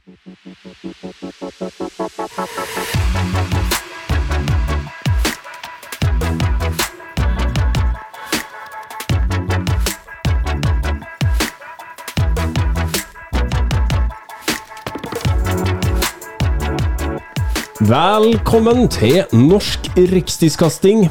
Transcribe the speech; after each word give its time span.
Velkommen 0.00 0.16
til 18.88 19.24
Norsk 19.32 19.80
rikstidskasting, 19.96 21.10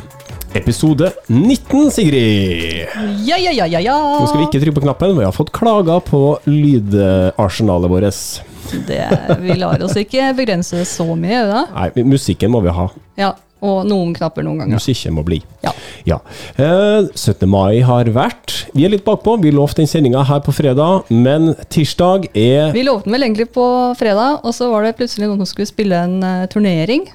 episode 0.56 1.12
19, 1.28 1.92
Sigrid. 1.92 2.88
Ja, 3.22 3.38
ja, 3.38 3.54
ja, 3.54 3.70
ja, 3.70 3.80
ja. 3.80 3.94
Nå 3.94 4.26
skal 4.26 4.40
vi 4.40 4.50
ikke 4.50 4.66
trykke 4.66 4.80
på 4.80 4.88
knappen, 4.90 5.20
vi 5.20 5.30
har 5.30 5.36
fått 5.36 5.54
klager 5.54 6.02
på 6.02 6.40
lydarsenalet 6.50 7.94
vårt. 7.94 8.50
Det, 8.88 9.04
vi 9.42 9.54
lar 9.60 9.82
oss 9.86 9.96
ikke 10.00 10.32
begrense 10.38 10.82
så 10.86 11.06
mye, 11.18 11.44
da. 11.50 11.66
Nei, 11.76 12.04
musikken 12.08 12.52
må 12.54 12.62
vi 12.66 12.74
ha. 12.76 12.88
Ja, 13.20 13.34
og 13.62 13.82
noen 13.90 14.14
knapper 14.16 14.46
noen 14.46 14.62
ganger. 14.62 14.78
Musikken 14.80 15.14
må 15.18 15.24
bli. 15.28 15.42
Ja. 15.66 15.74
Ja. 16.08 16.18
Eh, 16.56 17.10
17. 17.14 17.44
mai 17.52 17.82
har 17.84 18.08
vært. 18.16 18.54
Vi 18.74 18.86
er 18.88 18.94
litt 18.94 19.04
bakpå. 19.04 19.34
Vi 19.44 19.52
lovte 19.52 19.82
den 19.82 19.90
sendinga 19.92 20.22
her 20.30 20.40
på 20.46 20.54
fredag, 20.56 21.10
men 21.12 21.54
tirsdag 21.68 22.30
er 22.34 22.72
Vi 22.76 22.86
lovte 22.88 23.10
den 23.10 23.18
vel 23.18 23.28
egentlig 23.28 23.50
på 23.56 23.66
fredag, 24.00 24.40
og 24.46 24.54
så 24.56 24.70
var 24.72 24.88
det 24.88 24.96
plutselig 25.02 25.28
noen 25.28 25.42
som 25.44 25.50
skulle 25.52 25.68
spille 25.68 26.00
en 26.08 26.20
uh, 26.24 26.46
turnering. 26.52 27.10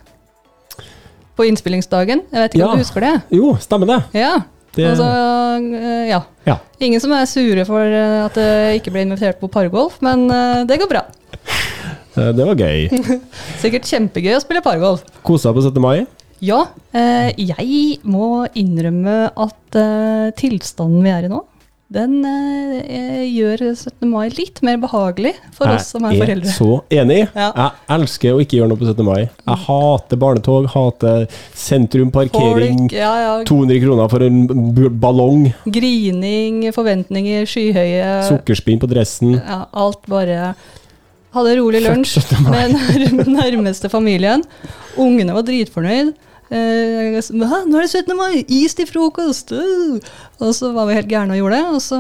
På 1.35 1.47
innspillingsdagen. 1.49 2.21
Jeg 2.31 2.45
vet 2.45 2.53
ikke 2.55 2.63
Ja. 2.63 2.69
om 2.71 2.79
du 2.79 2.85
husker 2.85 3.01
det? 3.03 3.15
Jo, 3.35 3.55
stemmer 3.59 3.87
det. 3.91 4.03
Ja. 4.21 4.35
Det- 4.77 4.87
Altså, 4.91 5.07
uh, 5.07 6.07
ja. 6.09 6.21
Ja. 6.47 6.59
Ingen 6.81 7.01
som 7.01 7.13
er 7.13 7.25
sure 7.27 7.65
for 7.65 7.81
eh, 7.81 8.25
at 8.27 8.35
det 8.35 8.81
ikke 8.83 8.93
ble 8.93 9.03
invitert 9.07 9.41
på 9.41 9.49
pargolf, 9.49 9.97
men 10.03 10.29
uh, 10.31 10.65
det 10.67 10.79
går 10.79 10.89
bra. 10.91 11.03
Eh, 12.17 12.31
det 12.37 12.47
var 12.47 12.61
gøy. 12.61 12.89
Sikkert 13.63 13.89
kjempegøy 13.91 14.37
å 14.37 14.43
spille 14.45 14.63
pargolf. 14.65 15.03
Kosa 15.27 15.55
på 15.55 15.65
17. 15.65 15.81
mai. 15.83 16.05
Ja, 16.45 16.61
eh, 16.93 17.31
jeg 17.41 17.99
må 18.05 18.45
innrømme 18.59 19.31
at 19.33 19.79
eh, 19.81 20.31
tilstanden 20.39 21.05
vi 21.07 21.13
er 21.15 21.27
i 21.29 21.33
nå, 21.33 21.43
den 21.95 22.25
gjør 22.25 23.61
17. 23.77 24.09
mai 24.11 24.25
litt 24.35 24.57
mer 24.67 24.79
behagelig 24.83 25.35
for 25.55 25.71
oss 25.71 25.93
som 25.93 26.03
er 26.09 26.17
foreldre. 26.17 26.49
Jeg 26.49 26.51
er 26.51 26.57
så 26.57 26.79
enig. 26.91 27.19
Ja. 27.39 27.51
Jeg 27.55 27.93
elsker 28.01 28.35
å 28.35 28.41
ikke 28.43 28.57
gjøre 28.59 28.71
noe 28.73 28.81
på 28.81 28.89
17. 28.89 29.05
mai. 29.07 29.21
Jeg 29.29 29.61
hater 29.69 30.19
barnetog, 30.25 30.67
hater 30.73 31.27
sentrum, 31.55 32.11
parkering. 32.15 32.81
Folk, 32.89 32.97
ja, 32.99 33.13
ja, 33.23 33.35
200 33.47 33.79
kroner 33.85 34.11
for 34.11 34.27
en 34.27 34.41
ballong, 35.05 35.45
grining, 35.71 36.65
forventninger, 36.75 37.47
skyhøye 37.53 38.09
sukkerspinn 38.33 38.83
på 38.83 38.91
dressen. 38.91 39.37
ja, 39.39 39.61
Alt 39.85 40.09
bare 40.11 40.55
Hadde 41.35 41.57
rolig 41.59 41.81
lunsj 41.83 42.19
med 42.47 42.77
den 43.03 43.33
nærmeste 43.35 43.91
familien. 43.91 44.45
Ungene 45.01 45.35
var 45.35 45.43
dritfornøyd. 45.47 46.13
Eh, 46.55 47.17
nå 47.35 47.49
er 47.49 47.83
det 47.83 47.91
17. 47.91 48.15
mai! 48.19 48.45
Is 48.53 48.75
til 48.79 48.87
frokost! 48.87 49.51
Uh! 49.51 49.97
Og 50.45 50.53
så 50.55 50.71
var 50.77 50.87
vi 50.87 50.95
helt 50.99 51.11
gærne 51.11 51.35
og 51.35 51.41
gjorde 51.41 51.59
det, 51.59 51.65
og 51.75 51.83
så 51.83 51.99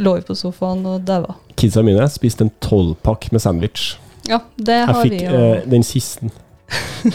lå 0.00 0.14
vi 0.18 0.26
på 0.28 0.36
sofaen 0.36 0.84
og 0.86 1.00
daua. 1.08 1.38
Kidsa 1.56 1.82
mine 1.86 2.04
spiste 2.12 2.44
en 2.46 2.52
tolvpakk 2.64 3.30
med 3.32 3.40
sandwich. 3.44 3.94
Ja, 4.28 4.42
det 4.60 4.76
Jeg 4.82 4.86
har 4.90 5.00
fikk 5.02 5.16
vi 5.16 5.24
eh, 5.24 5.32
jo. 5.32 5.70
den 5.76 5.86
siste. 5.86 6.30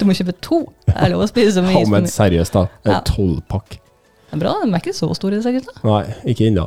Du 0.00 0.06
må 0.08 0.14
kjøpe 0.16 0.32
to. 0.42 0.56
Det 0.88 0.94
er 0.98 1.12
lov 1.12 1.20
å 1.22 1.26
spise 1.30 1.52
så 1.54 1.62
mye 1.62 1.76
Ja, 1.76 1.82
is. 1.84 1.90
men 1.92 2.06
Det 2.08 2.10
seriøst, 2.10 2.56
da. 2.56 2.64
En 2.82 2.96
Ja. 2.96 3.00
tolvpakk. 3.06 3.76
er 4.32 4.40
bra, 4.40 4.54
de 4.64 4.72
er 4.72 4.80
ikke 4.80 4.94
så 4.96 5.06
store 5.14 5.38
sikkert. 5.44 5.68
gutta. 5.68 5.84
Nei, 5.86 6.14
ikke 6.32 6.48
ennå. 6.48 6.64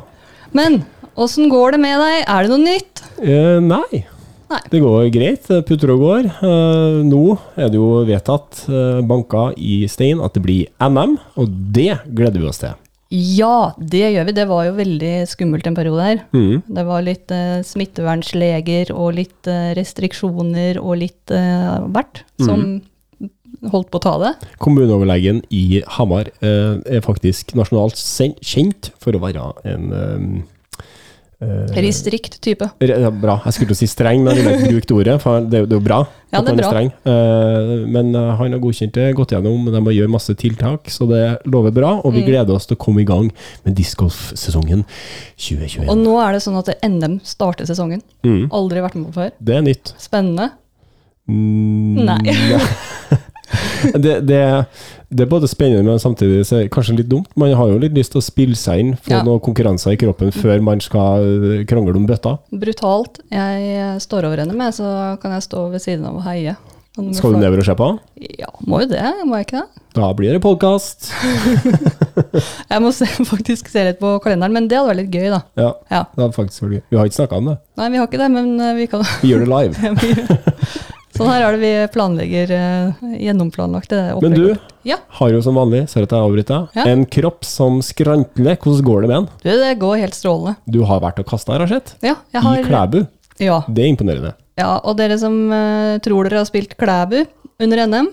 Men 0.56 0.78
åssen 1.16 1.50
går 1.52 1.76
det 1.76 1.80
med 1.82 1.98
deg? 2.02 2.18
Er 2.28 2.44
det 2.44 2.52
noe 2.52 2.64
nytt? 2.64 3.02
Eh, 3.22 3.58
nei. 3.64 4.04
Nei. 4.46 4.62
Det 4.70 4.80
går 4.82 5.10
greit. 5.14 5.46
Putter 5.66 5.92
og 5.96 6.02
går. 6.04 6.26
Eh, 6.46 6.98
nå 7.06 7.22
er 7.58 7.70
det 7.72 7.80
jo 7.80 7.92
vedtatt, 8.06 8.64
eh, 8.70 9.00
banka 9.06 9.48
i 9.58 9.84
stein, 9.90 10.22
at 10.22 10.36
det 10.36 10.44
blir 10.44 10.66
NM, 10.78 11.16
og 11.36 11.62
det 11.74 11.96
gleder 12.06 12.42
vi 12.42 12.50
oss 12.50 12.62
til. 12.62 12.76
Ja, 13.10 13.72
det 13.78 14.02
gjør 14.02 14.26
vi. 14.26 14.34
Det 14.34 14.46
var 14.50 14.64
jo 14.66 14.74
veldig 14.74 15.14
skummelt 15.30 15.66
en 15.68 15.76
periode 15.78 16.02
her. 16.02 16.22
Mm. 16.34 16.62
Det 16.66 16.84
var 16.88 17.04
litt 17.06 17.30
eh, 17.30 17.62
smittevernsleger 17.62 18.90
og 18.94 19.14
litt 19.20 19.50
eh, 19.50 19.70
restriksjoner 19.78 20.80
og 20.82 20.98
litt 21.04 21.34
eh, 21.34 21.86
hvert 21.94 22.24
som 22.42 22.82
holdt 23.70 23.92
på 23.92 24.00
å 24.00 24.04
ta 24.04 24.16
det. 24.20 24.32
Kommuneoverlegen 24.62 25.40
i 25.54 25.82
Hamar 25.96 26.32
eh, 26.42 26.82
er 26.82 27.06
faktisk 27.06 27.54
nasjonalt 27.58 27.98
kjent 28.42 28.90
for 29.02 29.16
å 29.16 29.22
være 29.22 29.52
en 29.70 30.44
eh, 31.40 31.48
eh, 31.48 31.82
Restrikt 31.84 32.40
type. 32.40 32.68
Ja, 32.80 33.10
Bra. 33.10 33.40
Jeg 33.44 33.52
skulle 33.54 33.68
til 33.72 33.76
å 33.76 33.80
si 33.82 33.86
streng, 33.90 34.22
men 34.24 34.36
jeg 34.36 34.44
ville 34.46 34.56
ikke 34.62 34.74
brukt 34.76 34.92
ordet, 34.96 35.16
for 35.22 35.40
det, 35.40 35.60
er 35.62 35.66
jo- 35.76 35.80
bra 35.80 35.98
Ja, 36.32 36.40
at 36.40 36.48
er 36.48 36.50
han 36.50 36.58
er 36.58 36.62
bra. 36.62 36.70
streng. 36.70 36.90
Uh, 37.06 37.86
men 37.86 38.14
eh, 38.14 38.30
han 38.36 38.52
har 38.52 38.58
godkjent 38.60 38.92
det, 38.96 39.14
gått 39.14 39.30
gjennom, 39.36 39.68
de 39.72 39.80
må 39.80 39.92
gjøre 39.94 40.10
masse 40.10 40.34
tiltak, 40.34 40.88
så 40.90 41.06
det 41.08 41.22
lover 41.46 41.70
bra. 41.76 42.00
Og 42.04 42.12
vi 42.12 42.22
Mm. 42.24 42.26
gleder 42.26 42.54
oss 42.56 42.66
til 42.66 42.76
å 42.76 42.80
komme 42.82 43.00
i 43.00 43.04
gang 43.08 43.30
med 43.64 43.74
discgolfsesongen 43.76 44.84
2021. 45.36 45.88
Og 45.88 45.96
nå 45.98 46.16
er 46.26 46.32
det 46.32 46.42
sånn 46.42 46.58
at 46.58 46.72
NM 46.82 47.20
starter 47.22 47.64
sesongen. 47.66 48.02
Mm. 48.24 48.48
Aldri 48.50 48.80
vært 48.82 48.94
med 48.96 49.12
på 49.12 49.20
før. 49.22 49.30
Det 49.40 49.56
er 49.56 49.62
nytt. 49.62 49.94
Spennende. 49.98 50.50
Mm, 51.28 52.04
Nei. 52.06 52.20
det, 54.04 54.14
det, 54.28 54.40
det 55.10 55.24
er 55.26 55.30
både 55.30 55.48
spennende, 55.50 55.84
men 55.86 55.98
samtidig 56.02 56.44
så 56.48 56.58
er 56.58 56.66
det 56.66 56.72
kanskje 56.74 56.96
litt 57.00 57.10
dumt. 57.10 57.28
Man 57.38 57.52
har 57.56 57.68
jo 57.72 57.78
litt 57.82 57.94
lyst 57.96 58.12
til 58.14 58.22
å 58.22 58.26
spille 58.26 58.56
seg 58.58 58.82
inn, 58.82 58.94
få 58.98 59.16
Ja. 59.16 59.22
noen 59.26 59.40
konkurranser 59.44 59.94
i 59.94 60.00
kroppen 60.00 60.32
før 60.34 60.62
man 60.62 60.80
skal 60.84 61.26
eh, 61.60 61.64
krangle 61.68 61.96
om 61.96 62.06
bøtta. 62.08 62.36
Brutalt. 62.52 63.20
Jeg 63.30 64.00
står 64.04 64.26
over 64.30 64.42
henne 64.44 64.56
med, 64.56 64.74
så 64.76 65.16
kan 65.22 65.32
jeg 65.36 65.46
stå 65.46 65.68
ved 65.72 65.82
siden 65.84 66.06
av 66.08 66.16
og 66.20 66.26
heie. 66.28 66.56
Skal 67.12 67.34
du 67.34 67.36
nedover 67.36 67.60
og 67.60 67.66
se 67.68 67.74
på? 67.76 67.86
Ja, 68.40 68.46
må 68.64 68.78
jo 68.80 68.86
det. 68.88 69.02
Må 69.28 69.36
jeg 69.36 69.44
ikke 69.50 69.58
det? 69.60 69.82
Da 69.98 70.06
blir 70.16 70.32
det 70.32 70.40
podkast. 70.40 71.10
Jeg 72.72 72.80
må 72.80 72.88
se, 72.96 73.04
faktisk 73.28 73.68
se 73.68 73.82
litt 73.84 73.98
på 74.00 74.14
kalenderen, 74.24 74.54
men 74.56 74.64
det 74.68 74.78
hadde 74.78 74.88
vært 74.94 75.02
litt 75.02 75.12
gøy, 75.12 75.26
da. 75.34 75.42
Ja, 75.60 75.68
Ja. 75.92 76.00
det 76.16 76.22
hadde 76.24 76.36
faktisk 76.36 76.64
vært 76.64 76.78
gøy. 76.78 76.82
Vi 76.88 76.96
har 76.96 77.10
ikke 77.10 77.18
snakka 77.18 77.36
om 77.42 77.50
det. 77.52 77.56
Nei, 77.76 77.88
vi 77.92 78.00
har 78.00 78.08
ikke 78.08 78.20
det, 78.22 78.30
men 78.32 78.48
eh, 78.64 78.72
vi 78.80 78.86
kan 78.88 79.04
Vi 79.20 79.28
gjør 79.34 79.44
det 79.44 79.50
live. 79.52 79.92
Sånn 81.16 81.30
her 81.30 81.44
er 81.46 81.56
det 81.56 81.60
vi 81.62 81.72
planlegger 81.94 82.50
eh, 82.56 83.04
gjennomplanlagt 83.26 83.92
det 83.92 84.00
Men 84.22 84.34
du. 84.36 84.46
Ja, 84.86 84.98
har 85.18 85.32
jo 85.32 85.40
som 85.42 85.56
vanlig, 85.58 85.84
ser 85.90 86.04
at 86.06 86.12
jeg 86.14 86.20
avbryter, 86.22 86.68
Ja. 86.76 86.84
en 86.92 87.04
kropp 87.10 87.44
som 87.48 87.80
skrantler. 87.82 88.56
Hvordan 88.60 88.84
går 88.86 89.00
det 89.06 89.08
med 89.10 89.16
den? 89.16 89.28
du, 89.42 89.50
det 89.64 89.70
går 89.82 89.96
helt 90.04 90.14
strålende. 90.14 90.56
Du 90.70 90.82
har 90.84 91.00
vært 91.02 91.18
og 91.22 91.26
kasta, 91.26 91.52
har 91.56 91.64
jeg 91.66 91.74
sett. 91.76 91.94
Ja, 92.06 92.16
jeg 92.32 92.42
har, 92.44 92.58
I 92.60 92.66
Klæbu. 92.68 93.00
Ja, 93.42 93.62
Det 93.68 93.84
er 93.84 93.88
imponerende. 93.92 94.34
ja, 94.56 94.78
og 94.78 94.96
dere 94.96 95.18
som 95.20 95.34
uh, 95.52 95.98
tror 96.04 96.24
dere 96.28 96.38
har 96.40 96.46
spilt 96.48 96.76
Klæbu 96.80 97.18
under 97.60 97.82
NM, 97.86 98.12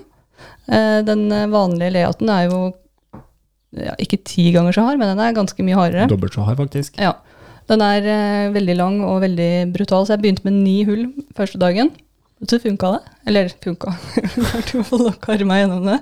uh, 0.71 1.01
den 1.07 1.27
eh, 1.31 1.45
vanlige 1.51 1.93
layouten 1.95 2.29
er 2.31 2.49
jo 2.49 2.73
ja, 3.73 3.93
ikke 3.99 4.19
ti 4.23 4.51
ganger 4.53 4.75
så 4.75 4.83
hard, 4.85 4.99
men 5.01 5.09
den 5.13 5.21
er 5.23 5.33
ganske 5.35 5.63
mye 5.65 5.77
hardere. 5.77 6.07
Dobbelt 6.11 6.35
så 6.35 6.43
hard, 6.45 6.57
faktisk. 6.61 6.97
Ja, 7.01 7.13
Den 7.71 7.79
er 7.81 8.03
uh, 8.03 8.53
veldig 8.53 8.75
lang 8.75 8.97
og 9.07 9.21
veldig 9.23 9.71
brutal, 9.73 10.03
så 10.05 10.13
jeg 10.17 10.23
begynte 10.25 10.43
med 10.49 10.57
ni 10.65 10.83
hull 10.83 11.05
første 11.37 11.57
dagen. 11.61 11.93
Så 12.49 12.59
funka 12.59 12.91
det. 12.95 13.01
Eller 13.29 13.51
funka. 13.63 13.93
Klarte 14.15 14.75
i 14.75 14.81
hvert 14.81 14.89
fall 14.89 15.09
å 15.11 15.45
meg 15.47 15.63
gjennom 15.63 15.85
det. 15.87 15.99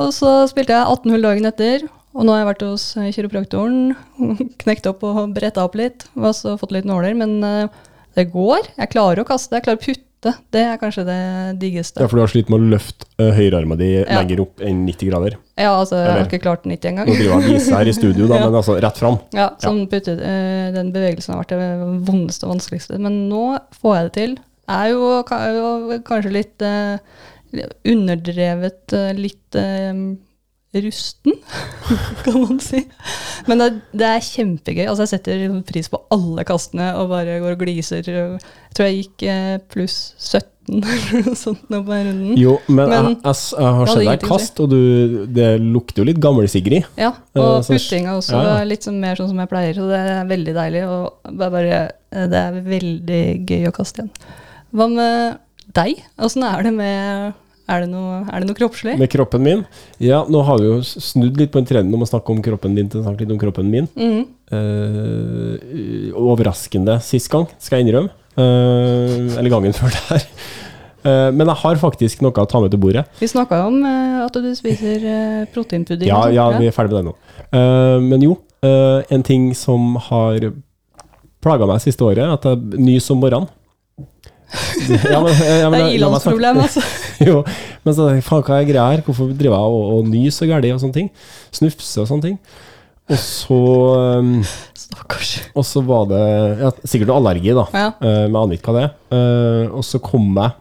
Og 0.00 0.12
så 0.16 0.34
spilte 0.50 0.76
jeg 0.76 0.86
18 0.86 1.14
hull 1.14 1.26
dagen 1.26 1.48
etter, 1.50 1.88
og 2.16 2.26
nå 2.26 2.34
har 2.34 2.42
jeg 2.42 2.50
vært 2.50 2.66
hos 2.66 2.84
eh, 2.98 3.10
kiropraktoren. 3.14 3.96
Knekt 4.62 4.88
opp 4.90 5.04
og 5.06 5.34
bretta 5.36 5.66
opp 5.66 5.76
litt, 5.78 6.06
og 6.18 6.32
så 6.36 6.56
fått 6.60 6.74
litt 6.74 6.88
nåler. 6.88 7.14
Men 7.18 7.36
eh, 7.46 7.82
det 8.16 8.30
går. 8.32 8.72
Jeg 8.80 8.94
klarer 8.94 9.22
å 9.22 9.28
kaste, 9.28 9.58
jeg 9.58 9.66
klarer 9.66 9.78
å 9.80 9.84
putte. 9.84 10.06
Det 10.52 10.60
er 10.60 10.76
kanskje 10.76 11.06
det 11.06 11.20
diggeste. 11.62 12.02
Ja, 12.02 12.08
for 12.10 12.18
du 12.18 12.24
har 12.26 12.28
slitt 12.32 12.50
med 12.52 12.60
å 12.60 12.72
løfte 12.74 13.06
uh, 13.22 13.30
høyrearma 13.32 13.78
di 13.80 13.86
Ja. 14.02 14.18
lenger 14.18 14.42
opp 14.44 14.60
enn 14.60 14.82
90 14.84 15.08
grader. 15.08 15.36
Ja, 15.56 15.70
altså, 15.78 15.96
jeg 15.96 16.10
har 16.12 16.26
ikke 16.26 16.42
klart 16.44 16.66
90 16.68 16.76
Nå 16.76 16.90
engang. 16.90 17.08
driver 17.08 17.30
jeg 17.30 17.38
og 17.38 17.54
viser 17.54 17.76
her 17.78 17.88
i 17.88 17.94
studio, 17.96 18.26
da, 18.28 18.36
Ja. 18.42 18.50
men 18.50 18.58
altså 18.60 18.76
rett 18.84 19.00
fram. 19.00 19.16
Ja, 19.32 19.46
sånn 19.64 19.86
putte, 19.88 20.18
uh, 20.20 20.66
den 20.76 20.92
bevegelsen 20.92 21.32
har 21.32 21.40
vært 21.40 21.54
det 21.56 21.70
vondeste 22.10 22.44
og 22.44 22.52
vanskeligste. 22.58 23.00
Men 23.00 23.16
nå 23.32 23.46
får 23.80 23.96
jeg 23.96 24.10
det 24.10 24.14
til. 24.18 24.36
Er 24.70 24.90
jo, 24.92 25.10
er 25.34 25.56
jo 25.58 26.00
kanskje 26.06 26.32
litt 26.34 26.62
eh, 26.66 26.98
underdrevet, 27.90 28.92
eh, 28.96 29.12
litt 29.18 29.58
eh, 29.58 30.02
rusten, 30.80 31.34
kan 32.24 32.36
man 32.44 32.60
si. 32.62 32.84
Men 33.50 33.58
det, 33.64 33.70
det 33.98 34.06
er 34.06 34.22
kjempegøy. 34.22 34.84
Altså, 34.86 35.06
jeg 35.08 35.16
setter 35.16 35.56
pris 35.66 35.88
på 35.90 35.98
alle 36.14 36.44
kastene 36.46 36.92
og 37.00 37.10
bare 37.10 37.40
går 37.42 37.56
og 37.56 37.64
gliser. 37.64 38.06
Jeg 38.06 38.38
tror 38.76 38.86
jeg 38.86 39.00
gikk 39.02 39.24
eh, 39.32 39.56
pluss 39.72 39.96
17 40.20 40.46
eller 40.70 41.24
noe 41.26 41.34
sånt 41.34 41.64
nå 41.72 41.80
på 41.82 41.90
den 41.96 42.10
runden. 42.12 42.36
Jo, 42.38 42.52
men, 42.68 42.92
Men- 42.92 43.08
jeg, 43.08 43.16
jeg, 43.24 43.38
jeg 43.58 43.72
har 43.80 43.88
sett 43.90 44.04
deg 44.06 44.26
kast, 44.30 44.60
og 44.62 44.70
du, 44.70 45.24
det 45.34 45.48
lukter 45.64 46.04
jo 46.04 46.06
litt 46.12 46.20
gammel-Sigrid. 46.22 46.86
Ja, 47.00 47.10
Eh, 47.34 47.40
og 47.42 47.64
så- 47.66 47.74
puttinga 47.74 48.14
også 48.20 48.36
ja, 48.38 48.52
ja. 48.60 48.68
litt 48.70 48.86
sånn 48.86 49.00
mer 49.02 49.18
sånn 49.18 49.32
som 49.32 49.42
jeg 49.42 49.50
pleier, 49.50 49.74
så 49.74 49.88
det 49.90 49.98
er 50.04 50.30
veldig 50.30 50.54
deilig. 50.54 50.84
Og 50.86 51.34
det 51.34 51.48
er, 51.48 51.52
bare, 51.56 51.80
det 52.30 52.44
er 52.44 52.60
veldig 52.70 53.20
gøy 53.50 53.66
å 53.66 53.74
kaste 53.74 54.04
igjen. 54.04 54.14
Hva 54.70 54.86
med 54.90 55.38
deg? 55.74 56.02
Åssen 56.22 56.44
er 56.46 56.66
det 56.66 56.72
med 56.74 57.32
Er 57.70 57.84
det 57.84 57.90
noe, 57.92 58.22
er 58.26 58.42
det 58.42 58.48
noe 58.48 58.58
kroppslig? 58.58 58.96
Med 58.98 59.10
kroppen 59.12 59.44
min. 59.44 59.60
Ja, 60.02 60.24
nå 60.26 60.40
har 60.46 60.58
vi 60.58 60.66
jo 60.66 60.80
snudd 60.82 61.36
litt 61.38 61.52
på 61.54 61.60
en 61.60 61.68
trend 61.68 61.94
om 61.94 62.02
å 62.02 62.08
snakke 62.08 62.34
om 62.34 62.40
kroppen 62.42 62.74
din 62.74 62.88
til 62.90 62.98
å 62.98 63.04
snakke 63.04 63.22
litt 63.22 63.34
om 63.34 63.38
kroppen 63.38 63.68
min. 63.70 63.86
Mm. 63.94 64.24
Uh, 64.50 66.16
overraskende 66.18 66.96
sist 67.06 67.30
gang, 67.30 67.46
skal 67.62 67.78
jeg 67.78 67.86
innrømme. 67.86 68.10
Uh, 68.34 69.38
eller 69.38 69.52
gangen 69.54 69.76
før 69.78 69.94
det 69.94 70.02
her. 70.08 70.26
men 71.32 71.48
jeg 71.48 71.56
har 71.62 71.78
faktisk 71.80 72.20
noe 72.20 72.42
å 72.42 72.48
ta 72.50 72.58
med 72.60 72.74
til 72.74 72.82
bordet. 72.82 73.06
Vi 73.22 73.28
snakka 73.30 73.62
jo 73.62 73.68
om 73.70 73.78
eh, 73.88 74.18
at 74.20 74.34
du 74.36 74.50
spiser 74.58 75.06
eh, 75.08 75.46
proteinpudding. 75.54 76.10
Ja, 76.10 76.26
ja, 76.28 76.50
vi 76.58 76.68
er 76.68 76.74
ferdig 76.76 76.92
med 76.92 76.98
det 76.98 77.06
nå. 77.08 77.14
Eh, 77.56 78.02
men 78.04 78.26
jo, 78.26 78.34
eh, 78.66 79.06
en 79.14 79.24
ting 79.24 79.48
som 79.56 79.94
har 80.10 80.50
plaga 81.40 81.70
meg 81.70 81.80
siste 81.80 82.04
året, 82.04 82.26
at 82.26 82.44
jeg 82.44 82.82
nyser 82.82 83.14
om 83.14 83.22
morgenen. 83.24 83.48
Ja, 84.50 85.20
men, 85.22 85.34
ja, 85.36 85.68
men, 85.70 85.76
Det 85.78 85.84
er 85.84 85.96
ilandsproblem, 85.98 86.58
altså. 86.64 86.82
Jo, 87.28 87.42
men 87.86 87.94
så 87.94 88.08
faen, 88.24 88.42
hva 88.46 88.58
er 88.58 88.66
greia 88.68 88.88
her? 88.94 89.04
Hvorfor 89.06 89.30
driver 89.30 89.54
jeg 89.56 89.76
og, 89.76 89.92
og 89.98 90.08
nyser 90.10 90.50
og 90.50 90.66
og 90.66 90.82
sånne 90.82 90.96
ting? 90.96 91.10
Snufse 91.54 92.02
og 92.02 92.10
sånne 92.10 92.26
ting. 92.26 92.40
Og 93.10 93.18
så, 93.18 93.60
um, 94.20 94.32
Stakkars. 94.78 95.30
og 95.54 95.64
så 95.66 95.82
var 95.82 96.08
det 96.10 96.24
ja, 96.60 96.72
sikkert 96.84 97.10
noe 97.10 97.20
allergi, 97.22 97.54
da. 97.56 97.66
Ja. 97.74 97.86
Uh, 97.98 98.26
men 98.26 98.40
aner 98.42 98.58
ikke 98.58 98.70
hva 98.70 98.76
det 98.76 98.84
er. 98.86 98.92
Uh, 99.14 99.78
og 99.80 99.86
så 99.86 100.02
kom 100.02 100.28
jeg 100.30 100.54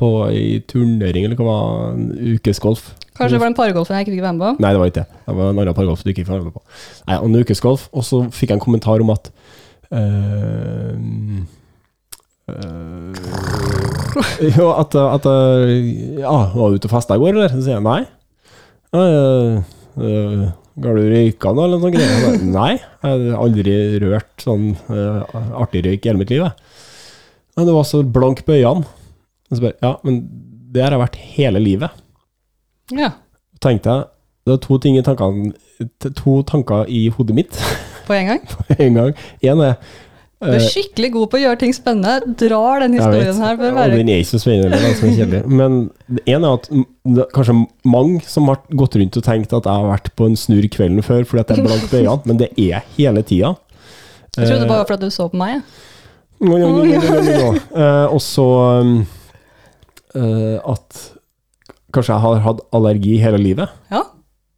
på 0.00 0.10
ei 0.30 0.60
turnering, 0.68 1.26
eller 1.28 1.36
hva 1.36 1.46
var 1.46 1.94
det, 1.96 2.00
en 2.00 2.34
ukesgolf. 2.36 2.90
Kanskje 3.16 3.36
det 3.36 3.42
var 3.42 3.50
den 3.50 3.56
pargolfen 3.58 3.96
jeg 3.98 4.06
ikke 4.06 4.14
fikk 4.14 4.24
være 4.24 4.36
med 4.38 4.46
på? 4.46 4.64
Nei, 4.64 4.72
det 4.72 4.80
var 4.80 4.90
ikke 4.90 5.02
det. 5.02 5.22
Det 5.26 5.36
var 5.36 5.50
en 5.50 5.58
annen 5.60 5.76
pargolf 5.76 6.04
du 6.04 6.12
ikke 6.12 6.22
fikk 6.22 6.32
være 6.32 6.46
med 6.46 6.56
på. 6.56 6.62
Nei, 7.08 7.16
og 7.18 7.26
en 7.28 7.40
ukesgolf, 7.42 7.88
og 7.92 8.06
så 8.06 8.20
fikk 8.32 8.52
jeg 8.52 8.56
en 8.56 8.62
kommentar 8.64 9.04
om 9.04 9.12
at 9.12 9.28
øh, 9.92 10.94
øh, 12.58 13.14
Jo, 14.56 14.70
at, 14.74 14.94
at 14.98 15.26
øh, 15.30 15.70
Ja, 16.20 16.32
var 16.54 16.70
du 16.72 16.78
ute 16.80 16.88
og 16.90 16.94
festa 16.94 17.14
i 17.16 17.22
går, 17.22 17.32
eller? 17.34 17.48
Så 17.52 17.62
sier 17.62 17.76
jeg 17.78 17.86
nei. 17.86 18.00
Har 20.80 20.96
du 20.96 21.02
røyka 21.12 21.52
nå, 21.54 21.64
eller 21.66 21.80
noe 21.82 21.92
greier? 21.94 22.38
Nei, 22.46 22.72
jeg 22.78 23.04
har 23.04 23.42
aldri 23.42 23.74
rørt 24.02 24.44
sånn 24.44 24.70
uh, 24.88 25.20
artig 25.60 25.82
røyk 25.86 26.06
i 26.06 26.10
hele 26.10 26.22
mitt 26.22 26.32
liv. 26.32 26.42
jeg. 26.46 26.54
Men 27.58 27.68
det 27.68 27.74
var 27.76 27.86
så 27.88 28.00
blank 28.06 28.42
på 28.46 28.56
øynene. 28.56 28.86
Så 29.50 29.60
bare, 29.64 29.76
ja, 29.82 29.92
men 30.06 30.22
det 30.70 30.84
har 30.84 30.94
jeg 30.94 31.02
vært 31.02 31.16
hele 31.34 31.58
livet 31.62 31.90
Ja. 32.94 33.08
tenkte 33.62 33.90
jeg 33.90 34.04
Det 34.46 34.52
var 34.52 34.60
to 34.62 34.76
ting 34.78 34.94
i 34.98 35.02
tankene 35.02 35.50
To 36.14 36.36
tanker 36.46 36.86
i 36.86 37.08
hodet 37.10 37.34
mitt 37.34 37.58
På 38.06 38.14
en 38.14 38.26
gang? 38.30 38.44
på 38.68 38.76
en 38.78 38.94
gang. 38.94 39.10
Én 39.42 39.62
er 39.66 39.74
Du 40.40 40.48
er 40.48 40.56
eh, 40.56 40.68
skikkelig 40.72 41.10
god 41.12 41.28
på 41.28 41.36
å 41.36 41.40
gjøre 41.42 41.58
ting 41.60 41.74
spennende. 41.76 42.32
Drar 42.40 42.80
den 42.80 42.94
historien 42.96 43.42
her 43.44 43.58
for 43.58 43.66
å 43.68 43.74
være 43.76 43.98
Den 43.98 44.08
er 44.08 44.22
ikke 44.22 44.30
så 44.30 44.40
spennende, 44.40 44.78
er 44.78 44.86
ganske 44.86 45.10
kjedelig. 45.18 45.42
Men 45.60 45.76
én 46.24 46.46
er 46.46 46.54
at 46.54 46.70
det 47.18 47.26
kanskje 47.36 47.56
mange 47.84 48.22
som 48.24 48.48
har 48.48 48.62
gått 48.80 48.96
rundt 48.96 49.18
og 49.20 49.26
tenkt 49.26 49.52
at 49.52 49.68
jeg 49.68 49.82
har 49.82 49.90
vært 49.90 50.08
på 50.16 50.30
en 50.30 50.38
snurr 50.40 50.70
kvelden 50.72 51.04
før 51.04 51.28
fordi 51.28 51.44
at 51.44 51.52
jeg 51.52 51.66
blank 51.68 51.84
på 51.92 52.00
øynene, 52.00 52.16
men 52.30 52.40
det 52.40 52.50
er 52.56 52.88
hele 52.96 53.24
tida. 53.26 53.52
Jeg 54.38 54.46
trodde 54.46 54.62
det 54.62 54.70
bare 54.70 54.80
var 54.80 54.88
fordi 54.88 55.10
du 55.10 55.16
så 55.18 55.28
på 55.28 55.40
meg. 55.40 55.58
jeg. 55.58 55.62
No, 56.40 56.56
no, 56.56 56.68
no. 56.88 57.52
Eh, 57.52 58.06
og 58.08 58.20
så 58.24 58.48
um, 58.80 58.94
eh, 60.16 60.56
at 60.56 61.00
kanskje 61.92 62.14
jeg 62.14 62.24
har 62.24 62.44
hatt 62.46 62.64
allergi 62.72 63.18
hele 63.20 63.42
livet, 63.42 63.68
Ja, 63.92 64.06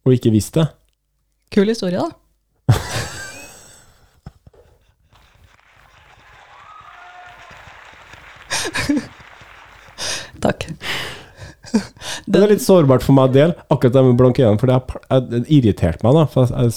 og 0.05 0.15
ikke 0.15 0.31
visst 0.31 0.55
det. 0.55 0.69
kul 1.51 1.67
historie, 1.67 1.99
da. 1.99 2.71
Takk. 10.43 10.67
Det 12.29 12.37
er 12.43 12.51
litt 12.51 12.61
sårbart 12.61 13.01
for 13.05 13.15
meg 13.17 13.31
del, 13.33 13.53
akkurat 13.73 13.95
det 13.95 14.03
med 14.05 14.17
blanke 14.19 14.43
øyne, 14.45 14.59
for 14.61 14.69
det 14.69 14.75
har 14.77 15.45
irritert 15.47 16.03
meg. 16.05 16.13
da 16.19 16.25
for 16.29 16.51
jeg, 16.51 16.73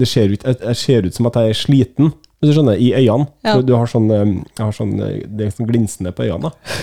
det- 0.00 0.08
ser 0.10 0.32
ut, 0.32 0.42
jeg, 0.42 0.56
jeg 0.64 0.76
ser 0.80 1.06
ut 1.06 1.14
som 1.14 1.26
at 1.30 1.38
jeg 1.38 1.52
er 1.52 1.58
sliten, 1.60 2.12
hvis 2.40 2.50
du 2.50 2.56
skjønner, 2.56 2.76
i 2.82 2.90
øynene. 2.96 3.28
Ja. 3.46 3.54
For 3.54 3.62
Du 3.62 3.74
har 3.76 3.86
sånn, 3.86 4.10
eh, 4.10 4.24
jeg 4.58 4.64
har 4.64 4.72
sånn 4.76 4.94
eh, 5.00 5.20
Det 5.28 5.46
er 5.46 5.54
sånn 5.56 5.68
glinsende 5.70 6.12
på 6.16 6.26
øynene. 6.26 6.50
da. 6.50 6.74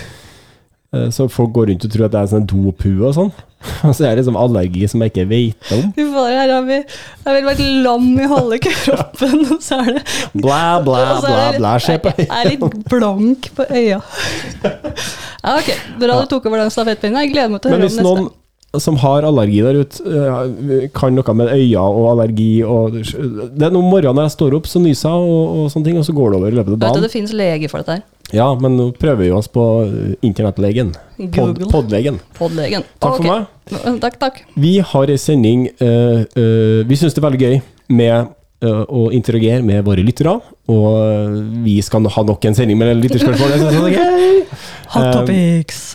Eh, 0.94 1.10
Så 1.10 1.26
folk 1.32 1.54
går 1.56 1.72
rundt 1.72 1.86
og 1.88 1.92
tror 1.92 2.06
at 2.06 2.12
det 2.14 2.22
er 2.22 2.32
sånn 2.36 2.46
dopue 2.50 3.08
og 3.10 3.16
sånn. 3.18 3.32
Og 3.88 3.94
så 3.96 4.04
er 4.04 4.10
det 4.12 4.18
liksom 4.26 4.36
allergi 4.36 4.88
som 4.92 5.00
jeg 5.06 5.14
ikke 5.14 5.24
vet 5.30 5.70
om. 5.72 5.86
Fy 5.96 6.04
fader, 6.12 6.34
her 6.36 6.50
har 6.52 6.66
vi 6.68 6.78
Jeg 6.82 7.36
vil 7.38 7.46
vært 7.48 7.62
lam 7.86 8.10
i 8.20 8.28
halve 8.28 8.58
kroppen, 8.66 9.46
og 9.56 9.62
så 9.64 9.78
er 9.80 9.92
det 9.96 10.02
Blæ, 10.36 10.60
blæ, 10.84 11.04
blæ, 11.24 11.46
blæ. 11.58 11.72
skje 11.86 11.96
på 12.04 12.12
Jeg 12.20 12.28
er 12.42 12.50
litt 12.52 12.80
blank 12.92 13.48
på 13.56 13.68
øya. 13.72 14.02
Ja, 15.44 15.58
ok, 15.60 15.70
Bra 16.00 16.22
du 16.22 16.28
tok 16.32 16.46
over 16.48 16.62
den 16.64 16.70
stafettpinnen. 16.72 17.20
Jeg 17.24 17.34
gleder 17.34 17.52
meg 17.52 17.64
til 17.64 17.72
å 17.72 17.76
høre 17.76 17.90
om 17.90 17.98
neste. 17.98 18.43
Som 18.82 18.96
har 18.98 19.26
allergi 19.28 19.60
der 19.62 19.78
ute, 19.84 20.02
eh, 20.02 20.88
kan 20.96 21.14
noe 21.14 21.36
med 21.38 21.52
øya 21.54 21.84
og 21.84 22.08
allergi 22.16 22.64
og 22.66 22.96
Det 22.98 23.68
er 23.68 23.70
noen 23.70 23.86
morgener 23.86 24.18
når 24.18 24.30
jeg 24.30 24.36
står 24.38 24.56
opp, 24.58 24.68
så 24.68 24.82
nyser 24.82 25.10
jeg 25.10 25.30
og, 25.30 25.44
og 25.54 25.72
sånne 25.74 25.86
ting, 25.86 26.00
og 26.02 26.06
så 26.08 26.16
går 26.18 26.32
det 26.32 26.40
over 26.40 26.48
i 26.48 26.58
løpet 26.58 26.74
av 26.74 26.80
dagen. 26.80 26.96
vet 26.96 27.04
du, 27.04 27.08
det 27.08 27.14
finnes 27.14 27.36
leger 27.38 27.70
for 27.70 27.84
dette 27.84 28.00
her. 28.00 28.04
Ja, 28.34 28.48
men 28.58 28.78
nå 28.80 28.90
prøver 28.98 29.22
vi 29.22 29.32
oss 29.36 29.50
på 29.52 29.64
eh, 29.86 30.16
internettlegen. 30.26 30.94
Pod, 31.36 31.62
podlegen. 31.70 32.18
Podlegen. 32.38 32.86
Takk 33.04 33.20
for 33.20 33.30
meg. 33.30 34.00
Takk, 34.02 34.18
takk. 34.22 34.42
Vi 34.58 34.80
har 34.82 35.14
en 35.14 35.22
sending 35.22 35.68
uh, 35.80 36.26
uh, 36.36 36.82
Vi 36.84 36.98
syns 37.00 37.14
det 37.16 37.22
er 37.22 37.28
veldig 37.30 37.40
gøy 37.46 37.56
med 37.94 38.34
eh, 38.66 38.84
å 38.90 39.06
interagere 39.14 39.62
med 39.64 39.86
våre 39.86 40.04
lyttere. 40.06 40.40
Og 40.74 41.42
vi 41.62 41.78
skal 41.86 42.10
ha 42.10 42.26
nok 42.26 42.50
en 42.50 42.58
sending 42.58 42.80
med 42.80 42.98
lytterspørsmål. 43.06 43.60
Er. 43.94 44.48
Hot 44.96 45.12
topics. 45.20 45.92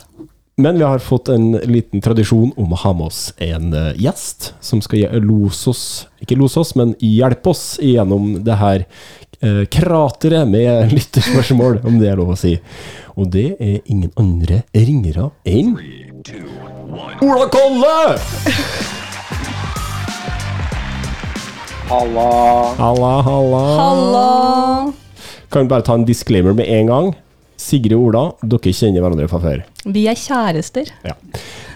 Men 0.59 0.77
vi 0.77 0.83
har 0.83 0.99
fått 0.99 1.29
en 1.29 1.51
liten 1.51 2.01
tradisjon 2.03 2.49
om 2.59 2.73
å 2.75 2.77
ha 2.81 2.91
med 2.91 3.05
oss 3.07 3.19
en 3.39 3.69
eh, 3.71 3.93
gjest 3.95 4.49
som 4.59 4.81
skal 4.83 5.21
lose 5.23 5.69
oss 5.71 5.83
Ikke 6.19 6.35
lose 6.35 6.59
oss, 6.59 6.73
men 6.75 6.91
hjelpe 6.99 7.53
oss 7.53 7.77
gjennom 7.79 8.33
det 8.43 8.57
her 8.59 8.83
eh, 9.39 9.61
krateret 9.71 10.51
med 10.51 10.91
lytterspørsmål, 10.97 11.79
om 11.87 12.01
det 12.01 12.09
er 12.11 12.19
lov 12.19 12.33
å 12.33 12.35
si. 12.39 12.57
Og 13.15 13.31
det 13.31 13.53
er 13.55 13.77
ingen 13.87 14.11
andre 14.19 14.65
ringere 14.75 15.29
enn 15.47 15.77
Ola 17.23 17.47
Kolle! 17.55 17.95
Halla. 21.89 22.27
Halla, 22.83 23.15
halla. 23.29 23.63
Halla! 23.79 24.27
Kan 25.49 25.63
vi 25.63 25.71
bare 25.71 25.87
ta 25.87 25.95
en 25.95 26.05
disclaimer 26.05 26.53
med 26.53 26.67
en 26.67 26.91
gang. 26.91 27.11
Sigrid 27.59 27.95
og 27.97 28.09
Ola, 28.09 28.21
dere 28.43 28.71
kjenner 28.75 29.03
hverandre 29.03 29.27
fra 29.31 29.39
før. 29.43 29.63
Vi 29.85 30.07
er 30.11 30.17
kjærester. 30.19 30.89
Ja. 31.07 31.13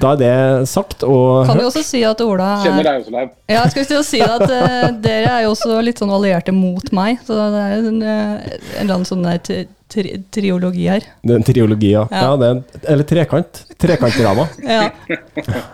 Da 0.01 0.09
er 0.11 0.17
det 0.19 0.67
sagt, 0.67 1.03
og 1.07 1.45
Kan 1.47 1.57
vi 1.61 1.63
også 1.63 1.83
si 1.88 2.01
at 2.03 2.19
Ola 2.25 2.50
er 2.57 2.65
Kjenner 2.65 2.81
er 2.81 2.89
deg 2.89 3.05
også, 3.05 3.13
Leiv. 3.15 3.29
Ja, 3.47 3.61
jeg 3.61 3.71
skulle 3.71 3.88
til 3.94 4.00
å 4.01 4.07
si 4.07 4.19
at 4.25 4.44
uh, 4.44 4.89
dere 5.05 5.29
er 5.38 5.45
jo 5.45 5.53
også 5.53 5.77
litt 5.85 6.01
sånn 6.01 6.11
allierte 6.11 6.51
mot 6.51 6.91
meg. 6.91 7.21
Så 7.23 7.38
det 7.38 7.61
er 7.61 7.77
en, 7.79 8.01
eh, 8.01 8.57
en 8.75 8.83
eller 8.83 8.97
annen 8.97 9.07
sånn 9.07 9.23
der 9.23 9.39
tri 9.45 9.61
tri 9.94 10.15
triologi 10.33 10.88
her. 10.89 11.03
det 11.21 11.35
er 11.35 11.38
en 11.38 11.44
triologi, 11.45 11.91
ja. 11.94 12.01
Ja. 12.09 12.21
ja 12.25 12.38
det 12.41 12.47
er 12.47 12.55
en, 12.55 12.61
eller 12.95 13.07
trekant. 13.07 13.60
Trekantdrama. 13.77 14.48
Ja. 14.65 14.88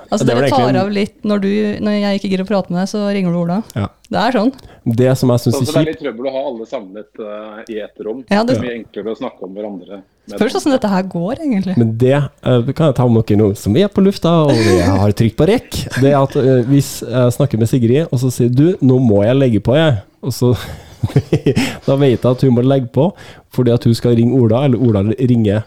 Altså 0.10 0.26
er 0.26 0.30
Dere 0.32 0.40
egentlig 0.42 0.58
tar 0.58 0.70
en- 0.74 0.80
av 0.82 0.88
litt 0.90 1.26
når, 1.30 1.42
du, 1.44 1.50
når 1.86 1.94
jeg 2.00 2.20
ikke 2.20 2.30
gidder 2.32 2.44
å 2.48 2.50
prate 2.50 2.74
med 2.74 2.80
deg, 2.82 2.90
så 2.90 3.02
ringer 3.14 3.36
du 3.36 3.38
Ola. 3.44 3.60
Ja. 3.78 3.88
Det 4.10 4.22
er 4.26 4.36
sånn. 4.40 4.52
Det 5.00 5.12
som 5.22 5.30
jeg 5.34 5.44
syns 5.44 5.56
er 5.56 5.62
kjipt 5.62 5.70
det 5.76 5.82
er 5.84 5.88
litt 5.92 6.02
trøbbel 6.02 6.30
å 6.30 6.34
ha 6.34 6.42
alle 6.50 6.66
samlet 6.70 7.22
uh, 7.22 7.60
i 7.70 7.78
ett 7.86 8.02
rom. 8.06 8.24
Ja, 8.28 8.42
det- 8.44 8.56
det 8.56 8.58
er 8.58 8.64
mye 8.66 8.78
enklere 8.80 9.14
å 9.14 9.20
snakke 9.22 9.46
om 9.46 9.54
hverandre. 9.56 10.02
Spørs 10.34 10.58
åssen 10.60 10.74
dette 10.76 10.90
her 10.92 11.08
går, 11.10 11.40
egentlig. 11.44 11.76
Men 11.80 11.94
det 12.02 12.16
uh, 12.18 12.60
kan 12.74 12.90
jeg 12.90 12.98
ta 13.00 13.08
med 13.10 13.26
dere 13.30 13.40
nå 13.42 13.48
som 13.60 13.78
er 13.80 13.90
på 13.94 14.04
lufta, 14.06 14.36
og 14.48 14.54
vi 14.54 14.76
har 14.84 15.16
trykk 15.18 15.40
på 15.40 15.48
rekk. 15.50 15.80
Det 16.00 16.12
er 16.12 16.20
at 16.20 16.36
uh, 16.38 16.60
hvis 16.70 16.92
jeg 17.06 17.38
snakker 17.38 17.62
med 17.62 17.72
Sigrid, 17.72 18.06
og 18.10 18.22
så 18.22 18.32
sier 18.34 18.54
du 18.54 18.78
'nå 18.82 19.00
må 19.02 19.24
jeg 19.26 19.40
legge 19.40 19.64
på', 19.66 19.78
jeg. 19.78 20.04
Og 20.22 20.34
så 20.36 20.54
Da 21.88 21.96
vet 21.96 22.20
jeg 22.20 22.32
at 22.32 22.42
hun 22.44 22.56
må 22.58 22.62
legge 22.66 22.90
på 22.92 23.10
fordi 23.56 23.72
at 23.72 23.84
hun 23.88 23.96
skal 23.98 24.16
ringe 24.20 24.36
Ola, 24.36 24.66
eller 24.68 24.78
Ola 24.78 25.02
ringer. 25.18 25.64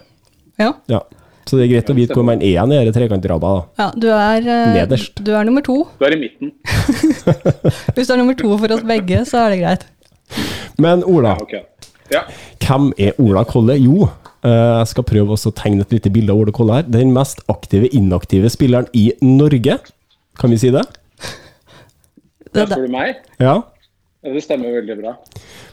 Ja. 0.61 0.71
Ja. 0.87 0.99
Så 1.43 1.57
det 1.59 1.65
er 1.65 1.71
greit 1.73 1.89
å 1.91 1.95
vite 1.97 2.15
hvor 2.15 2.23
man 2.23 2.39
er 2.39 2.55
i 2.55 2.69
denne 2.71 2.93
trekantdrama. 2.95 3.51
ja 3.79 3.89
du, 3.99 4.07
er, 4.07 4.45
eh, 4.47 4.69
Nederst. 4.77 5.19
du 5.19 5.33
er 5.35 5.43
nummer 5.43 5.65
to. 5.65 5.81
Du 5.99 6.05
er 6.07 6.15
i 6.15 6.19
midten. 6.21 6.53
Hvis 7.95 8.07
du 8.07 8.13
er 8.15 8.21
nummer 8.21 8.37
to 8.39 8.53
for 8.55 8.71
oss 8.71 8.85
begge, 8.87 9.25
så 9.27 9.43
er 9.43 9.53
det 9.53 9.59
greit. 9.59 9.85
Men 10.79 11.03
Ola, 11.03 11.35
Ja, 11.35 11.43
okay. 11.43 11.63
Ja. 12.13 12.21
hvem 12.63 12.93
er 12.97 13.19
Ola 13.19 13.43
Kolle? 13.43 13.75
Jo, 13.81 14.07
jeg 14.43 14.87
skal 14.91 15.05
prøve 15.07 15.35
også 15.35 15.51
å 15.53 15.55
tegne 15.55 15.85
et 15.85 15.93
lite 15.95 16.11
bilde 16.11 16.33
av 16.33 16.41
Ole 16.41 16.51
Kolle 16.55 16.79
her. 16.81 16.87
Den 16.91 17.13
mest 17.15 17.39
aktive, 17.51 17.87
inaktive 17.95 18.49
spilleren 18.51 18.89
i 18.93 19.11
Norge. 19.23 19.77
Kan 20.39 20.51
vi 20.51 20.59
si 20.59 20.71
det? 20.73 20.83
Det, 22.53 22.53
Der 22.53 22.67
spør 22.69 22.87
du 22.87 22.91
meg. 22.93 23.21
Ja. 23.39 23.61
Ja, 24.23 24.33
Det 24.33 24.43
stemmer 24.43 24.75
veldig 24.75 24.97
bra. 25.01 25.15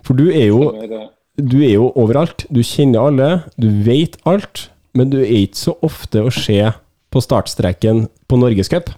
For 0.06 0.16
du 0.18 0.28
er 0.30 0.46
jo 0.48 0.70
eh, 0.74 1.08
du 1.40 1.60
er 1.64 1.74
jo 1.76 1.90
overalt. 1.98 2.44
Du 2.52 2.60
kjenner 2.66 3.08
alle, 3.08 3.28
du 3.60 3.68
vet 3.86 4.18
alt, 4.28 4.68
men 4.96 5.12
du 5.12 5.20
er 5.22 5.44
ikke 5.44 5.60
så 5.60 5.76
ofte 5.86 6.24
å 6.26 6.32
se 6.34 6.58
på 7.10 7.22
startstreken 7.22 8.04
på 8.30 8.38
Norgescup. 8.38 8.92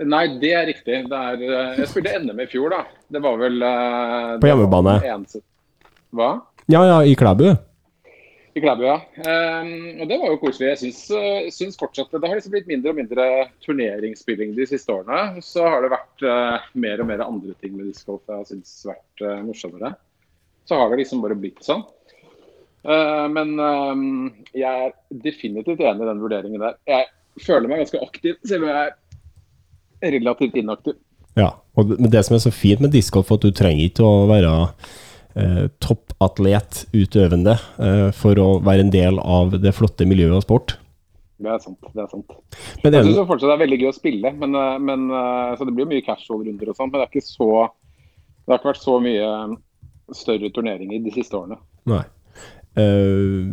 Nei, 0.00 0.24
det 0.40 0.52
er 0.56 0.68
riktig. 0.70 1.02
Det 1.10 1.18
er, 1.18 1.42
eh, 1.44 1.80
jeg 1.82 1.90
spilte 1.90 2.18
NM 2.24 2.40
i 2.40 2.48
fjor, 2.50 2.72
da. 2.72 2.84
Det 3.10 3.20
var 3.22 3.36
vel 3.40 3.60
eh, 3.62 4.36
På 4.40 4.48
hjemmebane. 4.48 4.96
var 5.00 5.42
Hva? 6.16 6.30
Ja, 6.70 6.84
ja, 6.88 7.00
i 7.04 7.14
Klæbu. 7.18 7.50
I 8.54 8.60
Klæbu, 8.60 8.82
ja. 8.82 8.96
Um, 9.22 10.00
og 10.02 10.08
det 10.10 10.16
var 10.18 10.32
jo 10.32 10.40
koselig. 10.42 10.72
Jeg 10.72 10.80
syns, 10.80 11.02
uh, 11.14 11.50
syns 11.54 11.78
fortsatt 11.78 12.10
Det 12.10 12.26
har 12.26 12.34
liksom 12.34 12.54
blitt 12.54 12.70
mindre 12.70 12.90
og 12.90 12.98
mindre 12.98 13.26
turneringsspilling 13.62 14.56
de 14.56 14.66
siste 14.66 14.90
årene. 14.90 15.42
Så 15.44 15.62
har 15.62 15.84
det 15.84 15.92
vært 15.92 16.24
uh, 16.26 16.66
mer 16.74 17.02
og 17.02 17.10
mer 17.12 17.22
andre 17.22 17.54
ting 17.62 17.76
med 17.76 17.86
discgolf 17.92 18.24
jeg 18.26 18.40
har 18.40 18.48
syntes 18.48 18.74
vært 18.88 19.22
uh, 19.22 19.38
morsommere. 19.46 19.92
Så 20.66 20.78
har 20.80 20.90
det 20.90 21.02
liksom 21.02 21.22
bare 21.22 21.38
blitt 21.38 21.62
sånn. 21.66 21.86
Men 22.80 23.58
eh, 23.60 24.02
jeg 24.56 24.84
er 24.86 24.92
definitivt 25.24 25.82
enig 25.84 26.00
i 26.00 26.08
den 26.08 26.22
vurderingen 26.22 26.62
der. 26.62 26.78
Jeg 26.88 27.42
føler 27.44 27.68
meg 27.68 27.82
ganske 27.82 28.00
aktiv, 28.00 28.38
selv 28.48 28.64
om 28.64 28.70
jeg 28.70 28.86
er 30.00 30.14
relativt 30.14 30.56
inaktiv. 30.56 30.96
Ja, 31.36 31.50
og 31.76 31.90
det, 31.90 31.98
men 32.00 32.12
det 32.14 32.22
som 32.24 32.38
er 32.38 32.40
så 32.46 32.52
fint 32.54 32.80
med 32.80 32.94
discgolf, 32.94 33.34
at 33.34 33.44
du 33.44 33.52
trenger 33.52 33.90
ikke 33.90 34.06
å 34.06 34.24
være 34.30 34.54
eh, 35.38 35.66
toppatlet 35.82 36.84
utøvende 36.94 37.56
eh, 37.78 38.08
for 38.16 38.38
å 38.40 38.48
være 38.64 38.86
en 38.86 38.94
del 38.94 39.20
av 39.22 39.56
det 39.62 39.74
flotte 39.76 40.06
miljøet 40.08 40.38
og 40.40 40.46
sport. 40.46 40.76
Det 41.40 41.48
er 41.48 41.60
sant. 41.62 41.78
det 41.94 42.02
er 42.02 42.08
sant. 42.10 42.34
Men 42.82 42.96
Jeg 42.98 43.06
syns 43.08 43.28
fortsatt 43.28 43.48
det 43.48 43.54
er 43.54 43.62
veldig 43.62 43.78
gøy 43.80 43.90
å 43.90 43.96
spille, 43.96 44.32
men, 44.36 44.56
eh, 44.60 44.78
men, 44.90 45.06
eh, 45.08 45.52
så 45.56 45.66
det 45.66 45.74
blir 45.76 45.88
mye 45.88 46.04
casual-runder 46.04 46.72
og 46.72 46.76
sånn. 46.76 46.90
Men 46.90 47.00
det 47.00 47.06
er 47.06 47.12
ikke 47.14 47.28
så 47.28 47.50
Det 48.40 48.54
har 48.54 48.58
ikke 48.58 48.72
vært 48.72 48.82
så 48.82 48.94
mye 48.98 49.26
større 50.16 50.48
turneringer 50.50 51.04
de 51.04 51.12
siste 51.14 51.36
årene. 51.38 51.60
nei. 51.86 52.04
Uh, 52.78 53.50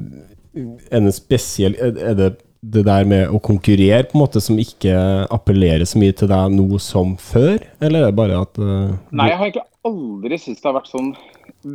er 0.93 1.01
det 1.01 1.13
spesiell 1.15 1.73
er 1.81 2.13
det 2.15 2.27
det 2.73 2.83
der 2.87 3.07
med 3.07 3.31
å 3.33 3.39
konkurrere 3.43 4.03
på 4.09 4.17
en 4.17 4.23
måte 4.23 4.41
som 4.43 4.57
ikke 4.59 4.93
appellerer 5.33 5.85
så 5.87 5.99
mye 6.01 6.15
til 6.17 6.29
deg 6.31 6.55
nå 6.55 6.79
som 6.83 7.15
før, 7.21 7.61
eller 7.83 8.03
er 8.03 8.11
det 8.11 8.17
bare 8.17 8.41
at 8.43 8.59
uh, 8.59 8.95
Nei, 9.15 9.29
jeg 9.31 9.39
har 9.39 9.49
egentlig 9.49 9.67
aldri 9.87 10.39
syntes 10.41 10.63
det 10.63 10.69
har 10.69 10.75
vært 10.79 10.91
sånn 10.91 11.11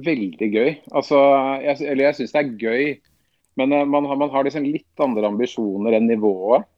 veldig 0.09 0.49
gøy. 0.53 0.71
Altså, 0.93 1.19
jeg, 1.65 1.79
eller 1.87 2.05
jeg 2.09 2.19
syns 2.21 2.35
det 2.35 2.43
er 2.43 2.53
gøy, 2.61 2.85
men 3.61 3.75
uh, 3.77 3.83
man 3.89 4.09
har, 4.11 4.21
man 4.21 4.33
har 4.35 4.47
liksom 4.49 4.67
litt 4.69 5.05
andre 5.05 5.31
ambisjoner 5.33 5.97
enn 5.99 6.09
nivået. 6.11 6.69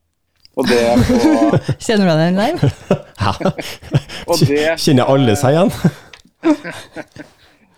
Og 0.55 0.69
det 0.71 0.81
på 1.09 1.17
Kjenner 1.85 2.07
du 2.07 2.13
deg 2.15 2.27
igjen, 2.29 2.39
Leiv? 2.39 2.57
og 4.31 4.45
Kjenner 4.79 5.11
alle 5.11 5.35
seg 5.41 5.57
igjen? 5.57 5.73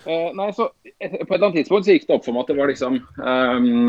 uh, 0.07 0.29
nei, 0.37 0.51
så 0.57 0.69
et- 1.01 1.23
På 1.25 1.33
et 1.33 1.39
eller 1.39 1.47
annet 1.49 1.61
tidspunkt 1.63 1.89
så 1.89 1.97
gikk 1.97 2.09
det 2.09 2.19
opp 2.19 2.27
for 2.27 2.37
meg 2.37 2.45
at 2.45 2.53
det 2.53 2.59
var 2.59 2.71
liksom 2.73 2.99
ehm, 3.01 3.87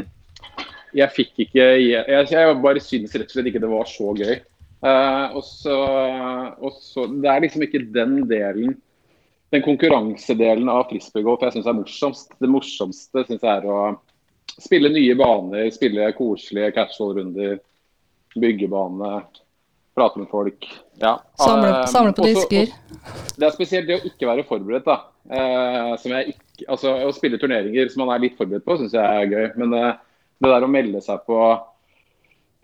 Jeg 0.96 1.14
fikk 1.14 1.42
ikke 1.48 1.64
Jeg, 1.82 2.28
jeg 2.32 2.60
bare 2.64 2.84
syns 2.84 3.16
rett 3.16 3.28
og 3.28 3.36
slett 3.36 3.50
ikke 3.52 3.64
det 3.64 3.72
var 3.72 3.90
så 3.90 4.14
gøy. 4.18 4.38
Uh, 4.78 5.34
og, 5.34 5.42
så, 5.42 5.76
og 6.62 6.76
så 6.78 7.08
Det 7.10 7.30
er 7.32 7.42
liksom 7.42 7.64
ikke 7.66 7.80
den 7.96 8.20
delen 8.30 8.76
Den 9.50 9.64
konkurransedelen 9.66 10.70
av 10.70 10.86
frisbeegolf 10.92 11.42
jeg 11.48 11.56
syns 11.56 11.70
er 11.72 11.80
morsomst. 11.80 12.36
Det 12.38 12.52
morsomste 12.52 13.24
syns 13.26 13.42
jeg 13.42 13.52
er 13.54 13.66
å 13.72 13.80
spille 14.58 14.90
nye 14.92 15.16
baner, 15.18 15.68
spille 15.72 16.08
koselige 16.18 16.72
casual-runder, 16.76 17.60
byggebane, 18.42 19.12
prate 19.98 20.22
med 20.22 20.30
folk. 20.32 20.66
Ja. 21.02 21.20
Samle, 21.40 21.70
Eh, 21.70 21.86
samle 21.94 22.14
på 22.18 22.26
disker. 22.26 22.74
det 23.38 23.46
er 23.46 23.54
spesielt 23.54 23.88
det 23.88 24.00
å 24.00 24.06
ikke 24.06 24.28
være 24.28 24.46
forberedt. 24.50 24.86
da. 24.86 24.98
Uh, 25.28 25.98
som 26.00 26.12
jeg 26.16 26.34
ikke, 26.34 26.70
altså 26.72 26.94
Å 27.04 27.12
spille 27.12 27.38
turneringer 27.38 27.90
som 27.92 28.06
man 28.06 28.16
er 28.16 28.22
litt 28.24 28.38
forberedt 28.38 28.64
på, 28.66 28.78
syns 28.80 28.94
jeg 28.94 29.04
er 29.04 29.32
gøy. 29.32 29.48
Men 29.58 29.74
eh, 29.74 29.94
det 30.38 30.52
der 30.54 30.66
å 30.66 30.70
melde 30.70 31.02
seg 31.04 31.24
på 31.28 31.40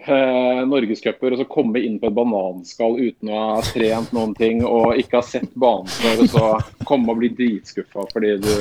eh, 0.06 0.62
norgescuper 0.70 1.34
og 1.34 1.42
så 1.42 1.48
komme 1.50 1.82
inn 1.84 1.98
på 2.02 2.10
et 2.10 2.18
bananskall 2.18 3.00
uten 3.00 3.32
å 3.34 3.42
ha 3.56 3.64
trent 3.66 4.14
noen 4.16 4.36
ting 4.38 4.62
og 4.68 5.00
ikke 5.02 5.20
ha 5.20 5.26
sett 5.26 5.52
banen 5.54 5.90
før, 5.90 6.24
og 6.26 6.32
så 6.34 6.86
komme 6.88 7.14
og 7.14 7.24
bli 7.24 7.32
dritskuffa 7.38 8.08
fordi 8.14 8.36
du 8.44 8.52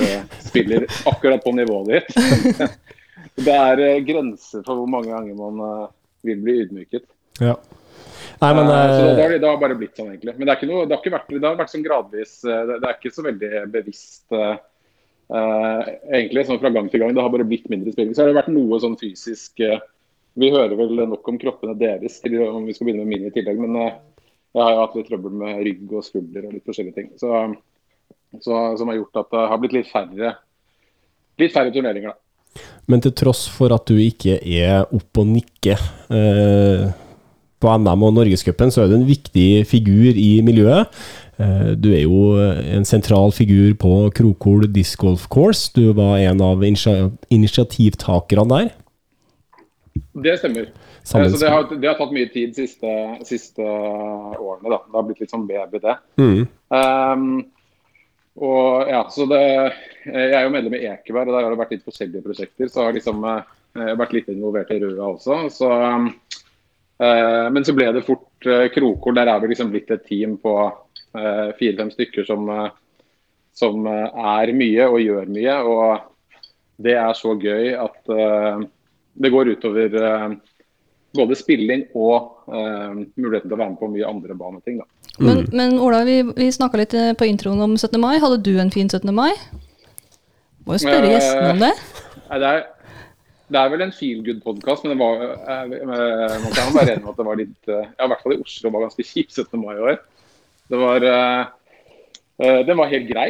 spiller 0.47 0.88
akkurat 1.11 1.45
på 1.45 1.54
nivået 1.57 1.92
ditt. 1.92 2.73
det 3.47 3.59
er 3.59 3.85
eh, 3.85 4.00
grenser 4.07 4.64
for 4.64 4.81
hvor 4.81 4.90
mange 4.90 5.12
ganger 5.12 5.38
man 5.38 5.62
eh, 5.69 5.87
vil 6.31 6.42
bli 6.45 6.59
ydmyket. 6.64 7.07
Ja. 7.42 7.57
Nei, 8.42 8.50
men 8.59 8.66
uh, 8.66 8.75
så 8.75 9.02
det, 9.14 9.23
har, 9.23 9.33
det 9.38 9.47
har 9.47 9.59
bare 9.61 9.76
blitt 9.78 9.95
sånn, 9.99 10.11
egentlig. 10.11 10.35
Men 10.35 10.49
det, 10.49 10.50
er 10.50 10.59
ikke 10.59 10.69
noe, 10.71 10.87
det, 10.87 10.97
har, 10.97 11.02
ikke 11.02 11.14
vært, 11.14 11.28
det 11.31 11.47
har 11.47 11.59
vært 11.61 11.73
sånn 11.73 11.85
gradvis 11.85 12.33
Det, 12.42 12.78
er 12.81 12.97
ikke 12.97 13.12
så 13.14 13.25
veldig 13.26 13.50
bevisst 13.71 14.35
eh, 14.35 14.54
egentlig, 15.33 16.45
sånn 16.49 16.61
fra 16.61 16.73
gang 16.75 16.89
til 16.93 17.03
gang. 17.03 17.15
Det 17.15 17.25
har 17.25 17.33
bare 17.33 17.49
blitt 17.49 17.69
mindre 17.73 17.93
spilling. 17.95 18.15
Så 18.15 18.25
har 18.25 18.31
det 18.31 18.39
vært 18.41 18.53
noe 18.53 18.81
sånn 18.83 18.99
fysisk 19.01 19.62
eh, 19.65 19.81
Vi 20.41 20.49
hører 20.53 20.77
vel 20.77 21.05
nok 21.09 21.29
om 21.29 21.39
kroppene 21.41 21.77
deres 21.77 22.21
til 22.23 22.39
om 22.47 22.65
vi 22.65 22.75
skal 22.77 22.89
begynne 22.89 23.05
med 23.05 23.12
min 23.12 23.29
i 23.29 23.35
tillegg. 23.35 23.61
Men 23.61 23.79
eh, 23.81 23.95
jeg 24.53 24.65
har 24.65 24.75
jo 24.75 24.83
hatt 24.83 24.97
litt 24.99 25.09
trøbbel 25.09 25.37
med 25.43 25.62
rygg 25.67 25.93
og 25.93 26.07
skulder 26.07 26.49
og 26.49 26.57
litt 26.57 26.67
forskjellige 26.69 26.99
ting. 26.99 27.12
Så, 27.21 27.31
så, 28.41 28.59
som 28.81 28.93
har 28.93 29.01
gjort 29.01 29.23
at 29.23 29.33
det 29.33 29.47
har 29.53 29.62
blitt 29.62 29.77
litt 29.79 29.93
færre, 29.93 30.35
litt 31.41 31.55
færre 31.55 31.73
turneringer, 31.75 32.12
da. 32.12 32.19
Men 32.91 33.01
til 33.01 33.15
tross 33.17 33.47
for 33.49 33.73
at 33.73 33.89
du 33.89 33.97
ikke 34.03 34.35
er 34.37 34.83
opp 34.93 35.21
og 35.23 35.29
nikke 35.31 35.79
eh, 36.12 36.91
på 37.62 37.73
NM 37.78 38.07
og 38.09 38.14
Norgescupen, 38.19 38.73
så 38.75 38.85
er 38.85 38.92
du 38.92 38.99
en 38.99 39.09
viktig 39.09 39.64
figur 39.71 40.19
i 40.19 40.31
miljøet. 40.45 40.92
Eh, 41.38 41.73
du 41.78 41.90
er 41.95 42.04
jo 42.04 42.37
en 42.76 42.87
sentral 42.88 43.33
figur 43.35 43.73
på 43.81 43.95
Krokol 44.19 44.69
Disc 44.75 45.00
Golf 45.00 45.28
Course. 45.33 45.71
Du 45.75 45.92
var 45.97 46.19
en 46.21 46.42
av 46.45 46.62
initiativtakerne 46.66 48.49
der. 48.52 48.73
Det 50.12 50.38
stemmer. 50.40 50.73
Sammen 51.04 51.26
Eh, 51.26 51.33
Så 51.33 51.45
det 51.45 51.50
har, 51.50 51.62
det 51.81 51.88
har 51.88 51.99
tatt 51.99 52.12
mye 52.14 52.28
tid 52.33 52.54
de 52.54 52.66
siste, 52.66 52.92
siste 53.26 53.62
årene. 53.62 54.71
da. 54.71 54.78
Det 54.87 54.95
har 54.95 55.09
blitt 55.09 55.21
litt 55.21 55.33
sånn 55.33 55.49
baby, 55.49 55.81
det. 55.83 55.97
Mm. 56.19 56.47
Um, 56.71 57.47
og 58.37 58.88
ja, 58.88 59.02
så 59.12 59.26
det, 59.28 59.73
Jeg 60.07 60.33
er 60.33 60.47
jo 60.47 60.52
medlem 60.54 60.75
i 60.78 60.87
Ekeberg, 60.88 61.28
og 61.28 61.35
der 61.35 61.45
har 61.45 61.50
det 61.50 61.59
vært 61.61 61.75
litt 61.76 61.85
forskjellige 61.85 62.25
prosjekter. 62.25 62.71
Så 62.71 62.87
har 62.87 62.95
liksom 62.97 63.25
eh, 63.25 63.42
jeg 63.73 63.88
har 63.88 64.00
vært 64.00 64.14
litt 64.16 64.28
involvert 64.28 64.71
i 64.71 64.81
Røa 64.83 65.14
også. 65.14 65.49
Så, 65.52 65.69
um, 65.69 66.09
eh, 66.09 66.32
men 67.02 67.64
så 67.66 67.73
ble 67.75 67.88
det 67.97 68.04
fort 68.06 68.47
uh, 68.47 68.68
Krokol. 68.71 69.16
Der 69.16 69.30
er 69.32 69.40
vi 69.42 69.50
liksom 69.50 69.73
blitt 69.73 69.90
et 69.90 70.04
team 70.06 70.37
på 70.42 70.54
eh, 71.14 71.50
fire-fem 71.59 71.90
stykker 71.90 72.25
som, 72.25 72.49
eh, 72.49 72.71
som 73.54 73.87
eh, 73.87 74.25
er 74.37 74.52
mye 74.56 74.88
og 74.88 75.00
gjør 75.02 75.32
mye. 75.32 75.59
Og 75.68 76.82
det 76.82 76.97
er 76.99 77.12
så 77.18 77.35
gøy 77.38 77.75
at 77.78 78.12
eh, 78.16 78.64
det 79.23 79.32
går 79.32 79.52
utover 79.56 79.99
eh, 80.02 80.28
både 81.16 81.37
spilling 81.37 81.87
og 81.94 82.49
eh, 82.49 83.02
muligheten 83.21 83.50
til 83.50 83.56
å 83.56 83.61
være 83.61 83.75
med 83.75 83.80
på 83.80 83.90
mye 83.92 84.09
andre 84.09 84.38
baneting. 84.38 84.80
da. 84.80 84.88
Men, 85.21 85.44
men 85.52 85.76
Ola, 85.82 86.04
vi, 86.09 86.23
vi 86.37 86.49
snakka 86.52 86.80
litt 86.80 86.97
eh, 86.97 87.12
på 87.18 87.28
introen 87.28 87.61
om 87.61 87.76
17. 87.76 87.99
mai. 88.00 88.16
Hadde 88.23 88.40
du 88.44 88.54
en 88.61 88.73
fin 88.73 88.88
17. 88.88 89.12
mai? 89.14 89.32
Må 90.64 90.78
jo 90.78 90.85
spørre 90.87 91.11
Eh, 91.11 91.16
gjestene 91.18 91.50
om 91.52 91.61
det. 91.66 91.73
Det, 92.32 92.49
er, 92.49 92.62
det 93.52 93.61
er 93.61 93.71
vel 93.73 93.82
en 93.85 93.92
feel 93.94 94.23
good-podkast, 94.26 94.85
men 94.87 94.94
det 94.94 95.00
var, 95.02 95.14
eh, 95.23 95.75
eh, 95.76 96.37
man 96.42 96.54
kan 96.56 96.73
være 96.75 96.94
enig 96.97 97.04
med 97.04 97.12
at 97.12 97.18
det 97.21 97.26
var 97.28 97.38
litt 97.40 97.68
eh, 97.68 97.85
Ja, 97.99 98.06
i 98.06 98.11
hvert 98.12 98.23
fall 98.25 98.35
i 98.37 98.40
Oslo 98.42 98.66
var 98.75 98.85
ganske 98.87 99.04
kjipt 99.06 99.32
17. 99.37 99.61
mai 99.61 99.75
i 99.76 99.85
år. 99.92 99.97
Det 100.73 100.78
var 100.80 100.99
Den 102.42 102.78
var 102.80 102.88
helt 102.90 103.06
grei, 103.11 103.28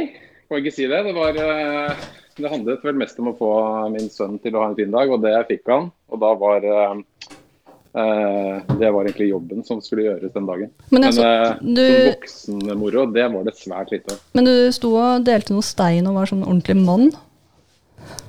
kan 0.49 0.57
jeg 0.57 0.63
ikke 0.65 0.77
si 0.77 0.87
det. 0.89 1.01
Det, 1.05 1.13
var, 1.17 1.33
det 1.37 2.49
handlet 2.53 2.85
vel 2.87 2.95
mest 2.97 3.19
om 3.21 3.29
å 3.33 3.37
få 3.37 3.51
min 3.93 4.09
sønn 4.13 4.39
til 4.41 4.55
å 4.57 4.63
ha 4.63 4.69
en 4.71 4.77
fin 4.79 4.93
dag, 4.95 5.11
og 5.11 5.21
det 5.25 5.35
fikk 5.51 5.67
han. 5.69 5.91
Og 6.09 6.17
da 6.23 6.31
var 6.39 6.63
Det 7.93 8.89
var 8.95 9.03
egentlig 9.05 9.29
jobben 9.33 9.61
som 9.67 9.83
skulle 9.85 10.07
gjøres 10.07 10.33
den 10.33 10.47
dagen. 10.49 10.71
Men 10.89 11.01
Men 11.01 11.05
altså, 11.11 11.27
eh, 11.27 11.53
du- 11.61 11.83
som 11.83 11.99
voksenmoro, 12.63 13.03
det 13.13 13.27
var 13.35 13.43
det 13.45 13.55
svært 13.59 13.91
lite 13.93 14.13
av. 14.15 14.19
Men 14.35 14.45
du 14.45 14.73
sto 14.73 14.95
og 14.97 15.25
delte 15.27 15.51
noe 15.53 15.63
stein 15.67 16.07
og 16.07 16.15
var 16.15 16.27
sånn 16.31 16.47
ordentlig 16.47 16.77
mann. 16.79 17.11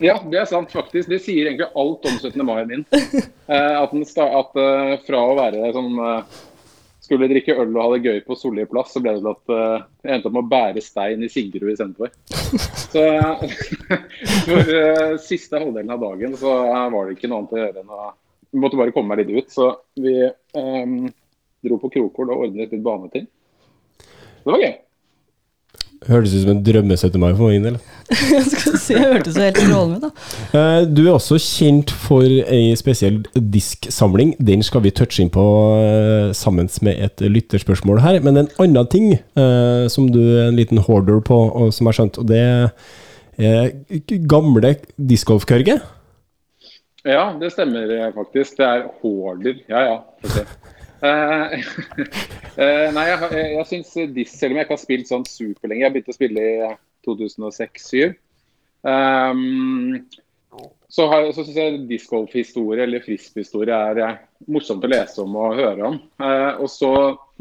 Ja, 0.03 0.17
det 0.29 0.39
er 0.41 0.49
sant 0.49 0.71
faktisk. 0.73 1.09
Det 1.11 1.21
sier 1.23 1.47
egentlig 1.47 1.69
alt 1.69 2.07
om 2.09 2.17
17. 2.17 2.45
mai 2.45 2.63
min. 2.69 2.87
Eh, 3.43 3.75
at, 3.75 3.91
at 3.91 4.53
eh, 4.55 4.91
fra 5.03 5.19
å 5.19 5.33
være 5.35 5.73
sånn 5.75 5.97
eh, 5.99 6.35
Skulle 7.03 7.27
drikke 7.27 7.57
øl 7.59 7.73
og 7.73 7.81
ha 7.81 7.87
det 7.91 8.07
gøy 8.07 8.21
på 8.23 8.37
Solli 8.39 8.63
plass, 8.71 8.93
så 8.95 9.01
ble 9.03 9.17
det 9.17 9.19
til 9.19 9.33
at 9.33 9.51
jeg 10.07 10.13
endte 10.15 10.29
opp 10.29 10.37
med 10.37 10.45
å 10.45 10.51
bære 10.53 10.83
stein 10.85 11.25
i 11.27 11.29
Sigrud 11.29 11.73
istedenfor. 11.73 12.13
Så 12.93 13.03
for 14.47 14.71
siste 15.25 15.59
halvdelen 15.59 15.91
av 15.91 16.05
dagen 16.05 16.37
så 16.39 16.55
var 16.95 17.09
det 17.09 17.17
ikke 17.17 17.27
noe 17.27 17.41
annet 17.41 17.57
å 17.57 17.59
gjøre 17.59 17.83
enn 17.83 17.91
å 17.91 18.07
Vi 18.55 18.63
måtte 18.63 18.79
bare 18.79 18.95
komme 18.95 19.11
meg 19.11 19.25
litt 19.25 19.43
ut. 19.43 19.51
Så 19.51 19.67
vi 19.99 20.15
um, 20.55 20.95
dro 21.67 21.81
på 21.83 21.91
Krokol 21.97 22.31
og 22.31 22.47
ordnet 22.47 22.71
litt 22.71 22.87
baneting. 22.87 23.27
Det 23.99 24.55
var 24.55 24.63
gøy. 24.63 24.73
Hørtes 26.09 26.33
ut 26.35 26.43
som 26.43 26.51
en 26.53 26.63
drømme 26.65 26.95
17. 26.97 27.19
mai 27.21 27.31
for 27.37 27.51
min 27.53 27.63
del. 27.67 27.77
Skal 28.51 28.75
si, 28.81 28.93
jeg 28.95 29.05
hørtes 29.07 29.37
jo 29.37 29.45
helt 29.45 29.59
strålende 29.61 29.99
ut, 29.99 30.03
da. 30.03 30.59
Eh, 30.59 30.85
Du 30.91 31.01
er 31.05 31.13
også 31.13 31.37
kjent 31.39 31.93
for 32.03 32.25
ei 32.27 32.73
spesiell 32.79 33.21
disksamling. 33.37 34.33
Den 34.43 34.65
skal 34.65 34.83
vi 34.83 34.91
touche 34.95 35.23
inn 35.23 35.31
på 35.33 35.45
eh, 35.79 36.33
sammen 36.37 36.69
med 36.85 36.99
et 37.07 37.23
lytterspørsmål 37.23 38.03
her. 38.03 38.19
Men 38.25 38.43
en 38.43 38.51
annen 38.59 38.89
ting 38.91 39.13
eh, 39.15 39.85
som 39.93 40.11
du 40.11 40.21
er 40.23 40.49
en 40.49 40.59
liten 40.59 40.83
hoarder 40.83 41.23
på, 41.23 41.39
og 41.53 41.73
som 41.73 41.87
jeg 41.87 41.93
har 41.93 41.99
skjønt, 42.01 42.21
og 42.21 42.29
det 42.31 42.43
er 42.43 43.71
gamle 44.29 44.75
discgolfkørger? 44.99 45.81
Ja, 47.03 47.31
det 47.39 47.49
stemmer 47.51 47.89
faktisk. 48.15 48.59
Det 48.59 48.67
er 48.67 48.85
hoarder. 49.01 49.57
Ja, 49.71 49.81
ja. 49.89 50.43
eh, 52.63 52.89
nei, 52.95 53.05
jeg, 53.09 53.17
jeg, 53.35 53.47
jeg 53.57 53.65
syns 53.69 53.93
Diss, 54.15 54.35
selv 54.39 54.53
om 54.53 54.59
jeg 54.59 54.67
ikke 54.67 54.77
har 54.77 54.83
spilt 54.83 55.09
sånn 55.09 55.25
superlenge 55.27 55.83
Jeg 55.83 55.95
begynte 55.95 56.13
å 56.13 56.15
spille 56.15 56.43
i 56.43 56.69
2006-2007. 57.03 58.13
Um, 58.83 60.05
så 60.93 61.07
har, 61.09 61.27
så 61.33 61.43
syns 61.43 61.57
jeg 61.57 61.83
discgolfhistorie 61.89 62.85
eller 62.85 63.03
frisbee-historie 63.03 63.77
er 63.89 64.01
eh, 64.03 64.17
morsomt 64.53 64.83
å 64.85 64.91
lese 64.91 65.23
om 65.23 65.37
og 65.39 65.57
høre 65.57 65.87
om. 65.89 66.01
Uh, 66.21 66.61
og 66.61 66.69
så 66.71 66.91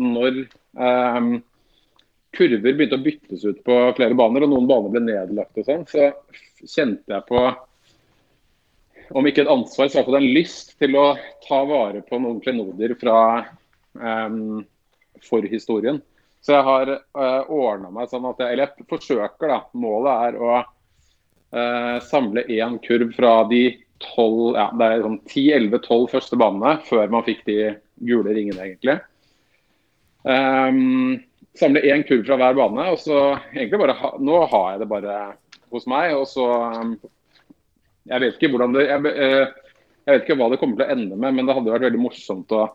når 0.00 0.44
um, 0.78 1.34
kurver 2.32 2.72
begynte 2.72 2.96
å 2.96 3.04
byttes 3.04 3.44
ut 3.44 3.60
på 3.66 3.76
flere 3.98 4.16
baner, 4.18 4.46
og 4.46 4.54
noen 4.54 4.70
baner 4.70 4.94
ble 4.94 5.04
nedlagt 5.04 5.60
og 5.60 5.68
sånn, 5.68 5.84
så 5.90 6.10
kjente 6.62 7.12
jeg 7.12 7.28
på 7.28 7.44
om 9.12 9.26
ikke 9.28 9.44
et 9.44 9.52
ansvar, 9.52 9.88
så 9.88 9.96
i 9.96 10.00
hvert 10.00 10.08
fall 10.10 10.20
en 10.20 10.34
lyst 10.36 10.74
til 10.80 10.96
å 10.98 11.06
ta 11.46 11.62
vare 11.68 12.02
på 12.06 12.20
noen 12.22 12.40
klenodier 12.44 12.94
fra 13.00 13.18
um, 13.98 14.62
forhistorien. 15.26 16.00
Så 16.42 16.56
jeg 16.56 16.66
har 16.66 16.90
uh, 16.90 17.52
ordna 17.52 17.92
meg 17.94 18.10
sånn 18.10 18.26
at 18.30 18.40
jeg, 18.42 18.54
eller 18.54 18.70
jeg 18.70 18.88
forsøker, 18.90 19.52
da. 19.52 19.60
Målet 19.78 20.26
er 20.28 20.38
å 20.40 20.52
uh, 20.58 21.98
samle 22.08 22.46
én 22.50 22.80
kurv 22.82 23.12
fra 23.14 23.36
de 23.50 23.64
12, 24.02 24.56
ja, 24.56 24.66
det 24.78 24.88
er 24.88 25.04
sånn 25.04 25.20
10-11-12 25.30 26.06
første 26.10 26.38
banene, 26.40 26.76
før 26.88 27.12
man 27.12 27.26
fikk 27.26 27.44
de 27.46 27.58
gule 28.02 28.34
ringene, 28.34 28.64
egentlig. 28.66 28.98
Um, 30.26 31.20
samle 31.58 31.84
én 31.86 32.02
kurv 32.06 32.26
fra 32.26 32.38
hver 32.40 32.58
bane. 32.58 32.90
og 32.90 32.98
så 33.02 33.20
egentlig 33.52 33.80
bare 33.82 33.98
ha, 33.98 34.12
Nå 34.18 34.42
har 34.50 34.68
jeg 34.72 34.82
det 34.82 34.90
bare 34.90 35.16
hos 35.72 35.86
meg. 35.90 36.16
og 36.16 36.26
så 36.30 36.48
um, 36.80 36.96
Jeg 38.10 38.24
vet 38.24 38.36
ikke 38.36 38.52
hvordan 38.52 38.76
det 38.76 38.86
jeg, 38.88 39.00
uh, 39.06 39.72
jeg, 40.02 40.12
vet 40.12 40.24
ikke 40.24 40.36
hva 40.40 40.48
det 40.50 40.58
kommer 40.60 40.78
til 40.78 40.86
å 40.86 40.94
ende 40.96 41.18
med, 41.18 41.36
men 41.36 41.48
det 41.48 41.56
hadde 41.56 41.74
vært 41.74 41.86
veldig 41.88 42.02
morsomt 42.02 42.54
å 42.56 42.66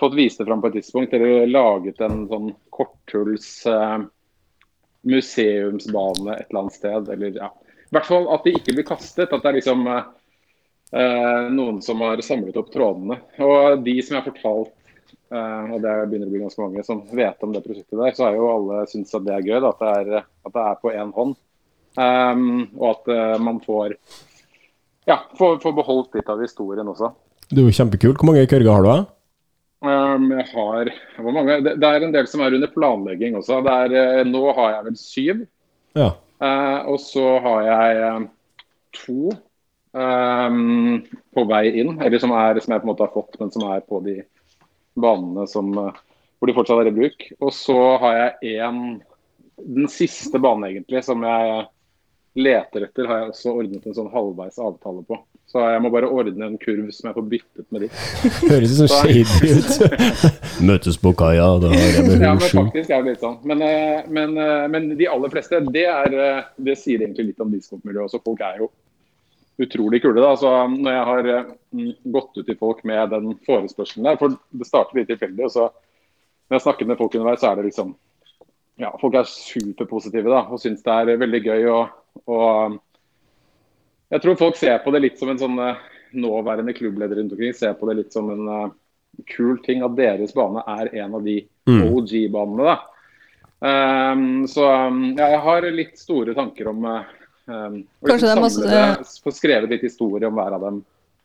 fått 0.00 0.16
vist 0.18 0.40
det 0.40 0.48
fram 0.48 0.62
på 0.62 0.70
et 0.70 0.78
tidspunkt. 0.80 1.14
Eller 1.14 1.46
laget 1.50 2.00
en 2.04 2.24
sånn 2.30 2.50
korthuls 2.74 3.48
uh, 3.70 4.00
museumsbane 5.04 6.38
et 6.38 6.48
eller 6.48 6.62
annet 6.64 6.78
sted. 6.78 7.10
eller 7.14 7.40
ja. 7.42 7.50
I 7.84 7.94
hvert 7.94 8.08
fall 8.10 8.30
at 8.34 8.46
de 8.46 8.56
ikke 8.56 8.74
blir 8.74 8.88
kastet. 8.88 9.30
At 9.30 9.44
det 9.44 9.52
er 9.52 9.58
liksom 9.60 9.84
uh, 9.86 11.44
noen 11.54 11.78
som 11.84 12.02
har 12.02 12.24
samlet 12.26 12.58
opp 12.58 12.72
trådene. 12.74 13.20
Og 13.44 13.84
de 13.86 14.00
som 14.02 14.16
jeg 14.16 14.22
har 14.22 14.32
fortalt 14.32 14.74
Uh, 15.34 15.72
og 15.74 15.80
det 15.82 15.92
begynner 16.10 16.28
å 16.28 16.32
bli 16.32 16.42
ganske 16.42 16.62
mange 16.62 16.82
som 16.86 17.00
vet 17.16 17.40
om 17.42 17.54
det 17.54 17.62
prosjektet 17.64 17.96
der, 17.98 18.12
så 18.14 18.26
har 18.26 18.36
jo 18.36 18.50
alle 18.52 18.84
syntes 18.90 19.16
at 19.16 19.24
det 19.26 19.32
er 19.34 19.46
gøy. 19.46 19.56
Da, 19.64 19.70
at, 19.72 19.80
det 19.80 19.90
er, 19.96 20.26
at, 20.44 20.52
det 20.54 20.62
er, 20.62 20.76
på 20.82 20.92
én 20.92 21.10
hånd. 21.16 21.34
Um, 21.94 22.44
og 22.76 22.86
at 22.90 23.10
uh, 23.10 23.42
man 23.42 23.60
får 23.64 23.96
ja, 25.10 25.18
få, 25.38 25.56
beholdt 25.76 26.16
litt 26.16 26.30
av 26.32 26.42
historien 26.42 26.88
også. 26.90 27.12
Det 27.50 27.60
er 27.60 27.68
jo 27.68 27.76
kjempekult. 27.76 28.20
Hvor 28.20 28.30
mange 28.30 28.46
kørger 28.50 28.72
har 28.72 28.86
du? 28.86 29.10
Um, 29.84 30.30
jeg 30.32 30.46
har 30.54 30.90
hvor 31.20 31.34
mange? 31.36 31.58
Det, 31.64 31.74
det, 31.82 31.88
er 31.88 32.06
en 32.06 32.14
del 32.14 32.28
som 32.30 32.40
er 32.40 32.56
under 32.56 32.70
planlegging 32.72 33.36
også. 33.36 33.60
Er, 33.60 33.96
uh, 33.96 34.22
nå 34.28 34.44
har 34.56 34.78
jeg 34.78 34.86
vel 34.88 35.00
syv. 35.00 35.42
Ja. 35.94 36.08
og 36.90 36.96
så 36.98 37.36
har 37.38 37.60
jeg 37.62 38.24
to 38.96 39.30
um, 39.94 41.02
på 41.34 41.44
vei 41.48 41.68
inn, 41.80 41.94
eller 42.02 42.20
som, 42.22 42.34
er, 42.34 42.58
som 42.60 42.74
jeg 42.74 42.82
på 42.82 42.88
en 42.88 42.90
måte 42.90 43.06
har 43.06 43.14
fått, 43.14 43.38
men 43.40 43.52
som 43.54 43.66
er 43.70 43.84
på 43.86 44.00
de 44.04 44.16
banene 44.94 45.46
som, 45.50 45.70
eh, 45.78 46.02
hvor 46.38 46.50
de 46.50 46.54
fortsatt 46.56 46.82
er 46.82 46.90
i 46.90 46.94
bruk. 46.94 47.26
Og 47.40 47.52
så 47.54 47.78
har 48.02 48.20
jeg 48.20 48.60
én 48.60 49.02
Den 49.54 49.86
siste 49.86 50.34
banen 50.42 50.64
egentlig 50.66 51.04
som 51.06 51.22
jeg 51.22 51.66
leter 52.34 52.88
etter, 52.88 53.06
har 53.06 53.20
jeg 53.20 53.30
også 53.30 53.52
ordnet 53.54 53.84
en 53.86 53.94
sånn 53.94 54.10
halvveis 54.10 54.56
avtale 54.58 55.04
på. 55.06 55.18
Så 55.46 55.62
jeg 55.70 55.82
må 55.84 55.90
bare 55.94 56.08
ordne 56.10 56.48
en 56.48 56.56
kurv 56.58 56.88
som 56.94 57.08
jeg 57.10 57.14
får 57.14 57.26
byttet 57.30 57.66
med 57.74 57.84
ditt. 57.84 57.98
Høres 58.50 58.72
som 58.78 58.88
shady 58.90 59.52
ut. 59.52 60.16
Møtes 60.70 60.98
på 60.98 61.12
kaia, 61.18 61.46
da 61.62 61.70
har 61.70 61.84
jeg 61.84 62.06
med 62.08 62.24
Ja, 62.24 62.32
men 62.34 62.42
faktisk 62.42 62.90
er 62.90 63.04
det 63.04 63.12
litt 63.14 63.22
sånn. 63.22 63.36
Men, 63.46 63.62
eh, 63.62 64.08
men, 64.08 64.34
eh, 64.40 64.64
men 64.72 64.90
de 64.98 65.08
aller 65.10 65.30
fleste, 65.30 65.62
det, 65.76 65.86
er, 65.86 66.16
det 66.56 66.74
sier 66.80 67.04
egentlig 67.04 67.30
litt 67.30 67.44
om 67.44 67.54
discgolfmiljøet 67.54 68.08
også. 68.08 68.22
Folk 68.26 68.42
er 68.42 68.64
jo 68.64 68.70
utrolig 69.62 70.02
kule. 70.02 70.18
da, 70.18 70.34
så 70.34 70.56
Når 70.72 70.90
jeg 70.96 71.06
har 71.10 71.30
gått 72.18 72.40
ut 72.40 72.46
til 72.48 72.58
folk 72.58 72.82
med 72.88 73.14
den 73.14 73.36
forespørselen 73.46 74.10
der, 74.10 74.18
for 74.18 74.34
det 74.34 74.66
starter 74.66 74.98
litt 74.98 75.12
tilfeldig, 75.12 75.46
og 75.46 75.54
så 75.54 75.68
når 76.48 76.58
jeg 76.58 76.66
snakker 76.66 76.90
med 76.90 76.98
folk 76.98 77.14
underveis, 77.14 77.40
så 77.40 77.52
er 77.52 77.60
det 77.60 77.70
liksom 77.70 77.94
ja, 78.80 78.90
Folk 79.00 79.16
er 79.18 79.28
superpositive 79.30 80.30
da, 80.32 80.44
og 80.50 80.62
syns 80.62 80.82
det 80.84 80.94
er 80.94 81.20
veldig 81.20 81.42
gøy. 81.44 81.66
Og, 81.72 82.22
og, 82.30 82.78
jeg 84.14 84.22
tror 84.22 84.40
folk 84.40 84.58
ser 84.58 84.80
på 84.84 84.94
det 84.94 85.02
litt 85.04 85.20
som 85.20 85.30
en 85.32 85.40
sånn 85.40 85.60
eh, 85.62 85.82
nåværende 86.14 86.74
klubbleder 86.76 87.18
rundt 87.18 87.34
omkring 87.34 87.54
ser 87.56 87.74
på 87.78 87.88
det 87.90 87.98
litt 87.98 88.14
som 88.14 88.28
en 88.30 88.44
uh, 88.46 88.72
kul 89.30 89.56
ting 89.64 89.82
at 89.82 89.96
deres 89.98 90.34
bane 90.36 90.62
er 90.76 90.92
en 91.00 91.16
av 91.18 91.24
de 91.26 91.40
mm. 91.66 91.80
OG-banene. 91.88 92.68
da. 92.68 92.76
Um, 93.64 94.44
så 94.50 94.68
um, 94.90 95.00
ja, 95.16 95.30
jeg 95.32 95.42
har 95.46 95.66
litt 95.74 95.98
store 95.98 96.36
tanker 96.36 96.70
om 96.70 96.86
uh, 96.86 97.00
Um, 97.46 97.86
Kanskje 98.06 98.34
liksom 98.34 98.62
det 98.62 98.96
masse 98.96 99.20
Få 99.24 99.32
skrevet 99.32 99.70
litt 99.70 99.82
historie 99.84 100.28
om 100.28 100.36
hver 100.38 100.56
av 100.56 100.62
dem. 100.64 100.80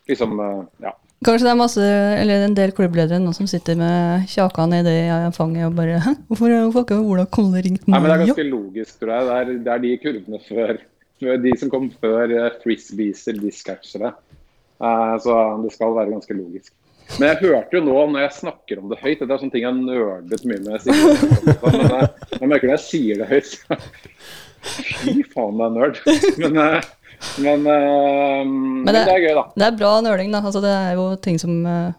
Liksom, 0.10 0.40
uh, 0.40 0.66
ja. 0.84 0.92
Kanskje 1.20 1.50
det 1.50 1.52
er 1.52 1.60
masse, 1.60 1.86
eller 2.22 2.46
en 2.46 2.56
del 2.56 2.72
klubbledere 2.76 3.20
nå 3.20 3.34
som 3.36 3.48
sitter 3.50 3.76
med 3.80 4.28
kjaka 4.32 4.64
nedi 4.72 4.96
fanget 5.36 5.68
og 5.68 5.76
bare 5.76 5.98
Hæ, 6.06 6.14
hvorfor 6.30 6.54
har 6.54 6.70
ikke 6.72 7.00
Ola 7.02 7.26
Kolle 7.28 7.64
ringt 7.66 7.84
nå? 7.84 7.92
Nei, 7.92 8.00
men 8.00 8.08
Det 8.08 8.16
er 8.16 8.24
ganske 8.24 8.48
logisk, 8.48 8.94
tror 9.02 9.12
jeg. 9.12 9.28
Det 9.28 9.36
er, 9.36 9.52
det 9.66 9.74
er 9.74 9.84
de 9.84 9.94
kurvene 10.06 10.42
før, 10.48 10.76
de 11.44 11.56
som 11.60 11.72
kom 11.74 11.90
før 12.00 12.24
frisbeeser, 12.32 12.60
frisbees 12.64 13.26
eller 13.28 13.48
discatchere. 13.50 14.14
Uh, 14.80 15.16
så 15.20 15.36
det 15.66 15.74
skal 15.76 15.98
være 15.98 16.14
ganske 16.14 16.38
logisk. 16.38 16.72
Men 17.18 17.32
jeg 17.32 17.40
hørte 17.50 17.76
jo 17.76 17.84
nå 17.84 17.98
når 18.14 18.24
jeg 18.24 18.38
snakker 18.38 18.80
om 18.80 18.92
det 18.92 19.00
høyt 19.02 19.18
Dette 19.18 19.34
er 19.34 19.42
sånne 19.42 19.56
ting 19.56 19.66
jeg 19.66 19.76
nerdet 19.76 20.44
mye 20.46 20.62
med. 20.62 20.88
Men 21.66 21.84
jeg, 21.90 22.10
jeg 22.36 22.52
merker 22.52 22.70
det 22.70 22.76
jeg 22.78 22.86
sier 22.86 23.20
det 23.24 23.30
høyt, 23.34 23.52
Fy 24.60 25.22
faen, 25.32 25.60
det 25.60 25.66
er 25.66 25.76
nerd. 25.76 26.00
Men, 26.42 26.58
eh, 26.60 26.88
men, 27.44 27.66
uh, 27.68 28.44
men, 28.46 28.88
det, 28.88 29.02
det, 29.06 29.16
er 29.16 29.24
gøy, 29.26 29.34
da. 29.36 29.44
Det 29.56 29.66
er 29.68 29.80
bra 29.80 29.96
nøling, 30.06 30.32
da. 30.34 30.44
Altså, 30.44 30.62
det 30.64 30.72
er 30.72 30.94
jo 30.96 31.10
ting 31.24 31.40
som 31.42 31.58
uh, 31.68 31.92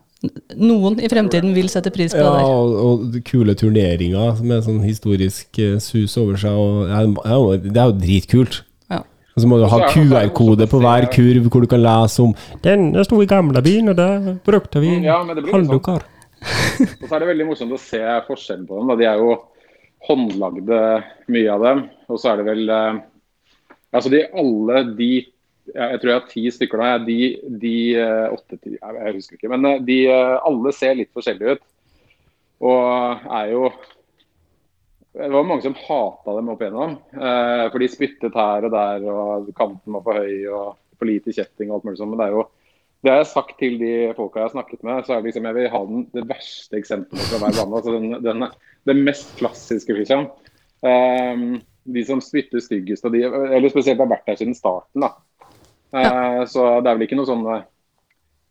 noen 0.60 0.98
i 1.00 1.08
fremtiden 1.12 1.52
vil 1.56 1.68
sette 1.72 1.92
pris 1.94 2.14
på. 2.16 2.24
Ja, 2.24 2.44
og, 2.44 2.74
og, 2.84 3.20
kule 3.28 3.56
turneringer 3.58 4.40
med 4.44 4.64
sånn 4.66 4.80
historisk 4.84 5.60
uh, 5.60 5.76
sus 5.82 6.16
over 6.20 6.40
seg. 6.40 6.56
Og, 6.56 6.88
ja, 6.90 7.40
det 7.66 7.74
er 7.74 7.92
jo 7.92 7.98
dritkult. 8.00 8.62
Ja. 8.92 9.02
Og 9.36 9.44
så 9.44 9.50
må 9.50 9.60
du 9.60 9.68
ha 9.70 9.82
QR-kode 9.92 10.68
på 10.70 10.80
hver 10.82 11.08
kurv 11.12 11.52
hvor 11.52 11.64
du 11.64 11.70
kan 11.70 11.84
lese 11.84 12.24
om 12.24 12.34
Den 12.64 12.90
sto 13.06 13.20
i 13.22 13.28
gamlebyen, 13.30 13.92
og 13.92 14.00
der 14.00 14.34
brukte 14.46 14.82
vi 14.82 14.96
mm, 14.98 15.06
ja, 15.06 15.20
halvdukker'. 15.52 16.08
og 16.40 17.06
så 17.06 17.14
er 17.14 17.20
det 17.20 17.30
veldig 17.34 17.46
morsomt 17.50 17.76
å 17.76 17.80
se 17.80 18.00
forskjellen 18.26 18.66
på 18.68 18.80
dem. 18.80 18.90
Da. 18.92 18.96
De 18.96 19.08
er 19.08 19.20
jo 19.20 19.38
håndlagde, 20.08 20.80
mye 21.32 21.54
av 21.54 21.64
dem. 21.66 21.82
Og 22.08 22.20
så 22.20 22.32
er 22.32 22.40
det 22.40 22.46
vel 22.48 22.72
eh, 22.72 23.00
Altså 23.90 24.12
de 24.12 24.24
alle 24.26 24.82
de 24.98 25.12
Jeg 25.70 26.00
tror 26.00 26.10
jeg 26.10 26.18
har 26.18 26.28
ti 26.30 26.42
stykker 26.50 26.80
nå. 26.80 26.90
De, 27.06 27.18
de 27.62 27.76
eh, 28.00 28.26
åtte 28.34 28.58
ti 28.58 28.74
Jeg 28.76 29.14
husker 29.16 29.38
ikke. 29.38 29.50
Men 29.52 29.68
eh, 29.68 29.82
de 29.86 29.98
alle 30.10 30.74
ser 30.76 30.98
litt 30.98 31.12
forskjellige 31.14 31.56
ut. 31.56 31.66
Og 32.70 33.26
er 33.40 33.52
jo 33.54 33.70
Det 35.14 35.30
var 35.32 35.46
mange 35.46 35.64
som 35.64 35.74
hata 35.74 36.36
dem 36.36 36.50
opp 36.52 36.60
igjennom. 36.62 36.96
For 37.10 37.82
de 37.82 37.90
spyttet 37.90 38.36
her 38.38 38.66
og 38.68 38.74
der, 38.74 39.06
og 39.10 39.48
kanten 39.58 39.96
var 39.96 40.04
for 40.06 40.20
høy 40.22 40.44
og 40.46 40.66
for 41.00 41.08
lite 41.08 41.34
kjetting 41.34 41.70
og 41.70 41.80
alt 41.80 41.88
mulig 41.88 41.98
sånt. 41.98 42.12
Men 42.12 42.20
det 42.20 42.28
er 42.28 42.36
jo 42.36 42.44
det 43.00 43.08
har 43.08 43.22
jeg 43.22 43.30
sagt 43.30 43.54
til 43.56 43.78
de 43.80 43.92
folka 44.16 44.42
jeg 44.42 44.50
har 44.50 44.52
snakket 44.52 44.82
med, 44.84 44.98
så 45.06 45.14
er 45.14 45.22
det 45.22 45.30
liksom, 45.30 45.46
jeg 45.48 45.56
vil 45.56 45.70
ha 45.72 45.78
den, 45.88 46.02
det 46.12 46.24
verste 46.28 46.76
eksempelet 46.76 47.30
fra 47.30 47.38
hver 47.40 47.54
bane. 47.56 47.78
Altså 47.78 47.94
den, 47.94 48.10
den, 48.26 48.44
det 48.90 48.96
mest 48.98 49.30
klassiske, 49.38 49.96
liksom. 49.96 50.26
Um, 50.84 51.62
de 51.94 52.04
som 52.06 52.22
spytter 52.24 52.62
styggest, 52.62 53.06
de, 53.12 53.22
eller 53.26 53.72
spesielt 53.72 54.00
har 54.00 54.10
vært 54.10 54.26
der 54.30 54.40
siden 54.40 54.56
starten. 54.58 55.06
da. 55.06 55.12
Ja. 55.90 56.46
Så 56.46 56.66
det 56.80 56.90
er 56.90 56.98
vel 56.98 57.08
ikke 57.08 57.16
noe 57.18 57.26
sånn 57.26 57.40
eh, 57.50 57.64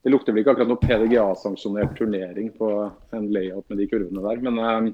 Det 0.04 0.12
lukter 0.12 0.36
vel 0.36 0.42
ikke 0.44 0.58
akkurat 0.58 0.68
noe 0.68 0.82
PDGA-sanksjonert 0.82 1.94
turnering 1.96 2.50
på 2.56 2.72
en 3.16 3.30
layout 3.32 3.68
med 3.72 3.80
de 3.80 3.88
kurvene 3.92 4.24
der. 4.26 4.42
Men 4.44 4.60
uh, 4.60 4.90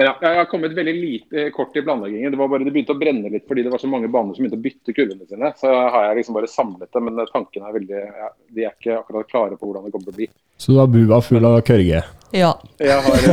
men 0.00 0.06
ja, 0.06 0.14
jeg 0.22 0.36
har 0.38 0.46
kommet 0.48 0.72
veldig 0.72 0.92
lite 0.96 1.42
kort 1.52 1.74
i 1.76 1.82
planleggingen. 1.82 2.32
Det 2.32 2.38
var 2.40 2.48
bare 2.48 2.64
det 2.64 2.72
begynte 2.72 2.94
å 2.94 3.00
brenne 3.00 3.28
litt 3.28 3.44
fordi 3.44 3.66
det 3.66 3.72
var 3.74 3.82
så 3.82 3.90
mange 3.90 4.08
baner 4.08 4.32
som 4.32 4.46
begynte 4.46 4.56
å 4.56 4.62
bytte 4.64 4.94
kurvene 4.96 5.26
sine. 5.28 5.50
Så 5.60 5.68
har 5.68 6.06
jeg 6.06 6.20
liksom 6.20 6.38
bare 6.38 6.48
samlet 6.48 6.88
det, 6.88 7.02
men 7.04 7.20
tankene 7.28 7.68
er 7.68 7.76
veldig 7.76 7.98
ja, 8.00 8.30
De 8.48 8.64
er 8.64 8.72
ikke 8.72 8.96
akkurat 8.96 9.28
klare 9.28 9.58
på 9.60 9.68
hvordan 9.68 9.84
det 9.84 9.92
kommer 9.92 10.08
til 10.08 10.14
å 10.14 10.18
bli. 10.22 10.28
Så 10.56 10.72
du 10.72 10.80
har 10.80 10.88
bua 10.94 11.20
full 11.26 11.44
av 11.44 11.58
kørge? 11.68 12.00
Ja. 12.36 12.52
Jeg 12.78 13.02
har 13.02 13.26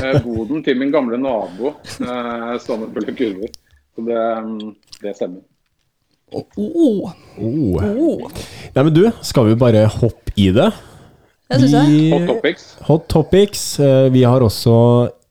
eh, 0.00 0.16
boden 0.24 0.64
til 0.64 0.78
min 0.78 0.92
gamle 0.92 1.18
nabo 1.20 1.72
eh, 1.72 2.54
stående 2.60 2.90
full 2.92 3.08
av 3.08 3.18
kurver. 3.18 3.52
Så 3.94 4.04
det, 4.08 4.22
det 5.02 5.14
stemmer. 5.16 5.42
Oh. 6.34 6.44
Oh. 6.56 7.12
Oh. 7.38 8.24
Nei, 8.74 8.82
men 8.82 8.92
du, 8.94 9.04
skal 9.22 9.48
vi 9.52 9.56
bare 9.60 9.86
hoppe 10.00 10.34
i 10.40 10.48
det? 10.54 10.70
Jeg 11.52 11.60
syns 11.62 11.74
det. 11.76 11.84
Hot 12.14 12.28
topics. 12.32 12.64
Hot 12.88 13.08
topics. 13.12 13.64
Eh, 13.80 14.08
vi 14.12 14.24
har 14.26 14.42
også 14.44 14.74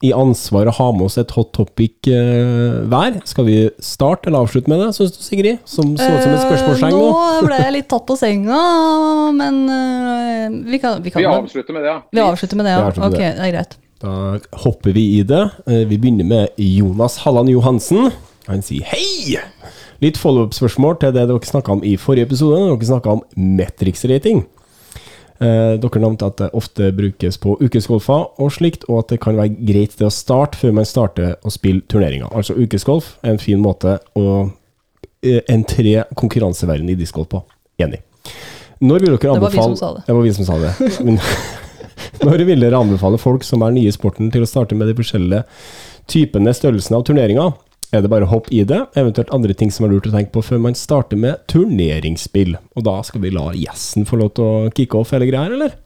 i 0.04 0.10
ansvar 0.12 0.68
å 0.68 0.74
ha 0.76 0.88
med 0.94 1.06
oss 1.06 1.16
et 1.20 1.30
hot 1.36 1.52
topic 1.56 2.10
uh, 2.10 2.82
hver. 2.90 3.20
Skal 3.28 3.46
vi 3.48 3.56
starte 3.82 4.28
eller 4.30 4.44
avslutte 4.44 4.70
med 4.72 4.82
det, 4.82 4.90
syns 4.96 5.14
du 5.16 5.22
Sigrid? 5.24 5.62
Som 5.68 5.94
så 5.96 6.08
ut 6.10 6.24
som 6.24 6.34
et 6.34 6.42
spørsmålstegn 6.44 6.96
nå. 6.96 7.06
nå 7.08 7.46
ble 7.46 7.60
jeg 7.62 7.76
litt 7.78 7.88
tatt 7.92 8.04
på 8.08 8.18
senga, 8.20 8.60
men 9.36 9.62
uh, 9.70 10.60
vi 10.68 10.82
kan, 10.82 11.00
vi 11.04 11.14
kan 11.14 11.24
Vi 11.24 11.30
avslutter 11.30 11.76
med 11.76 11.86
det, 11.86 11.94
ja. 11.94 11.98
Vi 12.10 12.24
avslutter 12.24 12.60
med 12.60 12.68
det, 12.68 12.76
ja. 12.76 12.92
Ok, 13.08 13.18
det 13.18 13.48
er 13.48 13.54
greit. 13.54 13.78
Da 14.04 14.14
hopper 14.64 14.96
vi 14.96 15.06
i 15.20 15.22
det. 15.26 15.44
Uh, 15.68 15.82
vi 15.88 15.96
begynner 15.96 16.28
med 16.28 16.60
Jonas 16.60 17.22
Halland 17.24 17.52
Johansen. 17.52 18.10
Han 18.50 18.64
sier 18.64 18.84
hei! 18.90 19.38
Litt 20.04 20.18
follow-up-spørsmål 20.20 20.98
til 21.00 21.14
det 21.16 21.28
dere 21.30 21.48
snakka 21.48 21.78
om 21.78 21.84
i 21.86 21.94
forrige 22.00 22.28
episode. 22.28 22.60
Dere 22.60 22.90
snakka 22.90 23.16
om 23.16 23.24
Metrix-rating. 23.56 24.44
Eh, 25.42 25.74
dere 25.82 25.98
nevnte 25.98 26.28
at 26.30 26.36
det 26.38 26.50
ofte 26.54 26.92
brukes 26.94 27.40
på 27.42 27.56
ukesgolfer 27.58 28.28
og 28.38 28.52
slikt, 28.54 28.86
og 28.86 29.02
at 29.02 29.14
det 29.14 29.20
kan 29.24 29.38
være 29.38 29.56
greit 29.66 29.96
det 29.98 30.06
å 30.06 30.12
starte 30.14 30.60
før 30.60 30.76
man 30.78 30.86
starter 30.86 31.34
å 31.42 31.50
spille 31.50 31.82
turneringer. 31.90 32.30
Altså 32.30 32.54
ukesgolf 32.54 33.16
er 33.24 33.34
en 33.34 33.42
fin 33.42 33.58
måte 33.62 33.96
å 34.14 34.26
eh, 35.24 35.42
entre 35.50 36.04
konkurranseverden 36.14 36.92
i 36.92 36.98
discgolf 36.98 37.32
på. 37.34 37.42
Enig. 37.82 38.04
Når 38.84 39.02
vil 39.02 39.16
dere 39.16 39.34
Det 39.34 39.42
var 39.42 39.54
vi 39.54 39.62
som 39.64 39.76
sa 39.78 39.92
det. 39.96 40.04
Det 40.06 40.14
var 40.14 40.22
vi 40.22 40.34
som 40.36 40.46
sa 40.46 40.58
det. 40.62 40.72
Når 42.24 42.46
vil 42.46 42.62
dere 42.62 42.78
anbefale 42.78 43.18
folk 43.18 43.44
som 43.46 43.62
er 43.66 43.74
nye 43.74 43.90
i 43.90 43.94
sporten 43.94 44.30
til 44.34 44.44
å 44.44 44.48
starte 44.48 44.78
med 44.78 44.90
de 44.90 44.96
forskjellige 44.98 45.42
typene, 46.10 46.54
størrelsen 46.54 46.94
av 46.98 47.06
turneringer? 47.08 47.54
Er 47.94 48.02
det 48.02 48.10
bare 48.10 48.26
å 48.26 48.30
hoppe 48.32 48.50
i 48.50 48.64
det, 48.66 48.80
eventuelt 48.98 49.30
andre 49.34 49.54
ting 49.54 49.70
som 49.70 49.86
er 49.86 49.92
lurt 49.94 50.08
å 50.08 50.12
tenke 50.14 50.32
på 50.34 50.42
før 50.42 50.58
man 50.64 50.74
starter 50.74 51.18
med 51.20 51.44
turneringsspill? 51.52 52.56
Og 52.74 52.84
da 52.88 52.96
skal 53.06 53.22
vi 53.22 53.30
la 53.30 53.52
gjesten 53.54 54.06
få 54.08 54.18
lov 54.18 54.32
til 54.34 54.44
å 54.48 54.70
kicke 54.74 54.98
off 54.98 55.12
hele 55.14 55.28
greia 55.30 55.46
eller? 55.52 55.76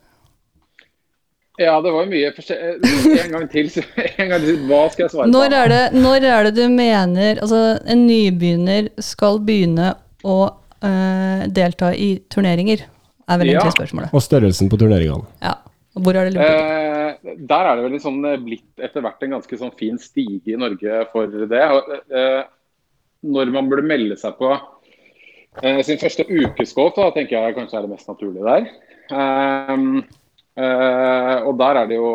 Ja, 1.59 1.81
det 1.83 1.91
var 1.91 2.05
jo 2.07 2.11
mye 2.13 2.31
forskjellig 2.37 3.23
En 3.25 3.33
gang 3.35 3.49
til. 3.51 3.69
så- 3.75 3.83
En 4.23 4.29
gang 4.31 4.41
til. 4.45 4.61
Hva 4.71 4.85
skal 4.93 5.05
jeg 5.05 5.11
svare 5.11 5.27
Når 5.33 5.49
på? 5.51 5.57
er, 5.59 5.69
det, 5.69 5.81
når 5.99 6.25
er 6.33 6.45
det 6.49 6.55
du 6.55 6.69
mener 6.71 7.41
Altså, 7.43 7.63
en 7.85 8.07
nybegynner 8.07 8.89
skal 9.03 9.41
begynne 9.41 9.95
å 10.25 10.37
øh, 10.87 11.47
delta 11.53 11.91
i 11.99 12.21
turneringer? 12.31 12.85
Er 13.29 13.39
vel 13.43 13.51
egentlig 13.51 13.75
Ja. 13.75 13.77
spørsmålet. 13.85 14.15
Og 14.15 14.23
størrelsen 14.23 14.71
på 14.71 14.79
turneringene. 14.79 15.27
Ja. 15.43 15.57
Hvor 16.05 16.17
er 16.17 16.29
det 16.29 16.35
lurt? 16.37 16.45
Eh, 16.47 17.35
der 17.51 17.69
er 17.69 17.79
det 17.79 17.87
vel 17.87 18.25
eh, 18.29 18.41
blitt 18.45 18.85
etter 18.89 19.05
hvert 19.05 19.25
en 19.25 19.37
ganske 19.39 19.59
sånn 19.61 19.75
fin 19.79 19.99
stige 20.03 20.55
i 20.55 20.61
Norge 20.61 21.03
for 21.13 21.31
det. 21.51 21.65
Eh, 22.09 22.43
når 23.29 23.55
man 23.55 23.71
burde 23.71 23.87
melde 23.89 24.19
seg 24.19 24.37
på 24.39 24.53
eh, 24.55 25.81
sin 25.87 26.01
første 26.01 26.27
ukeskål, 26.29 26.93
da 26.97 27.11
tenker 27.17 27.39
jeg 27.39 27.57
kanskje 27.57 27.81
er 27.81 27.87
det 27.87 27.95
mest 27.95 28.11
naturlige 28.11 28.47
der. 28.47 28.69
Ehm, 29.09 30.03
eh, 30.59 31.37
og 31.49 31.57
der 31.59 31.83
er 31.83 31.87
det 31.89 31.97
jo 31.97 32.11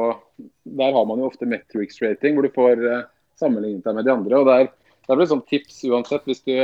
Der 0.63 0.93
har 0.93 1.06
man 1.06 1.19
jo 1.19 1.28
ofte 1.28 1.46
metrics 1.50 2.02
rating, 2.02 2.36
hvor 2.36 2.46
du 2.46 2.54
får 2.54 2.80
eh, 2.88 3.06
sammenlignet 3.39 3.84
deg 3.84 3.96
med 3.98 4.06
de 4.08 4.12
andre. 4.13 4.38
og 4.39 4.46
der, 4.48 4.69
der 5.08 5.15
blir 5.15 5.26
det 5.26 5.34
sånn 5.34 5.48
tips 5.50 5.82
uansett. 5.89 6.24
Hvis 6.24 6.43
du, 6.48 6.56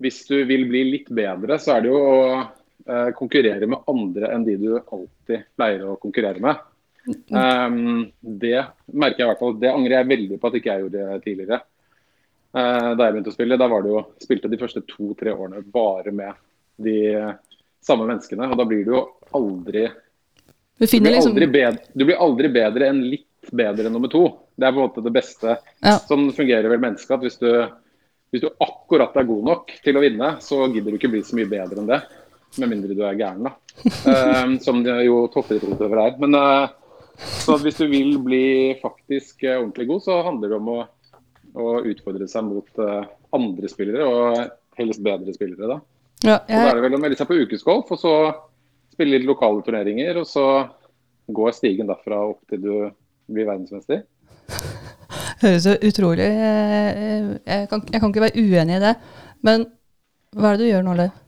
hvis 0.00 0.22
du 0.26 0.36
vil 0.48 0.64
bli 0.70 0.82
litt 0.94 1.10
bedre, 1.12 1.58
så 1.60 1.76
er 1.76 1.84
det 1.84 1.92
jo 1.92 2.00
å 2.00 2.16
eh, 2.88 3.10
konkurrere 3.16 3.68
med 3.70 3.86
andre 3.90 4.32
enn 4.34 4.46
de 4.46 4.56
du 4.60 4.70
alltid 4.78 5.46
pleier 5.56 5.86
å 5.86 5.98
konkurrere 6.00 6.42
med. 6.42 6.64
Um, 7.06 8.06
det 8.20 8.58
merker 8.92 9.22
jeg 9.22 9.26
i 9.26 9.30
hvert 9.30 9.42
fall. 9.42 9.58
Det 9.62 9.72
angrer 9.72 9.98
jeg 9.98 10.10
veldig 10.12 10.40
på 10.40 10.50
at 10.50 10.58
ikke 10.60 10.72
jeg 10.72 10.86
gjorde 10.86 11.18
tidligere. 11.24 11.60
Uh, 12.56 12.92
da 12.96 13.06
jeg 13.06 13.16
begynte 13.16 13.34
å 13.34 13.36
spille, 13.36 13.60
da 13.60 13.68
var 13.70 13.84
det 13.84 13.92
jo, 13.92 14.02
spilte 14.22 14.50
de 14.52 14.60
første 14.60 14.82
to-tre 14.88 15.34
årene 15.34 15.62
bare 15.72 16.14
med 16.14 16.42
de 16.82 16.98
samme 17.86 18.08
menneskene. 18.08 18.50
Og 18.50 18.58
da 18.58 18.66
blir 18.68 18.84
du 18.86 18.92
jo 18.94 19.04
aldri 19.36 19.86
Du 20.76 20.84
du 20.84 21.00
blir, 21.00 21.12
liksom 21.14 21.32
aldri 21.32 21.46
bedre, 21.48 21.88
du 21.92 22.04
blir 22.04 22.20
aldri 22.20 22.52
bedre 22.52 22.90
enn 22.90 23.00
litt 23.08 23.50
bedre 23.52 23.86
enn 23.86 23.94
nummer 23.96 24.10
to. 24.12 24.26
Det 24.56 24.66
er 24.66 24.74
på 24.74 24.80
en 24.80 24.88
måte 24.88 25.04
det 25.04 25.12
beste. 25.14 25.58
Ja. 25.84 25.96
Sånn 26.02 26.30
fungerer 26.36 26.68
vel 26.72 26.82
mennesket. 26.82 27.14
at 27.16 27.24
hvis 27.24 27.38
du, 27.40 27.50
hvis 28.32 28.44
du 28.44 28.48
akkurat 28.50 29.16
er 29.16 29.28
god 29.28 29.50
nok 29.50 29.74
til 29.84 29.96
å 29.96 30.04
vinne, 30.04 30.36
så 30.44 30.66
gidder 30.66 30.92
du 30.92 30.98
ikke 30.98 31.12
bli 31.12 31.22
så 31.24 31.38
mye 31.38 31.50
bedre 31.50 31.82
enn 31.82 31.90
det. 31.90 32.00
Med 32.56 32.70
mindre 32.72 32.96
du 32.96 33.02
er 33.04 33.18
gæren, 33.18 33.46
da. 33.48 33.56
Eh, 33.84 34.56
som 34.64 34.82
det 34.84 34.96
jo 35.04 35.26
toppidrettsutøvere 35.32 36.06
er. 36.08 36.18
Men 36.22 36.38
uh, 36.38 36.68
så 37.18 37.56
hvis 37.62 37.78
du 37.80 37.86
vil 37.88 38.16
bli 38.22 38.76
faktisk 38.82 39.44
eh, 39.44 39.58
ordentlig 39.58 39.88
god, 39.88 40.02
så 40.04 40.22
handler 40.26 40.52
det 40.52 40.58
om 40.58 40.72
å, 40.72 40.80
å 41.56 41.68
utfordre 41.88 42.28
seg 42.28 42.44
mot 42.48 42.82
eh, 42.82 43.06
andre 43.36 43.70
spillere, 43.72 44.08
og 44.08 44.80
helst 44.80 45.04
bedre 45.04 45.34
spillere. 45.36 45.70
da. 45.70 45.78
ja, 46.26 46.38
Og 46.40 46.52
da 46.52 46.66
er 46.68 46.78
det 46.78 46.84
vel 46.84 46.98
å 46.98 47.00
melde 47.00 47.20
seg 47.20 47.30
på 47.30 47.38
ukesgolf, 47.40 47.92
og 47.96 48.02
så 48.02 48.14
spille 48.92 49.16
litt 49.16 49.28
lokale 49.28 49.64
turneringer, 49.64 50.20
og 50.20 50.28
så 50.28 50.46
går 51.32 51.56
stigen 51.56 51.88
derfra 51.88 52.20
opp 52.28 52.42
til 52.50 52.62
du 52.62 52.72
blir 53.32 53.48
verdensmester. 53.48 54.04
høres 55.42 55.66
jo 55.66 55.72
utrolig 55.84 56.26
jeg 56.30 57.66
kan, 57.68 57.82
jeg 57.90 58.00
kan 58.00 58.12
ikke 58.12 58.22
være 58.28 58.44
uenig 58.44 58.76
i 58.76 58.84
det. 58.84 58.96
Men 59.44 59.66
hva 60.36 60.52
er 60.52 60.58
det 60.58 60.66
du 60.66 60.70
gjør 60.70 60.84
nå, 60.86 60.96
Leif? 61.00 61.22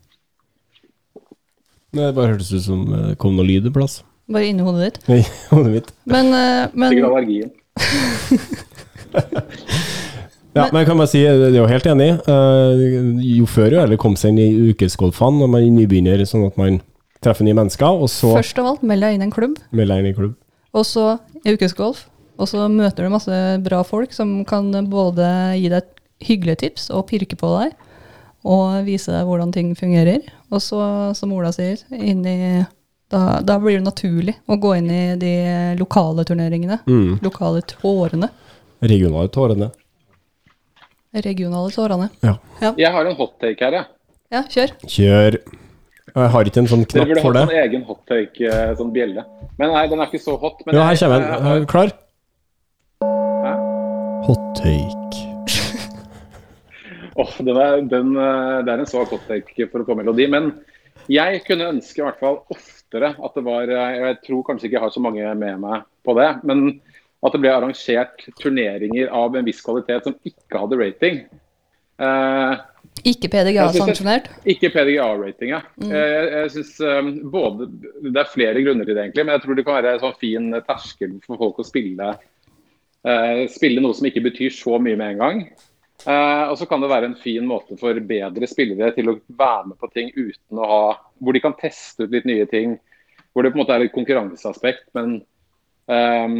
Nei, 1.95 2.05
Det 2.05 2.15
bare 2.19 2.35
hørtes 2.35 2.53
ut 2.53 2.65
som 2.67 2.85
det 2.93 3.17
kom 3.23 3.37
noe 3.39 3.47
lyd 3.49 3.67
en 3.71 3.75
plass. 3.77 4.03
Bare 4.29 4.51
inni 4.51 4.65
hodet 4.67 4.91
ditt? 4.91 4.99
I 5.19 5.23
hodet 5.53 5.73
mitt. 5.73 5.93
Men, 6.05 6.33
eh, 6.37 6.69
men 6.75 6.93
Sikkert 6.93 7.11
allergien. 7.13 7.51
Ja, 10.57 10.65
men 10.73 10.81
jeg 10.81 10.89
kan 10.89 10.99
bare 10.99 11.11
si, 11.11 11.21
jeg 11.23 11.39
er 11.53 11.55
jo 11.55 11.67
helt 11.71 11.87
enig. 11.87 12.09
Eh, 12.27 12.81
jo 13.37 13.47
før 13.47 13.77
jo 13.77 13.83
heller 13.83 14.01
kom 14.01 14.17
seg 14.19 14.33
inn 14.33 14.41
i 14.43 14.73
ukesgolfene 14.73 15.43
når 15.45 15.51
man 15.53 15.63
er 15.67 15.75
nybegynner, 15.77 16.23
sånn 16.27 16.47
at 16.49 16.57
man 16.59 16.81
treffer 17.23 17.47
nye 17.47 17.55
mennesker, 17.59 18.01
og 18.03 18.11
så 18.11 18.33
først 18.37 18.59
av 18.63 18.71
alt, 18.73 18.83
meld 18.87 19.05
deg 19.05 19.15
inn 19.17 19.23
i 19.23 19.29
en 19.29 19.35
klubb. 19.35 19.59
melder 19.71 20.01
jeg 20.01 20.05
inn 20.05 20.11
i 20.11 20.17
klubb. 20.17 20.35
Og 20.75 20.87
så 20.89 21.05
i 21.45 21.55
ukesgolf. 21.55 22.07
Og 22.39 22.51
så 22.51 22.65
møter 22.71 23.07
du 23.07 23.13
masse 23.13 23.39
bra 23.65 23.81
folk 23.87 24.13
som 24.15 24.41
kan 24.47 24.71
både 24.91 25.29
gi 25.59 25.71
deg 25.73 25.95
hyggelige 26.27 26.63
tips 26.65 26.89
og 26.95 27.07
pirke 27.11 27.39
på 27.39 27.51
deg. 27.59 27.75
Og 28.45 28.85
vise 28.87 29.11
deg 29.13 29.27
hvordan 29.27 29.51
ting 29.53 29.73
fungerer. 29.77 30.21
Og 30.53 30.61
så, 30.63 30.79
som 31.19 31.33
Ola 31.35 31.51
sier, 31.53 31.81
inn 31.93 32.23
i, 32.27 32.65
da, 33.11 33.41
da 33.43 33.59
blir 33.59 33.79
det 33.81 33.87
naturlig 33.89 34.37
å 34.49 34.57
gå 34.61 34.77
inn 34.79 34.91
i 34.93 35.03
de 35.21 35.33
lokale 35.81 36.25
turneringene. 36.29 36.79
Mm. 36.87 37.19
Lokale 37.25 37.63
tårene. 37.67 38.31
Regionale 38.81 39.29
tårene. 39.35 39.71
Regionale 41.25 41.71
tårene. 41.75 42.11
Ja. 42.23 42.37
Jeg 42.77 42.93
har 42.95 43.07
en 43.09 43.17
hottake 43.19 43.65
her, 43.65 43.79
jeg. 43.81 43.87
Ja, 44.31 44.43
kjør. 44.53 44.75
Kjør. 44.87 45.39
Jeg 46.19 46.31
har 46.35 46.49
ikke 46.51 46.61
en 46.63 46.69
sånn 46.69 46.85
Dere 46.85 47.05
knapp 47.05 47.09
burde 47.11 47.23
for 47.25 47.37
hatt 47.37 47.49
det. 47.49 47.57
en 47.57 47.69
egen 47.69 47.85
hottake, 47.89 48.49
eh, 48.49 48.75
sånn 48.79 48.93
bjelle. 48.95 49.25
Men 49.59 49.73
nei, 49.75 49.87
den 49.89 50.01
er 50.01 50.11
ikke 50.11 50.23
så 50.25 50.37
hot. 50.41 50.61
Men 50.67 50.75
Ja, 50.79 50.87
her 50.89 50.97
kommer 50.97 51.55
den. 51.59 51.67
Klar? 51.67 51.93
Hæ? 54.29 55.28
Åh, 57.19 57.37
den 57.43 57.57
er, 57.59 57.81
den, 57.91 58.13
eh, 58.15 58.59
det 58.65 58.75
er 58.75 58.83
en 58.83 58.91
svak 58.91 59.11
hottake 59.15 59.67
for 59.73 59.83
å 59.83 59.89
få 59.89 59.97
melodi. 59.99 60.29
Men 60.31 60.53
jeg 61.11 61.43
kunne 61.47 61.73
ønske 61.73 62.03
i 62.03 62.07
hvert 62.07 62.21
fall 62.23 62.43
oftere 62.53 63.15
at 63.17 63.35
det 63.35 63.45
var 63.47 63.71
eh, 63.73 63.97
Jeg 64.05 64.21
tror 64.27 64.45
kanskje 64.47 64.69
ikke 64.69 64.79
jeg 64.79 64.87
har 64.87 64.95
så 64.95 65.03
mange 65.03 65.35
med 65.41 65.61
meg 65.65 65.87
på 66.07 66.15
det. 66.19 66.31
Men 66.47 66.69
at 67.25 67.35
det 67.35 67.43
ble 67.43 67.51
arrangert 67.51 68.25
turneringer 68.39 69.11
av 69.11 69.35
en 69.35 69.47
viss 69.47 69.63
kvalitet 69.65 70.07
som 70.07 70.15
ikke 70.29 70.63
hadde 70.63 70.79
rating. 70.79 71.23
Eh, 71.99 72.67
Ikke 73.11 73.31
PDGA-sanksjonert. 73.31 74.31
Ikke 74.47 74.71
PDGA-rating, 74.75 75.53
ja. 75.57 75.61
Jeg, 75.83 76.29
jeg 76.35 76.51
synes, 76.55 76.73
um, 76.83 77.11
både, 77.31 77.69
Det 78.03 78.23
er 78.23 78.33
flere 78.33 78.63
grunner 78.63 78.87
til 78.87 78.95
det, 78.95 79.05
egentlig, 79.09 79.25
men 79.27 79.35
jeg 79.35 79.45
tror 79.45 79.59
det 79.59 79.65
kan 79.67 79.79
være 79.79 79.95
en 79.97 80.05
sånn 80.05 80.19
fin 80.21 80.51
terskel 80.67 81.17
for 81.27 81.43
folk 81.43 81.59
å 81.63 81.67
spille, 81.67 82.13
eh, 83.07 83.43
spille 83.55 83.83
noe 83.83 83.99
som 83.99 84.07
ikke 84.11 84.25
betyr 84.27 84.55
så 84.55 84.79
mye 84.83 84.99
med 84.99 85.15
en 85.15 85.23
gang. 85.25 85.43
Eh, 86.07 86.45
og 86.47 86.55
så 86.59 86.67
kan 86.71 86.83
det 86.83 86.91
være 86.93 87.11
en 87.11 87.19
fin 87.19 87.47
måte 87.47 87.75
for 87.81 87.99
bedre 88.07 88.47
spillere 88.47 88.93
til 88.95 89.11
å 89.11 89.17
være 89.27 89.73
med 89.73 89.81
på 89.81 89.91
ting 89.91 90.13
uten 90.15 90.61
å 90.61 90.69
ha 90.71 90.85
Hvor 91.19 91.35
de 91.35 91.43
kan 91.43 91.57
teste 91.59 92.07
ut 92.07 92.15
litt 92.15 92.29
nye 92.29 92.47
ting. 92.47 92.77
Hvor 93.35 93.43
det 93.43 93.51
på 93.51 93.59
en 93.59 93.65
måte 93.65 93.75
er 93.75 93.83
litt 93.83 93.95
konkurranseaspekt, 93.95 94.87
men 94.97 95.19
um, 95.91 96.37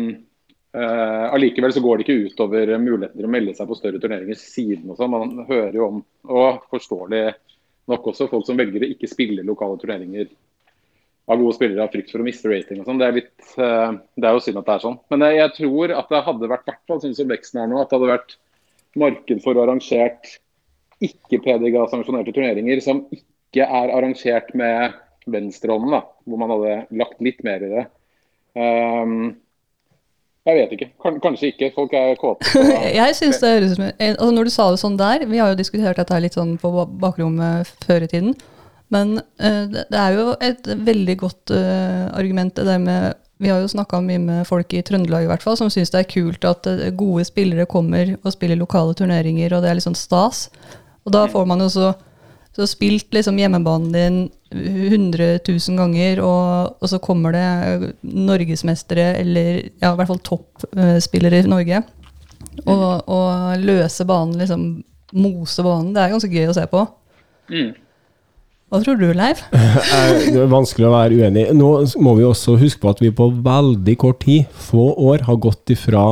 eh, 0.73 1.27
allikevel 1.35 1.75
så 1.75 1.83
går 1.85 1.99
det 1.99 2.07
ikke 2.07 2.31
utover 2.31 2.73
muligheten 2.81 3.19
til 3.19 3.29
å 3.29 3.31
melde 3.31 3.55
seg 3.55 3.69
på 3.69 3.77
større 3.79 4.01
turneringer 4.03 4.39
siden 4.39 4.91
og 4.91 4.99
sånn. 4.99 5.13
Man 5.13 5.45
hører 5.51 5.77
jo 5.77 5.89
om, 5.89 6.01
og 6.31 6.65
forståelig 6.73 7.23
nok 7.93 8.09
også, 8.13 8.31
folk 8.33 8.47
som 8.49 8.59
velger 8.59 8.87
å 8.87 8.91
ikke 8.95 9.11
spille 9.11 9.47
lokale 9.47 9.79
turneringer 9.83 10.31
av 11.29 11.37
gode 11.43 11.59
spillere 11.59 11.85
av 11.85 11.93
frykt 11.93 12.11
for 12.13 12.23
å 12.23 12.27
miste 12.27 12.51
rating 12.51 12.81
og 12.81 12.89
sånn. 12.89 13.01
Det, 13.03 13.09
eh, 13.61 13.97
det 14.17 14.29
er 14.29 14.37
jo 14.37 14.45
synd 14.45 14.63
at 14.63 14.69
det 14.69 14.77
er 14.79 14.85
sånn. 14.87 15.01
Men 15.13 15.27
jeg, 15.27 15.41
jeg 15.43 15.57
tror 15.61 15.97
at 15.99 16.13
det 16.15 16.27
hadde 16.31 16.53
vært, 16.55 16.69
hvert 16.71 16.85
fall 16.89 17.03
sånn 17.05 17.17
som 17.19 17.35
veksten 17.35 17.63
er 17.63 17.71
nå, 17.71 17.83
at 17.83 17.91
det 17.91 17.99
hadde 17.99 18.15
vært 18.15 18.39
marked 18.97 19.43
for 19.45 19.59
arrangert 19.61 20.39
ikke-PDGA-sanksjonerte 21.05 22.35
turneringer 22.35 22.81
som 22.83 23.05
ikke 23.15 23.65
er 23.65 23.93
arrangert 23.95 24.51
med 24.59 24.97
venstrehånden, 25.29 25.93
da, 25.95 26.03
hvor 26.27 26.41
man 26.41 26.53
hadde 26.55 26.75
lagt 27.01 27.21
litt 27.25 27.45
mer 27.47 27.63
i 27.63 27.71
det. 27.73 27.85
Um, 28.59 29.37
jeg 30.49 30.57
vet 30.57 30.75
ikke. 30.75 30.89
Kan, 31.05 31.19
kanskje 31.21 31.51
ikke. 31.53 31.71
Folk 31.75 31.93
er 31.93 32.15
kåte. 32.19 32.49
Jeg 33.01 33.17
synes 33.19 33.41
det 33.43 33.51
høres 33.53 33.75
ut 33.75 33.77
som 33.77 33.89
altså 33.91 34.29
Når 34.33 34.49
du 34.49 34.53
sa 34.55 34.69
det 34.73 34.81
sånn 34.81 34.97
der 34.97 35.25
Vi 35.29 35.41
har 35.43 35.51
jo 35.53 35.59
diskutert 35.59 35.99
dette 36.01 36.21
litt 36.25 36.39
sånn 36.39 36.55
på 36.63 36.71
bakrommet 37.03 37.69
før 37.85 38.07
i 38.07 38.09
tiden. 38.09 38.33
Men 38.89 39.19
uh, 39.21 39.65
det, 39.69 39.85
det 39.93 40.01
er 40.01 40.17
jo 40.17 40.31
et 40.41 40.71
veldig 40.89 41.17
godt 41.21 41.53
uh, 41.53 42.09
argument 42.17 42.57
det 42.57 42.65
der 42.65 42.81
med 42.81 43.19
Vi 43.39 43.51
har 43.53 43.63
jo 43.63 43.71
snakka 43.71 44.01
mye 44.03 44.19
med 44.19 44.47
folk 44.49 44.73
i 44.75 44.83
Trøndelag 44.83 45.27
i 45.27 45.31
hvert 45.31 45.45
fall, 45.45 45.57
som 45.61 45.71
syns 45.71 45.93
det 45.95 46.01
er 46.01 46.11
kult 46.11 46.47
at 46.49 46.67
eh, 46.71 46.91
gode 46.99 47.27
spillere 47.29 47.69
kommer 47.71 48.17
og 48.19 48.35
spiller 48.35 48.59
lokale 48.59 48.97
turneringer, 48.99 49.55
og 49.55 49.63
det 49.63 49.71
er 49.71 49.79
litt 49.79 49.87
sånn 49.87 49.99
stas. 49.99 50.49
Og 51.07 51.15
da 51.15 51.25
får 51.31 51.47
man 51.49 51.63
jo 51.63 51.69
så, 51.73 51.93
så 52.57 52.67
spilt 52.69 53.15
liksom 53.15 53.39
hjemmebanen 53.39 53.95
din 53.95 54.19
100 54.51 55.39
000 55.47 55.79
ganger, 55.79 56.23
og, 56.25 56.83
og 56.83 56.91
så 56.91 56.99
kommer 57.05 57.37
det 57.37 57.47
eh, 57.47 57.87
norgesmestere, 58.03 59.13
eller 59.23 59.53
ja, 59.63 59.93
i 59.93 59.97
hvert 60.01 60.11
fall 60.11 60.25
toppspillere 60.27 61.45
i 61.45 61.51
Norge, 61.51 61.83
og, 62.67 62.87
og 63.07 63.63
løse 63.63 64.07
banen, 64.09 64.41
liksom 64.43 64.71
mose 65.15 65.63
banen. 65.63 65.95
Det 65.95 66.03
er 66.03 66.17
ganske 66.17 66.33
gøy 66.33 66.51
å 66.51 66.57
se 66.59 66.67
på. 66.69 66.83
Mm. 67.55 67.71
Hva 68.69 68.83
tror 68.85 68.99
du, 69.01 69.07
Leif? 69.17 69.45
Eh, 69.55 70.29
Det 70.29 70.41
er 70.43 70.51
vanskelig 70.53 70.89
å 70.89 70.93
være 70.93 71.17
uenig. 71.23 71.47
Nå 71.57 71.71
må 72.05 72.17
vi 72.19 72.27
også 72.29 72.59
huske 72.61 72.83
på 72.83 72.91
at 72.93 73.01
vi 73.03 73.13
på 73.15 73.31
veldig 73.45 73.95
kort 74.01 74.21
tid, 74.27 74.49
få 74.53 74.91
år, 75.09 75.25
har 75.29 75.39
gått 75.41 75.73
ifra 75.73 76.09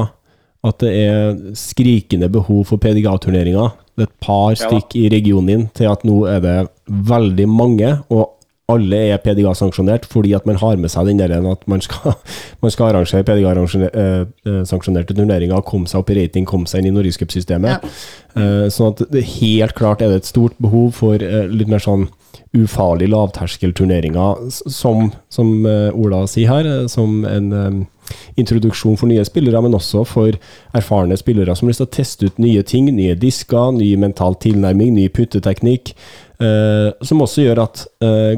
at 0.67 0.81
det 0.83 0.93
er 0.99 1.37
skrikende 1.55 2.31
behov 2.33 2.65
for 2.73 2.81
PDGA-turneringer, 2.83 3.75
er 3.97 4.07
et 4.09 4.17
par 4.25 4.57
Ja 4.57 4.67
stykk 4.67 4.97
i 4.99 5.05
regionen 5.13 5.47
din, 5.53 5.69
til 5.77 5.89
at 5.93 6.03
nå 6.05 6.25
er 6.29 6.41
det 6.43 6.57
veldig 6.87 7.47
mange, 7.49 7.93
og 8.11 8.33
alle 8.73 8.99
er 9.13 9.21
PDA-sanksjonert 9.23 10.09
fordi 10.11 10.33
at 10.35 10.47
man 10.49 10.59
har 10.59 10.75
med 10.81 10.91
seg 10.91 11.07
den 11.07 11.21
der 11.21 11.37
at 11.39 11.63
man 11.71 11.85
skal, 11.85 12.17
man 12.65 12.73
skal 12.75 12.89
arrangere 12.91 13.23
PDA-sanksjonerte 13.29 15.15
turneringer, 15.15 15.63
komme 15.69 15.87
seg 15.87 16.03
opp 16.03 16.11
i 16.11 16.19
rating, 16.19 16.49
komme 16.49 16.67
seg 16.67 16.83
inn 16.83 16.91
i 16.91 16.97
Norgescupsystemet. 16.97 17.87
Ja. 18.35 18.47
sånn 18.75 18.91
at 18.95 19.05
det 19.13 19.23
helt 19.37 19.77
klart 19.79 20.03
er 20.03 20.11
det 20.11 20.25
et 20.25 20.33
stort 20.33 20.59
behov 20.59 20.97
for 20.99 21.23
litt 21.53 21.71
mer 21.71 21.85
sånn 21.85 22.09
ufarlige 22.57 23.13
lavterskelturneringer, 23.13 24.47
som, 24.51 25.11
som 25.33 25.53
uh, 25.67 25.95
Ola 25.97 26.25
sier 26.31 26.53
her, 26.53 26.89
som 26.93 27.25
en 27.29 27.53
um, 27.53 27.81
introduksjon 28.39 28.99
for 29.01 29.11
nye 29.11 29.25
spillere, 29.27 29.61
men 29.65 29.75
også 29.77 30.05
for 30.07 30.37
erfarne 30.77 31.19
spillere 31.19 31.57
som 31.57 31.67
har 31.67 31.75
lyst 31.75 31.83
til 31.83 31.91
å 31.91 31.97
teste 31.97 32.31
ut 32.31 32.39
nye 32.43 32.63
ting, 32.67 32.93
nye 32.95 33.17
disker, 33.19 33.75
ny 33.75 33.91
mental 33.99 34.39
tilnærming, 34.43 34.95
ny 34.95 35.09
putteteknikk, 35.11 35.97
som 36.37 37.23
også 37.25 37.47
gjør 37.47 37.63
at 37.65 37.83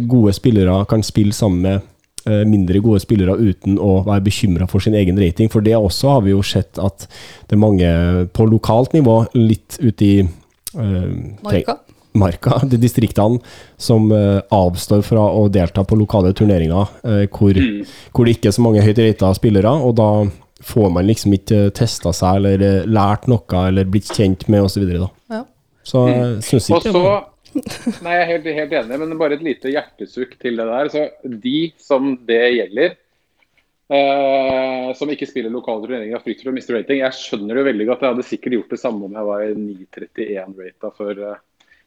gode 0.07 0.33
spillere 0.37 0.77
kan 0.89 1.03
spille 1.05 1.35
sammen 1.37 1.65
med 1.67 1.87
Eh, 2.29 2.45
mindre 2.45 2.81
gode 2.83 3.01
spillere 3.01 3.37
uten 3.39 3.79
å 3.81 4.03
være 4.05 4.27
bekymra 4.27 4.67
for 4.69 4.85
sin 4.85 4.97
egen 4.99 5.19
rating. 5.21 5.49
For 5.53 5.65
det 5.65 5.77
også 5.79 6.17
har 6.17 6.25
vi 6.27 6.35
jo 6.35 6.43
sett 6.45 6.81
at 6.83 7.07
det 7.49 7.57
er 7.57 7.63
mange 7.63 7.91
på 8.37 8.49
lokalt 8.51 8.93
nivå, 8.97 9.23
litt 9.39 9.79
ute 9.81 10.05
i 10.05 10.17
uh, 10.25 11.13
Marka? 11.45 11.79
Marka, 12.21 12.59
de 12.71 12.81
distriktene 12.81 13.41
som 13.81 14.11
uh, 14.13 14.41
avstår 14.55 15.05
fra 15.07 15.25
å 15.39 15.47
delta 15.53 15.85
på 15.85 15.99
lokale 15.99 16.35
turneringer 16.37 16.93
uh, 17.05 17.25
hvor, 17.33 17.57
mm. 17.57 17.81
hvor, 18.13 18.27
det 18.27 18.37
ikke 18.37 18.53
er 18.53 18.59
så 18.59 18.67
mange 18.67 18.85
høyt 18.85 19.01
rata 19.03 19.33
spillere. 19.39 19.73
Og 19.87 19.97
da 19.99 20.11
får 20.69 20.93
man 20.95 21.07
liksom 21.07 21.35
ikke 21.39 21.69
testa 21.77 22.13
seg 22.17 22.43
eller 22.43 22.87
lært 22.91 23.29
noe 23.31 23.65
eller 23.69 23.89
blitt 23.89 24.11
kjent 24.11 24.49
med 24.51 24.67
osv. 24.67 24.79
Så, 24.79 24.85
videre, 24.85 25.11
ja. 25.31 25.43
så 25.87 26.07
jeg 26.11 26.39
syns 26.47 26.71
ikke 26.71 26.95
Også, 26.95 27.19
Nei, 28.05 28.13
jeg 28.13 28.23
er 28.23 28.29
helt, 28.29 28.49
helt, 28.59 28.73
enig, 28.77 28.99
men 29.01 29.19
bare 29.19 29.39
et 29.39 29.45
lite 29.45 29.71
hjertesukk 29.73 30.35
til 30.43 30.59
det 30.61 30.67
der. 30.69 30.91
Så 30.93 31.05
de 31.43 31.59
som 31.81 32.17
det 32.29 32.43
gjelder, 32.59 32.97
Uh, 33.89 34.91
som 35.01 35.09
ikke 35.09 35.25
spiller 35.25 35.49
lokale 35.49 35.87
turneringer 35.87 36.19
av 36.19 36.27
frykt 36.27 36.43
for 36.43 36.51
å 36.51 36.53
miste 36.53 36.75
rating, 36.75 36.99
jeg 37.01 37.17
skjønner 37.17 37.57
det 37.57 37.63
veldig 37.71 37.87
godt. 37.89 38.03
Jeg 38.05 38.13
hadde 38.13 38.25
sikkert 38.29 38.57
gjort 38.59 38.75
det 38.75 38.79
samme 38.83 39.07
om 39.07 39.15
jeg 39.17 39.29
var 39.31 39.45
i 39.47 39.55
9.31-rata 39.57 40.91
for 40.99 41.23
Eh. 41.25 41.39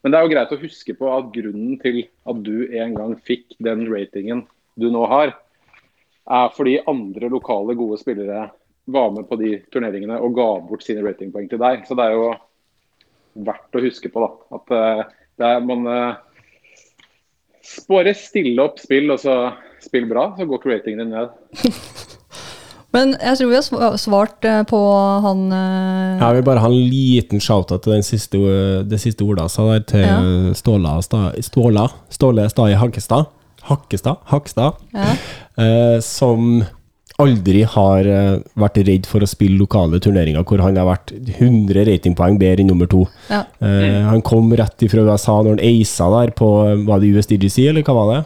Men 0.02 0.14
det 0.14 0.18
er 0.18 0.26
jo 0.26 0.32
greit 0.34 0.54
å 0.56 0.62
huske 0.62 0.96
på 0.98 1.10
at 1.14 1.30
grunnen 1.36 1.78
til 1.82 2.04
at 2.30 2.42
du 2.46 2.56
en 2.82 2.96
gang 2.98 3.14
fikk 3.28 3.58
den 3.62 3.86
ratingen 3.92 4.46
du 4.80 4.88
nå 4.94 5.06
har, 5.12 5.36
er 6.32 6.54
fordi 6.56 6.80
andre 6.90 7.30
lokale 7.30 7.76
gode 7.78 8.00
spillere 8.02 8.48
var 8.92 9.12
med 9.14 9.28
på 9.30 9.38
de 9.42 9.56
turneringene 9.74 10.18
og 10.22 10.36
ga 10.38 10.48
bort 10.66 10.86
sine 10.86 11.04
ratingpoeng 11.06 11.50
til 11.52 11.62
deg. 11.62 11.86
Så 11.86 11.98
det 11.98 12.08
er 12.08 12.18
jo 12.18 12.32
verdt 13.46 13.78
å 13.78 13.84
huske 13.86 14.12
på 14.12 14.24
da, 14.24 14.32
at 14.58 14.76
det 15.42 15.54
er 15.54 15.66
man 15.66 15.88
Bare 17.88 18.12
stille 18.18 18.64
opp 18.64 18.80
spill, 18.82 19.12
og 19.14 19.20
så 19.22 19.36
spill 19.84 20.08
bra, 20.10 20.32
så 20.38 20.48
går 20.50 20.80
ikke 20.80 20.96
din 20.98 21.14
ned. 21.14 21.30
Men 22.96 23.14
jeg 23.16 23.40
tror 23.40 23.52
vi 23.52 23.60
har 23.60 23.98
svart 24.00 24.48
eh, 24.48 24.64
på 24.68 24.80
han 25.24 25.46
uh... 25.54 26.20
Jeg 26.20 26.38
vil 26.38 26.48
bare 26.50 26.64
ha 26.64 26.68
en 26.68 26.90
liten 26.92 27.44
shout-out 27.44 27.86
til 27.86 27.96
den 27.96 28.04
siste, 28.04 28.42
det 28.88 29.00
siste 29.00 29.24
ordet 29.24 29.48
sa 29.54 29.70
der, 29.70 29.86
til 29.88 30.04
ja. 30.04 30.18
Ståla, 30.58 30.98
Ståla 31.40 31.88
Ståle 32.12 32.50
Stai 32.52 32.74
Hakkestad. 32.76 33.32
Hakkestad? 33.70 34.20
Hakkestad. 34.28 34.84
Ja. 34.96 35.16
Uh, 35.56 35.98
som 36.04 36.64
aldri 37.22 37.62
har 37.70 38.08
uh, 38.10 38.42
vært 38.60 38.82
redd 38.88 39.08
for 39.08 39.24
å 39.24 39.30
spille 39.30 39.60
lokale 39.60 40.02
turneringer 40.02 40.44
hvor 40.48 40.64
han 40.64 40.80
har 40.80 40.88
vært 40.90 41.14
100 41.14 41.86
ratingpoeng 41.88 42.40
bedre 42.42 42.66
enn 42.66 42.72
nummer 42.74 42.90
to. 42.92 43.06
Ja. 43.32 43.46
Uh, 43.62 44.04
han 44.10 44.24
kom 44.26 44.52
rett 44.58 44.84
ifra 44.84 45.06
USA 45.08 45.40
når 45.40 45.56
han 45.56 45.66
eisa 45.72 46.10
der 46.18 46.36
på 46.36 46.52
Var 46.88 47.02
det 47.02 47.16
USDGC, 47.16 47.70
eller 47.72 47.88
hva 47.88 47.98
var 48.02 48.14
det? 48.16 48.22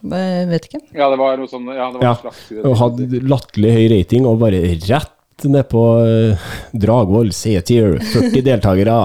Jeg 0.00 0.46
vet 0.50 0.68
ikke. 0.68 0.82
Ja, 0.96 1.10
det 1.12 1.18
var 1.20 1.40
noe 1.40 1.50
sånn 1.50 1.66
ja, 1.72 1.90
det 1.92 2.00
var 2.00 2.06
ja. 2.06 2.14
slags 2.22 2.46
Og 2.62 2.78
hadde 2.80 3.24
latterlig 3.26 3.74
høy 3.76 3.84
rating, 3.96 4.28
og 4.28 4.40
bare 4.42 4.62
rett 4.86 5.44
ned 5.50 5.68
på 5.72 5.82
uh, 6.04 6.48
Dragvoll 6.76 7.34
C-tier. 7.36 8.00
40 8.12 8.46
deltakere. 8.46 8.96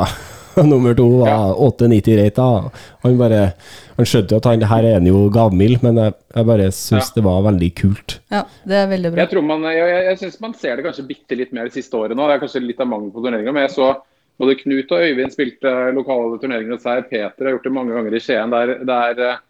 nummer 0.64 0.94
to 0.96 1.08
var 1.20 1.54
8,90 1.54 2.24
rata. 2.24 2.72
Han 3.04 3.18
bare 3.18 3.52
Han 3.96 4.08
skjønte 4.08 4.36
jo 4.36 4.40
at 4.42 4.48
han 4.50 4.64
her 4.68 4.84
er 4.84 4.98
han 4.98 5.06
jo 5.08 5.22
gavmild, 5.32 5.80
men 5.84 6.00
jeg, 6.02 6.16
jeg 6.36 6.48
bare 6.50 6.66
syns 6.76 7.12
ja. 7.12 7.14
det 7.16 7.22
var 7.24 7.46
veldig 7.46 7.70
kult. 7.80 8.18
Ja, 8.34 8.42
det 8.68 8.76
er 8.76 8.90
veldig 8.92 9.12
bra. 9.14 9.22
Jeg 9.24 9.32
tror 9.32 9.46
man, 9.48 9.64
jeg, 9.72 9.88
jeg, 9.88 10.02
jeg 10.10 10.20
synes 10.20 10.42
man 10.44 10.56
ser 10.60 10.76
det 10.76 10.84
kanskje 10.88 11.06
bitte 11.08 11.38
litt 11.40 11.54
mer 11.56 11.70
de 11.70 11.78
siste 11.78 11.96
årene 11.96 12.18
nå. 12.20 12.26
Det 12.28 12.36
er 12.36 12.44
kanskje 12.44 12.64
litt 12.66 12.84
av 12.84 12.90
mangel 12.92 13.14
på 13.16 13.24
turneringer. 13.24 13.56
Men 13.56 13.64
jeg 13.64 13.76
så 13.78 13.94
både 14.42 14.58
Knut 14.60 14.92
og 14.92 15.06
Øyvind 15.08 15.32
spilte 15.32 15.74
lokale 15.96 16.42
turneringer 16.42 16.76
hos 16.76 16.84
seg. 16.84 17.08
Peter 17.08 17.48
har 17.48 17.56
gjort 17.56 17.70
det 17.70 17.76
mange 17.78 17.96
ganger 17.96 18.18
i 18.18 18.22
Skien. 18.26 18.52
Der, 18.52 18.74
der, 18.92 19.24
eh, 19.30 19.42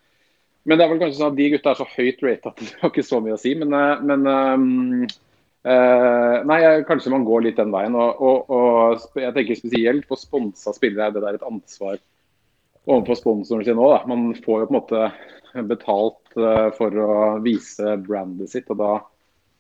men 0.66 0.80
det 0.80 0.86
er 0.86 0.90
vel 0.92 1.02
kanskje 1.02 1.20
sånn 1.20 1.32
at 1.34 1.38
de 1.38 1.52
gutta 1.54 1.72
er 1.72 1.78
så 1.78 1.86
høyt 1.92 2.24
rata 2.26 2.52
at 2.52 2.62
det 2.64 2.72
har 2.82 2.92
ikke 2.92 3.06
så 3.06 3.22
mye 3.22 3.36
å 3.36 3.42
si. 3.42 3.54
Men, 3.62 3.74
eh, 3.78 4.02
men 4.10 4.28
um, 4.32 5.06
nei, 6.50 6.60
kanskje 6.90 7.14
man 7.14 7.28
går 7.28 7.46
litt 7.46 7.62
den 7.62 7.74
veien. 7.74 7.98
Og, 8.02 8.22
og, 8.26 8.50
og 8.50 9.22
jeg 9.22 9.36
tenker 9.36 9.60
spesielt 9.60 10.10
på 10.10 10.18
sponsa 10.18 10.74
spillere 10.74 11.12
er 11.12 11.16
det 11.16 11.24
der 11.26 11.38
et 11.38 11.46
ansvar 11.46 12.00
overfor 12.86 13.22
sponsoren 13.22 13.66
sin 13.68 13.82
òg. 13.82 14.10
Man 14.10 14.32
får 14.46 14.64
jo 14.64 14.70
på 14.72 14.74
en 14.74 14.80
måte 14.80 15.66
betalt 15.70 16.36
for 16.76 17.00
å 17.00 17.14
vise 17.46 17.96
brandet 18.04 18.52
sitt, 18.52 18.68
og 18.74 18.82
da 18.82 18.92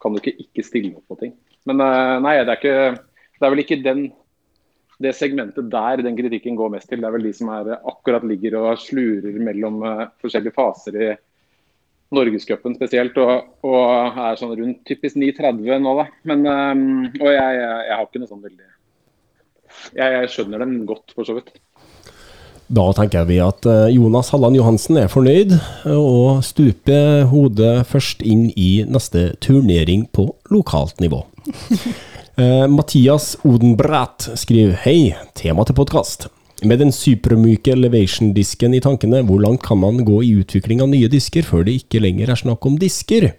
kan 0.03 0.13
du 0.13 0.19
ikke 0.19 0.35
ikke 0.43 0.65
stille 0.65 0.97
opp 0.97 1.13
på 1.13 1.19
ting. 1.21 1.37
Men 1.69 1.79
nei, 1.79 2.35
det 2.41 2.51
er, 2.51 2.57
ikke, 2.59 3.29
det 3.39 3.47
er 3.47 3.53
vel 3.53 3.63
ikke 3.63 3.81
den, 3.85 4.03
det 5.03 5.15
segmentet 5.17 5.67
der 5.71 6.03
den 6.05 6.17
kritikken 6.17 6.55
går 6.59 6.71
mest 6.77 6.89
til. 6.89 7.01
Det 7.03 7.09
er 7.09 7.15
vel 7.15 7.27
de 7.27 7.33
som 7.35 7.51
er, 7.51 7.73
akkurat 7.83 8.23
ligger 8.27 8.59
og 8.61 8.81
slurer 8.81 9.39
mellom 9.43 9.81
forskjellige 10.23 10.55
faser 10.55 10.99
i 10.99 11.09
Norgescupen 12.13 12.75
spesielt, 12.77 13.17
og, 13.17 13.51
og, 13.65 14.17
er 14.21 14.39
sånn 14.39 14.55
rundt 14.55 14.81
typisk 14.87 15.17
9,30 15.19 15.81
nå, 15.83 15.93
da. 15.99 16.07
Men, 16.29 16.45
um, 16.45 17.05
og 17.19 17.29
jeg, 17.33 17.61
jeg, 17.61 17.93
har 17.93 18.05
ikke 18.05 18.21
noe 18.21 18.31
sånn 18.31 18.43
veldig 18.43 18.67
jeg, 19.95 20.11
jeg, 20.13 20.29
skjønner 20.33 20.63
den 20.63 20.75
godt, 20.87 21.15
for 21.15 21.27
så 21.27 21.37
vidt. 21.37 21.55
Da 22.75 22.87
tenker 22.97 23.27
vi 23.29 23.37
at 23.43 23.67
uh, 23.69 23.85
Jonas 23.93 24.31
Halland 24.33 24.57
Johansen 24.57 25.01
er 25.01 25.11
fornøyd, 25.11 25.57
og 25.91 26.45
stuper 26.45 27.25
hodet 27.29 27.75
først 27.89 28.23
inn 28.25 28.47
i 28.53 28.85
neste 28.89 29.33
turnering 29.43 30.07
på 30.15 30.31
lokalt 30.53 31.01
nivå. 31.03 31.25
uh, 32.39 32.65
Mathias 32.71 33.35
Odenbræt 33.45 34.29
skriver 34.39 34.75
Hei, 34.85 35.13
tema 35.35 35.65
til 35.67 35.77
podkast. 35.77 36.27
Med 36.63 36.79
den 36.79 36.91
supermyke 36.95 37.73
elevation-disken 37.75 38.75
i 38.77 38.81
tankene, 38.83 39.23
hvor 39.27 39.41
langt 39.43 39.63
kan 39.65 39.79
man 39.81 40.03
gå 40.07 40.21
i 40.23 40.35
utvikling 40.39 40.81
av 40.83 40.89
nye 40.91 41.09
disker 41.11 41.43
før 41.43 41.65
det 41.67 41.81
ikke 41.81 42.01
lenger 42.03 42.31
er 42.31 42.39
snakk 42.39 42.65
om 42.65 42.77
disker? 42.79 43.33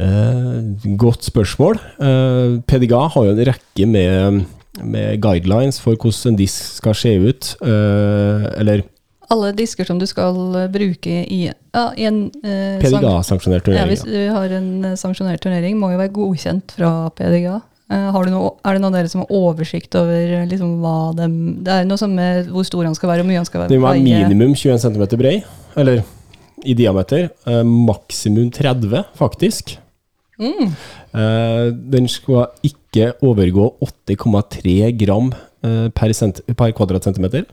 Eh, 0.00 0.94
godt 0.96 1.28
spørsmål. 1.28 1.76
Eh, 2.00 2.60
PDGA 2.64 3.02
har 3.12 3.26
jo 3.26 3.34
en 3.34 3.44
rekke 3.50 3.86
med, 3.86 4.46
med, 4.80 5.20
guidelines 5.20 5.80
for 5.80 5.94
hvordan 5.94 6.32
en 6.32 6.40
disk 6.40 6.80
skal 6.80 6.96
se 6.96 7.14
ut. 7.20 7.52
Eh, 7.60 8.48
eller 8.60 8.86
alle 9.30 9.52
disker 9.54 9.86
som 9.86 9.98
du 10.00 10.06
skal 10.10 10.34
bruke 10.74 11.20
i, 11.22 11.44
ja, 11.46 11.84
i 11.94 12.06
en 12.08 12.24
eh, 12.42 12.80
PDGA-sanksjonert 12.82 13.62
turnering. 13.68 13.84
Ja, 13.84 13.86
hvis 13.86 14.02
du 14.02 14.16
har 14.34 14.54
en 14.56 14.96
sanksjonert 14.98 15.42
turnering, 15.44 15.76
må 15.78 15.92
jo 15.92 16.00
være 16.00 16.14
godkjent 16.16 16.74
fra 16.74 17.12
PDGA. 17.14 17.60
Uh, 17.90 18.14
noe, 18.30 18.52
er 18.62 18.76
det 18.76 18.80
noen 18.84 18.92
av 18.92 19.00
dere 19.00 19.10
som 19.10 19.24
har 19.24 19.32
oversikt 19.34 19.96
over 19.98 20.44
liksom, 20.46 20.76
hva 20.78 21.10
de, 21.18 21.26
Det 21.66 21.72
er 21.74 21.86
noe 21.88 21.98
sånn 21.98 22.12
med 22.14 22.46
hvor 22.54 22.62
stor 22.68 22.86
han 22.86 22.94
skal 22.94 23.10
være, 23.10 23.24
hvor 23.24 23.30
mye 23.32 23.40
han 23.40 23.48
skal 23.48 23.64
være. 23.64 23.72
Det 23.72 23.80
må 23.82 23.88
være 23.88 24.04
minimum 24.04 24.52
21 24.54 24.78
cm 24.84 25.06
brei, 25.18 25.32
eller 25.74 26.04
i 26.62 26.76
diameter. 26.78 27.32
Uh, 27.48 27.64
maksimum 27.66 28.52
30, 28.54 29.08
faktisk. 29.18 29.74
Mm. 30.40 30.70
Den 31.92 32.06
skal 32.08 32.46
ikke 32.64 33.10
overgå 33.26 33.66
8,3 33.84 34.86
gram 34.96 35.26
per, 35.92 36.14
per 36.56 36.70
kvadratcentimeter. 36.78 37.44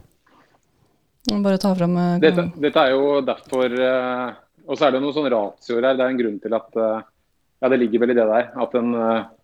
Bare 1.43 1.59
ta 1.59 1.73
fram 1.75 1.97
dette, 2.23 2.45
dette, 2.55 2.85
er 2.85 2.93
jo 2.93 3.17
derfor 3.27 3.75
Og 3.75 4.79
så 4.79 4.87
er 4.87 4.95
det 4.95 5.01
noen 5.03 5.17
sånne 5.17 5.33
ratioer 5.33 5.89
her. 5.89 5.97
Det 5.99 6.05
er 6.05 6.13
en 6.13 6.21
grunn 6.21 6.37
til 6.45 6.55
at 6.55 6.79
Ja, 6.79 7.73
det 7.73 7.81
ligger 7.81 8.05
vel 8.05 8.13
i 8.13 8.17
det 8.21 8.29
der. 8.31 8.47
At 8.55 8.79
en 8.79 8.95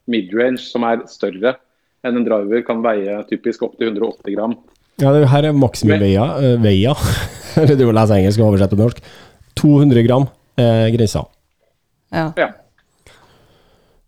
midrange 0.10 0.62
som 0.62 0.86
er 0.88 1.04
større 1.12 1.56
enn 2.04 2.20
en 2.20 2.26
driver, 2.28 2.63
kan 2.68 2.82
veie 2.84 3.22
typisk 3.30 3.63
opptil 3.68 3.94
180 3.94 4.36
gram. 4.36 4.58
Ja, 5.02 5.13
det 5.16 5.30
her 5.32 5.48
er 5.50 5.56
maksimumveia. 5.58 6.26
Uh, 6.38 6.58
veia. 6.63 6.96
Eller 7.62 7.78
du 7.80 7.86
må 7.88 7.94
lese 7.96 8.18
engelsk 8.18 8.42
og 8.42 8.52
oversette 8.52 8.76
på 8.76 8.84
norsk. 8.84 9.00
200 9.60 10.06
gram 10.08 10.28
er 10.60 10.89
grensa. 10.94 11.24
Ja. 12.13 12.28
ja. 12.38 12.50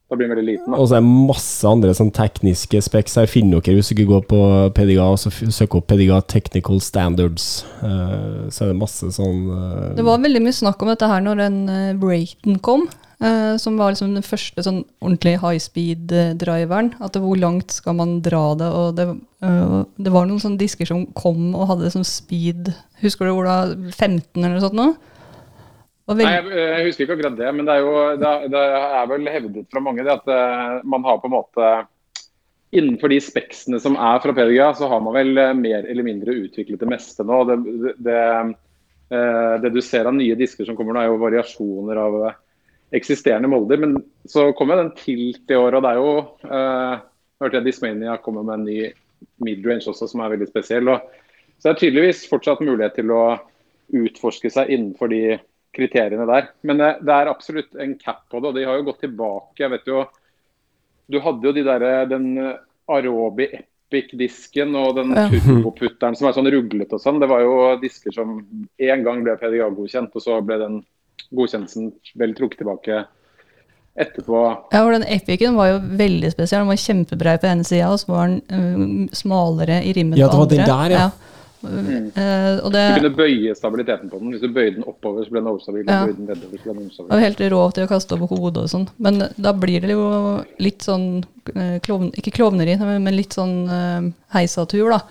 Da 0.05 0.17
blir 0.17 0.27
den 0.27 0.35
veldig 0.35 0.51
liten. 0.51 0.69
Da. 0.69 0.77
Og 0.77 0.89
så 0.89 0.99
er 0.99 1.01
det 1.01 1.13
masse 1.31 1.69
andre 1.69 1.93
sånn 1.97 2.11
tekniske 2.13 2.81
specs 2.85 3.15
her. 3.17 3.29
Finner 3.29 3.63
dere 3.65 3.79
hvis 3.79 3.89
dere 3.89 4.05
går 4.11 4.27
på 4.29 4.41
PDGA 4.77 5.07
og 5.15 5.17
så 5.17 5.31
søker 5.33 5.79
opp 5.79 5.87
PDGA 5.89 6.19
Technical 6.29 6.77
Standards. 6.83 7.63
Uh, 7.81 8.45
så 8.53 8.67
er 8.67 8.73
det 8.73 8.81
masse 8.83 9.09
sånn 9.15 9.47
uh, 9.49 9.95
Det 9.97 10.05
var 10.05 10.21
veldig 10.21 10.43
mye 10.45 10.59
snakk 10.59 10.85
om 10.85 10.93
dette 10.93 11.09
her 11.09 11.25
når 11.25 11.41
den 11.41 11.57
uh, 11.71 11.97
Brayton 11.97 12.61
kom. 12.65 12.85
Uh, 13.15 13.55
som 13.57 13.77
var 13.79 13.93
liksom 13.93 14.11
den 14.11 14.25
første 14.27 14.59
sånn 14.61 14.81
ordentlig 14.99 15.37
high 15.39 15.61
speed-driveren. 15.63 16.93
At 16.99 17.15
det, 17.15 17.23
Hvor 17.23 17.39
langt 17.39 17.73
skal 17.73 17.95
man 17.97 18.19
dra 18.21 18.43
det? 18.59 18.69
Og 18.69 18.97
det, 18.99 19.07
uh, 19.41 19.81
det 19.97 20.13
var 20.13 20.27
noen 20.27 20.43
sånne 20.43 20.59
disker 20.61 20.89
som 20.89 21.05
kom 21.17 21.55
og 21.55 21.69
hadde 21.71 21.93
sånn 21.93 22.05
speed 22.07 22.73
Husker 23.01 23.27
du 23.27 23.33
hvor 23.35 23.47
det 23.47 23.55
var 23.55 23.73
15 23.95 24.43
eller 24.43 24.57
noe 24.57 24.65
sånt? 24.67 24.77
Nå? 24.77 24.91
Nei, 26.05 26.25
jeg, 26.29 26.45
jeg 26.53 26.85
husker 26.85 27.05
ikke 27.05 27.15
akkurat 27.17 27.37
det, 27.39 27.51
men 27.57 27.65
det 27.65 27.75
er 27.75 27.81
jo 27.81 27.93
det 28.21 28.31
det 28.53 28.61
er 28.61 29.07
vel 29.09 29.29
hevdet 29.33 29.71
fra 29.73 29.81
mange 29.81 30.05
det 30.05 30.13
at 30.13 30.27
eh, 30.29 30.75
man 30.85 31.05
har 31.07 31.17
på 31.21 31.31
en 31.31 31.37
måte 31.39 31.73
Innenfor 32.75 33.07
de 33.13 33.17
speksene 33.23 33.77
som 33.79 33.93
er 33.95 34.17
fra 34.19 34.33
PDGA, 34.35 34.71
så 34.75 34.89
har 34.91 34.99
man 34.99 35.13
vel 35.15 35.37
eh, 35.39 35.53
mer 35.55 35.85
eller 35.87 36.03
mindre 36.03 36.33
utviklet 36.43 36.81
det 36.81 36.89
meste 36.91 37.23
nå. 37.23 37.37
Det, 37.47 37.55
det, 37.63 37.93
det, 38.03 38.23
eh, 39.15 39.53
det 39.63 39.71
du 39.71 39.79
ser 39.85 40.09
av 40.09 40.15
nye 40.17 40.35
disker 40.35 40.67
som 40.67 40.75
kommer 40.75 40.97
nå, 40.97 41.03
er 41.03 41.07
jo 41.07 41.21
variasjoner 41.21 42.01
av 42.01 42.17
eh, 42.25 42.35
eksisterende 42.99 43.47
molder. 43.53 43.79
Men 43.79 43.95
så 44.27 44.49
kommer 44.57 44.81
den 44.81 44.91
Tilt 44.97 45.53
i 45.53 45.55
år, 45.55 45.77
og 45.77 45.85
det 45.85 45.93
er 45.93 46.01
jo 46.01 46.11
eh, 46.49 47.05
hørte 47.41 47.61
jeg 47.61 47.67
Dismania 47.69 48.17
kommer 48.25 48.43
med 48.43 48.59
en 48.59 48.67
ny 48.67 48.79
midrange 49.45 49.87
også, 49.91 50.09
som 50.11 50.25
er 50.25 50.35
veldig 50.35 50.49
spesiell. 50.49 50.91
Og, 50.91 51.05
så 51.55 51.69
det 51.69 51.73
er 51.75 51.81
tydeligvis 51.85 52.25
fortsatt 52.27 52.63
mulighet 52.65 52.97
til 52.99 53.13
å 53.15 53.23
utforske 53.95 54.51
seg 54.51 54.73
innenfor 54.73 55.13
de 55.13 55.37
kriteriene 55.75 56.25
der. 56.29 56.49
Men 56.63 56.77
det, 56.81 56.89
det 57.05 57.13
er 57.15 57.31
absolutt 57.31 57.75
en 57.81 57.95
cap 57.99 58.23
på 58.31 58.39
det, 58.41 58.49
og 58.51 58.55
de 58.57 58.65
har 58.67 58.79
jo 58.79 58.87
gått 58.89 59.01
tilbake. 59.05 59.59
Jeg 59.61 59.71
vet 59.75 59.87
jo, 59.91 60.05
Du 61.11 61.19
hadde 61.21 61.45
jo 61.45 61.51
de 61.53 61.61
der, 61.67 61.83
den 62.09 62.31
Arobi 62.89 63.45
Epic-disken 63.53 64.73
og 64.75 64.95
den 64.97 65.11
Ja. 65.13 65.27
turboputteren 65.29 66.15
som 66.17 66.27
er 66.27 66.33
sånn 66.33 66.49
ruglete 66.49 66.97
og 66.97 67.01
sånn. 67.03 67.19
Det 67.21 67.29
var 67.29 67.43
jo 67.45 67.75
disker 67.81 68.11
som 68.15 68.39
en 68.79 69.03
gang 69.05 69.21
ble 69.23 69.35
PDA-godkjent, 69.37 70.15
og 70.17 70.21
så 70.25 70.39
ble 70.45 70.57
den 70.63 70.79
godkjennelsen 71.35 71.91
vel 72.17 72.33
trukket 72.37 72.63
tilbake 72.63 73.03
etterpå. 73.95 74.39
ja, 74.73 74.81
for 74.83 74.91
den 74.91 75.03
Epicen 75.07 75.55
var 75.55 75.69
jo 75.69 75.77
veldig 76.01 76.31
spesiell. 76.33 76.65
Den 76.65 76.73
var 76.73 76.81
kjempebrei 76.81 77.37
på 77.39 77.47
ene 77.51 77.63
sida, 77.63 77.91
og 77.93 77.99
så 78.01 78.09
var 78.11 78.27
den 78.27 79.07
smalere 79.15 79.77
i 79.85 79.93
rimmet 79.95 80.17
Ja, 80.19 80.27
på 80.27 80.43
det 80.49 80.59
var 80.59 80.65
den 80.65 80.65
andre. 80.65 80.89
der, 80.89 80.97
ja. 80.97 81.09
Eh, 81.65 82.59
og 82.65 82.71
det 82.73 82.83
Du 82.87 82.99
kunne 82.99 83.13
bøye 83.17 83.55
stabiliteten 83.57 84.11
på 84.11 84.19
den. 84.21 84.31
Hvis 84.33 84.43
du 84.43 84.53
bøyde 84.53 84.77
den 84.77 84.87
oppover, 84.87 85.25
så 85.25 85.33
ble 85.33 85.41
den 85.41 85.51
overstabil. 85.51 85.83
Ja. 85.87 85.99
Ja. 85.99 86.05
Bøyde 86.05 86.17
den 86.21 86.29
nedover, 86.31 86.57
så 86.61 87.03
ble 87.03 87.09
den 87.09 87.11
var 87.15 87.25
helt 87.25 87.43
rå 87.55 87.61
til 87.75 87.87
å 87.87 87.91
kaste 87.91 88.17
over 88.17 88.31
hodet 88.31 88.63
og 88.65 88.71
sånn. 88.71 88.87
Men 88.97 89.21
da 89.35 89.53
blir 89.57 89.85
det 89.85 89.95
jo 89.97 90.07
litt 90.61 90.85
sånn 90.85 91.07
eh, 91.55 91.77
klovn, 91.85 92.11
Ikke 92.17 92.33
klovneri, 92.39 92.77
men 92.79 93.15
litt 93.15 93.35
sånn 93.37 93.55
uh, 93.69 94.09
heisatur, 94.35 94.89
da. 94.95 95.03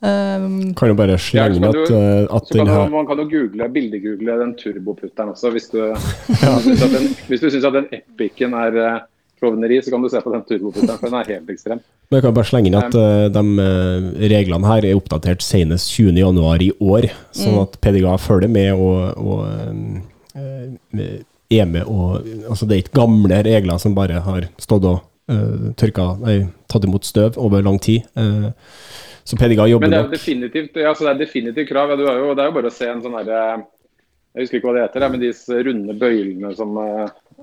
Um, 0.00 0.72
Kan 0.74 0.88
jo 0.88 0.94
bare 0.96 1.18
slenge 1.20 1.60
Ja, 1.60 1.68
at, 1.68 1.76
du- 1.76 1.96
at 2.32 2.46
kan 2.48 2.58
den 2.62 2.70
her 2.72 2.88
man 2.88 3.06
kan 3.06 3.18
jo 3.20 3.26
google, 3.28 3.66
bildegoogle 3.68 4.36
den 4.40 4.54
turboputteren 4.56 5.34
også, 5.34 5.50
hvis 5.52 5.68
du, 5.74 5.82
hvis 6.64 6.84
at 6.86 6.94
den, 6.94 7.10
hvis 7.28 7.42
du 7.44 7.50
syns 7.52 7.66
at 7.68 7.76
den 7.76 7.90
Epicen 7.98 8.56
er 8.56 8.78
uh, 8.80 8.94
klovneri, 9.40 9.80
så 9.82 9.92
kan 9.94 10.04
du 10.04 10.10
se 10.12 10.20
på 10.22 10.32
den 10.34 10.44
turboputteren, 10.48 11.00
for 11.00 11.08
den 11.08 11.18
er 11.20 11.32
helt 11.34 11.50
ekstrem. 11.54 11.80
Men 12.10 12.18
jeg 12.18 12.26
kan 12.26 12.36
bare 12.36 12.50
slenge 12.50 12.70
inn 12.70 12.78
at 12.78 12.94
uh, 12.98 13.26
de 13.32 13.42
eh, 13.64 14.06
reglene 14.32 14.68
her 14.68 14.86
er 14.88 14.98
oppdatert 14.98 15.44
senest 15.46 15.92
20.1 15.96 16.64
i 16.68 16.70
år, 16.78 17.10
sånn 17.36 17.56
Mm. 17.56 17.62
at 17.64 17.76
PDGA 17.82 18.14
følger 18.20 18.50
med 18.52 18.72
og, 18.74 19.18
og 19.18 19.40
eh, 19.48 20.70
eh, 21.00 21.20
er 21.50 21.66
med 21.66 21.88
og 21.90 22.20
Altså 22.48 22.66
det 22.66 22.76
er 22.76 22.82
ikke 22.84 23.00
gamle 23.00 23.40
regler 23.46 23.78
som 23.82 23.94
bare 23.96 24.20
har 24.22 24.46
stått 24.62 24.86
og 24.86 25.00
uh, 25.30 25.70
tørka 25.78 26.12
Nei, 26.22 26.36
tatt 26.70 26.86
imot 26.86 27.06
støv 27.06 27.38
over 27.38 27.62
lang 27.66 27.78
tid. 27.82 28.06
Eh, 28.18 28.50
så 29.24 29.36
PDGA 29.38 29.66
jobber 29.70 29.86
Men 29.86 29.94
det 29.94 29.98
er 29.98 30.06
jo 30.08 30.14
definitivt, 30.14 30.78
ja, 30.80 30.94
det 30.94 31.10
er 31.10 31.18
definitivt 31.20 31.68
krav. 31.68 31.92
Ja, 31.92 31.96
du 31.98 32.06
er 32.08 32.18
jo, 32.18 32.34
det 32.34 32.42
er 32.44 32.50
jo 32.50 32.56
bare 32.56 32.70
å 32.70 32.74
se 32.74 32.88
en 32.90 33.02
sånn 33.04 33.18
herre 33.18 33.40
Jeg 34.34 34.44
husker 34.44 34.60
ikke 34.60 34.70
hva 34.70 34.76
det 34.78 34.86
heter, 34.86 35.08
men 35.10 35.22
disse 35.22 35.62
runde 35.66 35.96
bøylene 35.98 36.52
som 36.58 36.78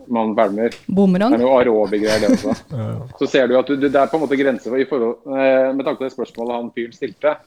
man 0.08 0.34
pælmer. 0.38 0.76
Det 0.88 1.18
er 1.26 1.42
noe 1.42 1.60
aerobi-greier, 1.60 2.24
det 2.24 2.32
også. 2.38 2.56
Så 3.20 3.30
ser 3.32 3.50
du 3.50 3.58
at 3.60 3.68
du, 3.68 3.76
det 3.82 3.92
er 3.92 4.10
på 4.12 4.20
en 4.20 4.24
måte 4.24 4.40
grenser 4.40 4.72
for, 4.72 4.80
i 4.80 4.88
forhold, 4.90 5.20
eh, 5.34 5.74
Med 5.76 5.86
tanke 5.86 6.02
på 6.02 6.08
det 6.08 6.16
spørsmålet 6.16 6.58
han 6.58 6.74
fyren 6.76 6.96
stilte, 6.96 7.38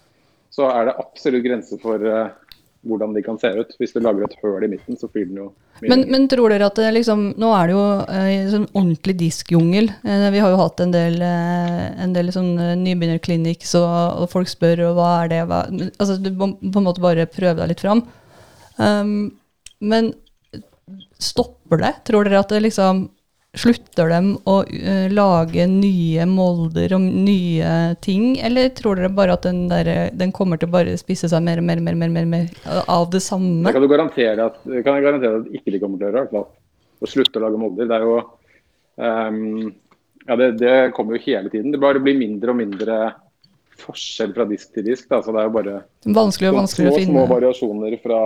så 0.51 0.67
er 0.73 0.89
det 0.89 0.99
absolutt 0.99 1.45
grenser 1.47 1.79
for 1.83 2.03
eh, 2.11 2.31
hvordan 2.89 3.13
de 3.15 3.23
kan 3.23 3.39
se 3.41 3.51
ut. 3.53 3.75
Hvis 3.79 3.93
du 3.93 4.01
lager 4.01 4.25
et 4.25 4.37
høl 4.43 4.65
i 4.65 4.71
midten, 4.73 4.97
så 4.99 5.09
flyr 5.11 5.27
den 5.29 5.41
jo 5.43 5.49
mye. 5.51 5.91
Men, 5.93 6.05
men 6.13 6.27
tror 6.33 6.53
dere 6.53 6.71
at 6.71 6.79
det 6.81 6.93
liksom 6.97 7.27
Nå 7.41 7.51
er 7.57 7.69
det 7.69 7.75
jo 7.77 7.85
eh, 8.17 8.49
sånn 8.53 8.69
ordentlig 8.71 9.17
diskjungel. 9.21 9.91
Eh, 10.05 10.27
vi 10.35 10.41
har 10.43 10.55
jo 10.55 10.61
hatt 10.63 10.81
en 10.85 10.95
del, 10.95 11.21
eh, 11.25 11.85
en 12.05 12.17
del 12.17 12.33
sånn 12.35 12.55
eh, 12.57 12.73
nybegynnerkliniks, 12.81 13.75
og, 13.81 14.25
og 14.25 14.33
folk 14.33 14.51
spør 14.51 14.87
og 14.89 14.97
hva 15.01 15.11
er 15.25 15.33
det 15.35 15.43
hva, 15.51 15.63
Altså 15.93 16.17
du 16.21 16.33
må 16.33 16.55
på 16.57 16.83
en 16.83 16.89
måte 16.89 17.05
bare 17.05 17.29
prøve 17.31 17.61
deg 17.61 17.75
litt 17.75 17.85
fram. 17.85 18.05
Um, 18.81 19.33
men 19.81 20.15
stopper 21.19 21.83
det? 21.83 21.95
Tror 22.09 22.29
dere 22.29 22.43
at 22.43 22.53
det 22.53 22.63
liksom 22.67 23.09
Slutter 23.51 24.07
dem 24.13 24.29
å 24.47 24.61
uh, 24.63 25.09
lage 25.11 25.65
nye 25.67 26.23
molder 26.31 26.93
og 26.95 27.03
nye 27.03 27.71
ting, 27.99 28.37
eller 28.39 28.69
tror 28.79 29.01
dere 29.01 29.11
bare 29.11 29.35
at 29.35 29.49
den, 29.49 29.65
der, 29.67 29.89
den 30.15 30.31
kommer 30.31 30.61
til 30.61 30.71
å 30.71 30.75
bare 30.77 30.95
spisse 31.01 31.27
seg 31.33 31.43
mer 31.43 31.59
og 31.59 31.67
mer, 31.67 31.81
mer, 31.83 31.97
mer, 31.99 32.29
mer, 32.31 32.45
av 32.87 33.09
det 33.11 33.19
samme? 33.25 33.65
Det 33.67 33.73
kan 33.75 33.83
du 33.83 33.91
garantere 33.91 34.47
at, 34.53 34.61
kan 34.63 34.95
jeg 34.95 35.07
garantere 35.09 35.41
at 35.41 35.51
ikke 35.51 35.75
de 35.75 35.81
kommer 35.83 35.99
til 35.99 36.07
å 36.07 36.13
gjøre. 36.13 36.23
i 36.23 36.29
hvert 36.29 36.37
fall. 36.37 36.47
Å 37.01 37.11
slutte 37.11 37.41
å 37.41 37.45
lage 37.49 37.59
molder. 37.65 37.91
Det 37.91 37.99
er 37.99 38.07
jo 38.07 38.15
um, 39.03 39.75
Ja, 40.29 40.39
det, 40.39 40.49
det 40.63 40.77
kommer 40.95 41.19
jo 41.19 41.25
hele 41.27 41.51
tiden. 41.51 41.75
Det 41.75 41.83
bare 41.83 42.05
blir 42.07 42.23
mindre 42.23 42.55
og 42.55 42.61
mindre 42.61 43.01
forskjell 43.81 44.35
fra 44.37 44.47
disk 44.47 44.75
til 44.77 44.87
disk. 44.93 45.09
Da. 45.11 45.25
Så 45.25 45.35
det 45.35 45.43
er 45.43 45.51
jo 45.51 45.57
bare 45.59 45.77
Vanskelig 46.07 46.53
og 46.53 46.61
små, 46.71 46.87
å 46.87 46.99
finne. 47.01 47.11
små 47.11 47.27
variasjoner 47.35 47.99
fra, 48.03 48.21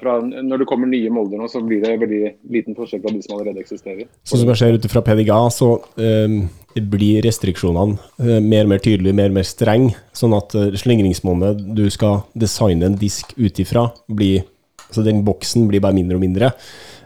fra 0.00 0.18
Når 0.24 0.62
det 0.62 0.66
kommer 0.68 0.88
nye 0.88 1.10
molder 1.12 1.40
nå, 1.40 1.48
så 1.52 1.60
blir 1.64 1.82
det 1.82 1.96
veldig 2.00 2.20
liten 2.54 2.76
forskjell 2.76 3.02
fra 3.02 3.12
de 3.12 3.22
som 3.24 3.36
allerede 3.36 3.60
eksisterer. 3.60 4.06
Sånn 4.24 4.40
som 4.40 4.52
jeg 4.52 4.60
ser 4.60 4.78
ut 4.78 4.88
fra 4.90 5.02
PDGA, 5.04 5.40
så 5.52 5.68
eh, 6.00 6.38
blir 6.80 7.22
restriksjonene 7.26 7.98
eh, 8.24 8.40
mer 8.40 8.64
og 8.64 8.72
mer 8.72 8.82
tydelige, 8.84 9.16
mer 9.16 9.30
og 9.32 9.38
mer 9.38 9.48
streng, 9.48 9.90
sånn 10.16 10.34
at 10.36 10.56
uh, 10.58 10.72
slingringsmonnet 10.80 11.60
du 11.76 11.84
skal 11.92 12.24
designe 12.38 12.88
en 12.88 12.98
disk 12.98 13.36
ut 13.38 13.62
ifra, 13.62 13.88
blir 14.08 14.44
Altså 14.84 15.02
den 15.02 15.24
boksen 15.26 15.64
blir 15.66 15.80
bare 15.82 15.96
mindre 15.96 16.14
og 16.14 16.22
mindre. 16.22 16.50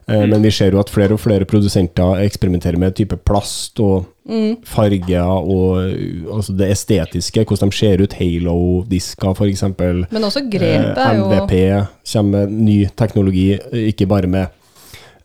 Eh, 0.08 0.26
Men 0.26 0.42
vi 0.42 0.50
ser 0.50 0.72
jo 0.72 0.80
at 0.80 0.90
flere 0.90 1.12
og 1.12 1.20
flere 1.20 1.44
produsenter 1.44 2.22
eksperimenterer 2.24 2.78
med 2.80 2.94
type 2.96 3.16
plast 3.28 3.80
og 3.80 4.06
farger 4.64 5.24
og 5.24 5.78
altså 6.34 6.52
det 6.56 6.70
estetiske, 6.70 7.44
hvordan 7.44 7.70
de 7.70 7.76
ser 7.76 8.02
ut. 8.02 8.12
Halo-disker, 8.18 9.34
f.eks. 9.34 9.62
Men 10.12 10.24
også 10.24 10.42
grepet 10.50 10.98
er 10.98 11.16
jo 11.16 11.28
MVP 11.28 11.54
kommer 12.12 12.46
med 12.46 12.52
ny 12.68 12.78
teknologi, 12.96 13.52
eh, 13.52 13.88
ikke 13.92 14.06
bare 14.06 14.26
med 14.26 14.46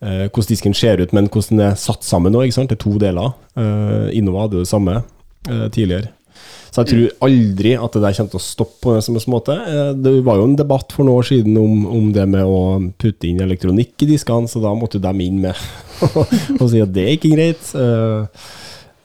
eh, 0.02 0.28
hvordan 0.30 0.48
disken 0.50 0.74
ser 0.74 1.02
ut, 1.02 1.14
men 1.14 1.28
hvordan 1.28 1.58
den 1.58 1.68
er 1.72 1.76
satt 1.76 2.04
sammen 2.04 2.32
nå. 2.34 2.42
ikke 2.44 2.54
sant? 2.60 2.70
Det 2.70 2.80
er 2.80 2.84
to 2.84 2.98
deler. 3.00 3.34
Eh, 3.58 4.18
Innova 4.18 4.48
hadde 4.48 4.60
det 4.64 4.68
samme 4.72 5.02
eh, 5.50 5.70
tidligere. 5.70 6.08
Så 6.74 6.82
jeg 6.82 6.90
tror 6.90 7.28
aldri 7.28 7.76
at 7.78 7.94
det 7.94 8.02
der 8.02 8.16
kommer 8.18 8.34
til 8.34 8.40
å 8.40 8.44
stoppe 8.44 8.80
på 8.82 8.94
en 8.96 9.04
sånn 9.06 9.20
måte. 9.30 9.54
Eh, 9.54 9.92
det 9.94 10.14
var 10.26 10.40
jo 10.40 10.48
en 10.50 10.58
debatt 10.58 10.96
for 10.96 11.06
noen 11.06 11.22
år 11.22 11.28
siden 11.30 11.58
om, 11.62 11.84
om 11.86 12.08
det 12.16 12.26
med 12.32 12.50
å 12.50 12.64
putte 12.98 13.30
inn 13.30 13.44
elektronikk 13.46 14.02
i 14.02 14.10
diskene, 14.10 14.50
så 14.50 14.62
da 14.64 14.72
måtte 14.74 15.02
de 15.04 15.12
inn 15.22 15.38
med 15.44 15.54
og 16.60 16.66
si 16.72 16.82
at 16.82 16.94
det 16.96 17.06
er 17.06 17.14
ikke 17.20 17.34
greit. 17.36 17.70
Eh, 17.78 18.50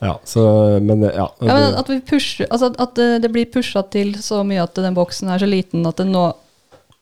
ja, 0.01 0.15
så, 0.25 0.47
men 0.81 1.05
ja. 1.11 1.27
ja, 1.43 1.59
men 1.59 1.77
At, 1.77 1.93
pusher, 2.09 2.47
altså 2.49 2.71
at 2.79 2.97
det, 2.97 3.33
blir 3.35 3.51
pusha 3.53 3.83
til 3.93 4.15
så 4.23 4.41
mye 4.47 4.63
at 4.65 4.79
den 4.79 4.97
boksen 4.97 5.29
er 5.35 5.43
så 5.43 5.49
liten 5.51 5.85
at 5.91 6.01
nå 6.07 6.25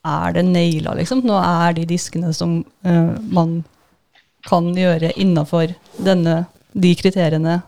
er 0.07 0.35
det 0.35 0.47
naila, 0.49 0.97
liksom. 0.99 1.23
Nå 1.27 1.37
er 1.43 1.77
de 1.77 1.87
diskene 1.91 2.33
som 2.35 2.61
uh, 2.87 3.15
man 3.31 3.61
kan 4.47 4.71
gjøre 4.75 5.13
innafor 5.19 5.75
de 5.99 6.93
kriteriene. 6.99 7.61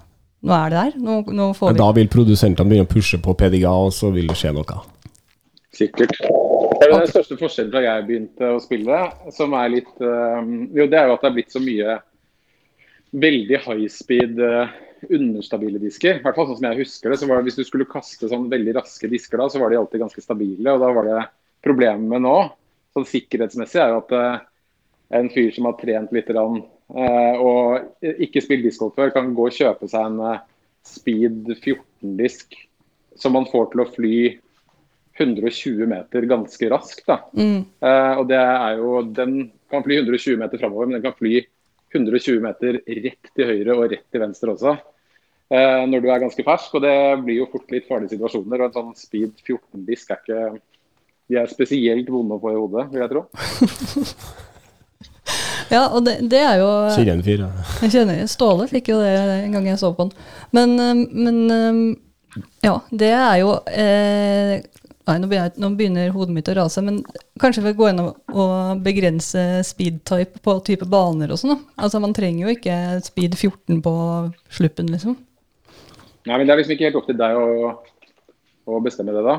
Nå 0.46 0.54
er 0.54 0.70
det 0.70 0.82
der. 0.82 0.98
Nå, 1.02 1.20
nå 1.34 1.48
får 1.56 1.74
vi 1.74 1.80
da 1.80 1.88
vil 1.96 2.10
produsentene 2.12 2.70
begynne 2.70 2.86
å 2.86 2.90
pushe 2.90 3.18
på 3.22 3.34
PDGA, 3.38 3.72
og 3.88 3.94
så 3.94 4.12
vil 4.14 4.28
det 4.30 4.36
skje 4.38 4.52
noe. 4.54 4.82
Sikkert. 5.74 6.14
Det 6.18 6.86
er 6.86 6.92
den 6.94 7.10
største 7.10 7.38
forskjellen 7.40 7.72
fra 7.72 7.82
jeg 7.82 8.04
begynte 8.06 8.50
å 8.54 8.60
spille, 8.62 8.98
som 9.34 9.54
er 9.58 9.72
litt 9.72 10.04
eh, 10.04 10.52
Jo, 10.78 10.86
det 10.86 10.98
er 11.00 11.08
jo 11.08 11.16
at 11.16 11.24
det 11.24 11.30
er 11.30 11.34
blitt 11.34 11.54
så 11.54 11.62
mye 11.62 11.96
veldig 13.18 13.60
high 13.64 13.88
speed 13.90 14.38
eh, 14.44 14.76
understabile 15.08 15.80
disker. 15.82 16.18
I 16.18 16.24
hvert 16.24 16.38
fall 16.38 16.48
sånn 16.50 16.60
som 16.60 16.68
jeg 16.70 16.84
husker 16.84 17.12
det, 17.12 17.18
så 17.20 17.28
var 17.28 17.40
det 17.40 17.48
hvis 17.48 17.58
du 17.58 17.66
skulle 17.66 17.88
kaste 17.90 18.30
sånn 18.30 18.46
veldig 18.52 18.76
raske 18.78 19.10
disker 19.10 19.42
da, 19.42 19.48
så 19.50 19.62
var 19.62 19.72
de 19.72 19.80
alltid 19.80 20.04
ganske 20.04 20.22
stabile. 20.22 20.74
Og 20.74 20.82
da 20.82 20.92
var 20.94 21.10
det 21.10 21.24
problemet 21.66 22.10
med 22.14 22.24
nå, 22.26 22.36
sånn 22.96 23.08
sikkerhetsmessig, 23.08 23.80
er 23.82 23.94
jo 23.94 24.02
at 24.04 24.16
eh, 24.18 24.40
en 25.18 25.30
fyr 25.34 25.50
som 25.54 25.68
har 25.68 25.78
trent 25.80 26.14
litt 26.14 26.30
rann, 26.36 26.62
og 26.88 28.04
ikke 28.24 28.40
spilt 28.40 28.64
diskgolf 28.64 28.96
før, 28.96 29.12
kan 29.12 29.34
gå 29.36 29.48
og 29.50 29.54
kjøpe 29.54 29.88
seg 29.90 30.08
en 30.08 30.22
eh, 30.24 30.44
Speed 30.88 31.50
14-disk 31.58 32.54
som 33.18 33.34
man 33.36 33.48
får 33.50 33.72
til 33.72 33.82
å 33.82 33.90
fly 33.92 34.18
120 35.18 35.88
meter 35.90 36.26
ganske 36.30 36.70
raskt. 36.70 37.08
mm, 37.34 37.64
Eh, 37.82 38.14
og 38.18 38.28
det 38.30 38.38
er 38.38 38.78
jo, 38.78 39.02
Den 39.02 39.50
kan 39.70 39.82
fly 39.82 39.98
120 39.98 40.38
meter 40.38 40.58
framover, 40.58 40.86
men 40.86 41.00
den 41.00 41.02
kan 41.02 41.18
fly 41.18 41.42
120 41.92 42.40
meter 42.40 42.80
rett 42.86 43.32
til 43.34 43.50
høyre 43.50 43.74
og 43.74 43.90
rett 43.90 44.06
til 44.10 44.22
venstre 44.22 44.54
også. 44.54 44.78
Eh, 45.50 45.84
når 45.88 46.00
du 46.00 46.10
er 46.10 46.20
ganske 46.20 46.44
fersk, 46.44 46.74
og 46.74 46.82
det 46.84 46.96
blir 47.24 47.42
jo 47.42 47.50
fort 47.50 47.70
litt 47.72 47.88
farlige 47.88 48.14
situasjoner. 48.14 48.60
og 48.60 48.66
En 48.68 48.76
sånn 48.78 48.96
speed 48.96 49.34
14-disk 49.44 50.10
er 50.10 50.22
ikke 50.22 50.60
De 51.28 51.36
er 51.36 51.50
spesielt 51.50 52.08
vonde 52.08 52.38
å 52.38 52.40
få 52.40 52.54
i 52.54 52.56
hodet, 52.56 52.86
vil 52.92 53.02
jeg 53.02 53.10
tro. 53.12 53.26
Ja, 55.74 55.84
og 55.92 56.04
det, 56.06 56.18
det 56.32 56.40
er 56.40 56.60
jo 56.62 56.68
Sirenefyr, 56.94 57.12
en 57.12 57.24
fyr, 57.26 57.40
ja. 57.44 57.78
Jeg 57.84 57.92
kjenner 57.92 58.28
Ståle 58.30 58.68
fikk 58.70 58.92
jo 58.94 59.00
det 59.02 59.14
en 59.44 59.56
gang 59.56 59.66
jeg 59.68 59.80
så 59.80 59.90
på 59.92 60.08
den. 60.08 60.14
Men, 60.56 60.76
men 61.12 61.96
ja, 62.64 62.78
det 62.90 63.10
er 63.12 63.40
jo 63.42 63.54
eh, 63.72 64.58
Nei, 65.08 65.14
nå 65.22 65.28
begynner, 65.30 65.54
nå 65.56 65.70
begynner 65.72 66.10
hodet 66.12 66.34
mitt 66.36 66.48
å 66.52 66.54
rase, 66.58 66.82
men 66.84 66.98
kanskje 67.40 67.62
vi 67.64 67.70
går 67.78 67.94
inn 67.94 68.02
og, 68.02 68.18
og 68.28 68.82
begrense 68.84 69.40
speed 69.64 70.02
type 70.08 70.42
på 70.44 70.58
type 70.66 70.84
baner 70.84 71.32
og 71.32 71.40
sånn. 71.40 71.62
Altså, 71.80 71.96
Man 72.04 72.12
trenger 72.16 72.44
jo 72.44 72.52
ikke 72.52 72.74
speed 73.06 73.38
14 73.38 73.80
på 73.86 73.94
sluppen, 74.52 74.90
liksom. 74.92 75.16
Nei, 76.28 76.34
men 76.34 76.44
Det 76.44 76.52
er 76.52 76.60
liksom 76.60 76.74
ikke 76.76 76.90
helt 76.90 76.98
opp 77.00 77.08
til 77.08 77.16
deg 77.16 77.40
å, 77.40 77.70
å 78.68 78.82
bestemme 78.84 79.16
det, 79.16 79.24
da. 79.24 79.38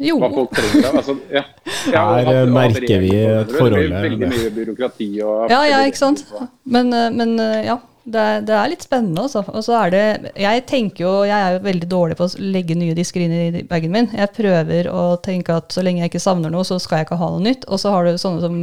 Jo. 0.00 0.16
Hva 0.22 0.30
folk 0.32 0.56
trenger. 0.56 0.88
av. 0.88 0.98
Altså, 1.02 1.16
ja. 1.32 1.44
Ja, 1.94 2.02
Her, 2.16 2.32
eh, 2.32 2.50
merker 2.52 3.02
vi 3.02 3.12
et 3.14 3.48
Det 3.48 3.56
forhold, 3.56 3.76
blir 3.76 4.08
veldig 4.08 4.28
mye 4.32 4.50
byråkrati 4.56 5.08
og 5.24 5.52
Ja, 5.52 5.60
ja, 5.68 5.80
ikke 5.88 6.00
sant. 6.00 6.24
Men, 6.64 6.92
eh, 6.96 7.08
men 7.14 7.34
eh, 7.40 7.66
ja, 7.68 7.76
det 8.10 8.20
er, 8.20 8.44
det 8.48 8.54
er 8.56 8.70
litt 8.72 8.84
spennende, 8.84 9.26
altså. 9.26 9.42
Og 9.48 9.64
så 9.64 9.76
er 9.82 9.92
det 9.94 10.04
Jeg 10.40 10.64
tenker 10.68 11.04
jo 11.04 11.12
Jeg 11.28 11.36
er 11.36 11.56
jo 11.56 11.64
veldig 11.66 11.90
dårlig 11.90 12.16
på 12.18 12.26
å 12.26 12.44
legge 12.56 12.76
nye 12.78 12.96
disker 12.96 13.24
inn 13.24 13.34
i 13.36 13.64
bagen 13.68 13.92
min. 13.94 14.08
Jeg 14.16 14.32
prøver 14.36 14.88
å 14.92 15.04
tenke 15.22 15.60
at 15.60 15.72
så 15.74 15.84
lenge 15.84 16.04
jeg 16.04 16.14
ikke 16.14 16.24
savner 16.24 16.52
noe, 16.52 16.66
så 16.66 16.80
skal 16.80 17.00
jeg 17.00 17.10
ikke 17.10 17.20
ha 17.20 17.32
noe 17.34 17.44
nytt. 17.44 17.68
Og 17.68 17.82
så 17.82 17.92
har 17.94 18.08
du 18.08 18.16
sånne 18.20 18.44
som 18.44 18.60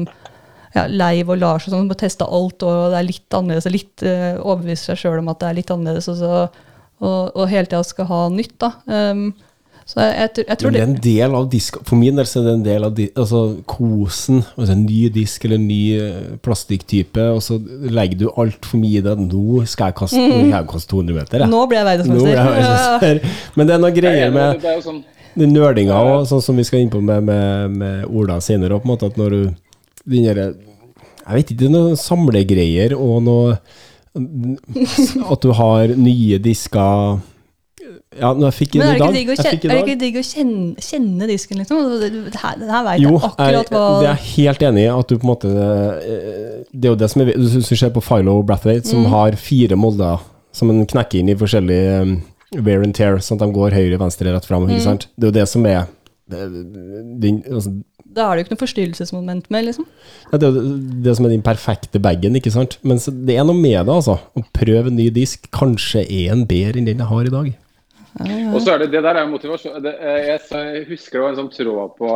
ja, 0.75 0.85
Leiv 0.89 1.31
og 1.31 1.41
Lars 1.41 1.67
og 1.67 1.73
sånn, 1.73 1.89
må 1.89 1.97
teste 1.97 2.25
alt, 2.25 2.63
og 2.65 2.93
det 2.93 2.99
er 2.99 3.07
litt 3.07 3.37
annerledes. 3.37 3.69
og 3.69 3.75
Litt 3.75 4.05
uh, 4.05 4.41
overbevise 4.41 4.91
seg 4.91 5.03
sjøl 5.03 5.21
om 5.21 5.31
at 5.31 5.41
det 5.41 5.49
er 5.49 5.59
litt 5.61 5.73
annerledes, 5.73 6.09
og, 6.11 6.19
så, 6.19 6.73
og, 7.01 7.19
og 7.33 7.45
hele 7.51 7.69
tida 7.69 7.83
skal 7.87 8.09
ha 8.11 8.21
nytt, 8.33 8.57
da. 8.61 8.73
Um, 8.85 9.29
så 9.87 10.01
jeg, 10.03 10.15
jeg, 10.19 10.31
tror- 10.35 10.47
jeg 10.47 10.59
tror 10.59 10.71
Men 10.71 10.75
det 10.75 10.81
er 10.81 10.89
en 10.89 11.03
del 11.03 11.35
av 11.37 11.45
disk 11.47 11.77
For 11.87 11.95
min 11.95 12.17
del 12.19 12.27
så 12.27 12.41
er 12.41 12.47
det 12.49 12.53
en 12.57 12.63
del 12.65 12.83
av 12.83 12.95
disk, 12.97 13.11
altså 13.23 13.41
kosen. 13.71 14.41
Altså 14.57 14.73
en 14.75 14.81
ny 14.83 15.05
disk 15.15 15.45
eller 15.47 15.61
en 15.61 15.67
ny 15.69 15.81
eh, 15.95 16.25
plastikktype, 16.43 17.27
og 17.37 17.39
så 17.45 17.55
legger 17.87 18.19
du 18.19 18.25
altfor 18.35 18.81
mye 18.81 18.99
i 18.99 19.05
det. 19.05 19.13
Nå 19.21 19.61
skal 19.63 19.93
jeg 19.93 19.99
kaste, 20.01 20.19
mm. 20.19 20.49
jeg 20.51 20.67
kaste 20.73 20.91
200 20.91 21.15
meter, 21.21 21.45
jeg. 21.45 21.51
Nå 21.53 21.61
ble 21.71 21.79
jeg 21.79 21.87
verdensmester. 21.87 23.21
Ja. 23.23 23.37
Men 23.55 23.69
det 23.69 23.77
er 23.77 23.85
noen 23.85 23.93
er 23.93 24.01
greier 24.01 24.35
med 24.35 24.59
det 24.59 24.73
er 24.73 24.81
jo 24.81 24.89
sånn 24.89 25.05
den 25.37 25.53
nerdinga 25.53 25.97
òg, 26.01 26.25
sånn 26.29 26.41
som 26.41 26.57
vi 26.57 26.65
skal 26.65 26.81
innpå 26.81 26.99
med, 27.03 27.25
med, 27.27 27.75
med 27.77 28.05
Ola 28.09 28.39
senere, 28.41 28.79
på 28.81 28.87
en 28.87 28.93
måte 28.95 29.09
at 29.09 29.19
når 29.19 29.35
du 29.35 29.41
den 30.07 30.25
derre 30.25 30.47
Jeg 31.27 31.35
vet 31.35 31.51
ikke, 31.53 31.69
noen 31.71 31.97
samlegreier 31.99 32.95
og 32.97 33.19
noe 33.25 33.57
At 34.17 35.43
du 35.43 35.51
har 35.53 35.93
nye 35.93 36.39
disker 36.41 37.19
Ja, 38.17 38.31
men 38.33 38.45
jeg 38.47 38.55
fikk 38.57 38.77
Men 38.79 38.87
er 38.87 38.95
i 38.95 39.01
dag 39.01 39.17
kjenne, 39.37 39.57
er 39.57 39.73
det 39.73 39.81
ikke 39.83 39.97
digg 40.01 40.15
å 40.17 40.23
kjenne, 40.25 40.85
kjenne 40.87 41.27
disken, 41.29 41.59
liksom? 41.61 41.81
Det, 42.01 42.09
det 42.27 42.41
her, 42.41 42.55
det 42.61 42.69
her 42.71 42.85
vet 42.87 43.03
Jo, 43.03 43.11
jeg 43.17 43.27
akkurat 43.29 43.69
hva 43.73 43.81
jeg, 43.83 43.99
det 44.01 44.07
er 44.07 44.15
jeg 44.15 44.31
helt 44.31 44.65
enig 44.69 44.85
i. 44.85 44.87
At 44.93 45.11
du 45.11 45.17
på 45.17 45.27
en 45.27 45.31
måte 45.33 45.51
eh, 45.51 46.55
Det 46.71 46.89
er 46.89 46.95
jo 46.95 46.99
det 47.03 47.09
som 47.13 47.25
Hvis 47.27 47.69
du 47.69 47.75
ser 47.77 47.93
på 47.93 48.03
Philo 48.03 48.39
Brathwaite, 48.47 48.89
som 48.89 49.05
Mm. 49.05 49.11
har 49.13 49.37
fire 49.39 49.77
molder 49.77 50.23
som 50.57 50.71
en 50.73 50.81
knekker 50.89 51.19
inn 51.21 51.29
i 51.29 51.35
forskjellige 51.37 52.01
um, 52.01 52.15
wear 52.65 52.81
and 52.81 52.95
tear, 52.97 53.19
sånn 53.21 53.37
at 53.37 53.45
de 53.45 53.53
går 53.53 53.75
høyre, 53.77 53.99
venstre, 54.01 54.31
rett 54.33 54.47
fram. 54.47 54.65
Mm. 54.65 54.73
Ikke 54.73 54.85
sant? 54.87 55.05
Det 55.15 55.27
er 55.27 55.31
jo 55.31 55.35
det 55.37 55.45
som 55.51 55.67
er 55.69 55.85
din, 56.27 57.43
altså, 57.51 57.71
Da 58.17 58.25
er 58.25 58.35
det 58.35 58.41
jo 58.41 58.45
ikke 58.47 58.55
noe 58.55 58.63
forstyrrelsesmoment 58.63 59.51
med, 59.53 59.67
liksom. 59.69 59.85
ja, 60.31 60.39
det, 60.41 60.49
er 60.49 60.57
jo 60.57 60.73
det 61.05 61.13
som 61.19 61.27
er 61.27 61.35
din 61.35 61.45
perfekte 61.45 62.01
bagen, 62.03 62.35
ikke 62.39 62.51
sant? 62.51 62.79
Men 62.81 62.99
så, 62.99 63.13
det 63.13 63.37
er 63.37 63.45
noe 63.47 63.55
med 63.55 63.77
det, 63.77 63.93
altså. 63.93 64.17
Å 64.17 64.43
prøve 64.57 64.89
en 64.89 64.97
ny 64.97 65.07
disk. 65.13 65.45
Kanskje 65.55 66.03
er 66.03 66.33
en 66.33 66.45
bedre 66.49 66.81
enn 66.81 66.89
den 66.89 67.03
jeg 67.03 67.11
har 67.11 67.29
i 67.29 67.33
dag. 67.37 67.53
Og 68.53 68.61
så 68.61 68.73
er 68.73 68.83
det 68.83 68.91
det 68.95 69.03
der 69.05 69.15
er 69.15 69.25
jo 69.25 69.33
motivasjon. 69.33 69.81
Det, 69.83 69.93
eh, 69.99 70.21
jeg, 70.31 70.43
jeg 70.51 70.85
husker 70.91 71.17
det 71.17 71.23
var 71.25 71.33
en 71.33 71.39
sånn 71.41 71.53
tråd 71.53 71.95
på 71.99 72.11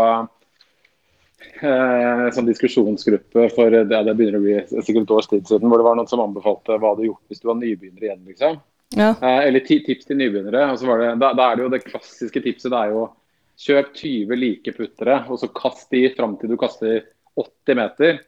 eh, 1.62 2.26
sånn 2.36 2.50
diskusjonsgruppe 2.50 3.48
for 3.56 3.78
det, 3.78 3.86
det 3.92 4.18
begynner 4.18 4.40
å 4.40 4.46
bli 4.46 4.58
sikkert 4.82 5.06
et 5.06 5.16
års 5.18 5.32
tid 5.32 5.48
siden, 5.48 5.70
hvor 5.70 5.82
det 5.82 5.88
var 5.88 6.00
noen 6.00 6.10
som 6.12 6.24
anbefalte 6.24 6.78
hva 6.78 6.82
du 6.82 6.88
hadde 6.90 7.10
gjort 7.10 7.32
hvis 7.32 7.44
du 7.44 7.50
var 7.52 7.60
nybegynner 7.62 8.08
igjen. 8.08 8.22
liksom. 8.34 8.60
Ja. 8.98 9.14
Eh, 9.14 9.42
eller 9.48 9.64
ti, 9.68 9.80
tips 9.86 10.10
til 10.10 10.20
nybegynnere. 10.20 10.68
og 10.72 10.80
så 10.80 10.90
var 10.90 11.04
det, 11.04 11.14
da, 11.22 11.34
da 11.38 11.50
er 11.50 11.60
det 11.60 11.68
jo 11.68 11.74
det 11.76 11.84
klassiske 11.86 12.44
tipset 12.44 12.74
det 12.74 12.82
er 12.82 12.96
jo 12.96 13.06
kjøp 13.62 13.94
20 13.94 14.40
like 14.42 14.74
puttere, 14.74 15.22
og 15.30 15.40
så 15.40 15.52
kast 15.54 15.92
de 15.94 16.08
fram 16.16 16.36
til 16.40 16.52
du 16.52 16.58
kaster 16.60 17.04
80 17.38 17.78
meter. 17.78 18.20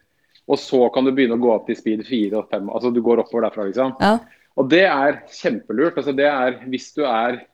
Og 0.52 0.60
så 0.60 0.90
kan 0.92 1.06
du 1.08 1.14
begynne 1.16 1.38
å 1.38 1.42
gå 1.42 1.52
opp 1.54 1.68
til 1.70 1.78
speed 1.80 2.04
4 2.08 2.36
og 2.42 2.50
5. 2.52 2.70
Altså 2.76 2.92
du 2.92 3.00
går 3.04 3.24
oppover 3.24 3.48
derfra, 3.48 3.68
liksom. 3.70 3.96
ja. 4.04 4.18
Og 4.60 4.68
det 4.70 4.84
er 4.86 5.22
kjempelurt. 5.34 5.98
Altså 5.98 6.14
det 6.16 6.28
er 6.30 6.60
hvis 6.70 6.92
du 6.98 7.04
er 7.08 7.40
eh, 7.40 7.46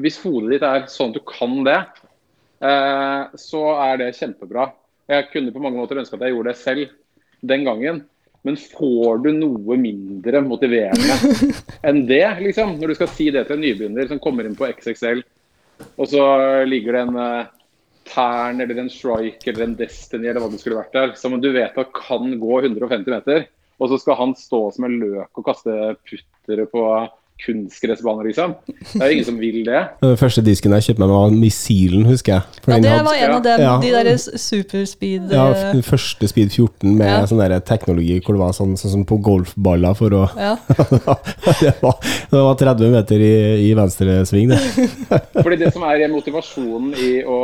Hvis 0.00 0.20
hodet 0.22 0.54
ditt 0.54 0.64
er 0.64 0.86
sånn 0.90 1.10
at 1.12 1.18
du 1.18 1.24
kan 1.26 1.58
det, 1.66 1.80
eh, 2.64 3.22
så 3.40 3.64
er 3.82 4.00
det 4.00 4.14
kjempebra. 4.18 4.70
Jeg 5.10 5.28
kunne 5.32 5.52
på 5.52 5.62
mange 5.62 5.80
måter 5.80 5.98
ønske 6.00 6.16
at 6.16 6.24
jeg 6.24 6.36
gjorde 6.36 6.52
det 6.52 6.60
selv 6.60 6.96
den 7.52 7.66
gangen. 7.66 8.02
Men 8.46 8.56
får 8.56 9.20
du 9.26 9.30
noe 9.36 9.76
mindre 9.76 10.40
motiverende 10.40 11.16
enn 11.88 12.04
det, 12.08 12.24
liksom? 12.40 12.78
Når 12.80 12.92
du 12.92 12.96
skal 12.96 13.10
si 13.12 13.28
det 13.34 13.44
til 13.48 13.58
en 13.58 13.64
nybegynner 13.66 14.08
som 14.08 14.22
kommer 14.22 14.48
inn 14.48 14.56
på 14.56 14.70
XXL, 14.70 15.20
og 16.00 16.08
så 16.08 16.24
ligger 16.68 16.96
det 16.96 17.02
en 17.04 17.18
uh, 17.20 17.50
Tern 18.08 18.62
eller 18.64 18.80
en 18.80 18.88
Strike 18.92 19.50
eller 19.50 19.66
en 19.66 19.76
Destiny 19.76 20.30
eller 20.30 20.40
hva 20.40 20.48
det 20.52 20.60
skulle 20.62 20.80
vært 20.80 20.96
der, 20.96 21.12
som 21.20 21.36
du 21.40 21.50
vet 21.52 21.76
at 21.76 21.92
kan 21.96 22.32
gå 22.40 22.62
150 22.62 23.12
meter. 23.12 23.44
Og 23.80 23.92
så 23.92 24.00
skal 24.00 24.18
han 24.18 24.32
stå 24.36 24.62
som 24.72 24.86
en 24.88 24.96
løk 25.00 25.40
og 25.40 25.46
kaste 25.46 25.76
puttere 26.08 26.66
på 26.68 26.84
kunstgressbaner, 27.44 28.26
liksom. 28.30 28.54
Det 28.68 29.00
er 29.00 29.06
jo 29.10 29.16
ingen 29.16 29.24
som 29.28 29.38
vil 29.40 29.58
det. 29.66 29.80
Den 30.02 30.16
første 30.20 30.42
disken 30.44 30.74
jeg 30.76 30.86
kjøpte 30.88 31.02
meg, 31.04 31.12
var 31.14 31.30
Missilen, 31.34 32.04
husker 32.08 32.34
jeg. 32.36 32.58
For 32.64 32.72
ja, 32.74 32.78
det 32.84 32.90
hadde- 32.92 33.04
var 33.08 33.14
en 33.20 33.34
av 33.36 33.42
dem, 33.42 33.60
Ja. 33.60 33.74
de 33.80 33.90
der 33.90 34.16
superspeed 34.18 35.32
Ja, 35.32 35.46
eh, 35.50 35.72
den 35.72 35.82
første 35.82 36.28
Speed 36.28 36.50
14 36.52 36.96
med 36.96 37.06
Ja. 37.08 37.22
sånn 37.26 37.38
der 37.42 37.60
teknologi 37.60 38.20
hvor 38.20 38.34
det 38.34 38.40
var 38.44 38.52
sånn, 38.52 38.76
sånn 38.76 38.90
som 38.92 39.04
på 39.04 39.20
golfballer 39.22 39.94
for 39.96 40.10
å 40.10 40.24
ja. 40.36 40.56
det, 41.60 41.74
var, 41.80 41.96
det 42.30 42.42
var 42.44 42.54
30 42.60 42.90
meter 42.92 43.16
i, 43.20 43.70
i 43.70 43.74
venstresving, 43.74 44.48
det. 44.52 44.60
Fordi 45.44 45.56
det 45.56 45.72
som 45.72 45.82
er 45.88 46.06
motivasjonen 46.08 46.94
i 46.98 47.22
å 47.24 47.40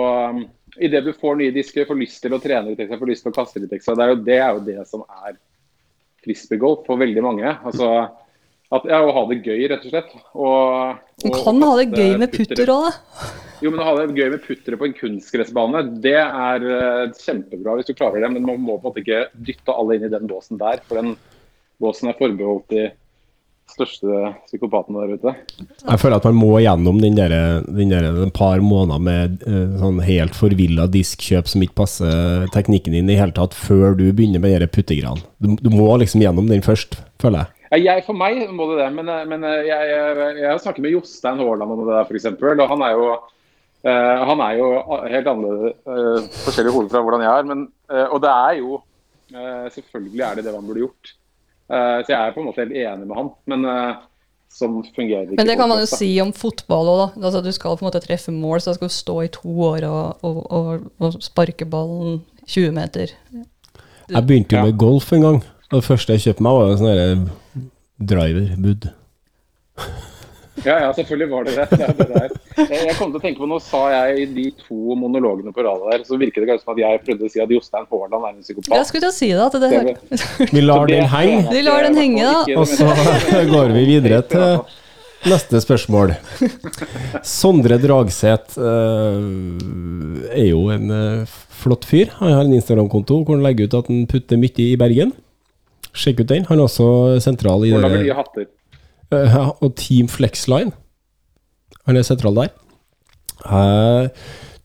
Idet 0.78 1.06
du 1.06 1.12
får 1.16 1.38
nye 1.38 1.52
disker, 1.54 1.86
får 1.88 1.96
lyst 1.96 2.20
til 2.20 2.34
å 2.36 2.38
trene 2.38 2.68
litt 2.68 2.80
ekstra, 2.84 2.98
får 3.00 3.08
lyst 3.08 3.22
til 3.24 3.32
å 3.32 3.36
kaste 3.38 3.60
litt 3.62 3.70
ekstra, 3.72 3.94
det 3.96 4.04
er 4.04 4.10
jo 4.10 4.16
det, 4.26 4.34
er 4.44 4.50
jo 4.58 4.60
det 4.66 4.82
som 4.90 5.00
er 5.24 5.38
frisbeegolf 6.22 6.82
for 6.84 7.00
veldig 7.00 7.22
mange. 7.24 7.48
Altså 7.64 7.88
at, 8.72 8.86
ja, 8.90 8.98
å 9.04 9.12
ha 9.14 9.22
det 9.30 9.42
gøy, 9.46 9.62
rett 9.70 9.84
og 9.86 9.92
slett. 9.92 10.14
Og, 10.34 10.96
Du 11.22 11.28
og- 11.30 11.44
kan 11.44 11.62
ha 11.62 11.76
det 11.78 11.92
gøy 11.94 12.18
med 12.18 12.32
putter 12.32 12.66
òg, 12.74 12.88
da. 12.90 13.30
Jo, 13.62 13.70
men 13.70 13.80
å 13.80 13.84
ha 13.88 13.94
det 13.96 14.16
gøy 14.18 14.30
med 14.34 14.42
puttere 14.44 14.76
på 14.76 14.84
en 14.88 14.96
kunstgressbane, 14.98 15.84
det 16.02 16.16
er 16.18 16.66
eh, 16.66 17.06
kjempebra 17.16 17.76
hvis 17.78 17.86
du 17.88 17.94
klarer 17.94 18.20
det. 18.20 18.32
Men 18.34 18.44
man 18.44 18.60
må 18.60 18.76
på 18.76 18.90
en 18.90 18.92
måte 18.92 19.02
ikke 19.04 19.22
dytte 19.38 19.72
alle 19.72 19.96
inn 19.96 20.04
i 20.04 20.12
den 20.12 20.28
båsen 20.28 20.58
der, 20.60 20.82
for 20.84 21.00
den 21.00 21.14
båsen 21.80 22.10
er 22.10 22.18
forbeholdt 22.18 22.68
de 22.74 22.90
største 23.66 24.34
psykopatene 24.46 25.02
der 25.02 25.16
ute. 25.16 25.32
Jeg 25.88 25.98
føler 25.98 26.20
at 26.20 26.26
man 26.28 26.36
må 26.38 26.52
gjennom 26.62 27.00
den 27.02 27.16
der, 27.18 27.32
den 27.66 27.90
der 27.90 28.06
en 28.12 28.30
par 28.34 28.60
måneder 28.62 29.02
med 29.02 29.42
eh, 29.48 29.72
sånn 29.80 29.98
helt 30.06 30.36
forvilla 30.38 30.86
diskkjøp 30.92 31.48
som 31.50 31.64
ikke 31.64 31.78
passer 31.80 32.46
teknikken 32.54 32.94
din 32.94 33.10
i 33.10 33.18
hele 33.18 33.34
tatt, 33.34 33.56
før 33.56 33.96
du 33.98 34.04
begynner 34.12 34.42
med 34.44 34.60
de 34.62 34.68
puttegreiene. 34.70 35.24
Du, 35.42 35.56
du 35.58 35.70
må 35.74 35.88
liksom 35.98 36.22
gjennom 36.22 36.46
den 36.52 36.62
først, 36.66 37.00
føler 37.22 37.46
jeg. 37.46 37.52
Ja, 37.72 37.78
jeg, 37.82 38.04
for 38.06 38.18
meg 38.18 38.44
må 38.54 38.68
det 38.70 38.78
det, 38.82 38.90
men, 38.94 39.08
eh, 39.10 39.24
men 39.28 39.46
eh, 39.46 39.64
jeg, 39.66 39.88
jeg, 39.90 40.34
jeg 40.38 40.50
har 40.50 40.60
snakket 40.62 40.84
med 40.84 40.94
Jostein 40.94 41.40
Haaland 41.42 41.74
om 41.74 41.82
det 41.82 41.94
der, 41.94 42.06
f.eks. 42.06 42.28
Og 42.30 42.66
han 42.72 42.84
er 42.86 42.92
jo, 42.94 43.06
eh, 43.82 44.24
han 44.30 44.42
er 44.46 44.58
jo 44.60 44.68
helt 45.10 45.30
annerledes, 45.32 45.78
uh, 45.88 46.42
forskjellig 46.44 46.74
hode 46.76 46.92
fra 46.92 47.02
hvordan 47.02 47.24
jeg 47.26 47.32
er. 47.32 47.48
Men, 47.52 47.64
eh, 47.90 48.04
og 48.06 48.22
det 48.22 48.34
er 48.34 48.58
jo 48.60 48.82
eh, 49.34 49.64
Selvfølgelig 49.74 50.26
er 50.28 50.36
det 50.38 50.44
det 50.46 50.54
man 50.54 50.68
burde 50.68 50.84
gjort. 50.84 51.16
Eh, 51.66 51.96
så 52.04 52.12
jeg 52.12 52.20
er 52.20 52.36
på 52.36 52.42
en 52.42 52.46
måte 52.50 52.62
helt 52.62 52.76
enig 52.76 53.08
med 53.08 53.18
han. 53.18 53.32
Men 53.50 53.66
eh, 53.72 54.04
sånn 54.56 54.78
fungerer 54.94 55.26
ikke 55.26 55.40
Men 55.40 55.50
det 55.50 55.58
kan 55.58 55.70
man 55.72 55.82
jo 55.82 55.90
si 55.90 56.12
om 56.22 56.30
fotball 56.36 56.92
òg, 56.92 57.02
da. 57.02 57.08
Altså, 57.26 57.42
du 57.42 57.50
skal 57.54 57.74
på 57.74 57.84
en 57.84 57.88
måte 57.90 58.04
treffe 58.04 58.34
mål, 58.34 58.62
så 58.62 58.74
du 58.74 58.80
skal 58.80 58.94
stå 58.94 59.18
i 59.26 59.32
to 59.34 59.56
år 59.72 59.88
og, 59.90 60.24
og, 60.26 60.40
og, 60.46 60.88
og 61.02 61.18
sparke 61.24 61.66
ballen 61.68 62.22
20 62.46 62.72
meter. 62.76 63.16
Jeg 64.06 64.22
begynte 64.22 64.54
jo 64.54 64.68
med 64.68 64.78
golf 64.78 65.10
en 65.16 65.26
gang. 65.26 65.40
Og 65.72 65.80
det 65.80 65.86
første 65.88 66.14
jeg 66.16 66.22
kjøpte 66.28 66.44
meg, 66.46 66.52
var 66.60 66.70
en 66.70 66.80
sånn 66.82 67.26
driver-bud. 68.12 68.86
Ja, 70.64 70.78
ja, 70.80 70.86
selvfølgelig 70.96 71.26
var 71.30 71.44
det 71.46 71.52
det. 71.58 71.66
det, 71.78 71.88
det 71.98 72.06
der. 72.10 72.30
Jeg, 72.56 72.94
kom 72.96 73.10
til 73.12 73.18
å 73.18 73.22
tenke 73.22 73.42
på, 73.42 73.48
Nå 73.50 73.58
sa 73.62 73.82
jeg 73.92 74.22
i 74.22 74.24
de 74.38 74.46
to 74.62 74.96
monologene 74.98 75.52
på 75.54 75.62
radet 75.66 75.90
der, 75.92 76.06
så 76.08 76.16
virket 76.18 76.42
det 76.42 76.48
kanskje 76.48 76.64
som 76.64 76.72
at 76.72 76.80
jeg 76.80 77.02
prøvde 77.04 77.28
å 77.28 77.32
si 77.34 77.42
at 77.44 77.52
Jostein 77.52 77.84
Haaland 77.90 78.24
er 78.24 78.32
en 78.32 78.40
psykopat. 78.46 78.72
Jeg 78.72 78.88
skulle 78.88 79.04
til 79.04 79.12
å 79.12 79.16
si 79.18 79.28
det. 79.34 79.44
At 79.44 79.58
det, 79.60 79.70
Det- 80.16 80.50
Vi 80.56 80.62
lar 80.64 80.88
den 80.90 81.06
henge, 81.12 81.44
Vi 81.52 81.62
lar 81.66 81.84
den 81.86 82.00
henge, 82.00 82.24
da. 82.24 82.56
Og 82.56 82.66
så 82.72 82.88
går 83.52 83.74
vi 83.76 83.84
videre 83.92 84.22
til 84.32 84.64
neste 85.28 85.60
spørsmål. 85.60 86.14
Sondre 87.26 87.78
Dragseth 87.82 88.56
eh, 88.56 89.20
er 90.40 90.48
jo 90.48 90.64
en 90.72 90.90
eh, 90.96 91.36
flott 91.60 91.84
fyr. 91.88 92.10
Han 92.22 92.32
har 92.32 92.42
en 92.48 92.56
Instagram-konto 92.56 93.20
hvor 93.26 93.36
han 93.36 93.44
legger 93.44 93.68
ut 93.68 93.78
at 93.82 93.92
han 93.92 94.06
putter 94.10 94.40
mye 94.40 94.66
i 94.70 94.74
Bergen. 94.80 95.12
Sjekk 95.96 96.22
ut 96.22 96.32
den. 96.32 96.46
Han 96.50 96.60
er 96.60 96.68
også 96.68 96.88
sentral 97.24 97.64
i 97.66 97.72
Og 97.74 97.84
lager 97.84 98.04
de 98.04 98.16
hatter. 98.16 98.48
Ja, 99.12 99.44
og 99.62 99.76
Team 99.78 100.10
Flexline. 100.10 100.74
Han 101.86 101.96
er 101.98 102.06
sentral 102.06 102.36
der. 102.36 102.52
Uh, 103.46 104.08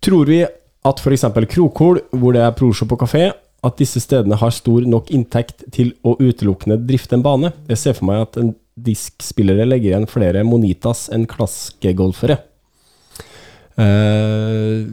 tror 0.02 0.26
vi 0.30 0.42
at 0.42 1.02
f.eks. 1.02 1.28
Krokol, 1.52 2.02
hvor 2.18 2.34
det 2.34 2.42
er 2.42 2.56
proshop 2.58 2.96
og 2.96 3.04
kafé, 3.04 3.30
at 3.62 3.78
disse 3.78 4.02
stedene 4.02 4.40
har 4.42 4.54
stor 4.56 4.88
nok 4.90 5.12
inntekt 5.14 5.68
til 5.74 5.94
å 6.02 6.16
utelukkende 6.18 6.80
drifte 6.82 7.20
en 7.20 7.26
bane? 7.26 7.54
Jeg 7.70 7.78
ser 7.78 7.98
for 7.98 8.10
meg 8.10 8.24
at 8.26 8.40
en 8.42 8.56
diskspillere 8.82 9.68
legger 9.68 9.92
igjen 9.92 10.10
flere 10.10 10.42
Monitas 10.48 11.06
enn 11.14 11.28
klaskegolfere. 11.30 12.40
Eh, 13.80 14.84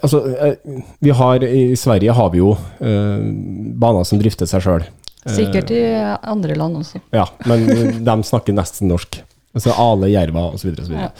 altså, 0.00 0.18
eh, 0.34 0.54
vi 1.04 1.10
har 1.10 1.44
I 1.44 1.76
Sverige 1.76 2.12
har 2.16 2.30
vi 2.32 2.38
jo 2.40 2.56
eh, 2.80 3.20
baner 3.80 4.04
som 4.08 4.18
drifter 4.20 4.46
seg 4.48 4.62
sjøl. 4.64 4.84
Sikkert 5.24 5.70
i 5.72 5.82
andre 6.28 6.54
land 6.58 6.76
også. 6.82 6.98
Ja, 7.14 7.24
men 7.48 7.60
de 8.04 8.14
snakker 8.28 8.52
nesten 8.56 8.88
norsk. 8.92 9.22
Altså 9.54 9.70
Ale, 9.78 10.10
Jerva 10.10 10.48
osv. 10.52 10.74
Ja. 10.90 11.10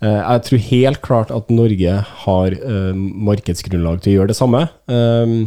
Uh, 0.00 0.20
jeg 0.20 0.40
tror 0.46 0.60
helt 0.70 1.00
klart 1.04 1.30
at 1.34 1.50
Norge 1.52 1.92
har 2.24 2.48
uh, 2.64 2.94
markedsgrunnlag 2.96 3.98
til 4.02 4.10
å 4.10 4.16
gjøre 4.18 4.30
det 4.32 4.38
samme. 4.40 4.60
Uh, 4.90 5.46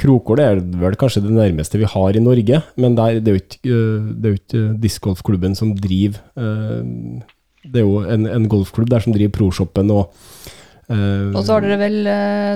Krokål 0.00 0.38
er 0.42 0.54
vel 0.80 0.96
kanskje 0.98 1.22
det 1.26 1.34
nærmeste 1.34 1.78
vi 1.78 1.86
har 1.90 2.10
i 2.16 2.22
Norge, 2.22 2.56
men 2.80 2.90
det 2.98 3.04
er 3.04 3.12
jo 3.28 3.36
ikke, 3.38 3.76
ikke 4.32 4.62
discgolfklubben 4.82 5.54
som 5.54 5.70
driver 5.78 6.18
Det 7.74 7.82
er 7.82 7.88
jo 7.88 8.04
en, 8.06 8.28
en 8.30 8.46
golfklubb 8.50 8.92
der 8.92 9.04
som 9.04 9.16
driver 9.16 9.34
proshoppen 9.40 9.90
og 9.94 10.14
og 10.84 11.38
så 11.40 11.54
har 11.54 11.64
dere 11.64 11.78
vel 11.80 11.94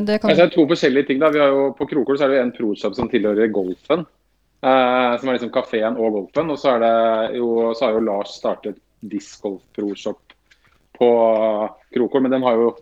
det 0.04 0.18
kan... 0.20 0.28
Det 0.36 0.42
er 0.44 0.50
to 0.52 0.66
forskjellige 0.68 1.08
ting. 1.08 1.20
da. 1.22 1.30
Vi 1.32 1.40
har 1.40 1.48
jo, 1.48 1.70
på 1.78 1.86
Krokol 1.88 2.18
så 2.20 2.26
er 2.26 2.34
det 2.34 2.36
jo 2.36 2.42
en 2.44 2.52
proshop 2.52 2.96
som 2.98 3.08
tilhører 3.08 3.48
golfen. 3.48 4.02
Uh, 4.58 5.14
som 5.20 5.30
er 5.30 5.36
liksom 5.36 5.52
kafeen 5.54 5.96
og 5.96 6.16
golfen. 6.16 6.50
Og 6.50 6.58
så, 6.58 6.74
er 6.74 6.82
det 6.82 7.38
jo, 7.38 7.48
så 7.78 7.86
har 7.86 7.96
jo 7.96 8.04
Lars 8.04 8.34
startet 8.36 8.80
discgolf 9.00 9.62
pro-shop 9.76 10.34
på 10.98 11.10
Krokol. 11.94 12.24
men 12.24 12.34
den 12.34 12.42
har 12.42 12.58
jo 12.58 12.72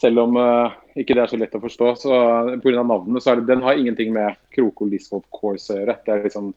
selv 0.00 0.22
om 0.22 0.38
uh, 0.38 0.70
ikke 0.98 1.16
det 1.16 1.24
er 1.24 1.30
så 1.30 1.38
lett 1.38 1.54
å 1.54 1.62
forstå, 1.62 1.90
så 1.98 2.16
pga. 2.62 2.82
navnet, 2.82 3.22
så 3.22 3.32
er 3.32 3.40
det, 3.40 3.48
den 3.50 3.62
har 3.66 3.78
ingenting 3.78 4.14
med 4.14 4.38
Krokol 4.54 4.90
Discgolf 4.94 5.26
Course 5.34 5.74
å 5.74 5.80
gjøre. 5.80 5.98
Det 6.06 6.14
er 6.14 6.26
liksom, 6.28 6.52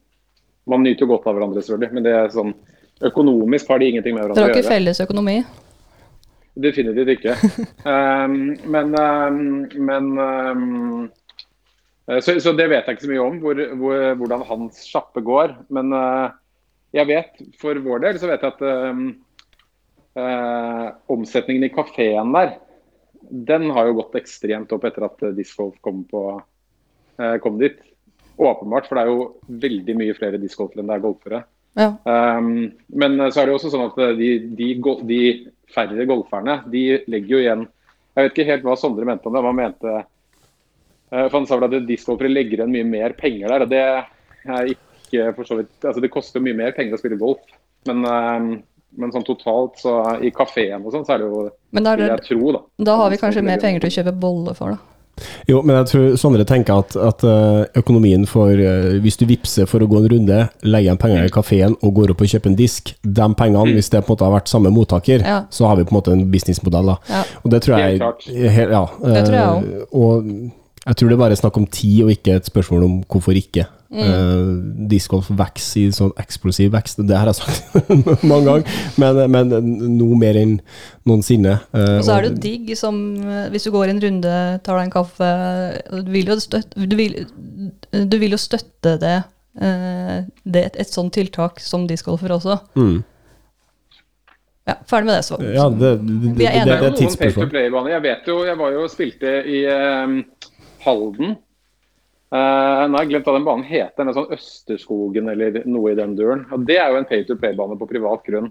man 0.70 0.86
nyter 0.86 1.06
jo 1.06 1.12
godt 1.16 1.28
av 1.30 1.38
hverandre, 1.38 1.64
selvfølgelig, 1.66 1.98
men 1.98 2.06
det 2.06 2.14
er 2.18 2.34
sånn, 2.34 2.54
økonomisk 3.06 3.70
har 3.70 3.80
de 3.82 3.90
ingenting 3.92 4.16
med 4.16 4.24
hverandre 4.24 4.42
å 4.42 4.48
gjøre. 4.48 4.54
Dere 4.54 4.58
har 4.58 4.66
ikke 4.66 4.76
felles 4.76 5.02
økonomi? 5.04 5.38
Definitivt 6.58 7.14
ikke. 7.14 7.36
um, 7.86 8.38
men, 8.74 8.96
um, 8.98 9.40
men 9.90 10.10
um, 10.18 11.08
så, 12.08 12.40
så, 12.42 12.54
det 12.58 12.70
vet 12.72 12.88
jeg 12.88 12.98
ikke 12.98 13.06
så 13.06 13.12
mye 13.12 13.26
om, 13.26 13.40
hvor, 13.44 13.62
hvor, 13.78 14.04
hvordan 14.22 14.46
hans 14.50 14.82
sjappe 14.90 15.22
går. 15.26 15.54
Men 15.74 15.94
uh, 15.94 16.34
jeg 16.96 17.10
vet, 17.10 17.42
for 17.62 17.78
vår 17.84 18.06
del, 18.06 18.20
så 18.22 18.30
vet 18.30 18.46
jeg 18.46 18.56
at 18.56 18.62
eh, 20.18 20.86
omsetningen 21.14 21.68
i 21.68 21.74
kafeen 21.76 22.32
der, 22.34 22.56
den 23.28 23.68
har 23.76 23.90
jo 23.90 23.98
gått 24.00 24.16
ekstremt 24.18 24.72
opp 24.74 24.88
etter 24.88 25.06
at 25.10 25.26
discgolf 25.36 25.76
kom, 25.84 26.06
uh, 26.16 27.36
kom 27.44 27.60
dit. 27.60 27.76
Åpenbart, 28.38 28.88
for 28.88 28.96
det 28.98 29.04
er 29.04 29.12
jo 29.12 29.60
veldig 29.66 29.96
mye 30.00 30.16
flere 30.16 30.40
discgolfere 30.42 30.82
enn 30.82 30.90
det 30.90 30.96
er 30.96 31.04
golfere. 31.04 31.44
Ja. 31.78 31.92
Um, 32.10 32.72
men 32.88 33.18
så 33.30 33.42
er 33.42 33.48
det 33.48 33.54
jo 33.54 33.58
også 33.60 33.72
sånn 33.74 33.88
at 33.88 33.98
de, 34.18 34.30
de, 34.58 34.70
de, 35.08 35.22
færre 35.74 36.08
golferne, 36.10 36.62
de 36.72 36.84
legger 37.12 37.34
jo 37.36 37.42
igjen 37.44 37.66
Jeg 37.68 38.24
vet 38.24 38.32
ikke 38.34 38.46
helt 38.48 38.64
hva 38.66 38.78
Sondre 38.80 39.06
mente 39.06 39.28
om 39.30 39.36
det. 39.36 39.44
man 39.46 39.60
mente 39.60 39.94
uh, 40.00 41.28
for 41.28 41.36
Han 41.36 41.46
sa 41.50 41.60
vel 41.60 41.68
at 41.70 41.90
discgolfere 41.90 42.32
legger 42.32 42.64
igjen 42.64 42.74
mye 42.74 42.88
mer 42.88 43.18
penger 43.20 43.52
der. 43.52 43.66
og 43.68 43.74
Det 43.74 43.84
er 43.84 44.72
ikke 44.74 45.30
for 45.38 45.50
så 45.50 45.60
vidt 45.60 45.86
Altså 45.86 46.02
det 46.02 46.14
koster 46.14 46.44
mye 46.44 46.58
mer 46.58 46.74
penger 46.78 46.98
å 46.98 47.02
spille 47.02 47.20
golf, 47.22 47.46
men 47.88 48.02
um, 48.08 48.50
men 48.98 49.14
sånn 49.14 49.26
totalt, 49.28 49.78
så 49.82 49.94
i 50.24 50.32
kafeen 50.34 50.86
og 50.86 50.94
sånn, 50.94 51.06
så 51.06 51.16
er 51.16 51.22
det 51.22 51.28
jo 51.30 51.42
Men 51.76 51.86
da, 51.86 51.96
vil 52.00 52.08
jeg 52.10 52.24
tro, 52.26 52.54
da. 52.56 52.62
Da 52.88 52.96
har 53.02 53.12
vi 53.14 53.20
kanskje 53.22 53.44
mer 53.46 53.60
penger 53.62 53.84
til 53.84 53.92
å 53.92 53.96
kjøpe 54.00 54.14
boller 54.24 54.58
for, 54.58 54.74
da. 54.74 54.97
Jo, 55.50 55.62
men 55.66 55.80
jeg 55.80 55.90
tror 55.92 56.18
Sondre 56.20 56.46
tenker 56.48 56.82
at, 56.84 56.96
at 57.00 57.24
eh, 57.26 57.80
økonomien 57.80 58.26
for 58.30 58.52
uh, 58.54 58.98
Hvis 59.02 59.18
du 59.20 59.26
vippser 59.30 59.70
for 59.70 59.82
å 59.84 59.88
gå 59.90 60.02
en 60.02 60.10
runde, 60.14 60.40
legger 60.66 60.86
igjen 60.86 61.02
penger 61.02 61.26
i 61.28 61.34
kafeen 61.34 61.78
og 61.82 61.96
går 61.98 62.14
opp 62.14 62.22
og 62.24 62.32
kjøper 62.34 62.52
en 62.52 62.60
disk, 62.60 62.94
de 63.02 63.30
pengene, 63.40 63.66
mm. 63.72 63.74
hvis 63.78 63.92
det 63.94 64.04
på 64.04 64.12
en 64.12 64.16
måte 64.16 64.28
har 64.28 64.36
vært 64.36 64.52
samme 64.52 64.72
mottaker, 64.74 65.26
ja. 65.26 65.40
så 65.54 65.70
har 65.70 65.80
vi 65.80 65.88
på 65.88 65.96
en 65.96 66.00
måte 66.00 66.14
en 66.14 66.26
businessmodell. 66.32 66.94
da. 66.94 66.98
Ja. 67.10 67.24
Og 67.44 67.52
det 67.54 67.64
tror 67.66 67.82
jeg, 67.82 68.02
helt 68.58 68.76
ja, 68.78 68.84
det 69.16 69.26
tror 69.28 69.38
jeg 69.38 69.48
òg. 69.48 69.68
Uh, 69.68 69.98
og 70.02 70.86
jeg 70.88 71.00
tror 71.00 71.10
det 71.10 71.18
er 71.18 71.24
bare 71.26 71.40
snakk 71.40 71.58
om 71.60 71.68
tid, 71.68 72.04
og 72.06 72.14
ikke 72.14 72.38
et 72.40 72.48
spørsmål 72.48 72.86
om 72.88 73.00
hvorfor 73.12 73.36
ikke. 73.36 73.66
Mm. 73.88 74.04
Uh, 74.04 74.88
discgolf 74.92 75.30
vokser 75.32 75.86
i 75.86 75.92
sånn 75.96 76.12
eksplosiv 76.20 76.74
vekst, 76.74 77.00
det 77.08 77.16
har 77.16 77.30
jeg 77.32 77.38
sagt 77.40 77.94
mange 78.28 78.44
ganger, 78.50 78.82
men, 79.00 79.22
men 79.32 79.54
noe 79.96 80.18
mer 80.20 80.40
enn 80.40 80.58
noensinne. 81.08 81.56
Uh, 81.72 81.96
og 81.96 82.04
så 82.04 82.18
er 82.18 82.26
det 82.26 82.32
jo 82.34 82.42
digg 82.44 82.74
som 82.80 83.00
hvis 83.54 83.68
du 83.68 83.72
går 83.76 83.94
en 83.94 84.04
runde, 84.04 84.36
tar 84.66 84.80
deg 84.80 84.90
en 84.90 84.94
kaffe 84.98 85.32
Du 86.04 86.12
vil 86.12 86.34
jo 86.34 86.40
støtte, 86.44 86.84
du 86.84 86.98
vil, 87.00 87.16
du 87.96 88.18
vil 88.20 88.36
jo 88.36 88.42
støtte 88.42 88.98
det, 89.00 89.18
uh, 89.64 90.18
det 90.44 90.66
et, 90.72 90.82
et 90.84 90.92
sånt 90.92 91.16
tiltak 91.16 91.64
som 91.64 91.88
discgolfer 91.88 92.36
også. 92.36 92.60
Mm. 92.76 93.00
Ja, 94.68 94.76
ferdig 94.84 95.08
med 95.08 95.16
det, 95.16 95.24
så. 95.24 95.40
Ja, 95.40 95.70
det, 95.72 95.96
det, 96.04 96.36
vi 96.36 96.44
er 96.44 96.60
enige. 96.60 96.76
Det 96.76 96.92
er 96.92 96.96
noen 97.00 97.20
pay 97.22 97.32
to 97.32 97.48
play-baner. 97.48 97.94
Jeg 97.96 98.04
vet 98.04 98.26
jo, 98.28 98.42
jeg 98.44 98.60
var 98.60 98.74
jo 98.76 98.84
og 98.84 98.92
spilte 98.92 99.40
i 99.48 99.64
um 99.72 100.18
Halden. 100.84 101.38
Uh, 102.28 102.84
nå 102.90 102.98
har 102.98 103.06
jeg 103.06 103.14
glemt 103.14 103.28
hva 103.30 103.34
den 103.38 103.46
banen 103.48 103.68
heter. 103.68 103.94
Den 103.96 104.12
er 104.12 104.16
sånn 104.18 104.34
Østerskogen 104.36 105.32
eller 105.32 105.62
noe 105.64 105.94
i 105.94 105.98
den 106.00 106.16
duren. 106.18 106.44
Og 106.52 106.66
Det 106.68 106.76
er 106.82 106.92
jo 106.92 107.00
en 107.00 107.08
pay 107.08 107.24
to 107.28 107.38
play-bane 107.40 107.78
på 107.80 107.88
privat 107.88 108.26
grunn. 108.28 108.50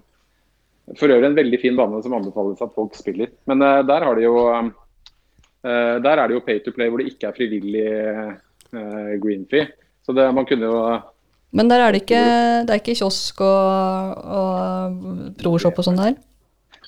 For 0.97 1.11
øvrig 1.11 1.29
en 1.29 1.37
veldig 1.37 1.59
fin 1.61 1.77
bane 1.77 1.99
som 2.05 2.15
anbefales 2.17 2.63
at 2.65 2.73
folk 2.77 2.97
spiller. 2.97 3.35
Men 3.51 3.65
uh, 3.65 3.83
der, 3.85 4.07
har 4.07 4.17
de 4.17 4.25
jo, 4.25 4.37
uh, 4.47 5.97
der 6.01 6.23
er 6.23 6.25
det 6.25 6.39
jo 6.39 6.45
pay 6.47 6.63
to 6.65 6.73
play 6.73 6.89
hvor 6.89 7.03
det 7.03 7.11
ikke 7.13 7.31
er 7.31 7.37
frivillig 7.37 7.91
green 9.23 9.45
fee. 9.49 9.69
Så 10.05 10.13
det, 10.13 10.25
man 10.35 10.45
kunne 10.47 10.69
jo 10.69 10.79
Men 11.57 11.69
der 11.71 11.81
er 11.81 11.95
det 11.95 12.03
ikke, 12.03 12.23
det 12.67 12.73
er 12.73 12.81
ikke 12.81 12.97
kiosk 12.99 13.41
og, 13.47 14.25
og 14.37 15.37
proshop 15.41 15.79
og 15.79 15.87
sånn 15.87 16.01
der? 16.01 16.17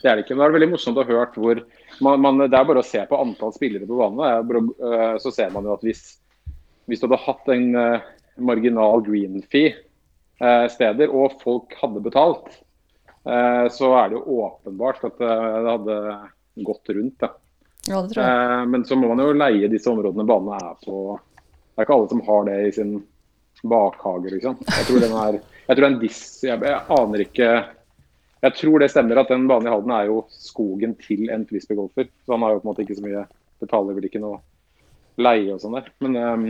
Det 0.03 0.09
er 0.09 0.17
det 0.17 0.25
ikke. 0.25 0.37
Men 0.37 0.45
det 0.45 0.49
er 0.49 0.57
veldig 0.57 0.71
morsomt 0.73 0.99
å 1.01 1.05
ha 1.05 1.19
hørt 1.21 1.37
hvor 1.39 1.61
man, 2.05 2.21
man, 2.23 2.43
Det 2.47 2.55
er 2.55 2.67
bare 2.69 2.83
å 2.83 2.87
se 2.87 3.03
på 3.09 3.19
antall 3.19 3.55
spillere 3.55 3.89
på 3.89 3.99
banen. 3.99 4.49
Bare, 4.49 4.65
uh, 4.81 5.15
så 5.23 5.33
ser 5.35 5.53
man 5.55 5.67
jo 5.67 5.75
at 5.75 5.87
hvis, 5.87 6.05
hvis 6.89 7.03
du 7.03 7.07
hadde 7.07 7.21
hatt 7.25 7.53
en 7.53 7.69
uh, 7.77 8.07
marginal 8.41 9.03
green 9.07 9.43
fee 9.53 9.75
uh, 10.43 10.67
steder, 10.73 11.13
og 11.13 11.39
folk 11.43 11.77
hadde 11.83 12.05
betalt, 12.05 12.65
så 13.29 13.91
er 13.99 14.07
det 14.09 14.15
jo 14.17 14.39
åpenbart 14.41 15.03
at 15.05 15.19
det 15.21 15.33
hadde 15.67 15.97
gått 16.65 16.93
rundt. 16.97 17.17
Da. 17.21 17.29
Ja, 17.91 17.99
det 18.01 18.15
tror 18.15 18.23
jeg. 18.25 18.69
men 18.73 18.87
så 18.89 18.97
må 18.97 19.11
man 19.11 19.21
jo 19.21 19.35
leie 19.37 19.69
disse 19.69 19.91
områdene 19.91 20.25
banene 20.25 20.57
er 20.57 20.79
på. 20.81 21.19
Det 21.35 21.83
er 21.83 21.85
ikke 21.85 21.99
alle 21.99 22.09
som 22.09 22.23
har 22.25 22.47
det 22.49 22.55
i 22.63 22.71
sin 22.79 22.95
bakhage, 23.69 24.33
liksom. 24.33 24.57
Jeg 24.65 24.87
tror 24.89 25.05
den 25.05 25.19
er, 25.27 25.41
jeg 25.67 25.81
tror 25.81 25.89
en 25.91 25.99
diss, 26.01 26.23
jeg, 26.47 26.63
jeg 26.71 26.81
aner 27.03 27.27
ikke 27.27 27.51
jeg 28.39 28.55
tror 28.55 28.79
det 28.79 28.91
stemmer 28.93 29.19
at 29.19 29.31
den 29.33 29.49
banen 29.51 29.67
i 29.67 29.73
Halden 29.73 29.95
er 29.95 30.11
jo 30.11 30.21
skogen 30.31 30.95
til 31.03 31.27
en 31.35 31.47
frisbeegolfer. 31.49 32.07
Så 32.23 32.35
han 32.35 32.45
har 32.47 32.55
jo 32.55 32.61
på 32.61 32.69
en 32.69 32.71
måte 32.71 32.85
ikke 32.87 32.99
så 32.99 33.07
mye 33.07 33.27
Betaler 33.59 33.97
vel 33.97 34.05
ikke 34.07 34.21
noe 34.23 34.37
leie 35.19 35.51
og 35.51 35.59
sånn 35.59 35.75
der. 35.75 35.89
Men, 36.05 36.13
um, 36.15 36.45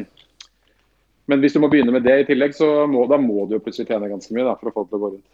men, 1.28 1.42
hvis 1.42 1.54
du 1.56 1.60
må 1.62 1.70
begynne 1.72 1.94
med 1.94 2.06
det 2.06 2.16
i 2.22 2.26
tillegg, 2.30 2.56
så 2.56 2.86
må, 2.90 3.04
da 3.10 3.18
må 3.20 3.46
du 3.46 3.56
jo 3.56 3.62
plutselig 3.64 3.90
tjene 3.90 4.10
ganske 4.10 4.34
mye 4.34 4.46
da, 4.46 4.56
for 4.58 4.70
å 4.70 4.74
få 4.74 4.84
det 4.84 4.90
til 4.92 4.98
å 4.98 5.02
gå 5.04 5.12
rundt. 5.14 5.28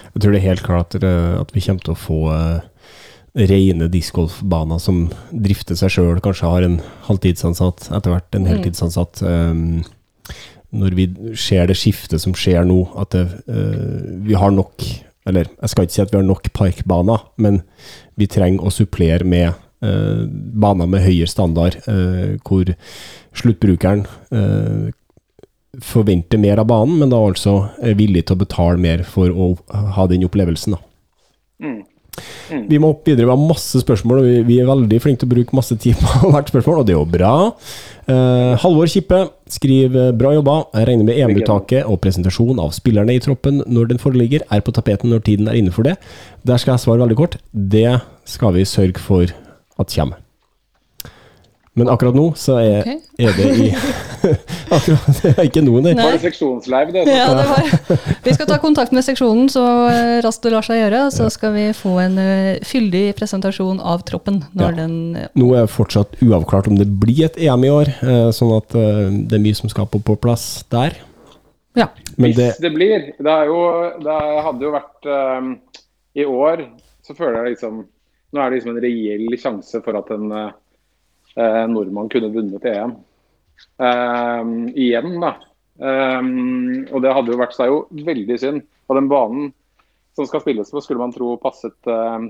Jeg 0.00 0.22
tror 0.22 0.34
det 0.34 0.40
er 0.40 0.48
helt 0.48 0.66
klart 0.66 0.96
eh, 0.98 1.34
at 1.38 1.52
vi 1.54 1.62
kommer 1.64 1.86
til 1.86 1.94
å 1.94 1.98
få 1.98 2.20
uh, 2.32 2.96
rene 3.50 3.88
discgolfbaner 3.92 4.80
som 4.82 5.04
drifter 5.30 5.78
seg 5.78 5.94
sjøl, 5.94 6.22
kanskje 6.24 6.50
har 6.50 6.66
en 6.66 6.80
halvtidsansatt, 7.06 7.90
etter 7.94 8.14
hvert 8.14 8.38
en 8.38 8.46
mm. 8.46 8.50
heltidsansatt. 8.54 9.22
Um, 9.22 9.82
når 10.70 10.96
vi 10.98 11.06
ser 11.38 11.70
det 11.70 11.78
skiftet 11.78 12.22
som 12.22 12.34
skjer 12.38 12.66
nå, 12.66 12.82
at 13.00 13.14
det, 13.14 13.26
uh, 13.50 14.02
vi 14.26 14.38
har 14.38 14.54
nok 14.54 14.88
eller 15.28 15.50
jeg 15.50 15.72
skal 15.72 15.86
ikke 15.86 15.94
si 15.94 16.02
at 16.02 16.12
vi 16.12 16.18
har 16.18 16.26
nok 16.26 16.48
parkbaner, 16.56 17.26
men 17.40 17.60
vi 18.18 18.28
trenger 18.30 18.66
å 18.66 18.72
supplere 18.72 19.26
med 19.28 19.52
uh, 19.84 20.24
baner 20.30 20.88
med 20.90 21.04
høyere 21.04 21.30
standard, 21.30 21.76
uh, 21.86 22.36
hvor 22.46 22.72
sluttbrukeren 23.36 24.06
eh, 24.34 24.88
forventer 25.78 26.40
mer 26.42 26.58
av 26.58 26.66
banen, 26.70 26.98
men 26.98 27.12
da 27.12 27.20
altså 27.22 27.70
er 27.84 27.98
villig 27.98 28.24
til 28.26 28.38
å 28.38 28.42
betale 28.42 28.80
mer 28.80 29.04
for 29.06 29.30
å 29.30 29.52
ha 29.96 30.06
den 30.10 30.26
opplevelsen. 30.26 30.74
Da. 30.74 30.82
Mm. 31.62 31.80
Mm. 32.50 32.64
Vi 32.66 32.78
må 32.82 32.90
opp 32.92 33.06
videre. 33.06 33.28
Vi 33.28 33.32
har 33.32 33.40
masse 33.40 33.80
spørsmål, 33.82 34.20
og 34.20 34.48
vi, 34.48 34.58
er 34.60 34.68
veldig 34.68 34.98
flinke 35.02 35.22
til 35.22 35.30
å 35.30 35.34
bruke 35.34 35.56
masse 35.56 35.76
tid 35.80 35.98
på 36.00 36.30
hvert 36.32 36.50
spørsmål, 36.50 36.80
og 36.82 36.88
det 36.88 36.94
er 36.94 36.98
jo 36.98 37.10
bra. 37.12 37.34
Uh, 38.10 38.54
Halvor 38.60 38.90
Kippe 38.90 39.20
skriver 39.50 40.16
bra 40.18 40.34
jobba. 40.34 40.56
Jeg 40.74 40.88
regner 40.90 41.06
med 41.06 41.20
EM-uttaket 41.20 41.86
og 41.86 42.00
presentasjon 42.02 42.62
av 42.62 42.74
spillerne 42.76 43.14
i 43.14 43.22
troppen 43.22 43.62
når 43.66 43.92
den 43.92 44.02
foreligger, 44.02 44.46
er 44.50 44.64
på 44.64 44.74
tapeten 44.74 45.14
når 45.14 45.22
tiden 45.28 45.50
er 45.50 45.60
inne 45.60 45.74
for 45.74 45.86
det. 45.86 45.96
Der 46.46 46.60
skal 46.60 46.74
jeg 46.74 46.86
svare 46.86 47.04
veldig 47.04 47.20
kort. 47.20 47.38
Det 47.52 48.00
skal 48.28 48.58
vi 48.58 48.66
sørge 48.68 49.02
for 49.02 49.30
at 49.30 49.94
kommer. 49.94 50.18
Men 51.80 51.88
akkurat 51.88 52.16
nå 52.16 52.26
så 52.36 52.58
er, 52.60 52.82
okay. 52.82 52.98
er 53.24 53.36
det 53.38 53.44
i 53.56 53.68
Akkurat 54.76 55.20
det 55.22 55.30
er 55.32 55.46
ikke 55.48 55.62
noen, 55.64 55.86
det. 55.86 55.94
Var 55.96 56.12
det 56.12 56.20
seksjonsleiv, 56.26 56.90
det? 56.92 57.06
Ja, 57.08 57.30
det 57.32 57.46
var. 57.48 58.02
Vi 58.26 58.34
skal 58.36 58.48
ta 58.50 58.58
kontakt 58.60 58.92
med 58.92 59.06
seksjonen 59.06 59.48
så 59.52 59.64
eh, 59.88 60.18
raskt 60.24 60.44
det 60.44 60.52
lar 60.52 60.66
seg 60.66 60.82
gjøre. 60.82 61.00
Så 61.14 61.30
skal 61.32 61.54
vi 61.56 61.64
få 61.76 61.94
en 62.02 62.20
uh, 62.20 62.60
fyldig 62.68 63.04
presentasjon 63.16 63.80
av 63.80 64.04
troppen. 64.08 64.42
Når 64.52 64.68
ja. 64.68 64.76
den 64.82 64.94
uh, 65.16 65.24
Nå 65.40 65.48
er 65.54 65.64
det 65.64 65.72
fortsatt 65.72 66.20
uavklart 66.20 66.68
om 66.68 66.76
det 66.76 66.90
blir 67.00 67.24
et 67.30 67.40
EM 67.40 67.64
i 67.64 67.72
år, 67.72 67.94
uh, 68.04 68.28
sånn 68.36 68.52
at 68.58 68.76
det 68.76 69.40
er 69.40 69.42
mye 69.42 69.56
som 69.56 69.72
skal 69.72 69.88
på, 69.88 70.02
på 70.04 70.18
plass 70.20 70.66
der. 70.70 71.00
Ja. 71.78 71.88
Men 72.16 72.34
Hvis 72.34 72.42
det, 72.42 72.52
det 72.60 72.74
blir. 72.76 73.10
Det, 73.16 73.36
jo, 73.48 73.60
det 74.04 74.22
hadde 74.44 74.68
jo 74.68 74.76
vært 74.76 75.12
um, 75.40 75.52
I 76.18 76.28
år 76.28 76.66
så 77.06 77.16
føler 77.16 77.40
jeg 77.40 77.56
liksom 77.56 77.84
Nå 78.30 78.40
er 78.42 78.50
det 78.50 78.60
liksom 78.60 78.76
en 78.76 78.84
reell 78.84 79.38
sjanse 79.40 79.80
for 79.82 79.96
at 79.98 80.10
en 80.14 80.28
eh, 81.36 81.62
nordmann 81.70 82.10
kunne 82.12 82.32
vunnet 82.34 82.66
EM. 82.70 82.96
Eh, 83.80 84.50
igjen, 84.74 85.16
da. 85.22 85.34
Eh, 85.80 86.20
og 86.90 87.04
det 87.04 87.14
hadde 87.16 87.34
jo 87.34 87.40
vært 87.40 87.56
seg 87.56 87.72
jo 87.72 87.80
veldig 88.08 88.38
synd. 88.42 88.66
Og 88.90 88.98
den 88.98 89.10
banen 89.10 89.50
som 90.18 90.26
skal 90.26 90.42
spilles 90.42 90.72
på, 90.72 90.82
skulle 90.82 91.02
man 91.02 91.14
tro 91.14 91.36
passet 91.40 91.90
eh, 91.90 92.28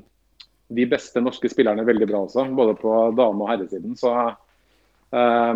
de 0.71 0.87
beste 0.87 1.23
norske 1.25 1.51
spillerne 1.51 1.87
veldig 1.87 2.09
bra 2.11 2.25
også. 2.27 2.47
Både 2.57 2.77
på 2.79 2.99
dame- 3.19 3.47
og 3.47 3.51
herresiden. 3.51 3.97
Så 3.99 4.13
eh, 4.21 5.55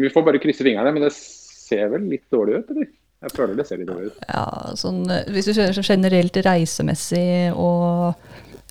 vi 0.00 0.10
får 0.12 0.26
bare 0.26 0.42
krysse 0.42 0.66
fingrene. 0.66 0.94
Men 0.94 1.06
det 1.06 1.14
ser 1.16 1.92
vel 1.92 2.08
litt 2.10 2.28
dårlig 2.32 2.62
ut, 2.62 2.74
eller? 2.74 2.90
Jeg 3.22 3.34
føler 3.36 3.58
det 3.58 3.66
ser 3.68 3.78
litt 3.78 3.90
dårlig 3.90 4.10
ut. 4.10 4.22
Ja, 4.26 4.46
sånn, 4.78 5.04
hvis 5.30 5.46
du 5.46 5.52
kjører 5.54 5.76
så 5.76 5.84
generelt 5.86 6.38
reisemessig 6.42 7.52
og 7.54 8.16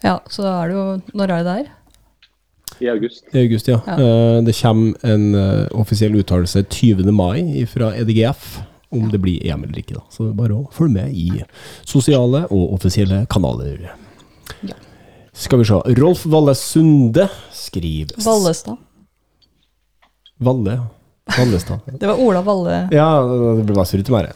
Ja, 0.03 0.17
så 0.33 0.47
er 0.49 0.71
det 0.71 0.75
jo 0.75 0.85
Når 1.15 1.31
er 1.31 1.43
det 1.45 1.53
der? 1.53 1.69
I 2.81 2.89
august. 2.89 3.23
I 3.33 3.43
august, 3.45 3.67
ja. 3.71 3.79
Ja. 3.87 3.93
Eh, 3.99 4.41
det 4.43 4.55
kommer 4.61 4.93
en 5.13 5.35
eh, 5.35 5.67
offisiell 5.77 6.15
uttalelse 6.19 6.63
20. 6.69 7.11
mai 7.11 7.65
fra 7.69 7.91
EDGF 7.95 8.59
om 8.91 9.09
det 9.11 9.21
blir 9.23 9.45
EM 9.47 9.63
eller 9.63 9.79
ikke. 9.79 9.95
da. 9.99 10.03
Så 10.11 10.25
det 10.25 10.31
er 10.33 10.39
bare 10.41 10.57
å 10.57 10.65
følge 10.75 10.97
med 10.97 11.13
i 11.15 11.43
sosiale 11.87 12.43
og 12.51 12.73
offisielle 12.75 13.23
kanaler. 13.31 13.91
Ja. 14.67 14.75
Skal 15.33 15.61
vi 15.61 15.67
se. 15.69 15.77
Rolf 16.01 16.25
Valle 16.27 16.55
Sunde 16.59 17.29
skriver 17.55 18.17
Vallestad. 18.25 18.77
Valle, 20.41 20.75
ja. 20.75 20.89
Vallestad. 21.37 21.79
Det 21.99 22.07
var 22.09 22.19
Ola 22.19 22.41
Valle. 22.43 22.81
Ja, 22.91 23.07
det 23.61 23.67
ble 23.69 23.85
surret 23.87 24.09
til 24.09 24.17
meg. 24.17 24.33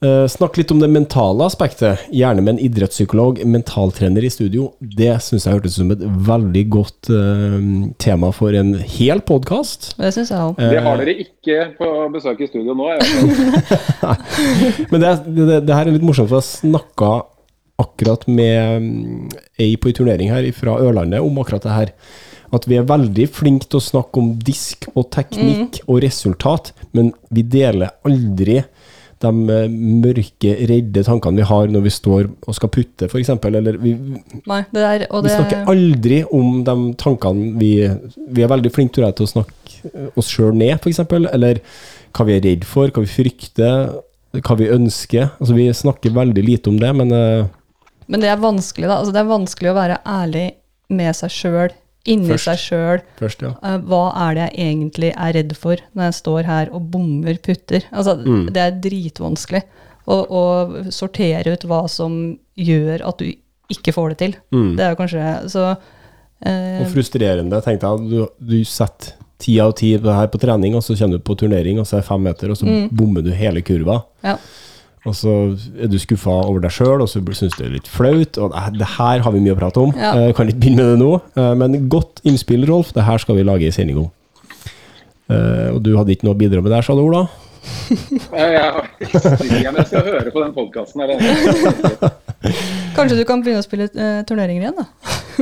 Uh, 0.00 0.24
snakk 0.32 0.56
litt 0.56 0.70
om 0.72 0.78
det 0.80 0.88
mentale 0.88 1.44
aspektet, 1.44 2.06
gjerne 2.08 2.40
med 2.40 2.54
en 2.54 2.60
idrettspsykolog, 2.64 3.42
mentaltrener 3.44 4.24
i 4.24 4.30
studio. 4.32 4.70
Det 4.80 5.12
syns 5.20 5.44
jeg 5.44 5.58
hørtes 5.58 5.74
ut 5.76 5.82
som 5.82 5.90
et 5.92 6.04
veldig 6.28 6.62
godt 6.72 7.10
uh, 7.12 7.58
tema 8.00 8.30
for 8.32 8.56
en 8.56 8.78
hel 8.80 9.20
podkast. 9.28 9.90
Det 10.00 10.14
syns 10.16 10.32
jeg 10.32 10.40
òg. 10.40 10.62
Det 10.72 10.80
har 10.86 11.02
dere 11.02 11.16
ikke 11.26 11.58
på 11.76 11.90
besøk 12.16 12.40
i 12.40 12.48
studio 12.48 12.78
nå. 12.78 12.88
Men 14.90 15.04
det, 15.04 15.12
det, 15.28 15.60
det 15.68 15.76
her 15.76 15.84
er 15.84 15.92
litt 15.92 16.08
morsomt, 16.08 16.32
for 16.32 16.40
jeg 16.40 16.48
snakka 16.48 17.12
akkurat 17.84 18.24
med 18.28 18.80
mm, 18.80 19.30
ei 19.60 19.74
på 19.76 19.92
ei 19.92 20.00
turnering 20.00 20.32
her 20.32 20.48
fra 20.56 20.80
Ørlandet 20.80 21.20
om 21.20 21.44
akkurat 21.44 21.68
det 21.68 21.76
her. 21.76 21.96
At 22.56 22.64
vi 22.66 22.80
er 22.80 22.88
veldig 22.88 23.28
flinke 23.36 23.68
til 23.68 23.78
å 23.82 23.84
snakke 23.84 24.24
om 24.24 24.32
disk 24.48 24.88
og 24.94 25.10
teknikk 25.12 25.82
og 25.84 26.00
resultat, 26.08 26.72
men 26.96 27.12
vi 27.28 27.44
deler 27.46 27.92
aldri 28.08 28.62
de 29.20 29.30
eh, 29.52 29.68
mørke, 29.70 30.54
redde 30.70 31.04
tankene 31.04 31.42
vi 31.42 31.48
har 31.50 31.70
når 31.72 31.84
vi 31.84 31.92
står 31.92 32.28
og 32.30 32.56
skal 32.56 32.72
putte, 32.72 33.08
f.eks. 33.10 33.32
Eller 33.50 33.78
vi, 33.82 33.94
Nei, 34.48 34.60
der 34.72 35.06
og 35.10 35.26
vi 35.26 35.32
snakker 35.34 35.68
aldri 35.70 36.22
om 36.36 36.62
de 36.66 36.76
tankene 37.00 37.54
vi 37.60 37.72
Vi 38.30 38.44
er 38.44 38.52
veldig 38.52 38.72
flinke 38.72 39.02
jeg, 39.04 39.16
til 39.18 39.28
å 39.28 39.32
snakke 39.34 40.12
oss 40.18 40.30
sjøl 40.32 40.54
ned, 40.56 40.78
f.eks. 40.80 41.02
Eller 41.34 41.60
hva 42.16 42.26
vi 42.26 42.38
er 42.38 42.46
redd 42.46 42.64
for, 42.68 42.90
hva 42.90 43.04
vi 43.04 43.12
frykter, 43.12 43.92
hva 44.38 44.56
vi 44.58 44.70
ønsker. 44.72 45.30
Altså 45.38 45.56
Vi 45.58 45.68
snakker 45.74 46.16
veldig 46.16 46.46
lite 46.46 46.72
om 46.72 46.80
det, 46.80 46.94
men 46.96 47.12
eh, 47.12 47.50
Men 48.10 48.24
det 48.24 48.32
er 48.32 48.40
vanskelig, 48.42 48.88
da. 48.88 48.98
Altså, 48.98 49.14
det 49.14 49.22
er 49.22 49.30
vanskelig 49.30 49.70
å 49.70 49.76
være 49.76 50.00
ærlig 50.08 50.46
med 50.90 51.14
seg 51.14 51.30
sjøl, 51.30 51.76
inni 52.08 52.30
Først. 52.32 52.44
seg 52.48 52.58
sjøl. 52.64 53.02
ja. 53.44 53.52
Eh, 53.62 53.78
hva 53.90 54.02
er 54.28 54.34
det 54.34 54.46
jeg 54.54 54.74
egentlig 54.74 55.12
er 55.16 55.32
redd 55.36 55.54
for 55.56 55.76
når 55.94 56.04
jeg 56.08 56.14
står 56.22 56.44
her 56.48 56.70
og 56.72 56.90
bommer 56.90 57.36
putter? 57.42 57.84
Altså, 57.92 58.16
Mm. 58.24 58.46
Det 58.52 58.56
er 58.56 58.80
dritvanskelig 58.80 59.62
å, 60.08 60.16
å 60.26 60.42
sortere 60.90 61.52
ut 61.52 61.64
hva 61.68 61.88
som 61.88 62.38
gjør 62.56 63.04
at 63.06 63.18
du 63.18 63.32
ikke 63.70 63.92
får 63.94 64.08
det 64.14 64.18
til. 64.18 64.36
Mm. 64.52 64.76
Det 64.76 64.84
er 64.84 64.90
jo 64.94 64.98
kanskje 64.98 65.48
Så 65.52 65.64
eh, 66.42 66.80
Og 66.80 66.88
frustrerende, 66.94 67.60
tenkte 67.62 67.86
jeg. 67.86 68.08
Du, 68.10 68.46
du 68.56 68.64
setter 68.64 69.12
ti 69.40 69.58
av 69.60 69.72
ti 69.78 69.94
her 69.96 70.26
på 70.28 70.40
trening, 70.40 70.74
og 70.76 70.82
så 70.84 70.96
kommer 70.98 71.16
du 71.20 71.24
på 71.24 71.36
turnering, 71.38 71.78
og 71.80 71.86
så 71.86 71.96
er 71.96 72.02
det 72.02 72.08
fem 72.10 72.20
meter, 72.26 72.50
og 72.52 72.58
så 72.60 72.66
bommer 72.92 73.22
du 73.24 73.30
hele 73.32 73.62
kurva. 73.62 74.02
ja. 74.24 74.36
Og 75.08 75.14
så 75.16 75.32
er 75.80 75.88
du 75.88 75.96
skuffa 75.98 76.28
over 76.44 76.60
deg 76.60 76.70
sjøl, 76.76 77.00
og 77.00 77.08
så 77.08 77.22
syns 77.32 77.54
du 77.56 77.62
det 77.62 77.68
er 77.70 77.74
litt 77.78 77.88
flaut. 77.88 78.36
Og 78.38 78.52
det- 78.76 78.86
her 78.98 79.20
har 79.24 79.32
vi 79.32 79.40
mye 79.40 79.54
å 79.54 79.58
prate 79.58 79.80
om. 79.80 79.92
Ja. 79.96 80.12
Jeg 80.26 80.34
kan 80.36 80.46
ikke 80.48 80.60
begynne 80.60 80.76
med 80.76 80.90
det 80.92 80.98
nå. 81.00 81.12
Eh, 81.36 81.54
Men 81.54 81.88
godt 81.88 82.20
innspill, 82.24 82.66
Rolf. 82.68 82.92
Det 82.92 83.04
her 83.04 83.18
skal 83.18 83.34
vi 83.36 83.42
lage 83.42 83.64
en 83.64 83.72
sending 83.72 83.98
om. 83.98 84.10
Eh, 85.30 85.70
Og 85.74 85.82
du 85.82 85.96
hadde 85.96 86.10
ikke 86.12 86.24
noe 86.24 86.34
å 86.34 86.38
bidra 86.38 86.60
med 86.62 86.70
der, 86.72 86.82
sa 86.82 86.92
du, 86.94 87.00
Ola? 87.00 87.28
Jeg, 88.00 89.86
skal 89.86 90.02
høre 90.04 90.30
på 90.32 90.40
den 90.44 90.52
podkasten. 90.52 91.00
Kanskje 92.96 93.16
du 93.16 93.24
kan 93.28 93.42
begynne 93.42 93.60
å 93.60 93.66
spille 93.66 93.88
eh, 93.94 94.22
turneringer 94.28 94.62
igjen, 94.68 94.76
da? 94.80 94.86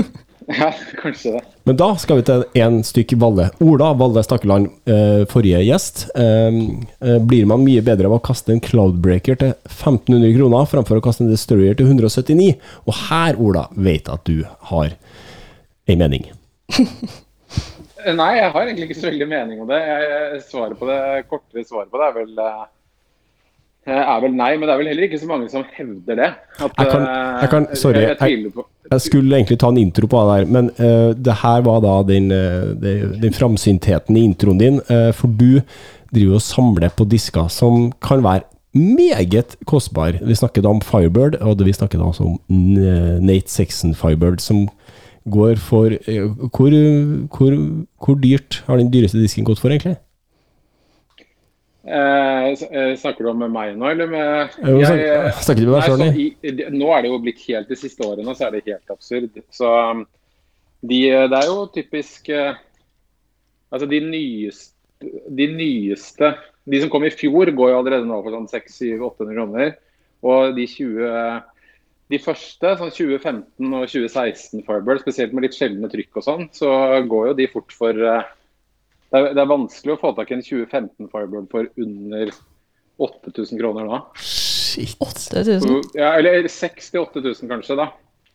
Ja, 0.48 0.74
kanskje 1.02 1.32
det. 1.32 1.40
Men 1.64 1.76
da 1.76 1.88
skal 2.00 2.20
vi 2.20 2.24
til 2.24 2.44
én 2.56 2.80
stykk 2.86 3.12
Valle. 3.20 3.50
Ola 3.60 3.90
Valle 3.98 4.22
Stakkeland, 4.24 4.70
eh, 4.88 5.24
forrige 5.28 5.60
gjest. 5.66 6.06
Eh, 6.16 6.60
eh, 7.04 7.18
blir 7.20 7.44
man 7.50 7.64
mye 7.66 7.84
bedre 7.84 8.08
av 8.08 8.16
å 8.16 8.22
kaste 8.24 8.54
en 8.54 8.62
Cloudbreaker 8.64 9.36
til 9.42 9.52
1500 9.68 10.32
kroner 10.38 10.70
framfor 10.70 11.00
å 11.00 11.04
kaste 11.04 11.26
en 11.26 11.32
Destroyer 11.32 11.76
til 11.76 11.90
179? 11.90 12.56
Og 12.86 12.96
her, 13.10 13.36
Ola, 13.36 13.66
vet 13.76 14.08
at 14.08 14.24
du 14.28 14.46
har 14.72 14.96
ei 15.88 15.98
mening. 16.00 16.30
Nei, 18.08 18.32
jeg 18.38 18.50
har 18.54 18.64
egentlig 18.64 18.88
ikke 18.88 19.00
så 19.02 19.08
veldig 19.10 19.28
mening 19.28 19.60
om 19.60 19.68
det. 19.68 19.82
Jeg, 19.84 20.42
svarer 20.48 20.48
svaret 20.48 20.80
på 20.80 20.88
det, 20.88 20.98
kortere 21.28 21.64
svaret 21.66 21.92
på 21.92 22.00
det 22.00 22.08
er 22.08 22.18
vel 22.22 22.42
er 23.86 24.20
vel 24.20 24.34
nei, 24.36 24.50
men 24.56 24.68
det 24.68 24.74
er 24.74 24.78
vel 24.82 24.88
heller 24.90 25.06
ikke 25.08 25.20
så 25.20 25.28
mange 25.30 25.48
som 25.50 25.64
hevder 25.76 26.16
det. 26.18 26.28
At, 26.58 26.72
Jeg 26.78 26.88
kan- 26.90 27.02
eh, 27.02 27.40
jeg 27.40 27.50
kan- 27.50 27.76
sorry, 27.76 27.94
Jeg, 28.00 28.16
jeg 28.20 28.52
Jeg 28.90 29.00
skulle 29.00 29.36
egentlig 29.36 29.58
ta 29.58 29.68
en 29.68 29.76
intro 29.76 30.06
på 30.06 30.16
det 30.24 30.46
der, 30.46 30.52
men 30.52 30.70
uh, 30.80 31.12
det 31.12 31.34
her 31.42 31.60
var 31.60 31.80
da 31.80 32.02
den, 32.12 32.30
eh, 32.32 33.20
den 33.20 33.32
framsyntheten 33.32 34.16
i 34.16 34.24
introen 34.24 34.58
din. 34.58 34.80
Uh, 34.90 35.12
for 35.12 35.28
du 35.28 35.60
driver 36.14 36.34
og 36.34 36.40
samler 36.40 36.88
på 36.96 37.04
disker 37.08 37.48
som 37.50 37.92
kan 38.00 38.22
være 38.22 38.42
meget 38.74 39.56
kostbar. 39.66 40.12
Vi 40.22 40.34
snakker 40.34 40.62
da 40.62 40.68
om 40.68 40.80
Firebird, 40.80 41.36
og 41.42 41.58
vi 41.58 41.72
snakker 41.72 41.98
da 41.98 42.04
også 42.04 42.22
om 42.24 42.38
Nate 43.20 43.48
Sexton 43.50 43.94
Firebird, 43.94 44.40
som 44.40 44.68
går 45.28 45.56
for 45.58 45.84
uh, 46.08 46.48
hvor, 46.48 46.70
hvor, 47.28 47.56
hvor 48.06 48.14
dyrt 48.14 48.62
har 48.66 48.76
den 48.78 48.90
dyreste 48.90 49.18
disken 49.20 49.44
gått 49.44 49.58
for, 49.60 49.68
egentlig? 49.68 49.96
Eh, 51.84 52.48
eh, 52.70 52.94
Snakker 52.96 53.24
du 53.24 53.30
om 53.30 53.44
meg 53.52 53.76
nå, 53.78 53.90
eller 53.90 54.06
med 54.06 54.50
Jo, 54.64 54.78
Jeg- 54.80 55.32
snak- 55.32 55.42
snakker 55.44 55.60
du 55.60 55.70
med 55.70 55.80
deg 55.80 55.82
sjøl? 55.84 55.98
selv, 55.98 55.98
så 55.98 56.16
nei? 56.16 56.36
i, 56.42 56.50
de- 56.50 56.70
Nå 56.70 56.92
er 56.96 57.02
det 57.02 57.10
jo 57.10 57.18
blitt 57.18 57.44
helt 57.48 57.68
de 57.68 57.76
siste 57.76 58.00
årene, 58.04 58.34
så 58.36 58.46
er 58.46 58.50
det 58.52 58.64
helt 58.66 58.90
absurd. 58.90 59.30
Så 59.50 59.90
um, 59.90 60.06
de, 60.82 61.00
det 61.10 61.32
er 61.38 61.46
jo 61.46 61.66
typisk 61.74 62.28
eh, 62.30 62.54
Altså 63.72 63.86
de 63.88 64.00
nyeste, 64.00 64.72
de 65.28 65.46
nyeste 65.46 66.34
De 66.66 66.80
som 66.80 66.88
kom 66.90 67.04
i 67.04 67.10
fjor, 67.10 67.50
går 67.52 67.70
jo 67.70 67.78
allerede 67.78 68.06
nå 68.08 68.22
for 68.22 68.32
sånn 68.32 68.48
600-800 68.48 69.34
kroner. 69.34 69.74
Og 70.22 70.54
de 70.56 70.66
20 70.66 71.42
de 72.10 72.18
første, 72.18 72.70
sånn 72.80 72.90
2015 72.90 73.74
og 73.76 73.84
2016 73.86 74.62
Firebird, 74.64 75.00
spesielt 75.02 75.32
med 75.36 75.42
litt 75.44 75.52
sjeldne 75.56 75.90
trykk 75.92 76.16
og 76.16 76.24
sånn, 76.24 76.46
så 76.56 76.70
går 77.06 77.26
jo 77.28 77.34
de 77.34 77.46
fort 77.52 77.70
for 77.76 77.90
eh, 77.92 78.22
det 79.08 79.20
er, 79.20 79.30
det 79.36 79.42
er 79.42 79.50
vanskelig 79.50 79.94
å 79.94 80.00
få 80.00 80.12
tak 80.16 80.30
i 80.32 80.36
en 80.36 80.44
2015 80.44 81.08
Firebird 81.12 81.48
for 81.52 81.68
under 81.80 82.32
8000 82.98 83.60
kroner 83.60 83.86
nå. 83.88 84.02
Shit. 84.20 84.96
8000? 85.00 85.80
Ja, 85.96 86.12
eller 86.18 86.44
6000-8000 86.50 87.48
kanskje, 87.50 87.78
da. 87.78 87.88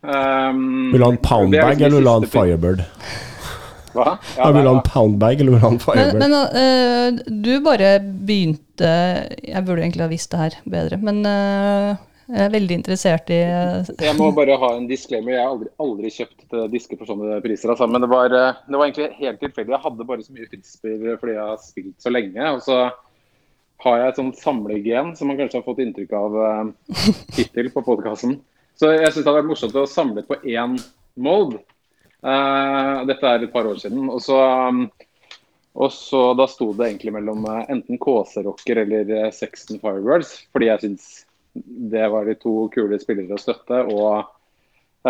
Um, 0.04 0.92
Vil 0.92 1.00
du 1.00 1.06
ha 1.06 1.12
en 1.14 1.22
poundbag, 1.24 1.78
eller 1.80 2.00
vil 2.00 2.08
du 2.08 2.12
ha 2.12 2.18
en 2.20 2.32
Firebird? 2.32 2.82
Hva? 3.94 4.16
Ja, 4.36 4.50
vil 4.50 4.66
du 4.66 4.70
ha 4.72 4.74
en 4.80 4.88
poundbag, 4.88 5.40
eller 5.40 5.54
vil 5.54 5.62
du 5.62 5.66
ha 5.68 5.72
en 5.76 5.84
Firebird? 5.84 6.24
men 6.24 6.34
eh, 6.64 7.22
du 7.30 7.52
bare 7.64 7.92
begynte 8.02 8.90
Jeg 9.38 9.64
burde 9.68 9.84
egentlig 9.86 10.04
ha 10.08 10.10
visst 10.12 10.34
det 10.34 10.42
her 10.42 10.58
bedre, 10.66 10.98
men 11.04 11.22
eh, 11.30 12.02
jeg 12.28 12.44
er 12.46 12.54
veldig 12.54 12.78
interessert 12.80 13.32
i 13.34 13.40
Jeg 13.42 14.16
må 14.18 14.30
bare 14.36 14.58
ha 14.60 14.70
en 14.78 14.88
disclaimer. 14.90 15.36
Jeg 15.36 15.44
har 15.44 15.56
aldri, 15.56 15.72
aldri 15.86 16.12
kjøpt 16.16 16.56
eh, 16.56 16.70
disker 16.72 17.00
for 17.00 17.10
sånne 17.10 17.42
priser. 17.44 17.74
Altså. 17.74 17.90
Men 17.92 18.06
det 18.06 18.12
var, 18.14 18.34
eh, 18.38 18.62
det 18.68 18.80
var 18.80 18.88
egentlig 18.88 19.10
helt 19.20 19.42
tilfeldig. 19.44 19.76
Jeg 19.76 19.86
hadde 19.88 20.08
bare 20.12 20.26
så 20.26 20.38
mye 20.38 20.50
frisbeer 20.52 21.20
fordi 21.22 21.36
jeg 21.36 21.44
har 21.44 21.60
spilt 21.64 22.08
så 22.08 22.14
lenge. 22.14 22.54
Og 22.56 22.64
så 22.64 22.80
har 23.84 24.00
jeg 24.00 24.14
et 24.14 24.22
sånt 24.22 24.40
samlegen 24.40 25.14
som 25.20 25.28
man 25.30 25.40
kanskje 25.42 25.60
har 25.60 25.68
fått 25.68 25.84
inntrykk 25.84 26.16
av 26.16 26.42
hittil 27.36 27.72
på 27.74 27.84
podkasten. 27.84 28.38
Så 28.80 28.90
jeg 28.96 29.12
syns 29.12 29.22
det 29.22 29.30
hadde 29.30 29.42
vært 29.42 29.52
morsomt 29.52 29.78
å 29.78 29.90
samle 29.90 30.24
på 30.26 30.40
én 30.50 30.78
mold. 31.22 31.60
Uh, 32.24 33.04
dette 33.10 33.28
er 33.28 33.44
et 33.44 33.54
par 33.54 33.68
år 33.68 33.82
siden. 33.82 34.08
Og 34.10 34.22
så, 34.24 34.40
og 35.74 35.92
så 35.94 36.24
da 36.40 36.48
sto 36.50 36.72
det 36.78 36.88
egentlig 36.88 37.14
mellom 37.16 37.46
eh, 37.50 37.66
enten 37.74 38.00
KC 38.02 38.46
Rocker 38.48 38.84
eller 38.86 39.10
eh, 39.18 39.30
Sexton 39.34 39.82
Firebirds, 39.82 40.36
fordi 40.54 40.70
jeg 40.70 40.84
syns 40.84 41.08
det 41.54 42.08
var 42.10 42.26
de 42.26 42.36
to 42.40 42.68
kule 42.74 43.00
spillere 43.02 43.38
å 43.38 43.42
støtte. 43.42 43.84
Og 43.94 44.24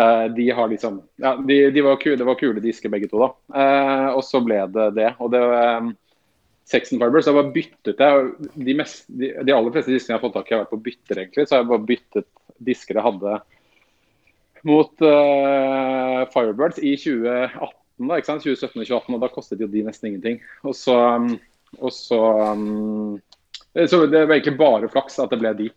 eh, 0.00 0.26
de 0.36 0.48
har 0.50 0.70
liksom 0.70 1.02
Ja, 1.22 1.34
de, 1.36 1.58
de 1.74 1.84
var 1.84 2.00
kule, 2.02 2.18
det 2.20 2.28
var 2.28 2.38
kule 2.40 2.62
disker 2.64 2.92
begge 2.92 3.10
to, 3.10 3.20
da. 3.22 3.30
Eh, 3.60 4.08
og 4.14 4.24
så 4.26 4.42
ble 4.44 4.60
det 4.74 4.90
det. 4.98 5.10
Og 5.24 5.32
det 5.34 5.42
um, 5.44 5.94
Sexton 6.68 7.00
Fibers, 7.00 7.26
jeg 7.28 7.36
bare 7.36 7.52
byttet 7.52 8.00
jeg, 8.00 8.28
de, 8.54 8.76
mest, 8.76 9.04
de, 9.12 9.34
de 9.44 9.52
aller 9.52 9.74
fleste 9.74 9.92
diskene 9.92 10.14
jeg 10.14 10.20
har 10.20 10.24
fått 10.24 10.38
tak 10.38 10.48
i, 10.48 10.54
har 10.56 10.64
vært 10.64 10.72
på 10.72 10.84
bytter, 10.86 11.20
egentlig. 11.20 11.48
Så 11.48 11.60
jeg 11.60 11.70
bare 11.72 11.88
byttet 11.90 12.30
disker 12.64 13.00
jeg 13.00 13.04
hadde 13.04 13.38
mot 14.64 15.04
eh, 15.04 16.20
Firebirds 16.32 16.80
i 16.80 16.94
2018, 16.96 18.08
da, 18.08 18.16
ikke 18.16 18.30
sant? 18.30 18.46
2017 18.46 18.80
og 18.80 18.86
2018, 18.88 19.16
og 19.16 19.20
da 19.20 19.32
kostet 19.32 19.60
jo 19.60 19.68
de 19.68 19.84
nesten 19.84 20.08
ingenting. 20.08 20.40
Og 20.64 20.76
så, 20.78 20.96
um, 21.20 21.34
og 21.80 21.92
så, 21.92 22.20
um, 22.54 23.18
så 23.74 24.04
det 24.08 24.24
var 24.24 24.38
egentlig 24.38 24.56
bare 24.60 24.88
flaks 24.92 25.20
at 25.20 25.34
det 25.34 25.40
ble 25.42 25.52
de. 25.58 25.68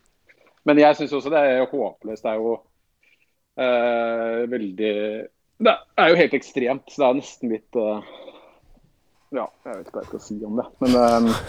Men 0.67 0.81
jeg 0.81 0.99
syns 0.99 1.15
også 1.15 1.31
det 1.31 1.41
er 1.41 1.65
håpløst. 1.71 2.25
Det 2.25 2.31
er 2.31 2.39
jo 2.41 2.53
eh, 3.63 4.41
veldig 4.51 4.93
Det 5.63 5.75
er 5.97 6.11
jo 6.11 6.21
helt 6.21 6.37
ekstremt. 6.37 6.87
Så 6.91 7.01
det 7.01 7.09
er 7.09 7.19
nesten 7.21 7.53
litt 7.55 7.79
eh, 7.79 8.13
Ja, 9.37 9.47
jeg 9.67 9.73
vet 9.73 9.87
ikke 9.87 9.97
hva 9.97 10.05
jeg 10.05 10.11
skal 10.13 10.25
si 10.25 10.39
om 10.47 10.59
det. 10.59 10.67
Men 10.83 10.97
eh, 11.01 11.43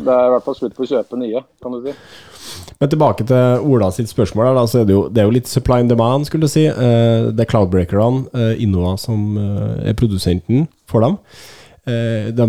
det 0.00 0.10
er 0.10 0.28
i 0.28 0.32
hvert 0.34 0.48
fall 0.48 0.58
slutt 0.58 0.76
på 0.76 0.86
å 0.86 0.90
kjøpe 0.90 1.20
nye, 1.22 1.44
kan 1.62 1.76
du 1.76 1.86
si. 1.86 1.94
Men 2.80 2.90
tilbake 2.90 3.24
til 3.28 3.68
Ola 3.70 3.90
sitt 3.94 4.10
spørsmål. 4.10 4.50
Da, 4.58 4.66
så 4.66 4.82
er 4.82 4.88
det, 4.88 4.96
jo, 4.96 5.06
det 5.08 5.22
er 5.22 5.28
jo 5.28 5.36
litt 5.36 5.50
supply 5.50 5.80
and 5.84 5.92
demand, 5.92 6.26
skulle 6.26 6.48
du 6.48 6.52
si. 6.52 6.66
Eh, 6.66 7.30
det 7.30 7.46
er 7.46 7.50
cloudbreakerne, 7.50 8.26
eh, 8.34 8.62
Innova, 8.64 8.96
som 9.00 9.38
eh, 9.38 9.90
er 9.90 9.98
produsenten 9.98 10.66
for 10.90 11.04
dem. 11.04 11.20
De, 11.84 12.44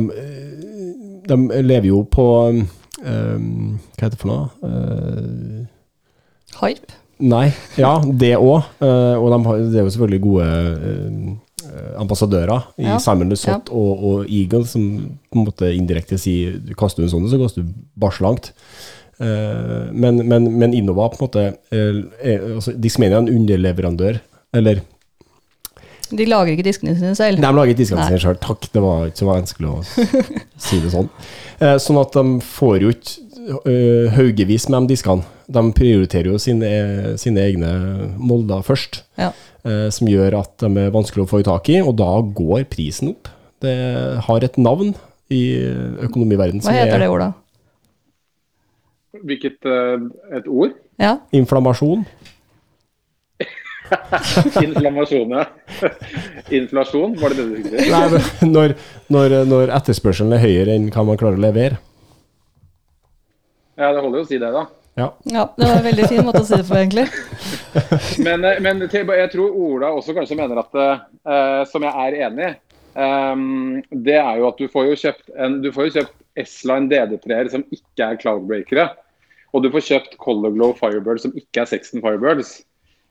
de 1.28 1.36
lever 1.60 1.90
jo 1.90 2.06
på 2.08 2.24
Hva 2.48 3.10
heter 4.00 4.14
det 4.14 4.20
for 4.22 4.32
noe? 4.32 5.66
Eh, 6.56 6.62
Hype. 6.64 7.02
Nei, 7.26 7.46
ja, 7.80 7.94
det 8.04 8.34
òg. 8.36 8.66
og 8.84 9.30
de 9.32 9.38
har, 9.46 9.60
det 9.72 9.80
er 9.80 9.86
jo 9.86 9.92
selvfølgelig 9.94 10.24
gode 10.26 10.48
eh, 11.66 12.00
ambassadører 12.02 12.68
i 12.78 12.88
Ja, 12.88 12.98
Simon 13.00 13.32
ja. 13.32 13.60
og, 13.72 14.04
og 14.04 14.26
Eagle, 14.30 14.66
som 14.68 14.84
på 15.32 15.40
en 15.40 15.48
måte 15.48 15.72
indirekte 15.76 16.20
sier 16.22 16.60
du 16.60 16.74
kaster 16.78 17.04
du 17.04 17.08
en 17.08 17.14
sånn, 17.14 17.30
så 17.32 17.40
kaster 17.42 17.64
du 17.64 17.72
barslangt. 18.00 18.52
Uh, 19.16 19.88
men, 19.96 20.20
men, 20.28 20.50
men 20.60 20.74
Innova 20.76 21.06
på 21.08 21.16
en 21.16 21.24
måte 21.24 21.44
Diskmenia 21.72 22.10
er, 22.20 22.42
altså, 22.58 22.74
er 22.76 23.14
en 23.22 23.30
underleverandør. 23.32 24.20
Eller 24.56 24.82
De 26.12 26.26
lager 26.28 26.52
ikke 26.54 26.68
diskene 26.68 26.98
sine 27.00 27.16
selv. 27.16 27.40
de 27.40 27.52
lager 27.56 27.72
ikke 27.72 27.82
diskene 27.86 28.10
sine 28.10 28.20
selv, 28.20 28.42
Takk, 28.44 28.68
det 28.74 28.84
var 28.84 29.08
ikke 29.08 29.24
så 29.24 29.30
vanskelig 29.30 29.72
å 29.72 29.78
si 30.68 30.82
det 30.84 30.92
sånn. 30.94 31.08
Uh, 31.62 31.78
sånn 31.80 32.02
at 32.02 32.18
de 32.18 32.26
får 32.44 32.84
jo 32.84 32.92
ikke 32.92 33.16
eh, 33.16 33.25
haugevis 34.16 34.68
med 34.70 34.86
de 34.88 34.94
diskene. 34.96 35.24
De 35.52 35.62
prioriterer 35.78 36.32
jo 36.32 36.40
sine, 36.42 36.70
sine 37.22 37.44
egne 37.46 37.72
molder 38.18 38.64
først, 38.66 39.04
Ja. 39.22 39.32
eh, 39.66 39.90
som 39.94 40.08
gjør 40.10 40.40
at 40.40 40.58
de 40.64 40.72
er 40.86 40.92
vanskelig 40.92 41.26
å 41.26 41.30
få 41.30 41.40
i 41.42 41.44
tak 41.46 41.70
i, 41.70 41.80
og 41.82 41.96
da 41.98 42.10
går 42.22 42.66
prisen 42.70 43.10
opp. 43.14 43.28
Det 43.62 43.76
har 44.26 44.44
et 44.44 44.58
navn 44.58 44.96
i 45.30 45.44
økonomiverdenen 46.06 46.62
Hva 46.62 46.74
heter 46.74 46.96
er 46.96 47.00
det 47.06 47.10
ordet? 47.10 47.34
Hvilket 49.26 49.66
eh, 49.66 50.38
et 50.38 50.48
ord? 50.48 50.74
Ja. 51.00 51.18
inflammasjon. 51.32 52.06
Inflammasjon, 54.66 55.30
ja. 55.30 55.44
Inflasjon, 56.50 57.16
var 57.22 57.30
det 57.30 57.38
det 57.38 57.46
du 57.46 57.58
skulle 57.68 57.84
si? 57.84 57.92
Nei, 57.92 58.08
men 58.42 58.54
når, 58.56 58.74
når, 59.14 59.36
når 59.50 59.74
etterspørselen 59.78 60.34
er 60.34 60.42
høyere 60.42 60.74
enn 60.78 60.88
hva 60.94 61.04
man 61.06 61.20
klarer 61.22 61.38
å 61.38 61.44
levere. 61.46 61.78
Ja, 63.76 63.92
det 63.92 64.02
holder 64.02 64.22
jo 64.22 64.26
å 64.26 64.30
si 64.30 64.40
det, 64.40 64.52
da. 64.56 64.66
Ja. 64.96 65.10
ja, 65.28 65.54
det 65.58 65.66
var 65.68 65.78
en 65.78 65.84
veldig 65.90 66.08
fin 66.08 66.24
måte 66.24 66.40
å 66.40 66.48
si 66.48 66.56
det 66.56 66.68
på, 66.70 66.78
egentlig. 66.80 67.08
Men, 68.26 68.46
eh, 68.48 68.62
men 68.64 68.80
jeg 68.88 69.32
tror 69.34 69.58
Ola 69.60 69.90
også 69.92 70.16
kanskje 70.16 70.38
mener 70.40 70.62
at 70.62 70.78
uh, 70.80 71.64
Som 71.68 71.84
jeg 71.84 71.92
er 71.92 72.16
enig 72.30 72.46
i. 72.48 72.54
um, 72.96 73.82
det 73.92 74.16
er 74.16 74.40
jo 74.40 74.48
at 74.48 74.62
du 74.62 74.70
får 74.72 74.88
jo 74.88 74.96
kjøpt 75.02 75.34
en, 75.36 75.58
du 75.60 75.68
får 75.76 75.90
jo 75.90 75.96
kjøpt 75.98 76.16
S-Line 76.46 76.88
DD3-er 76.92 77.52
som 77.52 77.68
ikke 77.76 78.08
er 78.08 78.22
cloudbreakere. 78.22 78.88
Og 79.52 79.64
du 79.64 79.70
får 79.74 79.86
kjøpt 79.90 80.18
Color 80.24 80.56
Glow 80.56 80.74
Firebird 80.80 81.26
som 81.26 81.36
ikke 81.36 81.66
er 81.66 81.72
Sexton 81.74 82.04
Firebirds. 82.04 82.62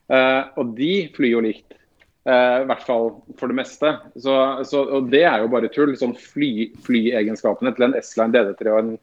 Uh, 0.08 0.48
og 0.60 0.72
de 0.80 0.92
flyr 1.16 1.36
jo 1.36 1.44
likt. 1.44 1.76
Uh, 2.24 2.64
I 2.64 2.68
hvert 2.68 2.84
fall 2.88 3.10
for 3.36 3.52
det 3.52 3.60
meste. 3.60 3.92
Så, 4.16 4.34
så, 4.68 4.86
og 4.88 5.12
det 5.12 5.26
er 5.28 5.44
jo 5.44 5.52
bare 5.52 5.72
tull. 5.72 5.92
Sånn 6.00 6.16
fly, 6.16 6.70
flyegenskapene 6.84 7.76
til 7.76 7.90
en 7.90 7.98
S-Line 8.00 8.32
DD3 8.32 8.72
og 8.72 8.80
en 8.80 8.94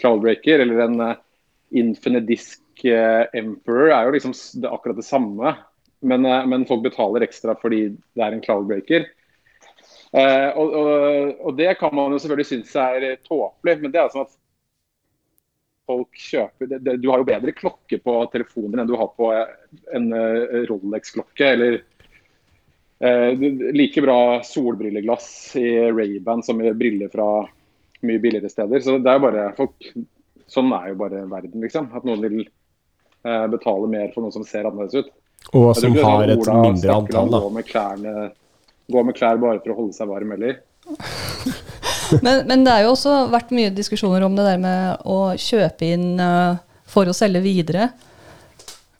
cloudbreaker, 0.00 0.64
eller 0.64 0.84
en 0.86 1.00
uh, 1.00 1.16
Infinite 1.70 2.26
Disk 2.26 2.84
eh, 2.84 3.26
Emperor, 3.32 3.90
er 3.92 4.06
jo 4.06 4.14
liksom 4.14 4.34
det, 4.62 4.70
akkurat 4.70 4.96
det 4.96 5.06
samme. 5.06 5.54
Men, 6.00 6.24
eh, 6.24 6.46
men 6.46 6.66
folk 6.66 6.82
betaler 6.82 7.26
ekstra 7.26 7.56
fordi 7.60 7.88
det 7.92 8.24
er 8.24 8.36
en 8.36 8.42
cloudbreaker. 8.44 9.08
Eh, 10.12 10.48
og, 10.56 10.72
og, 10.72 11.40
og 11.44 11.56
det 11.58 11.74
kan 11.80 11.92
man 11.94 12.14
jo 12.14 12.20
selvfølgelig 12.22 12.48
synes 12.48 12.76
er 12.80 13.08
eh, 13.10 13.18
tåpelig, 13.26 13.76
men 13.82 13.92
det 13.92 14.00
er 14.00 14.12
sånn 14.14 14.24
at 14.24 14.36
folk 15.88 16.16
kjøper 16.20 16.70
det, 16.70 16.78
det, 16.84 16.96
Du 17.02 17.10
har 17.12 17.20
jo 17.20 17.28
bedre 17.28 17.54
klokke 17.56 18.00
på 18.04 18.16
telefoner 18.32 18.82
enn 18.82 18.88
du 18.88 18.96
har 19.00 19.12
på 19.16 19.30
eh, 19.34 19.54
en 19.96 20.10
eh, 20.16 20.64
Rolex-klokke. 20.70 21.52
Eller 21.52 21.80
eh, 23.04 23.46
like 23.76 24.04
bra 24.04 24.18
solbrilleglass 24.46 25.30
i 25.60 25.68
Ray-Ban 25.92 26.44
som 26.46 26.62
i 26.62 26.72
briller 26.72 27.12
fra 27.12 27.30
mye 28.06 28.22
billigere 28.22 28.50
steder. 28.50 28.82
Så 28.84 28.98
det 29.02 29.10
er 29.10 29.18
jo 29.18 29.26
bare 29.26 29.50
folk 29.58 29.90
Sånn 30.48 30.70
er 30.72 30.86
jo 30.88 30.94
bare 30.96 31.26
verden, 31.28 31.60
liksom. 31.60 31.90
At 31.92 32.06
noen 32.08 32.22
vil 32.24 32.38
eh, 32.40 33.46
betale 33.52 33.88
mer 33.92 34.06
for 34.14 34.24
noe 34.24 34.32
som 34.32 34.46
ser 34.48 34.64
annerledes 34.64 35.04
ut. 35.04 35.10
Og 35.52 35.66
som 35.76 35.92
ikke 35.92 35.98
det 35.98 36.06
har 36.06 36.32
et 36.32 36.40
Ola 36.40 36.54
mindre 36.62 36.94
antall, 36.94 37.28
da. 37.34 37.40
Gå 37.44 37.50
med, 37.52 37.66
klærne, 37.68 38.14
gå 38.88 39.02
med 39.04 39.18
klær 39.18 39.42
bare 39.42 39.60
for 39.60 39.74
å 39.74 39.76
holde 39.82 39.96
seg 39.98 40.08
varm, 40.08 40.32
eller? 40.38 40.62
Men, 42.24 42.46
men 42.48 42.62
det 42.64 42.72
er 42.72 42.86
jo 42.86 42.94
også 42.94 43.10
vært 43.28 43.50
mye 43.52 43.68
diskusjoner 43.76 44.22
om 44.24 44.32
det 44.32 44.46
der 44.46 44.60
med 44.62 45.02
å 45.04 45.34
kjøpe 45.36 45.90
inn 45.92 46.14
uh, 46.16 46.56
for 46.88 47.04
å 47.04 47.12
selge 47.12 47.42
videre. 47.44 47.90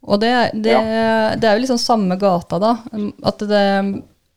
Og 0.05 0.21
det, 0.21 0.33
det, 0.53 0.77
det 1.41 1.49
er 1.49 1.57
jo 1.57 1.63
liksom 1.63 1.81
samme 1.81 2.19
gata, 2.21 2.59
da. 2.61 2.75
At 3.25 3.41
det 3.49 3.63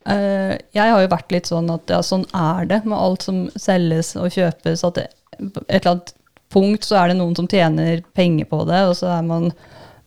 Jeg 0.05 0.93
har 0.93 1.01
jo 1.03 1.11
vært 1.11 1.31
litt 1.33 1.49
sånn 1.51 1.69
at 1.69 1.91
ja, 1.93 1.99
sånn 2.01 2.23
er 2.33 2.65
det 2.69 2.79
med 2.87 2.97
alt 2.97 3.21
som 3.27 3.43
selges 3.59 4.15
og 4.17 4.31
kjøpes. 4.33 4.81
At 4.87 4.97
det, 4.97 5.07
et 5.37 5.77
eller 5.83 5.91
annet 5.93 6.13
punkt 6.51 6.83
så 6.87 6.97
er 6.99 7.11
det 7.11 7.19
noen 7.19 7.35
som 7.37 7.47
tjener 7.47 8.01
penger 8.17 8.49
på 8.49 8.63
det, 8.67 8.81
og 8.89 8.97
så 8.97 9.11
er 9.19 9.21
man 9.27 9.51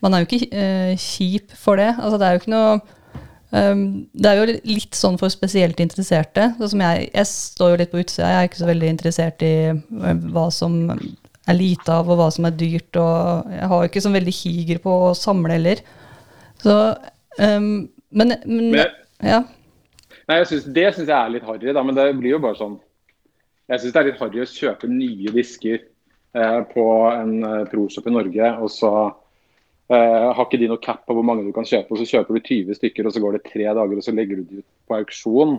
Man 0.05 0.13
er 0.13 0.21
jo 0.21 0.27
ikke 0.29 0.51
eh, 0.53 0.97
kjip 1.01 1.55
for 1.57 1.81
det. 1.81 1.95
Altså 1.97 2.19
det 2.21 2.27
er 2.27 2.35
jo 2.37 2.43
ikke 2.43 2.53
noe 2.57 2.81
Um, 3.55 4.09
det 4.19 4.27
er 4.27 4.41
jo 4.41 4.55
litt 4.67 4.97
sånn 4.99 5.15
for 5.21 5.31
spesielt 5.31 5.79
interesserte. 5.79 6.49
så 6.59 6.67
som 6.73 6.81
jeg, 6.83 7.05
jeg 7.15 7.29
står 7.31 7.69
jo 7.71 7.77
litt 7.79 7.93
på 7.93 8.01
utsida. 8.03 8.27
Jeg 8.33 8.39
er 8.41 8.49
ikke 8.49 8.59
så 8.59 8.67
veldig 8.67 8.89
interessert 8.91 9.45
i 9.47 9.51
eh, 9.71 10.25
hva 10.35 10.49
som 10.51 10.75
er 10.91 11.55
lite 11.55 11.93
av, 11.95 12.11
og 12.11 12.19
hva 12.19 12.27
som 12.35 12.49
er 12.49 12.57
dyrt. 12.59 12.99
Og 12.99 13.53
jeg 13.55 13.69
har 13.71 13.85
jo 13.85 13.91
ikke 13.93 14.03
så 14.03 14.11
veldig 14.11 14.35
higer 14.41 14.81
på 14.83 14.97
å 15.05 15.13
samle 15.15 15.55
heller. 15.55 15.85
Så 16.65 16.75
um, 17.39 17.69
Men, 18.11 18.35
men 18.43 18.73
Men- 18.75 18.99
ja. 19.23 19.45
Nei, 20.29 20.39
jeg 20.41 20.51
synes, 20.51 20.69
Det 20.77 20.87
syns 20.95 21.11
jeg 21.11 21.17
er 21.19 21.35
litt 21.35 21.49
harry, 21.49 21.73
da, 21.77 21.83
men 21.85 21.97
det 21.97 22.07
blir 22.19 22.37
jo 22.37 22.45
bare 22.45 22.59
sånn 22.59 22.79
Jeg 23.71 23.83
syns 23.83 23.93
det 23.97 24.01
er 24.01 24.09
litt 24.11 24.23
harry 24.23 24.45
å 24.45 24.49
kjøpe 24.49 24.89
nye 24.91 25.35
disker 25.35 25.83
eh, 25.83 26.61
på 26.71 26.87
en 27.11 27.37
eh, 27.45 27.61
ProShop 27.71 28.09
i 28.11 28.15
Norge, 28.15 28.51
og 28.61 28.73
så 28.73 28.91
eh, 29.09 30.27
har 30.37 30.43
ikke 30.45 30.61
de 30.61 30.69
noe 30.69 30.83
cap 30.85 31.05
på 31.07 31.17
hvor 31.17 31.25
mange 31.27 31.47
du 31.47 31.53
kan 31.57 31.65
kjøpe, 31.69 31.93
og 31.93 32.01
så 32.01 32.09
kjøper 32.19 32.37
du 32.37 32.43
20 32.43 32.81
stykker, 32.81 33.09
og 33.09 33.15
så 33.15 33.23
går 33.25 33.39
det 33.39 33.47
tre 33.49 33.65
dager, 33.65 33.97
og 33.97 34.05
så 34.05 34.13
legger 34.17 34.41
du 34.43 34.51
de 34.51 34.61
ut 34.61 34.69
på 34.89 34.99
auksjon. 34.99 35.57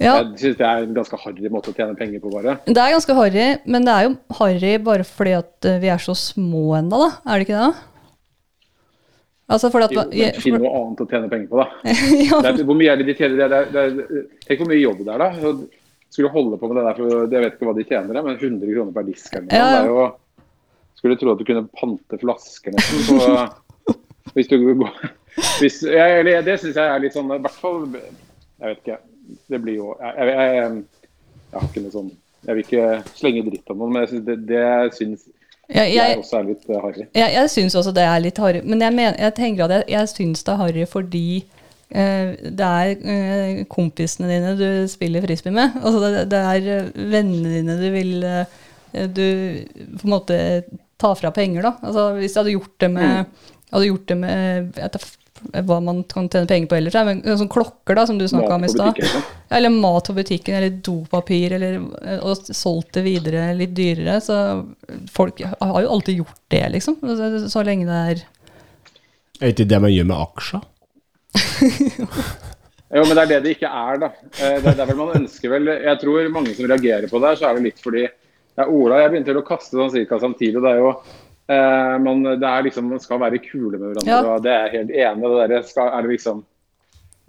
ja. 0.00 0.16
Jeg 0.22 0.40
syns 0.40 0.58
det 0.62 0.68
er 0.70 0.86
en 0.86 0.96
ganske 0.96 1.20
harry 1.26 1.52
måte 1.52 1.72
å 1.72 1.76
tjene 1.76 1.96
penger 1.98 2.24
på, 2.24 2.32
bare. 2.32 2.56
Det 2.68 2.76
er 2.76 2.96
ganske 2.96 3.16
harry, 3.20 3.46
men 3.76 3.88
det 3.88 3.96
er 3.98 4.08
jo 4.08 4.16
harry 4.40 4.74
bare 4.88 5.08
fordi 5.08 5.36
at 5.42 5.68
eh, 5.68 5.80
vi 5.84 5.92
er 5.92 6.04
så 6.08 6.16
små 6.16 6.78
ennå, 6.80 7.04
da. 7.04 7.10
Er 7.26 7.40
det 7.40 7.48
ikke 7.48 7.64
det? 7.66 7.91
Altså 9.52 9.68
at 9.68 9.94
Jo, 9.94 10.04
men 10.08 10.40
Finn 10.40 10.58
noe 10.58 10.72
annet 10.80 11.04
å 11.04 11.06
tjene 11.10 11.30
penger 11.32 11.50
på, 11.50 11.60
da. 11.60 11.94
ja, 12.28 12.40
er, 12.40 12.64
hvor 12.64 12.78
mye 12.78 12.92
er 12.92 13.00
det 13.00 13.08
de 13.10 13.16
tjener? 13.18 13.38
Det 13.38 13.60
er, 13.60 13.70
det 13.72 13.84
er, 13.84 14.26
tenk 14.46 14.62
hvor 14.62 14.70
mye 14.72 14.80
jobb 14.80 15.04
det 15.04 15.14
er, 15.14 15.24
da. 15.24 15.54
Skulle 16.12 16.32
holde 16.32 16.58
på 16.60 16.68
med 16.68 16.78
det 16.80 16.86
der, 16.88 16.98
for 16.98 17.24
jeg 17.24 17.44
vet 17.44 17.56
ikke 17.56 17.68
hva 17.68 17.76
de 17.76 17.86
tjener, 17.88 18.20
men 18.20 18.36
100 18.36 18.74
kroner 18.74 18.96
per 18.96 19.08
disk 19.08 19.38
eller 19.38 19.48
noe. 19.48 19.60
Ja, 19.60 19.84
jo, 19.88 20.46
skulle 21.02 21.18
tro 21.18 21.32
at 21.32 21.40
du 21.40 21.46
kunne 21.48 21.64
pante 21.78 22.18
flasker 22.20 22.76
nesten. 22.76 23.20
Så, 23.20 23.96
hvis 24.36 24.50
du 24.50 24.58
går 24.60 24.90
hvis, 25.58 25.80
jeg, 25.88 26.24
Det 26.44 26.58
syns 26.60 26.76
jeg 26.76 26.88
er 26.88 27.00
litt 27.00 27.14
sånn 27.16 27.30
I 27.32 27.38
hvert 27.40 27.56
fall 27.56 27.86
Jeg 27.96 28.66
vet 28.66 28.82
ikke. 28.82 28.98
Det 29.48 29.60
blir 29.64 29.78
jo 29.78 29.94
Jeg, 29.96 30.28
jeg, 30.28 30.50
jeg, 30.58 30.74
jeg 31.52 31.56
har 31.56 31.70
ikke 31.70 31.84
noe 31.86 31.94
sånn 31.94 32.10
Jeg 32.44 32.56
vil 32.58 32.66
ikke 32.66 32.88
slenge 33.16 33.44
dritt 33.46 33.72
om 33.72 33.80
noen, 33.80 33.94
men 33.94 34.04
jeg 34.04 34.10
synes 34.12 34.26
det, 34.28 34.36
det 34.50 34.66
syns 34.98 35.24
jeg, 35.72 35.94
jeg 35.94 36.12
er 36.12 36.20
også 36.20 36.42
litt 36.46 36.68
eh, 36.68 36.82
harry. 36.82 37.06
Jeg, 37.16 37.32
jeg 37.36 37.50
syns 37.52 37.76
også 37.80 37.94
det 37.96 38.04
er 38.04 38.22
litt 38.22 38.38
harry, 38.42 38.60
men 38.64 38.84
jeg, 38.84 38.94
mener, 38.96 39.18
jeg 39.18 39.34
tenker 39.38 39.66
at 39.66 39.74
jeg, 39.78 39.88
jeg 39.94 40.12
syns 40.12 40.44
det 40.46 40.52
er 40.54 40.60
harry 40.60 40.86
fordi 40.90 41.24
eh, 41.40 42.34
det 42.60 42.68
er 42.68 43.06
eh, 43.14 43.62
kompisene 43.72 44.30
dine 44.30 44.54
du 44.58 44.66
spiller 44.90 45.24
frisbee 45.24 45.54
med. 45.54 45.78
Altså 45.80 46.04
det, 46.04 46.26
det 46.32 46.42
er 46.52 46.92
vennene 47.16 47.56
dine 47.56 47.78
du 47.80 47.88
vil 47.94 48.14
Du 48.92 49.24
på 49.96 50.04
en 50.04 50.12
måte 50.12 50.36
ta 51.00 51.14
fra 51.16 51.32
penger, 51.32 51.64
da. 51.64 51.74
Altså 51.80 52.10
Hvis 52.18 52.34
jeg 52.34 52.42
hadde 52.42 52.56
gjort 52.58 52.74
det 52.84 52.90
med, 52.92 53.44
hadde 53.72 53.88
gjort 53.88 54.08
det 54.10 54.18
med 54.20 54.82
hva 55.68 55.78
man 55.84 56.02
kan 56.10 56.28
tjene 56.30 56.48
penger 56.50 56.70
på 56.70 56.76
ellers, 56.78 56.96
er, 56.98 57.06
men 57.08 57.38
sånn 57.38 57.50
klokker 57.52 57.98
da, 57.98 58.04
som 58.08 58.18
du 58.20 58.26
snakka 58.30 58.54
om 58.56 58.66
i 58.66 58.70
stad. 58.72 59.00
Eller 59.52 59.72
mat 59.74 60.08
på 60.08 60.16
butikken, 60.16 60.56
eller 60.58 60.76
dopapir, 60.84 61.56
eller 61.58 61.80
eh, 62.02 62.20
og 62.22 62.46
solgt 62.54 62.94
det 62.98 63.04
videre 63.06 63.48
litt 63.58 63.74
dyrere. 63.76 64.20
Så 64.24 64.36
folk 65.12 65.42
har 65.44 65.80
jo 65.82 65.90
alltid 65.96 66.22
gjort 66.22 66.38
det, 66.54 66.62
liksom. 66.76 67.00
Så, 67.02 67.32
så 67.52 67.64
lenge 67.66 67.88
det 67.90 67.98
er 68.12 68.24
Er 69.42 69.52
ikke 69.54 69.66
det 69.68 69.82
man 69.82 69.92
gjør 69.92 70.08
med 70.12 70.22
aksjer? 70.22 70.62
Jo, 72.92 73.06
men 73.08 73.16
det 73.16 73.22
er 73.22 73.28
det 73.30 73.36
det 73.46 73.52
ikke 73.54 73.70
er, 73.72 74.00
da. 74.02 74.08
Eh, 74.36 74.58
Det, 74.60 74.74
det 74.76 74.82
er 74.84 74.88
vel 74.90 74.98
man 74.98 75.14
ønsker 75.22 75.52
vel 75.54 75.70
Jeg 75.72 76.00
tror 76.02 76.26
mange 76.34 76.52
som 76.56 76.66
reagerer 76.68 77.08
på 77.08 77.20
det, 77.24 77.30
så 77.40 77.48
er 77.48 77.56
det 77.56 77.66
litt 77.70 77.80
fordi 77.80 78.02
ja, 78.04 78.66
Ola 78.66 78.98
jeg 79.00 79.14
begynte 79.14 79.36
å 79.40 79.44
kaste 79.46 79.78
sånn 79.78 79.92
cirka 79.94 80.18
samtidig. 80.20 80.58
og 80.60 80.66
Det 80.66 80.72
er 80.74 80.82
jo 80.82 80.90
eh, 81.52 81.98
men 82.04 82.22
det 82.24 82.48
er 82.48 82.64
liksom, 82.66 82.88
man 82.90 83.00
skal 83.02 83.20
være 83.22 83.38
kule 83.44 83.78
med 83.78 83.92
hverandre, 83.92 84.08
Ja. 84.10 84.20
og 84.34 84.42
det 84.44 84.52
er 84.52 84.64
jeg 84.66 84.72
helt 84.78 84.90
enig. 85.04 85.30
Det 85.40 85.50
der 85.56 85.62
skal, 85.68 85.88
er 85.92 86.02
det 86.06 86.10
liksom 86.16 86.44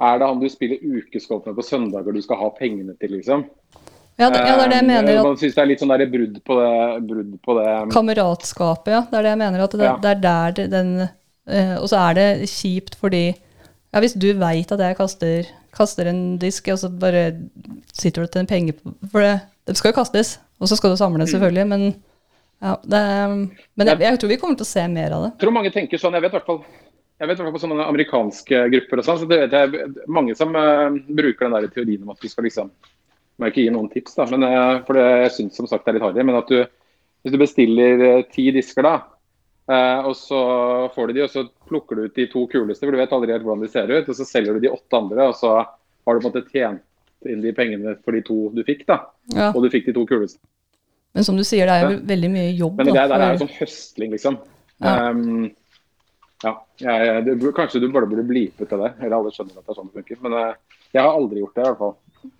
Er 0.03 0.17
det 0.19 0.28
han 0.28 0.39
du 0.41 0.47
spiller 0.49 0.82
ukesgolf 0.82 1.45
med 1.45 1.55
på 1.55 1.63
søndager 1.63 2.11
du 2.15 2.21
skal 2.21 2.36
ha 2.39 2.47
pengene 2.57 2.95
til, 2.99 3.11
liksom? 3.13 3.43
Ja, 4.19 4.30
det, 4.30 4.39
ja, 4.41 4.55
det 4.57 4.63
er 4.65 4.69
det 4.69 4.78
jeg 4.78 4.84
Eh, 4.84 4.88
mener. 4.89 5.24
Man 5.24 5.38
syns 5.38 5.53
det 5.55 5.61
er 5.61 5.65
litt 5.69 5.80
sånn 5.82 5.93
der 5.93 6.05
brudd 6.09 6.36
på 6.45 6.57
det, 6.59 7.07
brudd 7.07 7.32
på 7.45 7.55
det 7.59 7.93
kameratskapet, 7.93 8.91
ja. 8.93 9.01
Det 9.09 9.17
er 9.19 9.24
det 9.28 9.32
jeg 9.34 9.41
mener. 9.43 9.63
At 9.63 9.71
det, 9.71 9.86
Ja. 9.88 9.95
det 10.01 10.11
er 10.11 10.19
der 10.21 10.51
det- 10.51 10.69
den 10.71 11.09
eh, 11.47 11.76
Og 11.78 11.88
så 11.89 11.97
er 12.09 12.13
det 12.13 12.49
kjipt 12.49 12.95
fordi 12.95 13.36
ja, 13.93 13.99
Hvis 13.99 14.13
du 14.17 14.34
veit 14.34 14.71
at 14.71 14.80
jeg 14.80 14.97
kaster, 14.97 15.43
kaster 15.71 16.07
en 16.07 16.38
disk, 16.38 16.67
og 16.69 16.78
så 16.80 16.89
bare 16.89 17.36
sitter 17.93 18.21
du 18.24 18.28
til 18.28 18.39
en 18.41 18.47
penge 18.47 18.74
på 18.74 18.93
For 19.11 19.19
det, 19.21 19.41
det 19.67 19.78
skal 19.78 19.91
jo 19.91 19.95
kastes, 20.01 20.39
og 20.59 20.67
så 20.67 20.76
skal 20.78 20.89
du 20.89 20.97
samle, 20.97 21.26
selvfølgelig, 21.28 21.67
men 21.67 21.95
ja, 22.64 22.78
det, 22.84 23.03
Men 23.76 23.89
jeg, 23.91 23.99
jeg 24.05 24.20
tror 24.22 24.32
vi 24.32 24.39
kommer 24.39 24.59
til 24.59 24.66
å 24.66 24.72
se 24.72 24.88
mer 24.88 25.16
av 25.16 25.26
det. 25.26 25.32
Jeg 25.36 25.43
tror 25.43 25.55
mange 25.57 25.72
tenker 25.76 25.99
sånn, 26.01 26.16
jeg 26.16 26.24
vet 26.24 26.36
i 26.36 26.38
hvert 26.39 26.49
fall 26.49 26.64
jeg 27.24 27.30
vet 27.30 27.41
på 27.53 27.61
sånne 27.61 27.86
amerikanske 27.88 28.61
grupper 28.74 28.99
og 28.99 29.05
sånn, 29.07 29.20
så 29.22 29.28
det 29.30 29.38
vet 29.45 29.53
jeg 29.55 29.91
mange 30.11 30.34
som 30.36 30.55
uh, 30.57 30.91
bruker 30.91 31.45
den 31.45 31.55
der 31.55 31.70
teorien 31.72 32.01
om 32.03 32.11
at 32.11 32.24
du 32.24 32.28
skal 32.32 32.47
liksom 32.47 32.74
Må 33.41 33.49
ikke 33.49 33.64
gi 33.64 33.72
noen 33.74 33.88
tips, 33.89 34.14
da, 34.14 34.28
men, 34.30 34.43
uh, 34.45 34.84
for 34.86 34.97
det, 34.97 35.05
jeg 35.24 35.34
syns 35.38 35.55
som 35.57 35.70
sagt 35.70 35.88
det 35.88 35.93
er 35.93 35.97
litt 35.97 36.05
harry. 36.05 36.26
Men 36.26 36.38
at 36.38 36.51
du 36.51 36.59
hvis 37.24 37.32
du 37.34 37.39
bestiller 37.39 38.01
uh, 38.03 38.26
ti 38.34 38.49
disker, 38.51 38.84
da, 38.84 38.97
og 40.03 40.11
så 40.20 40.39
får 40.91 41.07
du 41.07 41.14
de, 41.16 41.22
og 41.24 41.32
så 41.32 41.45
plukker 41.70 41.95
du 41.95 42.09
ut 42.09 42.18
de 42.18 42.26
to 42.28 42.41
kuleste, 42.51 42.84
for 42.84 42.91
du 42.91 42.99
vet 42.99 43.14
aldri 43.16 43.32
helt 43.32 43.45
hvordan 43.47 43.64
de 43.64 43.70
ser 43.72 43.93
ut, 43.93 44.09
og 44.11 44.18
så 44.18 44.26
selger 44.28 44.57
du 44.57 44.66
de 44.66 44.74
åtte 44.74 44.99
andre, 44.99 45.30
og 45.32 45.38
så 45.39 45.53
har 45.55 45.64
du 45.64 46.20
på 46.20 46.20
en 46.20 46.28
måte 46.28 46.43
tjent 46.51 47.30
inn 47.32 47.39
de 47.39 47.53
pengene 47.55 47.93
for 48.03 48.11
de 48.11 48.20
to 48.28 48.49
du 48.51 48.59
fikk, 48.68 48.84
da. 48.89 48.97
Ja. 49.32 49.53
Og 49.53 49.64
du 49.64 49.70
fikk 49.72 49.88
de 49.88 49.95
to 49.95 50.03
kuleste. 50.09 50.43
Men 51.14 51.26
som 51.28 51.38
du 51.38 51.43
sier, 51.45 51.70
det 51.70 51.74
er 51.74 51.91
jo 51.91 51.99
veldig 52.09 52.30
mye 52.34 52.53
jobb. 52.57 52.80
Men 52.80 52.89
det 52.89 52.95
da, 52.97 53.03
der 53.11 53.26
er 53.26 53.36
jo 53.36 53.43
sånn 53.43 53.51
høstling, 53.59 54.14
liksom. 54.16 54.39
Ja. 54.84 54.93
Um, 55.11 55.51
ja, 56.43 56.53
jeg, 56.82 57.26
det, 57.28 57.36
kanskje 57.55 57.80
du 57.84 57.88
bare 57.93 58.09
burde 58.09 58.26
blipet 58.28 58.72
det. 58.74 58.89
Eller 58.99 59.18
alle 59.20 59.32
skjønner 59.36 59.59
at 59.59 59.68
det 59.68 59.76
er 59.76 59.78
sånn 59.78 59.91
det 59.91 60.01
funker. 60.01 60.20
Men 60.26 60.36
uh, 60.39 60.80
jeg 60.91 61.01
har 61.05 61.14
aldri 61.14 61.43
gjort 61.43 61.55
det, 61.55 61.61
i 61.61 61.70
hvert 61.70 61.84
fall. 61.84 61.93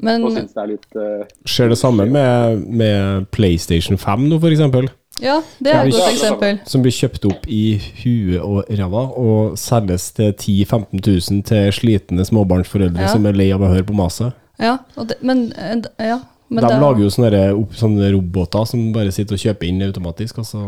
men 0.10 0.26
Og 0.26 0.34
syns 0.36 0.58
det 0.58 0.64
er 0.64 0.74
litt 0.74 0.98
uh, 0.98 1.24
Skjer 1.54 1.72
det 1.74 1.80
samme 1.80 2.10
med, 2.10 2.66
med 2.82 3.30
PlayStation 3.36 4.00
5 4.02 4.28
nå, 4.32 4.42
f.eks.? 4.42 4.92
ja, 5.22 5.38
det 5.62 5.72
er 5.72 5.86
et 5.86 5.94
godt 5.94 6.12
eksempel. 6.16 6.60
Som 6.68 6.84
blir 6.84 6.96
kjøpt 6.98 7.26
opp 7.30 7.48
i 7.48 7.78
huet 8.02 8.42
og 8.42 8.66
ræva 8.74 9.04
og 9.22 9.58
selges 9.62 10.10
til 10.18 10.34
10 10.34 10.56
000-15 10.66 11.04
000 11.06 11.44
til 11.52 11.74
slitne 11.78 12.26
småbarnsforeldre 12.28 13.06
Ja. 13.06 13.12
som 13.14 13.30
er 13.30 13.38
lei 13.38 13.52
av 13.54 13.62
å 13.62 13.70
høre 13.72 13.86
på 13.88 13.96
maset. 13.96 14.34
Ja, 14.62 14.80
og 14.98 15.08
det, 15.10 15.20
men, 15.26 15.52
eh, 15.58 15.78
ja, 16.10 16.20
men 16.54 16.64
de 16.64 16.72
er- 16.72 16.82
lager 16.82 17.04
jo 17.06 17.12
sånne, 17.14 17.43
sånne 17.80 18.12
roboter 18.16 18.66
som 18.70 18.91
bare 18.95 19.14
sitter 19.16 19.38
og 19.38 19.43
kjøper 19.43 19.70
inn 19.70 19.82
automatisk, 19.86 20.41
og 20.43 20.45
så 20.49 20.66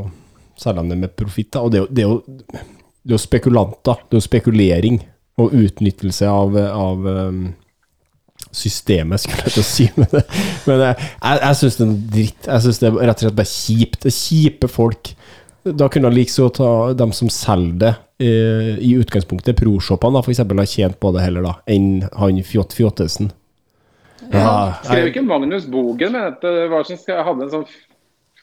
selger 0.59 0.83
de 0.83 0.93
det 0.95 0.97
med 1.03 1.15
profitt. 1.19 1.55
Og 1.61 1.71
det 1.71 1.79
er 1.79 1.85
jo, 1.85 1.91
det 1.91 2.03
er 2.03 2.09
jo, 2.09 2.17
det 3.05 3.11
er 3.11 3.17
jo 3.17 3.21
spekulanter. 3.21 4.01
Det 4.05 4.17
er 4.17 4.21
jo 4.21 4.27
spekulering 4.29 4.99
og 5.41 5.51
utnyttelse 5.53 6.27
av, 6.31 6.55
av 6.55 7.07
um, 7.11 7.41
systemet, 8.55 9.19
skulle 9.23 9.43
jeg 9.45 9.55
til 9.57 9.63
å 9.63 9.67
si. 9.67 9.87
Men, 9.99 10.07
det, 10.13 10.23
men 10.65 10.83
jeg, 10.85 10.97
jeg, 11.41 11.57
syns 11.59 11.79
det 11.79 11.85
er 11.87 11.95
dritt. 12.15 12.47
Jeg 12.47 12.65
syns 12.65 12.79
det 12.81 12.87
er 12.89 12.99
rett 13.01 13.19
og 13.19 13.25
slett 13.27 13.39
bare 13.41 13.51
kjipt. 13.51 13.99
Det 14.05 14.11
er 14.13 14.17
kjipe 14.19 14.71
folk. 14.71 15.11
Da 15.65 15.89
kunne 15.91 16.11
jeg 16.11 16.19
like 16.19 16.33
så 16.33 16.47
ta 16.53 16.69
dem 16.97 17.11
som 17.15 17.31
selger 17.33 17.79
det 17.81 17.93
eh, 18.21 18.75
i 18.85 18.93
utgangspunktet, 19.01 19.57
proshoppene, 19.57 20.21
for 20.23 20.33
eksempel, 20.33 20.61
har 20.61 20.69
tjent 20.69 20.99
på 21.01 21.11
det 21.15 21.23
heller, 21.25 21.47
da, 21.47 21.55
enn 21.73 22.05
han 22.15 22.41
Fjott 22.45 22.75
Fjottesen. 22.77 23.31
Ja, 24.33 24.75
Skrev 24.83 25.09
ikke 25.09 25.25
Magnus 25.25 25.67
Bogen, 25.69 26.15
men 26.15 26.37
det 26.41 26.53
var 26.71 26.87
som 26.87 26.97
skal, 26.99 27.23
hadde 27.27 27.47
en 27.47 27.53
sånn 27.59 27.67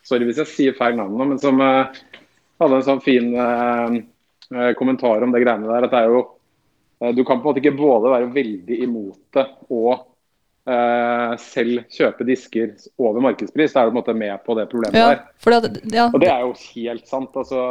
Sorry 0.02 0.26
hvis 0.26 0.40
jeg 0.42 0.50
sier 0.50 0.74
feil 0.74 0.96
navn 0.98 1.14
nå, 1.14 1.26
men 1.30 1.38
som 1.38 1.60
uh, 1.62 1.86
hadde 2.62 2.78
en 2.78 2.86
sånn 2.86 3.02
fin 3.04 3.34
eh, 3.38 3.98
eh, 4.54 4.70
kommentar 4.78 5.24
om 5.24 5.34
det 5.34 5.42
greiene 5.44 5.68
der. 5.68 5.86
At 5.86 5.94
det 5.94 6.00
er 6.00 6.14
jo 6.14 6.22
uh, 6.22 7.12
Du 7.14 7.22
kan 7.26 7.38
på 7.38 7.46
en 7.46 7.50
måte 7.50 7.62
ikke 7.62 7.76
både 7.78 8.10
være 8.12 8.32
veldig 8.34 8.80
imot 8.86 9.20
det 9.38 9.46
og 9.72 9.92
eh, 10.70 11.32
selv 11.42 11.86
kjøpe 11.90 12.26
disker 12.28 12.74
over 13.02 13.24
markedspris. 13.24 13.74
Da 13.74 13.82
er 13.82 13.88
du 13.88 13.94
på 13.94 13.96
en 13.96 14.00
måte 14.02 14.18
med 14.18 14.44
på 14.46 14.58
det 14.58 14.68
problemet 14.70 14.98
ja, 14.98 15.14
der. 15.14 15.24
for 15.42 15.54
det, 15.54 15.86
ja, 15.94 16.08
Og 16.10 16.20
det 16.22 16.30
er 16.30 16.44
jo 16.46 16.52
helt 16.74 17.08
sant. 17.10 17.38
altså 17.38 17.62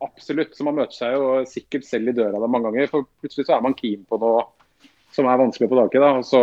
Absolutt. 0.00 0.54
Så 0.56 0.64
man 0.66 0.78
møter 0.78 0.96
seg 0.96 1.14
jo 1.18 1.42
sikkert 1.46 1.84
selv 1.86 2.10
i 2.10 2.16
døra 2.16 2.38
der 2.38 2.50
mange 2.50 2.70
ganger. 2.70 2.90
For 2.90 3.06
plutselig 3.20 3.46
så 3.50 3.58
er 3.58 3.66
man 3.66 3.78
keen 3.78 4.06
på 4.08 4.18
noe 4.22 4.46
som 5.14 5.28
er 5.28 5.40
vanskelig 5.40 5.68
å 5.68 5.72
få 5.72 5.78
tak 5.82 5.94
i. 5.96 6.02
da, 6.02 6.10
og 6.20 6.26
Så 6.26 6.42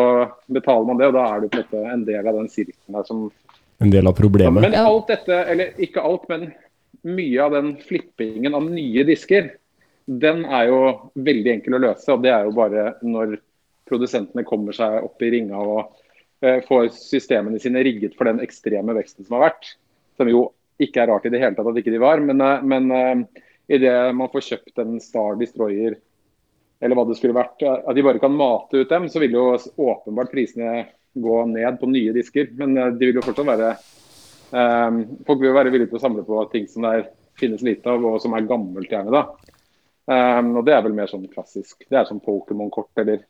betaler 0.51 0.87
man 0.87 0.99
det, 0.99 1.09
og 1.09 1.17
da 1.17 1.25
er 1.33 1.43
du 1.43 1.49
på 1.49 1.59
en 1.59 1.67
måte 1.67 1.93
en 1.93 2.07
del 2.07 2.27
av 2.27 2.39
den 2.41 2.49
sirkelen 2.51 2.99
der 2.99 3.07
som 3.07 3.27
En 3.77 3.93
del 3.93 4.09
av 4.09 4.15
problemet. 4.17 4.63
Men 4.63 4.73
alt 4.73 5.11
dette, 5.11 5.35
eller 5.51 5.77
ikke 5.77 6.01
alt, 6.01 6.23
men 6.31 6.47
mye 7.05 7.43
av 7.43 7.53
den 7.53 7.75
flippingen 7.77 8.55
av 8.57 8.65
nye 8.65 9.03
disker, 9.05 9.51
den 10.07 10.45
er 10.45 10.71
jo 10.71 10.79
veldig 11.13 11.51
enkel 11.51 11.77
å 11.77 11.83
løse. 11.83 12.09
Og 12.13 12.23
det 12.23 12.31
er 12.33 12.47
jo 12.47 12.55
bare 12.57 12.87
når 13.05 13.37
produsentene 13.87 14.45
kommer 14.47 14.75
seg 14.75 15.03
opp 15.05 15.21
i 15.23 15.29
ringa 15.31 15.59
og 15.61 15.99
eh, 16.41 16.63
får 16.65 16.89
systemene 16.95 17.59
sine 17.61 17.83
rigget 17.85 18.17
for 18.17 18.29
den 18.29 18.41
ekstreme 18.43 18.95
veksten 18.97 19.27
som 19.27 19.37
har 19.37 19.49
vært. 19.51 19.75
Som 20.17 20.31
jo 20.31 20.47
ikke 20.81 21.03
er 21.03 21.11
rart 21.11 21.27
i 21.27 21.33
det 21.33 21.41
hele 21.43 21.57
tatt 21.57 21.69
at 21.69 21.79
ikke 21.79 21.93
de 21.93 22.01
var. 22.01 22.23
Men, 22.23 22.41
eh, 22.43 22.65
men 22.65 22.91
eh, 22.97 23.43
idet 23.77 23.95
man 24.17 24.31
får 24.33 24.47
kjøpt 24.51 24.83
en 24.83 24.97
Star 25.03 25.37
Destroyer 25.39 25.99
eller 26.79 26.97
hva 26.97 27.07
det 27.09 27.17
skulle 27.17 27.37
vært, 27.37 27.63
at 27.63 27.95
de 27.95 28.05
bare 28.05 28.21
kan 28.21 28.35
mate 28.37 28.83
ut 28.83 28.91
dem, 28.91 29.07
så 29.09 29.21
vil 29.23 29.33
jo 29.33 29.45
åpenbart 29.57 30.31
prisene 30.33 30.85
gå 31.21 31.45
ned 31.45 31.79
på 31.79 31.89
nye 31.89 32.13
disker. 32.13 32.51
Men 32.59 32.77
eh, 32.77 32.91
de 32.93 33.09
vil 33.09 33.19
jo 33.19 33.25
fortsatt 33.25 33.47
være 33.47 33.71
um, 34.51 34.99
Folk 35.27 35.41
vil 35.41 35.51
jo 35.51 35.57
være 35.57 35.73
villige 35.73 35.91
til 35.93 35.99
å 35.99 36.03
samle 36.03 36.25
på 36.27 36.43
ting 36.53 36.67
som 36.71 36.85
det 36.87 37.09
finnes 37.37 37.63
lite 37.65 37.89
av, 37.93 38.05
og 38.05 38.21
som 38.21 38.35
er 38.37 38.49
gammelt 38.49 38.91
gjerne. 38.91 39.13
da. 39.13 39.55
Um, 40.07 40.53
og 40.59 40.67
det 40.67 40.77
er 40.77 40.85
vel 40.85 40.95
mer 40.97 41.09
sånn 41.09 41.27
klassisk. 41.31 41.83
Det 41.89 41.99
er 41.99 42.07
som 42.07 42.21
Pokémon-kort 42.23 43.03
eller 43.03 43.25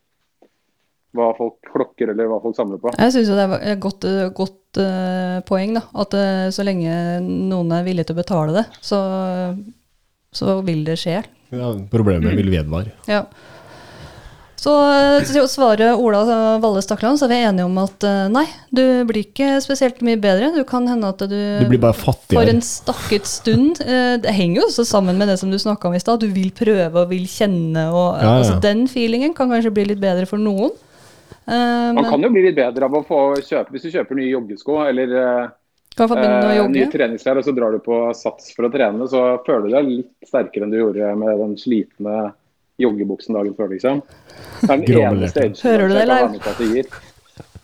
hva 1.17 1.31
folk 1.33 1.71
klokker 1.71 2.11
eller 2.11 2.27
hva 2.29 2.37
folk 2.43 2.55
samler 2.55 2.79
på. 2.81 2.91
Jeg 2.93 3.15
syns 3.15 3.31
det 3.33 3.45
er 3.47 3.55
et 3.73 3.81
godt, 3.81 4.05
godt 4.37 4.79
uh, 4.83 5.39
poeng, 5.47 5.73
da. 5.79 5.87
At 6.03 6.13
uh, 6.13 6.45
så 6.53 6.67
lenge 6.67 6.93
noen 7.23 7.73
er 7.73 7.87
villig 7.87 8.05
til 8.07 8.17
å 8.17 8.21
betale 8.21 8.59
det, 8.59 8.67
så, 8.85 8.99
så 10.35 10.59
vil 10.67 10.85
det 10.87 10.99
skje. 11.01 11.23
Ja, 11.53 11.71
problemet 11.91 12.35
vil 12.35 12.49
vedvare. 12.51 12.91
Ja. 13.07 13.23
Så 14.57 14.71
eh, 14.89 15.21
til 15.27 15.37
å 15.43 15.47
svare 15.47 15.91
Ola 16.01 16.23
Valle 16.59 16.81
Stakland, 16.81 17.19
så 17.19 17.27
er 17.27 17.31
vi 17.31 17.37
enige 17.45 17.67
om 17.69 17.75
at 17.77 18.03
eh, 18.07 18.23
nei, 18.33 18.43
du 18.73 18.81
blir 19.07 19.21
ikke 19.27 19.59
spesielt 19.63 20.01
mye 20.05 20.17
bedre. 20.19 20.49
Du 20.55 20.63
kan 20.67 20.87
hende 20.89 21.11
at 21.13 21.21
du, 21.29 21.35
Du 21.61 21.67
blir 21.69 21.81
bare 21.83 21.93
for 21.95 22.41
en 22.41 22.63
stakket 22.65 23.29
stund 23.29 23.83
eh, 23.85 24.15
Det 24.23 24.33
henger 24.33 24.63
jo 24.63 24.65
også 24.71 24.87
sammen 24.89 25.21
med 25.21 25.29
det 25.29 25.37
som 25.39 25.53
du 25.53 25.59
snakka 25.61 25.91
om 25.91 25.95
i 25.95 26.01
stad. 26.01 26.25
Du 26.25 26.33
vil 26.33 26.49
prøve 26.57 27.05
og 27.05 27.13
vil 27.13 27.29
kjenne. 27.29 27.85
Og, 27.93 28.17
Ja, 28.17 28.25
ja. 28.25 28.33
Altså, 28.41 28.57
den 28.65 28.87
feelingen 28.91 29.37
kan 29.37 29.53
kanskje 29.53 29.71
bli 29.77 29.85
litt 29.93 30.01
bedre 30.01 30.25
for 30.27 30.41
noen. 30.41 30.73
Eh, 31.45 31.93
Man 31.93 32.09
kan 32.09 32.25
jo 32.25 32.33
bli 32.33 32.47
litt 32.49 32.57
bedre 32.57 32.89
av 32.89 32.97
å 32.97 33.05
få 33.07 33.21
kjøpe 33.37 33.77
hvis 33.77 33.85
du 33.85 33.93
kjøper 33.93 34.17
nye 34.19 34.33
joggesko 34.33 34.81
eller 34.89 35.15
eh, 35.97 36.03
har 36.03 36.11
fått 36.11 36.21
begynne 36.21 36.49
å 36.49 36.57
jogge? 36.57 36.73
nye 36.75 36.91
treningsklær, 36.93 37.39
og 37.41 37.47
så 37.47 37.53
drar 37.57 37.75
du 37.75 37.79
på 37.83 38.01
sats 38.17 38.51
for 38.55 38.67
å 38.67 38.71
trene, 38.73 39.07
så 39.11 39.23
føler 39.47 39.67
du 39.67 39.75
deg 39.77 39.89
litt 39.91 40.29
sterkere 40.29 40.67
enn 40.67 40.73
du 40.73 40.79
gjorde 40.79 41.13
med 41.19 41.41
den 41.43 41.55
slitne 41.59 42.17
joggebuksen 42.81 43.37
dagen 43.37 43.55
før, 43.57 43.71
liksom. 43.73 44.03
Det 44.61 44.69
er 44.69 44.83
den 44.83 44.99
ene 45.01 45.15
eneste 45.17 45.45
edgen 45.47 45.61
Hører 45.65 45.89
du 45.89 45.95
det, 45.97 46.05
Leif? 46.11 46.31
med 46.35 46.43
på 46.45 46.53
at 46.53 46.61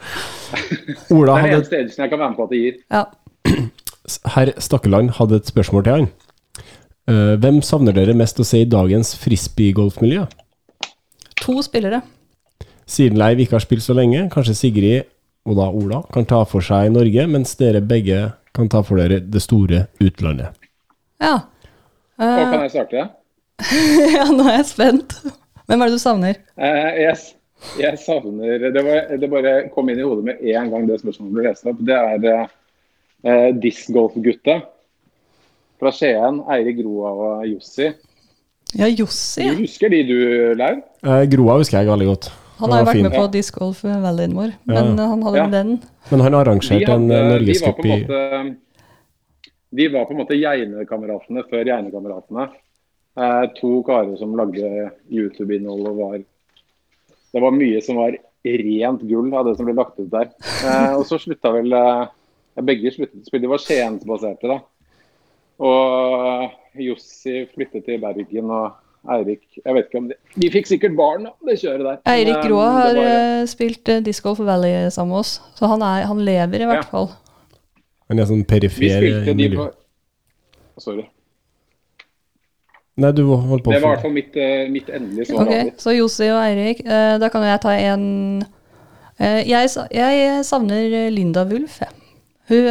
det 1.30 1.34
er 1.34 1.38
den 1.38 1.46
hadde, 1.46 1.58
eneste 1.60 1.80
edgen 1.80 2.04
jeg 2.04 2.14
kan 2.14 2.24
være 2.24 2.34
med 2.34 2.40
på 2.40 2.48
at 2.48 2.54
det 2.54 2.62
gir. 2.64 2.80
Ja. 2.90 3.06
herr 4.36 4.54
Stakkeland 4.62 5.16
hadde 5.20 5.40
et 5.40 5.50
spørsmål 5.50 5.86
til 5.86 5.98
han. 5.98 6.10
Eh, 7.10 7.36
hvem 7.44 7.62
savner 7.66 7.96
dere 7.96 8.16
mest 8.16 8.40
å 8.40 8.48
se 8.48 8.64
i 8.64 8.70
dagens 8.70 9.14
frisbeegolfmiljø? 9.22 10.26
To 11.44 11.58
spillere. 11.66 12.02
Siden 12.88 13.20
Leiv 13.20 13.42
ikke 13.44 13.58
har 13.58 13.64
spilt 13.64 13.84
så 13.84 13.96
lenge, 13.96 14.26
kanskje 14.32 14.56
Sigrid 14.56 15.10
og 15.44 15.58
da 15.60 15.68
Ola 15.70 16.02
kan 16.14 16.26
ta 16.30 16.44
for 16.48 16.64
seg 16.64 16.92
Norge, 16.94 17.26
mens 17.28 17.56
dere 17.60 17.82
begge 17.84 18.30
kan 18.56 18.70
ta 18.72 18.84
for 18.86 19.02
dere 19.02 19.20
det 19.20 19.42
store 19.44 19.88
utlandet. 20.04 20.56
Ja. 21.24 21.36
Og 22.20 22.24
Eh, 22.24 22.50
kan 22.52 22.62
jeg 22.62 22.72
starte? 22.72 23.06
ja, 24.16 24.26
nå 24.30 24.46
er 24.46 24.60
jeg 24.60 24.68
spent. 24.70 25.16
Hvem 25.68 25.82
er 25.82 25.90
det 25.90 25.98
du 25.98 26.02
savner? 26.02 26.38
Uh, 26.60 26.92
jeg, 27.00 27.16
jeg 27.80 28.00
savner 28.04 28.68
det, 28.70 28.84
var, 28.86 29.08
det 29.18 29.30
bare 29.32 29.54
kom 29.74 29.90
inn 29.90 30.02
i 30.02 30.06
hodet 30.06 30.28
med 30.28 30.44
en 30.54 30.70
gang 30.72 30.86
det 30.90 31.00
spørsmålet 31.02 31.34
ble 31.34 31.46
lest 31.48 31.70
opp. 31.70 31.82
Det 31.82 31.98
er 31.98 32.28
eh, 33.24 33.50
discgolf-gutta 33.64 34.60
fra 35.82 35.94
Skien. 35.96 36.44
Eirik 36.54 36.82
Groa 36.84 37.14
og 37.16 37.48
Jossi. 37.50 37.90
Ja, 38.78 38.88
Jossi. 38.90 39.48
Du 39.48 39.64
husker 39.64 39.92
de 39.94 40.04
du, 40.08 40.18
Laur? 40.60 40.84
Eh, 41.06 41.26
Groa 41.34 41.58
husker 41.62 41.82
jeg 41.82 41.92
veldig 41.92 42.12
godt. 42.14 42.32
Han 42.60 42.72
har 42.72 42.84
jo 42.84 42.86
vært 42.86 43.00
fin. 43.00 43.04
med 43.08 43.16
på 43.16 43.24
Disc 43.32 43.52
discgolf 43.54 43.84
Valleyen 43.84 44.36
vår, 44.38 44.52
men 44.70 45.00
eh, 45.00 45.08
han 45.14 45.24
hadde 45.26 45.38
Ja. 45.38 45.48
den. 45.48 45.72
Men 46.12 46.20
han 46.20 46.34
arrangerte 46.34 46.92
en 46.94 47.12
eh, 47.12 47.30
norgescup 47.34 47.80
i 47.86 47.90
måte 47.94 48.58
De 49.74 49.88
var 49.90 50.06
på 50.06 50.14
en 50.14 50.22
måte 50.22 50.38
Geine-kameratene 50.38 51.44
før 51.50 51.66
Geine-kameratene. 51.66 52.50
Eh, 53.18 53.46
to 53.60 53.84
karer 53.86 54.18
som 54.18 54.36
lagde 54.38 54.92
YouTube-innhold 55.10 55.88
og 55.88 55.98
var 55.98 56.18
Det 57.34 57.42
var 57.42 57.52
mye 57.52 57.82
som 57.82 57.98
var 57.98 58.18
rent 58.44 59.02
gull 59.08 59.34
av 59.34 59.46
det 59.48 59.56
som 59.58 59.66
ble 59.66 59.74
lagt 59.78 60.00
ut 60.00 60.12
der. 60.12 60.30
Eh, 60.66 60.94
og 60.98 61.06
så 61.10 61.18
slutta 61.22 61.52
vel 61.56 61.74
eh, 61.74 62.06
Begge 62.62 62.92
sluttet 62.94 63.24
å 63.24 63.26
spille. 63.26 63.42
De 63.42 63.50
var 63.50 63.62
skiensbaserte, 63.64 64.46
da. 64.46 64.60
Og 65.64 66.52
Jossi 66.78 67.48
flyttet 67.54 67.86
til 67.88 68.02
Bergen, 68.02 68.52
og 68.54 68.76
Eirik 69.12 69.42
Jeg 69.66 69.74
vet 69.76 69.86
ikke 69.90 69.98
om 70.00 70.06
de 70.08 70.16
De 70.40 70.50
fikk 70.54 70.68
sikkert 70.70 70.94
barn, 70.96 71.24
da, 71.28 71.32
det 71.50 71.58
kjøret 71.60 71.84
der. 71.84 71.98
Eirik 72.08 72.46
Roa 72.50 72.68
eh, 72.68 72.74
har 72.78 72.94
det 72.94 73.04
var- 73.04 73.42
eh, 73.42 73.46
spilt 73.52 73.90
uh, 73.90 74.00
Disc 74.06 74.24
Golf 74.24 74.40
Valley 74.40 74.90
sammen 74.90 75.10
med 75.12 75.20
oss, 75.20 75.42
så 75.56 75.68
han, 75.68 75.82
er, 75.82 76.06
han 76.08 76.22
lever 76.24 76.62
i 76.62 76.66
hvert 76.70 76.86
Ja. 76.86 76.90
fall. 76.92 77.10
Han 78.10 78.20
er 78.20 78.26
sånn 78.30 78.44
Vi 78.44 78.50
perifer 78.54 79.34
miljø. 79.36 79.58
på 79.58 80.82
Sorry. 80.82 81.04
Nei, 82.96 83.12
du 83.12 83.24
holdt 83.26 83.64
på 83.66 83.72
Det 83.74 83.82
var 83.82 83.90
i 83.90 83.96
hvert 83.96 84.02
fall 84.06 84.14
mitt, 84.14 84.36
mitt 84.72 84.90
endelige 84.90 85.26
svar. 85.32 85.48
Ok, 85.50 85.74
Så 85.82 85.96
Jossi 85.98 86.28
og 86.30 86.40
Eirik, 86.44 86.84
uh, 86.86 87.18
da 87.20 87.30
kan 87.34 87.42
jo 87.42 87.50
jeg 87.50 87.62
ta 87.62 87.72
en 87.74 88.44
uh, 89.20 89.42
jeg, 89.50 89.70
jeg 89.92 90.46
savner 90.46 91.10
Linda 91.12 91.44
Wulf, 91.50 91.80
jeg. 91.82 91.90
Hun 92.50 92.66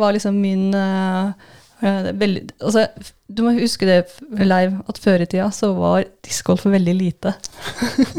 var 0.00 0.12
liksom 0.16 0.34
min 0.40 0.72
eh, 0.74 1.32
veldig, 1.80 2.42
altså, 2.58 2.86
Du 3.28 3.44
må 3.46 3.52
huske 3.58 3.86
det, 3.86 3.98
Leiv, 4.42 4.78
at 4.88 4.98
før 4.98 5.22
i 5.22 5.26
tida 5.30 5.50
så 5.54 5.72
var 5.76 6.06
discgolf 6.26 6.66
veldig 6.66 6.94
lite. 6.98 7.34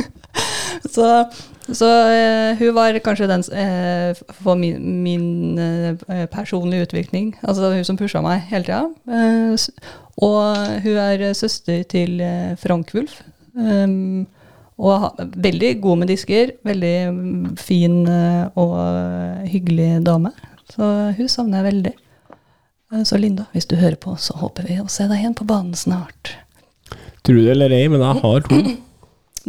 så 0.96 1.10
så 1.74 1.88
eh, 2.10 2.58
hun 2.58 2.74
var 2.74 2.98
kanskje 3.06 3.28
den 3.30 3.44
eh, 3.54 4.18
for 4.42 4.58
min, 4.58 5.04
min 5.04 5.60
eh, 5.60 6.26
personlige 6.32 6.88
utvikling. 6.88 7.36
Altså 7.44 7.74
hun 7.74 7.86
som 7.86 7.98
pusha 7.98 8.22
meg 8.26 8.42
hele 8.50 8.66
tida. 8.66 8.88
Eh, 9.06 9.68
og 10.26 10.82
hun 10.84 10.98
er 10.98 11.34
søster 11.38 11.84
til 11.84 12.22
eh, 12.22 12.56
Frank 12.58 12.94
Wulf. 12.96 13.22
Um, 13.54 14.28
og 14.80 15.00
ha, 15.04 15.10
veldig 15.36 15.82
god 15.82 16.02
med 16.02 16.08
disker. 16.14 16.54
Veldig 16.66 16.96
mm, 17.14 17.58
fin 17.58 18.02
eh, 18.08 18.46
og 18.56 19.48
hyggelig 19.52 20.06
dame. 20.06 20.32
Så 20.74 21.14
hun 21.18 21.28
savner 21.28 21.60
jeg 21.60 21.74
veldig. 21.74 21.94
Eh, 22.94 23.04
Så 23.04 23.18
Linda, 23.18 23.46
hvis 23.54 23.68
du 23.70 23.76
hører 23.76 23.98
på, 24.02 24.16
så 24.18 24.36
håper 24.40 24.68
vi 24.68 24.80
å 24.82 24.88
se 24.90 25.08
deg 25.10 25.22
igjen 25.22 25.36
på 25.38 25.48
banen 25.50 25.76
snart. 25.78 26.36
Tro 27.26 27.36
det 27.38 27.52
eller 27.54 27.74
ei, 27.76 27.88
men 27.92 28.02
jeg 28.02 28.24
har 28.24 28.48
to. 28.50 28.62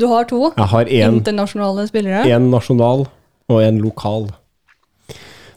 Du 0.01 0.07
har 0.07 0.25
to 0.25 0.39
Jeg 0.57 0.69
har 0.71 0.87
en, 0.87 1.17
internasjonale 1.19 1.83
spillere. 1.89 2.23
En 2.31 2.47
nasjonal 2.53 3.03
og 3.51 3.59
en 3.61 3.81
lokal. 3.83 4.29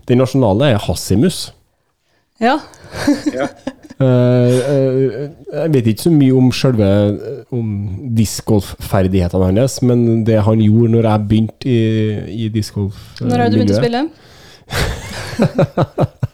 Den 0.10 0.20
nasjonale 0.20 0.72
er 0.74 0.82
Hassimus. 0.88 1.52
Ja. 2.42 2.58
Ja. 3.40 3.48
Eh, 4.02 4.56
eh, 4.74 5.30
jeg 5.54 5.72
vet 5.76 5.88
ikke 5.92 6.04
så 6.08 6.12
mye 6.12 6.34
om 6.36 6.50
selve 6.52 6.88
om 7.54 7.68
discgolfferdighetene 8.18 9.52
hans, 9.52 9.78
men 9.86 10.24
det 10.26 10.40
han 10.44 10.60
gjorde 10.66 10.96
når 10.96 11.08
jeg 11.08 11.28
begynte 11.30 11.70
i, 11.70 11.78
i 12.46 12.50
discgolf 12.52 12.98
Når 13.22 13.38
har 13.46 13.54
du 13.54 13.60
begynt 13.62 13.76
å 13.78 13.80
spille? 13.80 14.02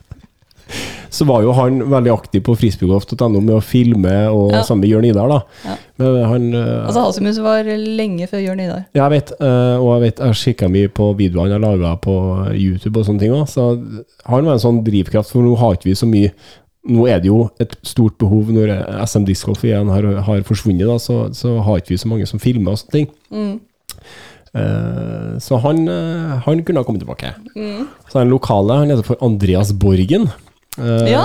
Så 1.09 1.25
var 1.25 1.41
jo 1.41 1.53
han 1.57 1.79
veldig 1.89 2.11
aktiv 2.13 2.43
på 2.45 2.53
frisbeegolf.no 2.59 3.39
med 3.41 3.55
å 3.55 3.63
filme, 3.65 4.13
og 4.29 4.51
Ja. 4.53 4.61
sammen 4.63 4.83
med 4.85 4.91
Jørn 4.91 5.07
Idar, 5.09 5.27
da. 5.31 5.39
Ja. 5.65 5.75
Men 5.97 6.23
han 6.29 6.53
eh, 6.53 6.85
Altså 6.85 7.01
Hasimus 7.07 7.39
var 7.43 7.63
lenge 7.65 8.27
før 8.29 8.43
Jørn 8.43 8.61
Idar. 8.63 8.85
Jeg 8.93 9.09
vet, 9.15 9.33
eh, 9.41 9.75
og 9.79 9.89
jeg 9.95 10.01
vet, 10.05 10.19
jeg 10.19 10.39
kikka 10.43 10.69
mye 10.69 10.87
på 10.93 11.09
videoene 11.17 11.57
jeg 11.57 11.63
laga 11.65 11.95
på 12.01 12.15
YouTube 12.53 12.99
og 12.99 13.05
sånne 13.09 13.19
ting 13.19 13.33
òg, 13.33 13.47
så 13.49 13.71
han 14.25 14.45
var 14.45 14.53
en 14.53 14.63
sånn 14.63 14.83
drivkraft, 14.85 15.33
for 15.33 15.41
nå 15.45 15.55
har 15.57 15.77
ikke 15.77 15.89
vi 15.91 15.95
så 15.99 16.09
mye 16.09 16.33
Nå 16.89 17.03
er 17.11 17.19
det 17.19 17.27
jo 17.27 17.49
et 17.59 17.73
stort 17.83 18.15
behov 18.17 18.47
når 18.55 18.69
SM 19.03 19.25
Discgolf 19.27 19.65
igjen 19.67 19.89
har, 19.91 20.05
har 20.23 20.45
forsvunnet, 20.47 20.87
da, 20.87 20.95
så, 20.97 21.27
så 21.35 21.57
har 21.65 21.81
ikke 21.81 21.91
vi 21.91 21.97
så 21.99 22.07
mange 22.07 22.25
som 22.25 22.39
filmer 22.39 22.71
og 22.71 22.79
sånne 22.79 22.95
ting. 22.95 23.09
Mm. 23.35 23.59
Uh, 24.55 25.35
så 25.43 25.59
han, 25.59 25.83
han 26.47 26.63
kunne 26.63 26.79
ha 26.79 26.87
kommet 26.87 27.03
tilbake. 27.03 27.33
Mm. 27.51 27.83
Så 28.07 28.21
den 28.21 28.31
lokale, 28.31 28.79
han 28.79 28.93
heter 28.93 29.05
for 29.05 29.19
Andreas 29.21 29.73
Borgen. 29.75 30.29
Eh, 30.77 31.11
Ja. 31.11 31.23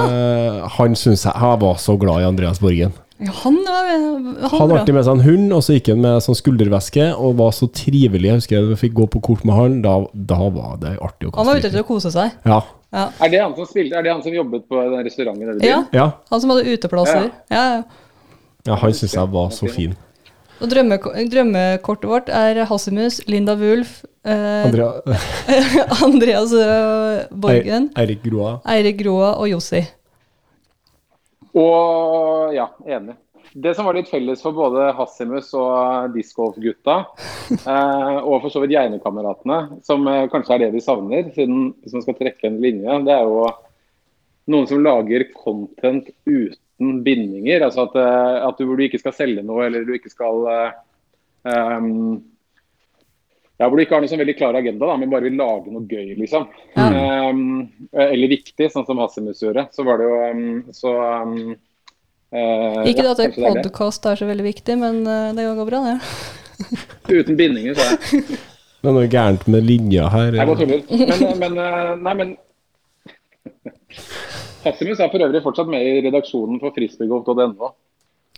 Han 0.79 0.95
syns 0.97 1.25
jeg 1.27 1.35
Jeg 1.35 1.61
var 1.61 1.75
så 1.77 1.97
glad 2.01 2.23
i 2.23 2.25
Andreas 2.25 2.61
Borgen. 2.61 2.93
Ja, 3.19 3.31
han 3.45 3.55
var, 3.55 3.89
han 3.89 4.51
Han 4.51 4.69
var 4.69 4.79
alltid 4.79 4.95
med 4.95 5.05
seg 5.07 5.15
en 5.15 5.21
hund, 5.23 5.53
og 5.53 5.63
så 5.63 5.77
gikk 5.77 5.89
han 5.93 6.01
med 6.03 6.23
sånn 6.25 6.35
skulderveske, 6.35 7.05
og 7.15 7.37
var 7.39 7.53
så 7.55 7.69
trivelig. 7.71 8.27
Jeg 8.27 8.41
husker 8.41 8.67
vi 8.73 8.79
fikk 8.81 8.95
gå 8.99 9.07
på 9.07 9.21
kort 9.23 9.45
med 9.47 9.55
han, 9.55 9.77
da, 9.85 9.93
da 10.13 10.49
var 10.51 10.81
det 10.83 10.97
artig 10.99 11.29
å 11.31 11.37
Han 11.37 11.47
var 11.47 11.61
ute 11.61 11.69
etter 11.71 11.85
å 11.85 11.87
kose 11.87 12.11
seg. 12.11 12.33
Ja. 12.45 12.63
Ja. 12.95 13.09
Er 13.23 13.29
det 13.31 13.41
han 13.43 13.55
som 13.57 13.67
spilte? 13.67 13.97
Er 13.99 14.03
det 14.03 14.13
han 14.13 14.23
som 14.23 14.35
jobbet 14.35 14.67
på 14.69 14.81
den 14.83 15.05
restauranten? 15.07 15.63
ja. 15.63 15.85
ja. 15.95 16.11
Han 16.31 16.41
som 16.43 16.51
hadde 16.51 16.75
uteplasser. 16.75 17.31
Ja. 17.51 17.63
Ja, 17.79 17.83
ja 18.67 18.75
han 18.83 18.93
syns 18.95 19.15
jeg 19.15 19.31
var 19.31 19.51
så 19.55 19.71
fin. 19.71 19.95
Og 20.63 20.71
drømmeko 20.71 21.11
drømmekortet 21.33 22.07
vårt 22.09 22.31
er 22.31 22.63
Hassemus, 22.69 23.19
Linda 23.31 23.57
Wulf, 23.59 24.05
eh, 24.23 24.69
Andrea, 24.69 24.93
Andreas 26.07 26.55
eh, 26.55 27.27
Borgen, 27.35 27.91
Eirik 27.99 28.23
Groa. 28.25 28.57
Eirik 28.71 29.01
Groa 29.03 29.35
og 29.41 29.51
Jossi. 29.51 29.83
Og 31.55 32.55
ja, 32.55 32.69
enig. 32.87 33.19
Det 33.55 33.71
som 33.77 33.87
var 33.87 33.95
litt 33.95 34.09
felles 34.11 34.41
for 34.43 34.57
både 34.57 34.89
Hassimus 34.99 35.53
og 35.55 36.15
discgolf-gutta, 36.17 36.97
eh, 37.55 38.17
og 38.23 38.41
for 38.43 38.51
så 38.51 38.63
vidt 38.63 38.75
Gjeinekameratene, 38.75 39.61
som 39.87 40.07
eh, 40.11 40.25
kanskje 40.33 40.57
er 40.57 40.65
det 40.65 40.73
de 40.75 40.83
savner, 40.83 41.29
siden 41.37 41.69
hvis 41.83 41.95
man 41.95 42.07
skal 42.07 42.19
trekke 42.19 42.51
en 42.51 42.59
linje, 42.63 42.99
det 43.07 43.15
er 43.15 43.27
jo 43.27 43.47
noen 44.51 44.67
som 44.71 44.83
lager 44.83 45.29
content 45.37 46.11
uten 46.27 46.59
bindinger. 46.79 47.65
Altså 47.67 47.87
at, 47.89 47.97
eh, 47.97 48.37
at 48.49 48.59
du, 48.59 48.67
hvor 48.69 48.79
du 48.79 48.87
ikke 48.87 49.01
skal 49.03 49.17
selge 49.17 49.43
noe, 49.47 49.67
eller 49.67 49.87
du 49.87 49.95
ikke 49.97 50.13
skal 50.13 50.47
um, 51.45 51.91
ja, 53.59 53.69
Hvor 53.69 53.77
du 53.77 53.85
ikke 53.85 53.97
har 53.97 54.03
noe 54.03 54.11
sånn 54.11 54.23
veldig 54.25 54.37
klar 54.39 54.59
agenda, 54.59 54.89
da, 54.91 54.97
men 54.99 55.13
bare 55.13 55.29
vil 55.29 55.39
lage 55.39 55.71
noe 55.71 55.87
gøy, 55.87 56.17
liksom. 56.19 56.49
Ja. 56.75 56.89
Um, 57.31 57.69
eller 57.93 58.33
viktig, 58.33 58.71
sånn 58.73 58.87
som 58.89 58.99
Hassimus 59.03 59.45
gjorde. 59.45 59.69
Så 59.75 59.87
var 59.87 60.01
det 60.01 60.09
jo 60.09 60.17
um, 60.25 60.49
så 60.75 60.95
eh, 62.35 62.81
Ikke 62.91 63.07
ja, 63.07 63.13
at 63.15 63.23
en 63.23 63.37
podkast 63.39 64.11
er 64.11 64.19
så 64.19 64.27
veldig 64.31 64.49
viktig, 64.49 64.81
men 64.81 65.05
det 65.37 65.47
går 65.47 65.71
bra, 65.71 65.85
det. 65.93 66.01
Uten 67.21 67.39
bindinger, 67.39 67.79
sa 67.79 67.95
jeg. 67.95 68.41
Det 68.85 68.91
er 68.91 68.97
noe 68.99 69.09
gærent 69.09 69.47
med 69.49 69.65
linja 69.65 70.11
her. 70.13 70.35
Jeg 70.37 70.51
bare 70.51 70.61
tuller. 70.61 71.39
Men, 71.41 71.55
men 71.55 72.03
Nei, 72.05 72.15
men 72.19 72.35
Hassimus 74.65 75.01
er 75.01 75.11
for 75.13 75.25
øvrig 75.27 75.43
fortsatt 75.45 75.69
med 75.71 75.83
i 75.87 76.01
redaksjonen 76.07 76.61
for 76.63 76.75
frisbeegolf.no. 76.77 77.71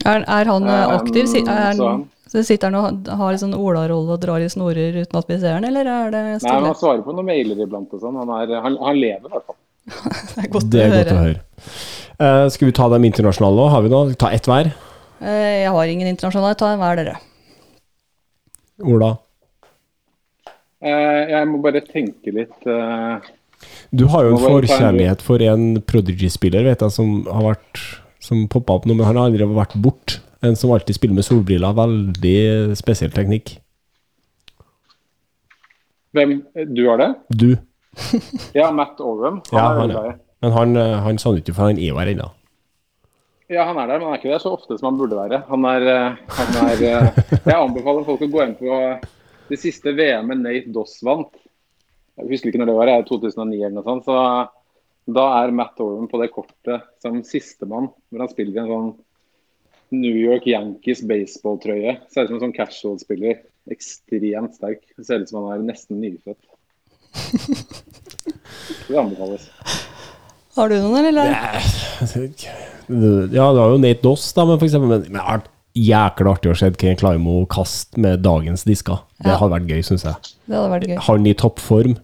Er, 0.07 0.25
er 0.29 0.51
han 0.53 0.67
eh, 0.69 0.93
aktiv? 0.99 1.27
Si- 1.31 1.41
Er 1.47 1.73
Um, 1.73 1.77
så 1.79 1.87
han, 1.89 2.01
han- 2.01 2.05
så 2.27 2.43
sitter 2.45 2.73
han 2.75 2.77
og 3.07 3.09
har 3.21 3.33
en 3.37 3.39
sånn 3.39 3.55
Ola-rolle 3.55 4.17
og 4.17 4.21
drar 4.21 4.43
i 4.43 4.49
snorer 4.51 4.97
uten 4.99 5.19
at 5.21 5.29
vi 5.31 5.37
ser 5.41 5.55
han, 5.57 5.65
eller 5.65 5.87
er 5.87 6.11
det 6.11 6.23
stille? 6.41 6.53
Nei, 6.53 6.61
men? 6.61 6.67
Han 6.73 6.79
svarer 6.81 7.05
på 7.07 7.15
noen 7.15 7.29
mailer 7.31 7.61
iblant. 7.63 7.93
og 7.95 8.03
sånn. 8.03 8.17
Han, 8.19 8.33
han, 8.51 8.77
han 8.83 8.99
lever 8.99 9.31
i 9.31 9.33
hvert 9.37 9.47
fall. 9.47 9.59
Det 10.35 10.43
er 10.43 10.51
godt 10.57 10.67
Det 10.73 10.81
er 10.83 10.91
å 10.91 10.97
godt 10.97 11.13
å 11.13 11.21
høre. 11.21 11.37
høre. 11.37 11.71
Eh, 12.17 12.49
skal 12.51 12.67
vi 12.69 12.75
ta 12.75 12.89
dem 12.91 13.07
internasjonale 13.07 13.57
nå? 13.61 13.69
Har 13.71 13.85
vi 13.87 13.93
noe? 13.95 14.17
Ta 14.19 14.33
ett 14.35 14.49
hver. 14.51 14.73
Uh, 15.23 15.63
Jeg 15.63 15.71
har 15.79 15.93
ingen 15.95 16.11
internasjonale, 16.11 16.59
ta 16.59 16.73
en 16.75 16.83
hver 16.83 16.99
dere. 16.99 17.15
Ola. 18.85 19.13
Uh, 20.83 21.23
jeg 21.31 21.49
må 21.49 21.63
bare 21.65 21.81
tenke 21.87 22.35
litt. 22.37 22.59
eh, 22.69 23.31
Du 23.95 24.07
har 24.11 24.27
jo 24.27 24.35
en 24.35 24.43
forkjærlighet 24.43 25.23
for 25.25 25.43
en 25.45 25.81
Prodigy-spiller, 25.87 26.65
vet 26.67 26.83
jeg, 26.83 26.95
som 26.95 27.23
har 27.31 27.53
vært 27.53 27.83
Som 28.27 28.47
poppa 28.51 28.75
opp 28.75 28.87
nå, 28.89 28.97
men 28.97 29.07
han 29.07 29.19
har 29.21 29.29
aldri 29.29 29.47
vært 29.47 29.77
bort. 29.79 30.17
En 30.43 30.57
som 30.59 30.73
alltid 30.75 30.97
spiller 30.97 31.15
med 31.15 31.27
solbriller. 31.27 31.77
Veldig 31.77 32.77
spesiell 32.79 33.13
teknikk. 33.15 33.59
hvem? 36.17 36.41
Du 36.75 36.87
har 36.89 36.99
det? 36.99 37.11
Du. 37.29 37.51
Ja, 38.59 38.71
Matt. 38.73 38.99
Han 38.99 39.43
Ja, 39.53 39.67
han 39.79 39.91
er. 39.91 40.17
Men 40.43 40.53
han, 40.53 40.77
eh, 40.77 40.97
han 41.05 41.19
sa 41.19 41.33
det 41.33 41.45
ikke, 41.45 41.55
for 41.57 41.71
han 41.71 41.79
er 41.79 41.91
jo 41.93 42.01
her 42.01 42.11
ennå. 42.13 42.29
Ja, 43.49 43.65
han 43.69 43.79
er 43.79 43.87
der, 43.87 44.01
men 44.01 44.09
han 44.09 44.17
er 44.17 44.21
ikke 44.21 44.33
der 44.35 44.43
så 44.43 44.53
ofte 44.57 44.77
som 44.77 44.91
han 44.91 44.99
burde 44.99 45.17
være. 45.17 45.45
Han 45.49 45.65
er, 45.71 45.87
eh, 45.93 46.17
han 46.39 46.57
er 46.67 46.83
eh, 46.83 47.21
Jeg 47.47 47.57
anbefaler 47.57 48.07
folk 48.09 48.25
å 48.27 48.31
gå 48.33 48.43
inn 48.45 48.57
på 48.59 48.81
det 49.51 49.59
siste 49.63 49.95
VM-et 49.97 50.43
Nate 50.43 50.73
Doss 50.75 50.99
vant. 51.07 51.31
Jeg 52.17 52.29
husker 52.31 52.49
ikke 52.51 52.61
når 52.63 52.71
det 52.71 52.77
var, 52.79 52.87
det 52.89 52.95
er 52.97 53.09
2009 53.11 53.57
eller 53.61 53.75
noe 53.77 53.85
sånt. 53.87 54.07
Så 54.07 54.15
da 55.17 55.25
er 55.43 55.53
Matt 55.55 55.79
Oram 55.85 56.09
på 56.11 56.19
det 56.23 56.31
kortet 56.35 56.87
som 57.03 57.19
sistemann, 57.27 57.91
hvor 58.11 58.25
han 58.25 58.31
spiller 58.33 58.57
i 58.57 58.63
en 58.65 58.71
sånn 58.73 58.89
New 59.95 60.17
York 60.19 60.47
Yankees 60.51 61.05
baseballtrøye. 61.07 61.99
Ser 62.11 62.25
ut 62.27 62.33
som 62.33 62.39
en 62.41 62.45
sånn 62.49 62.57
casual-spiller. 62.57 63.43
Ekstremt 63.71 64.57
sterk. 64.57 64.83
Ser 65.05 65.23
ut 65.23 65.31
som 65.31 65.45
han 65.47 65.61
er 65.61 65.67
nesten 65.69 66.01
nyfødt. 66.03 66.41
Det 68.89 68.97
anbefales. 68.99 69.49
Har 70.57 70.73
du 70.73 70.79
noen, 70.81 71.05
eller? 71.11 71.31
Ja, 72.89 73.27
det 73.29 73.61
var 73.61 73.75
jo 73.75 73.79
Nate 73.83 74.03
Doss, 74.05 74.31
da, 74.37 74.45
men 74.49 74.59
for 74.61 74.67
eksempel. 74.69 74.89
Men 74.95 75.07
men 75.13 75.21
har 75.21 75.39
vært 75.41 75.53
jækla 75.77 76.33
artig 76.33 76.51
å 76.53 76.57
se 76.57 76.71
Ken 76.81 76.97
Climo 76.97 77.43
kaste 77.53 78.01
med 78.01 78.23
dagens 78.25 78.65
disker. 78.65 79.03
Det 79.21 79.29
Ja. 79.33 79.37
hadde 79.37 79.53
vært 79.59 79.69
gøy, 79.69 79.83
syns 79.85 80.05
jeg. 80.05 80.15
Det 80.49 80.57
hadde 80.57 80.71
vært 80.73 80.89
gøy. 80.89 80.99
Han 81.09 81.27
i 81.27 81.35
toppform 81.35 81.97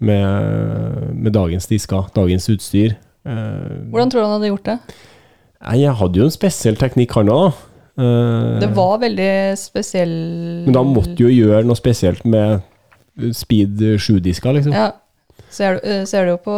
med, 0.00 1.14
med 1.14 1.32
dagens 1.36 1.66
disker, 1.70 2.06
dagens 2.16 2.48
utstyr. 2.52 2.94
Eh, 3.24 3.90
Hvordan 3.92 4.10
tror 4.10 4.20
du 4.22 4.26
han 4.26 4.36
hadde 4.38 4.50
gjort 4.52 4.64
det? 4.70 4.78
Nei, 5.60 5.76
Jeg 5.82 5.92
hadde 6.00 6.16
jo 6.22 6.24
en 6.24 6.32
spesiell 6.34 6.78
teknikk, 6.80 7.12
han 7.18 7.28
òg. 7.28 7.52
Eh, 8.00 8.60
Det 8.62 8.70
var 8.76 8.98
veldig 9.02 9.32
spesiell 9.60 10.14
Men 10.64 10.72
da 10.72 10.82
måtte 10.86 11.14
du 11.18 11.26
jo 11.26 11.32
gjøre 11.34 11.66
noe 11.68 11.76
spesielt 11.76 12.24
med 12.24 12.62
speed 13.36 13.82
7-disker, 14.00 14.54
liksom. 14.56 14.72
Ja. 14.72 14.92
Ser 15.50 15.76
du, 15.76 15.80
eh, 15.90 16.04
ser 16.06 16.24
du 16.24 16.30
jo 16.30 16.38
på 16.44 16.54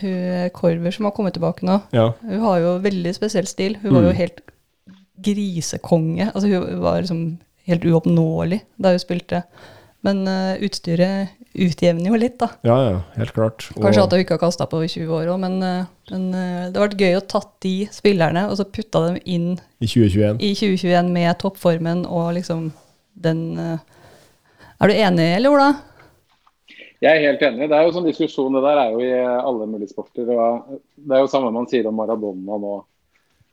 hun 0.00 0.50
Korver 0.54 0.92
som 0.94 1.04
har 1.08 1.12
kommet 1.16 1.34
tilbake 1.34 1.66
nå. 1.66 1.80
Ja. 1.92 2.12
Hun 2.22 2.40
har 2.40 2.60
jo 2.62 2.78
veldig 2.84 3.12
spesiell 3.16 3.46
stil. 3.50 3.76
Hun 3.82 3.92
var 3.98 4.02
jo 4.06 4.12
Mm. 4.14 4.16
helt 4.16 4.40
grisekonge. 5.22 6.30
Altså 6.34 6.48
hun 6.48 6.80
var 6.82 7.00
liksom 7.02 7.38
helt 7.68 7.84
uoppnåelig 7.84 8.60
da 8.80 8.90
hun 8.94 8.98
spilte. 9.02 9.42
Men 10.02 10.24
uh, 10.26 10.54
utstyret 10.62 11.28
utjevner 11.54 12.08
jo 12.08 12.18
litt, 12.18 12.38
da. 12.40 12.48
ja, 12.64 12.76
ja, 12.90 12.98
helt 13.16 13.32
klart. 13.36 13.66
Og- 13.76 13.82
Kanskje 13.84 14.02
at 14.04 14.12
hun 14.16 14.20
ikke 14.24 14.36
har 14.38 14.42
kasta 14.42 14.66
på 14.66 14.80
i 14.84 14.88
20 14.88 15.12
år 15.12 15.30
òg, 15.34 15.40
men, 15.40 15.62
eh, 15.62 15.84
men 16.10 16.26
eh, 16.34 16.70
det 16.70 16.76
har 16.80 16.88
vært 16.88 16.98
gøy 17.00 17.16
å 17.18 17.26
tatt 17.28 17.50
de 17.60 17.74
spillerne 17.92 18.46
og 18.50 18.56
så 18.56 18.64
putta 18.64 19.06
dem 19.08 19.18
inn 19.24 19.48
I 19.80 19.86
2021. 19.86 20.40
i 20.40 20.54
2021 20.54 21.10
med 21.12 21.38
toppformen 21.38 22.06
og 22.06 22.34
liksom 22.38 22.70
den 23.14 23.58
eh, 23.58 23.78
Er 24.82 24.88
du 24.88 24.94
enig, 24.94 25.28
eller 25.36 25.50
Ola? 25.52 25.68
Jeg 27.02 27.18
er 27.18 27.32
helt 27.32 27.42
enig. 27.42 27.68
Det 27.68 27.76
er 27.76 27.84
jo 27.86 27.92
sånn 27.94 28.06
diskusjon, 28.06 28.54
det 28.54 28.62
der 28.62 28.78
er 28.78 28.90
jo 28.94 28.98
i 29.02 29.12
alle 29.22 29.66
mulige 29.66 29.90
sporter. 29.90 30.26
og 30.30 30.80
Det 30.96 31.16
er 31.16 31.20
jo 31.24 31.30
samme 31.30 31.52
man 31.54 31.66
sier 31.70 31.86
om 31.86 31.94
Maradona 31.98 32.58
nå. 32.62 32.84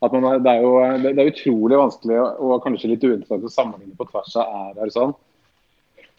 At 0.02 0.12
man, 0.14 0.42
det, 0.42 0.50
er 0.50 0.62
jo, 0.62 0.70
det 1.02 1.18
er 1.18 1.28
utrolig 1.32 1.76
vanskelig 1.76 2.18
og 2.40 2.62
kanskje 2.64 2.88
litt 2.94 3.02
uinteressant 3.04 3.44
å 3.44 3.50
sammenligne 3.52 3.96
på 3.98 4.06
tvers 4.08 4.36
av 4.40 4.54
æraer 4.70 4.90
sånn. 4.94 5.12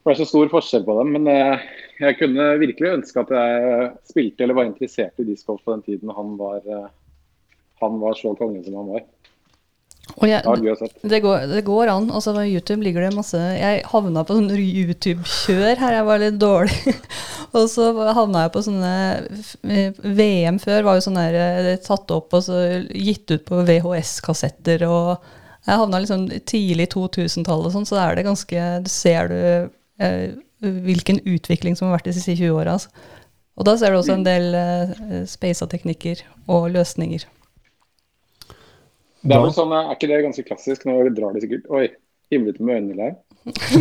Det 0.01 0.13
er 0.13 0.17
så 0.17 0.25
stor 0.25 0.49
forskjell 0.49 0.85
på 0.87 0.97
dem. 0.97 1.13
Men 1.17 1.29
eh, 1.29 1.65
jeg 2.01 2.17
kunne 2.17 2.51
virkelig 2.61 2.95
ønske 2.97 3.21
at 3.21 3.33
jeg 3.37 3.89
spilte 4.09 4.45
eller 4.45 4.57
var 4.57 4.69
interessert 4.69 5.21
i 5.21 5.27
discgolf 5.27 5.61
på 5.65 5.75
den 5.75 5.83
tiden 5.85 6.13
han 6.17 6.37
var, 6.39 6.61
eh, 6.65 6.87
han 7.83 7.99
var 8.01 8.17
så 8.17 8.33
konge 8.39 8.63
som 8.65 8.79
han 8.81 8.93
var. 8.95 9.09
Jeg, 10.27 10.41
Det 11.07 11.19
går, 11.23 11.45
det 11.47 11.61
går 11.63 11.87
an. 11.87 12.09
Altså 12.11 12.33
På 12.35 12.43
YouTube 12.43 12.83
ligger 12.83 13.05
det 13.05 13.15
masse 13.15 13.37
Jeg 13.37 13.83
havna 13.87 14.23
på 14.25 14.35
sånn 14.35 14.49
YouTube-kjør 14.51 15.77
her, 15.79 15.97
jeg 15.99 16.07
var 16.07 16.21
litt 16.21 16.39
dårlig. 16.41 16.95
og 17.55 17.67
så 17.71 17.91
havna 18.17 18.45
jeg 18.45 18.53
på 18.55 18.63
sånne 18.65 18.95
VM 20.17 20.57
før 20.61 20.87
var 20.87 20.97
jo 20.97 21.05
sånn 21.05 21.19
der 21.21 21.37
eh, 21.39 21.75
tatt 21.85 22.11
opp 22.11 22.33
og 22.37 22.43
så 22.47 22.63
gitt 22.89 23.31
ut 23.31 23.45
på 23.47 23.61
VHS-kassetter 23.69 24.87
og 24.89 25.29
Jeg 25.67 25.77
havna 25.77 26.01
liksom 26.01 26.25
tidlig 26.49 26.89
2000-tallet 26.95 27.69
og 27.69 27.75
sånn, 27.75 27.85
så 27.85 28.01
er 28.01 28.17
det 28.17 28.25
ganske 28.25 28.65
Du 28.81 28.89
ser 28.89 29.29
du 29.29 29.37
eh, 29.37 29.69
hvilken 30.61 31.19
utvikling 31.25 31.75
som 31.77 31.89
har 31.89 31.99
vært 31.99 32.11
de 32.11 32.15
siste 32.17 32.35
20 32.37 32.57
åra. 32.61 32.77
Altså. 32.77 32.89
Og 33.59 33.67
da 33.67 33.75
ser 33.77 33.93
du 33.93 33.99
også 33.99 34.15
en 34.15 34.25
del 34.25 34.55
eh, 34.57 34.93
speisa 35.29 35.67
teknikker 35.69 36.23
og 36.51 36.69
løsninger. 36.73 37.25
Det 39.21 39.35
er, 39.35 39.41
vel 39.43 39.51
sånn, 39.53 39.73
er 39.75 39.91
ikke 39.93 40.09
det 40.09 40.21
ganske 40.23 40.45
klassisk? 40.47 40.87
Nå 40.89 40.95
drar 41.13 41.35
de 41.35 41.43
sikkert 41.43 41.67
Oi, 41.69 41.83
himlete 42.33 42.63
med 42.65 42.79
øynene 42.79 42.95
der. 42.97 43.19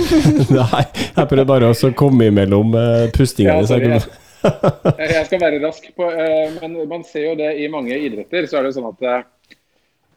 Nei, 0.59 0.83
jeg 1.17 1.29
prøvde 1.31 1.47
bare 1.49 1.71
å 1.71 1.93
komme 1.97 2.29
imellom 2.29 2.75
uh, 2.77 3.07
pustinga 3.15 3.57
Ja, 3.61 3.79
di. 3.81 3.89
jeg 3.89 5.09
Jeg 5.17 5.27
skal 5.29 5.41
være 5.41 5.61
rask 5.65 5.89
på, 5.97 6.09
uh, 6.09 6.59
men 6.61 6.77
man 6.91 7.07
ser 7.09 7.31
jo 7.31 7.35
det 7.41 7.55
i 7.61 7.71
mange 7.73 7.97
idretter. 7.97 8.49
så 8.49 8.59
er 8.59 8.67
det 8.67 8.73
jo 8.73 8.79
sånn 8.81 8.91
at 8.91 9.07
eh, 9.07 9.25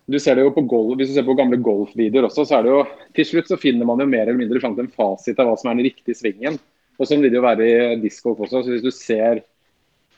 du 0.06 0.20
ser 0.20 0.36
det 0.36 0.44
jo 0.44 0.52
på 0.56 0.66
golf, 0.68 0.98
Hvis 1.00 1.14
du 1.14 1.16
ser 1.16 1.26
på 1.28 1.36
gamle 1.38 1.58
golfvideoer 1.64 2.28
også, 2.28 2.46
så 2.48 2.58
er 2.58 2.66
det 2.66 2.74
jo 2.74 2.84
til 3.16 3.28
slutt 3.30 3.52
så 3.52 3.60
finner 3.60 3.88
man 3.88 4.02
jo 4.04 4.10
mer 4.10 4.28
eller 4.28 4.40
mindre 4.40 4.60
fram 4.60 4.76
til 4.76 4.86
en 4.86 4.96
fasit 4.96 5.40
av 5.40 5.48
hva 5.48 5.56
som 5.60 5.72
er 5.72 5.80
den 5.80 5.88
riktige 5.88 6.18
svingen. 6.18 6.60
Og 7.00 7.08
Sånn 7.08 7.24
vil 7.24 7.32
det 7.32 7.40
jo 7.40 7.46
være 7.46 7.68
i 7.68 8.02
discgolf 8.02 8.44
også. 8.44 8.64
så 8.64 8.74
hvis 8.74 8.84
du 8.84 8.92
ser 8.92 9.44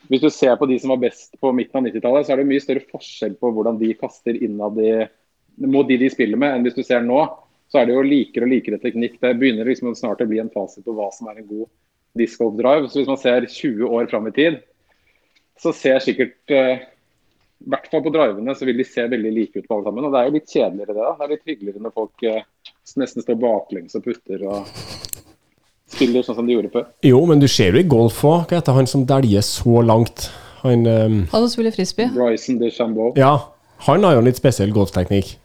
hvis 0.10 0.22
du 0.22 0.30
ser 0.30 0.54
på 0.60 0.68
de 0.70 0.78
som 0.78 0.92
var 0.94 1.02
best 1.02 1.34
på 1.42 1.50
midten 1.56 1.80
av 1.80 1.88
90-tallet, 1.88 2.26
så 2.26 2.34
er 2.34 2.42
det 2.42 2.50
mye 2.50 2.62
større 2.62 2.84
forskjell 2.92 3.40
på 3.42 3.50
hvordan 3.56 3.80
de 3.80 3.94
kaster 3.98 4.38
innad 4.38 4.78
mot 5.66 5.88
de 5.88 5.98
de 5.98 6.10
spiller 6.14 6.38
med, 6.38 6.54
enn 6.54 6.68
hvis 6.68 6.78
du 6.78 6.84
ser 6.86 7.02
nå. 7.06 7.24
Så 7.72 7.80
er 7.82 7.88
det 7.88 7.96
jo 7.96 8.04
likere 8.06 8.46
og 8.46 8.54
likere 8.54 8.78
teknikk. 8.82 9.18
Det 9.22 9.34
begynner 9.40 9.66
liksom 9.66 9.96
snart 9.98 10.22
å 10.22 10.28
bli 10.30 10.38
en 10.44 10.52
fasit 10.54 10.86
på 10.86 10.94
hva 10.94 11.10
som 11.14 11.32
er 11.32 11.42
en 11.42 11.50
god 11.50 11.66
discgolf 12.20 12.54
drive. 12.60 12.90
Så 12.90 13.02
hvis 13.02 13.10
man 13.10 13.22
ser 13.22 13.48
20 13.50 13.98
år 13.98 14.10
fram 14.12 14.30
i 14.30 14.36
tid, 14.36 14.60
så 15.62 15.74
ser 15.74 16.04
sikkert 16.04 16.54
eh, 16.54 16.86
I 17.64 17.72
hvert 17.72 17.88
fall 17.90 18.04
på 18.06 18.12
drivene 18.14 18.54
så 18.58 18.68
vil 18.68 18.78
de 18.78 18.86
se 18.88 19.06
veldig 19.10 19.32
like 19.34 19.62
ut 19.62 19.68
på 19.68 19.78
alle 19.78 19.88
sammen. 19.88 20.06
Og 20.06 20.14
det 20.14 20.22
er 20.22 20.28
jo 20.28 20.36
litt 20.36 20.52
kjedeligere 20.52 20.94
det. 20.94 21.02
da. 21.02 21.14
Det 21.16 21.26
er 21.26 21.34
litt 21.34 21.52
hyggeligere 21.52 21.84
når 21.86 21.94
folk 21.96 22.26
eh, 22.28 22.44
nesten 23.02 23.26
står 23.26 23.40
baklengs 23.42 23.98
og 23.98 24.06
putter 24.06 24.44
og 24.50 24.74
spiller 25.96 26.26
sånn 26.26 26.40
som 26.40 26.50
de 26.50 26.58
gjorde 26.58 26.74
før. 26.74 26.90
Jo, 27.06 27.22
men 27.30 27.42
du 27.42 27.48
ser 27.52 27.76
jo 27.76 27.82
i 27.82 27.88
golf 27.96 28.20
òg. 28.26 28.46
Hva 28.50 28.60
heter 28.60 28.78
han 28.78 28.90
som 28.90 29.06
dæljer 29.08 29.46
så 29.46 29.82
langt? 29.86 30.30
Han 30.66 30.86
ehm, 30.90 31.20
Han 31.32 31.46
som 31.46 31.52
spiller 31.54 31.76
frisbee. 31.76 32.12
Bryson 32.14 32.60
DeChambeau. 32.62 33.14
Ja, 33.20 33.38
han 33.86 34.06
har 34.06 34.16
jo 34.16 34.24
en 34.24 34.30
litt 34.30 34.42
spesiell 34.42 34.74
golfteknikk. 34.76 35.36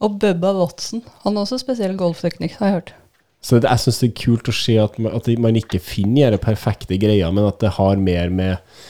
Og 0.00 0.16
Bubba 0.22 0.54
Watson. 0.56 1.02
Han 1.24 1.36
har 1.36 1.44
også 1.44 1.60
spesiell 1.60 1.96
golfteknikk, 1.98 2.56
har 2.60 2.70
jeg 2.70 2.78
hørt. 2.78 2.94
Så 3.44 3.56
det, 3.56 3.68
jeg 3.72 3.84
syns 3.84 4.00
det 4.02 4.08
er 4.10 4.16
kult 4.20 4.48
å 4.52 4.54
se 4.54 4.76
at 4.80 4.96
man, 5.00 5.14
at 5.16 5.28
man 5.40 5.56
ikke 5.56 5.80
finner 5.82 6.34
de 6.34 6.40
perfekte 6.40 6.98
greia, 7.00 7.30
men 7.32 7.48
at 7.48 7.60
det 7.62 7.74
har 7.78 8.00
mer 8.00 8.32
med 8.32 8.80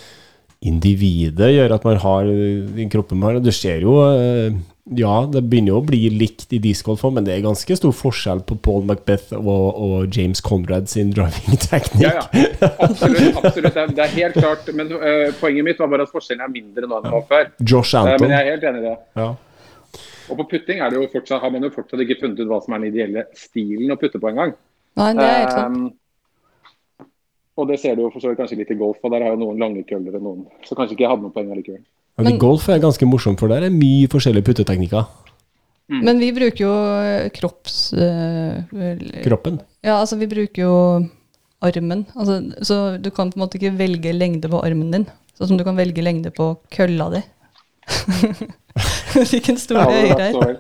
individet 0.61 1.55
gjør 1.55 1.73
at 1.77 1.87
man 1.89 2.03
har 2.03 2.29
den 2.77 2.91
kroppen 2.93 3.21
man 3.21 3.35
har. 3.35 3.41
Det 3.45 3.55
ser 3.57 3.81
jo 3.85 3.97
eh, 4.05 4.53
Ja, 4.97 5.23
det 5.31 5.45
begynner 5.47 5.75
jo 5.75 5.81
å 5.81 5.87
bli 5.87 6.01
likt 6.13 6.53
i 6.57 6.59
discgolf, 6.61 7.05
men 7.15 7.25
det 7.25 7.37
er 7.37 7.45
ganske 7.45 7.77
stor 7.79 7.93
forskjell 7.95 8.43
på 8.49 8.57
Paul 8.65 8.83
Macbeth 8.89 9.37
og, 9.39 9.67
og 9.71 10.17
James 10.17 10.43
Conrad 10.45 10.91
sin 10.91 11.13
driving-teknikk. 11.17 12.03
Ja, 12.03 12.25
ja. 12.27 12.73
Absolutt. 12.89 13.39
absolutt. 13.39 13.79
Det 13.97 14.07
er 14.07 14.17
helt 14.17 14.41
klart. 14.41 14.67
Men 14.75 14.91
uh, 14.97 15.31
poenget 15.41 15.69
mitt 15.69 15.81
var 15.81 15.93
bare 15.93 16.09
at 16.09 16.13
forskjellen 16.13 16.43
er 16.49 16.53
mindre 16.53 16.89
nå 16.89 16.99
enn 16.99 17.07
den 17.07 17.15
var 17.15 17.29
før. 17.31 17.53
Josh 17.63 17.95
Anton. 17.95 18.17
Uh, 18.17 18.25
men 18.25 18.35
jeg 18.35 18.43
er 18.43 18.51
helt 18.51 18.67
enig 18.73 18.83
i 18.83 18.89
det. 18.89 18.97
Ja. 19.23 19.31
Og 20.31 20.43
på 20.43 20.49
putting 20.57 20.83
er 20.83 20.91
det 20.91 20.99
jo 21.01 21.07
fortsatt, 21.13 21.41
har 21.43 21.55
man 21.55 21.67
jo 21.67 21.73
fortsatt 21.75 22.03
ikke 22.05 22.21
funnet 22.21 22.43
ut 22.43 22.51
hva 22.51 22.61
som 22.65 22.75
er 22.75 22.83
den 22.83 22.93
ideelle 22.93 23.27
stilen 23.39 23.95
å 23.95 23.99
putte 24.01 24.21
på 24.23 24.31
engang. 24.31 24.55
Nei, 24.99 25.11
det 25.17 25.27
er 25.27 25.41
helt 25.45 25.55
sant. 25.55 25.81
Um, 25.81 26.00
og 27.61 27.69
det 27.71 27.79
ser 27.83 27.97
du 27.97 28.03
jo 28.07 28.11
for 28.15 28.23
så 28.25 28.31
vidt 28.33 28.41
kanskje 28.41 28.59
litt 28.59 28.71
i 28.73 28.79
golf, 28.81 28.99
og 29.05 29.13
der 29.15 29.23
har 29.27 29.35
jo 29.35 29.41
noen 29.43 29.61
lange 29.61 29.85
køller 29.89 30.17
og 30.19 30.23
noen 30.25 30.45
Så 30.67 30.75
kanskje 30.79 30.97
ikke 30.97 31.05
jeg 31.07 31.13
hadde 31.13 31.27
noe 31.27 31.35
poeng 31.35 31.51
allikevel. 31.55 31.83
Men, 32.19 32.27
Men- 32.33 32.39
golf 32.43 32.69
er 32.69 32.81
ganske 32.83 33.07
morsomt, 33.09 33.41
for 33.41 33.49
der 33.53 33.65
er 33.69 33.71
mye 33.75 34.09
forskjellige 34.13 34.45
putteteknikker. 34.51 35.07
Men 35.91 36.21
vi 36.23 36.29
bruker 36.31 36.61
jo 36.63 36.73
eh, 37.03 37.31
kropps... 37.35 37.79
Øh, 37.99 38.61
Kroppen. 39.25 39.57
ja, 39.83 39.97
altså 39.99 40.17
vi 40.21 40.29
bruker 40.31 40.63
jo 40.63 40.75
armen. 41.67 42.05
Altså, 42.15 42.37
så 42.63 42.77
du 43.03 43.11
kan 43.11 43.33
på 43.33 43.37
en 43.41 43.43
måte 43.43 43.59
ikke 43.59 43.73
velge 43.79 44.13
lengde 44.15 44.49
på 44.49 44.61
armen 44.63 44.93
din. 44.95 45.07
Sånn 45.35 45.51
som 45.51 45.59
du 45.59 45.65
kan 45.67 45.75
velge 45.77 46.05
lengde 46.05 46.31
på 46.31 46.53
kølla 46.71 47.09
di. 47.17 47.23
Hvilken 49.33 49.59
stor 49.59 49.81
Ja, 49.83 49.89
øyre 49.91 50.29
er 50.29 50.39
her. 50.39 50.57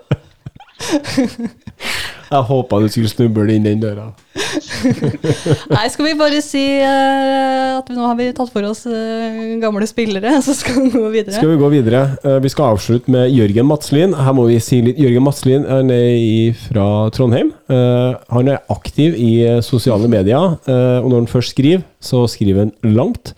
Jeg 2.30 2.42
håpa 2.50 2.80
du 2.82 2.88
skulle 2.90 3.10
snuble 3.12 3.54
inn 3.54 3.66
den 3.66 3.80
døra. 3.82 4.10
Nei, 5.74 5.84
skal 5.92 6.06
vi 6.06 6.14
bare 6.18 6.40
si 6.44 6.62
uh, 6.80 7.78
at 7.78 7.90
nå 7.92 8.04
har 8.04 8.16
vi 8.18 8.28
tatt 8.36 8.52
for 8.52 8.66
oss 8.68 8.84
uh, 8.88 9.40
gamle 9.62 9.88
spillere, 9.88 10.36
så 10.46 10.54
skal 10.56 10.80
vi 10.84 10.92
gå 10.94 11.04
videre? 11.12 11.36
Skal 11.36 11.52
vi 11.52 11.60
gå 11.60 11.70
videre? 11.72 12.02
Uh, 12.24 12.38
Vi 12.42 12.52
skal 12.52 12.74
avslutte 12.76 13.12
med 13.12 13.30
Jørgen 13.34 13.68
Madslien. 13.70 14.16
Her 14.16 14.36
må 14.36 14.46
vi 14.50 14.58
si 14.62 14.80
litt 14.84 15.00
Jørgen 15.00 15.26
Madslien 15.26 15.66
er 15.68 15.86
nede 15.86 16.54
fra 16.66 16.86
Trondheim. 17.14 17.52
Han 17.70 18.48
er 18.50 18.64
aktiv 18.72 19.14
i 19.14 19.32
sosiale 19.64 20.08
medier, 20.10 20.56
og 20.66 21.06
når 21.06 21.16
han 21.20 21.30
først 21.30 21.54
skriver, 21.54 21.84
så 22.02 22.24
skriver 22.30 22.64
han 22.64 22.72
langt. 22.96 23.34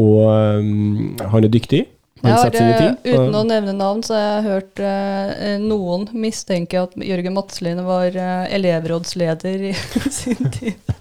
Og 0.00 0.26
um, 0.26 1.14
han 1.20 1.46
er 1.46 1.52
dyktig. 1.52 1.84
Jeg 2.24 2.40
har, 2.40 2.54
eh, 2.56 2.94
uten 3.04 3.34
å 3.36 3.44
nevne 3.46 3.74
navn, 3.76 4.02
så 4.06 4.14
har 4.16 4.24
jeg 4.24 4.44
hørt 4.48 4.80
eh, 4.80 5.54
noen 5.60 6.06
mistenke 6.16 6.80
at 6.86 6.94
Jørgen 6.96 7.34
Madslien 7.36 7.82
var 7.84 8.14
eh, 8.16 8.44
elevrådsleder 8.56 9.66
i 9.70 9.72
sin 10.22 10.50
tid. 10.54 10.94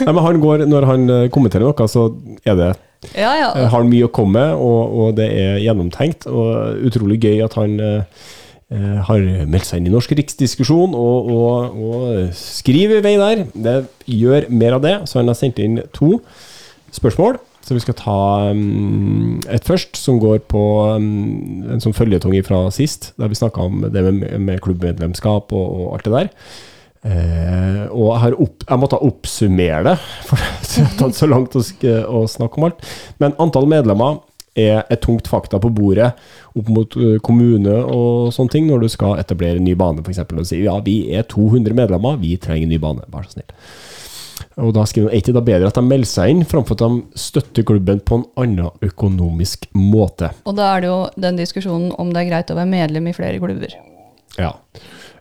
Nei, 0.00 0.12
men 0.14 0.22
han 0.24 0.38
går, 0.40 0.64
når 0.70 0.86
han 0.88 1.08
eh, 1.10 1.26
kommenterer 1.34 1.66
noe, 1.66 1.88
så 1.90 2.06
er 2.46 2.56
det 2.60 2.68
Ja, 3.16 3.32
ja. 3.36 3.48
eh, 3.52 3.66
har 3.66 3.74
han 3.82 3.90
mye 3.90 4.06
å 4.08 4.12
komme 4.14 4.38
med, 4.38 4.54
og, 4.62 4.94
og 5.02 5.16
det 5.18 5.26
er 5.34 5.58
gjennomtenkt. 5.64 6.28
Og 6.30 6.86
utrolig 6.88 7.18
gøy 7.24 7.42
at 7.44 7.58
han 7.60 7.76
eh, 7.84 8.24
eh, 8.72 8.96
har 9.10 9.26
meldt 9.50 9.68
seg 9.68 9.82
inn 9.82 9.90
i 9.90 9.94
Norsk 9.94 10.14
riksdiskusjon 10.16 10.96
og, 10.96 11.30
og, 11.34 11.78
og 11.90 12.32
skriver 12.38 13.02
i 13.02 13.04
vei 13.10 13.14
der. 13.20 13.44
Det 13.52 13.76
gjør 14.08 14.48
mer 14.54 14.78
av 14.78 14.86
det, 14.86 14.96
så 15.10 15.20
han 15.20 15.28
har 15.32 15.38
sendt 15.38 15.60
inn 15.60 15.82
to 15.96 16.16
spørsmål. 16.96 17.42
Så 17.60 17.76
vi 17.76 17.82
skal 17.84 17.96
ta 17.98 18.16
um, 18.50 19.38
et 19.52 19.66
først, 19.68 19.98
som 20.00 20.18
går 20.22 20.40
på 20.50 20.62
um, 20.96 21.66
en 21.70 21.82
sånn 21.82 21.94
føljetong 21.96 22.34
fra 22.46 22.64
sist, 22.74 23.12
der 23.20 23.30
vi 23.30 23.38
snakka 23.38 23.68
om 23.68 23.84
det 23.92 24.04
med, 24.06 24.24
med 24.40 24.62
klubbmedlemskap 24.64 25.52
og, 25.52 25.66
og 25.76 25.92
alt 25.94 26.08
det 26.08 26.14
der. 26.16 26.32
Uh, 27.00 27.84
og 27.96 28.08
jeg, 28.12 28.38
opp, 28.44 28.64
jeg 28.66 28.80
måtte 28.80 29.02
oppsummere 29.04 29.84
det, 29.86 29.94
for 30.28 30.40
det 30.40 30.88
har 30.88 30.98
tatt 30.98 31.20
så 31.20 31.28
langt 31.28 31.56
å, 31.56 31.62
å 32.08 32.24
snakke 32.28 32.60
om 32.60 32.68
alt. 32.70 32.90
Men 33.22 33.36
antall 33.40 33.68
medlemmer 33.70 34.20
er 34.58 34.82
et 34.90 35.02
tungt 35.04 35.28
fakta 35.30 35.60
på 35.62 35.70
bordet 35.72 36.10
opp 36.58 36.70
mot 36.74 36.96
eh, 36.98 37.18
kommune 37.22 37.76
og 37.84 38.32
sånne 38.34 38.50
ting, 38.50 38.66
når 38.66 38.82
du 38.82 38.88
skal 38.92 39.20
etablere 39.20 39.60
en 39.60 39.66
ny 39.66 39.76
bane, 39.78 40.02
f.eks. 40.02 40.24
Og 40.26 40.48
si 40.48 40.62
ja, 40.64 40.74
vi 40.84 40.96
er 41.14 41.28
200 41.30 41.76
medlemmer, 41.76 42.18
vi 42.20 42.34
trenger 42.40 42.66
en 42.66 42.74
ny 42.74 42.80
bane, 42.82 43.06
vær 43.12 43.28
så 43.28 43.36
snill. 43.36 43.54
Og 44.58 44.72
da 44.74 44.82
skriver 44.88 45.08
han 45.08 45.14
er 45.14 45.22
ikke 45.22 45.34
da 45.36 45.42
bedre 45.46 45.68
at 45.70 45.78
de 45.78 45.84
melder 45.86 46.10
seg 46.10 46.32
inn, 46.32 46.40
framfor 46.48 46.74
at 46.76 46.82
de 46.82 47.20
støtter 47.22 47.66
klubben 47.66 48.00
på 48.02 48.18
en 48.18 48.24
annen 48.40 48.72
økonomisk 48.84 49.68
måte. 49.78 50.32
Og 50.42 50.56
da 50.58 50.72
er 50.74 50.82
det 50.82 50.90
jo 50.90 50.98
den 51.22 51.38
diskusjonen 51.38 51.92
om 52.02 52.10
det 52.10 52.24
er 52.24 52.30
greit 52.32 52.50
å 52.50 52.58
være 52.58 52.72
medlem 52.72 53.06
i 53.10 53.14
flere 53.16 53.38
klubber. 53.42 53.76
Ja. 54.40 54.56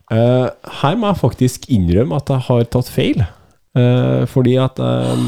Uh, 0.10 0.50
her 0.82 0.98
må 0.98 1.12
jeg 1.12 1.22
faktisk 1.22 1.70
innrømme 1.70 2.18
at 2.18 2.32
jeg 2.34 2.46
har 2.48 2.66
tatt 2.74 2.90
feil. 2.90 3.22
uh, 3.78 4.26
fordi 4.26 4.56
at 4.58 4.80
eh, 4.82 5.28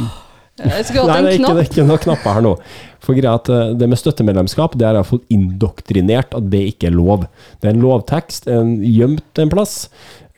Jeg 0.57 0.87
skulle 0.89 1.05
hatt 1.13 1.27
en 1.29 1.37
knapp. 1.37 1.53
Nei, 1.53 1.53
det 1.59 1.61
er 1.61 1.69
ikke 1.69 1.85
noen 1.85 2.01
knapper 2.07 2.35
her 2.39 2.45
nå. 2.47 2.55
For 3.01 3.17
greia 3.17 3.35
at 3.37 3.49
eh, 3.49 3.75
Det 3.77 3.89
med 3.89 4.01
støttemedlemskap 4.01 4.77
det 4.77 4.87
har 4.87 4.97
jeg 4.97 5.09
fått 5.11 5.29
indoktrinert 5.33 6.33
at 6.37 6.49
det 6.49 6.63
ikke 6.73 6.89
er 6.89 6.97
lov. 6.97 7.29
Det 7.61 7.69
er 7.69 7.77
en 7.77 7.85
lovtekst, 7.85 8.49
en 8.49 8.75
gjemt 8.81 9.41
en 9.45 9.53
plass. 9.53 9.77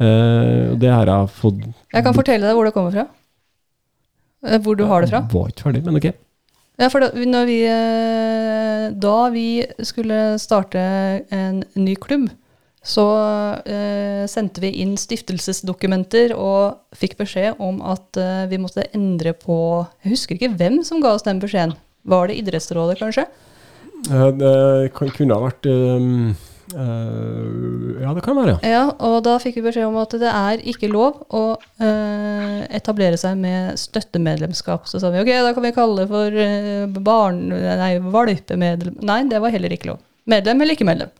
Uh, 0.01 0.73
det 0.75 0.89
har 0.89 1.07
jeg 1.07 1.35
fått 1.37 1.59
Jeg 1.63 2.03
kan 2.03 2.15
fortelle 2.17 2.49
deg 2.49 2.57
hvor 2.57 2.67
det 2.67 2.75
kommer 2.75 2.91
fra. 2.91 3.07
Eh, 4.43 4.59
Hvor 4.61 4.77
du 4.77 4.85
har 4.89 5.01
det 5.03 5.09
fra. 5.13 5.23
Var 5.31 5.51
ikke 5.51 5.67
ferdig, 5.69 5.83
men 5.87 5.99
ok. 5.99 6.11
Ja, 6.81 6.87
for 6.89 7.03
da, 7.03 7.11
når 7.13 7.45
vi, 7.45 7.57
eh, 7.69 8.85
da 8.97 9.17
vi 9.29 9.47
skulle 9.85 10.39
starte 10.41 10.81
en 11.31 11.61
ny 11.77 11.93
klubb, 12.01 12.31
så 12.83 13.05
eh, 13.63 14.25
sendte 14.27 14.59
vi 14.59 14.73
inn 14.83 14.97
stiftelsesdokumenter 14.99 16.33
og 16.35 16.81
fikk 16.99 17.15
beskjed 17.21 17.61
om 17.63 17.79
at 17.93 18.19
eh, 18.19 18.43
vi 18.51 18.59
måtte 18.59 18.83
endre 18.91 19.31
på 19.37 19.55
Jeg 20.03 20.17
husker 20.17 20.35
ikke 20.35 20.51
hvem 20.59 20.81
som 20.83 20.99
ga 21.03 21.13
oss 21.15 21.23
den 21.23 21.39
beskjeden. 21.39 21.77
Var 22.03 22.27
det 22.27 22.41
Idrettsrådet, 22.41 22.97
kanskje? 22.99 23.27
Eh, 24.09 24.29
det 24.35 24.91
kunne 24.97 25.37
ha 25.37 25.45
vært 25.45 25.69
eh, 25.71 26.09
eh, 26.71 28.03
Ja, 28.03 28.13
det 28.15 28.23
kan 28.25 28.37
være, 28.37 28.55
ja. 28.55 28.71
Ja, 28.73 28.83
og 29.07 29.19
da 29.25 29.35
fikk 29.41 29.59
vi 29.59 29.65
beskjed 29.67 29.87
om 29.87 29.99
at 30.01 30.15
det 30.21 30.29
er 30.29 30.63
ikke 30.73 30.89
lov 30.91 31.21
å 31.33 31.43
uh, 31.59 32.61
etablere 32.73 33.19
seg 33.19 33.37
med 33.39 33.77
støttemedlemskap. 33.79 34.87
Så 34.89 35.01
sa 35.01 35.11
vi 35.13 35.21
ok, 35.21 35.31
da 35.45 35.53
kan 35.55 35.67
vi 35.67 35.75
kalle 35.75 36.03
det 36.03 36.09
for 36.11 36.39
uh, 36.39 36.97
barn... 37.03 37.45
Nei, 37.53 37.93
valpemedlem... 38.01 38.97
Nei, 39.03 39.21
det 39.31 39.43
var 39.43 39.53
heller 39.55 39.75
ikke 39.75 39.93
lov. 39.93 40.01
Medlem 40.29 40.63
eller 40.63 40.77
ikke 40.77 40.87
medlem. 40.87 41.13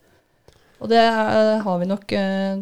Og 0.84 0.92
det 0.92 1.00
har 1.00 1.80
vi 1.80 1.88
nok 1.88 2.10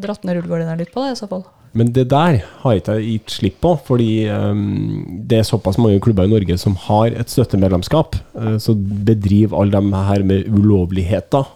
dratt 0.02 0.26
ned 0.28 0.38
rullegardina 0.38 0.78
litt 0.78 0.92
på, 0.94 1.02
det, 1.02 1.16
i 1.16 1.18
så 1.18 1.30
fall. 1.30 1.42
Men 1.78 1.94
det 1.96 2.10
der 2.12 2.42
har 2.62 2.76
ikke 2.76 2.98
jeg 3.00 3.08
gitt 3.08 3.34
slipp 3.38 3.62
på, 3.64 3.72
fordi 3.88 4.12
um, 4.28 5.24
det 5.30 5.40
er 5.40 5.48
såpass 5.48 5.80
mange 5.80 6.02
klubber 6.04 6.28
i 6.28 6.32
Norge 6.32 6.58
som 6.60 6.76
har 6.88 7.16
et 7.16 7.32
støttemedlemskap. 7.32 8.18
Uh, 8.36 8.58
så 8.60 8.76
bedriver 8.76 9.56
alle 9.56 9.80
de 9.80 10.04
her 10.10 10.26
med 10.28 10.50
ulovligheter, 10.52 11.48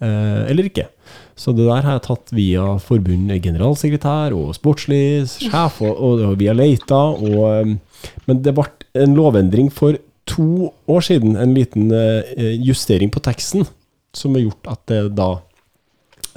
eller 0.00 0.68
ikke. 0.68 0.84
Så 1.38 1.52
det 1.56 1.64
der 1.66 1.82
har 1.82 1.96
jeg 1.96 2.04
tatt 2.06 2.32
via 2.34 2.64
forbund 2.82 3.30
generalsekretær 3.42 4.34
og 4.36 4.52
sportslig 4.54 5.26
sjef, 5.30 5.80
og, 5.82 5.98
og, 5.98 6.36
via 6.38 6.54
Leita. 6.54 7.00
Og, 7.18 7.40
ehm, 7.50 7.76
men 8.26 8.42
det 8.44 8.54
ble 8.54 8.66
en 9.02 9.16
lovendring 9.18 9.72
for 9.74 9.98
to 10.28 10.70
år 10.90 11.00
siden, 11.06 11.36
en 11.40 11.54
liten 11.56 11.90
eh, 11.94 12.54
justering 12.62 13.10
på 13.10 13.22
teksten, 13.24 13.66
som 14.14 14.34
har 14.36 14.44
gjort 14.44 14.70
at 14.74 14.82
det 14.90 15.02
da 15.18 15.28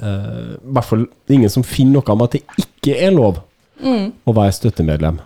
eh, 0.00 0.54
I 0.58 0.72
hvert 0.74 0.88
fall 0.88 1.06
ingen 1.28 1.52
som 1.52 1.66
finner 1.66 1.98
noe 2.00 2.14
om 2.16 2.24
at 2.26 2.38
det 2.38 2.44
ikke 2.58 2.98
er 2.98 3.14
lov 3.14 3.42
Mm. 3.82 4.12
å 4.28 4.32
være 4.36 4.52
støttemedlem. 4.54 5.16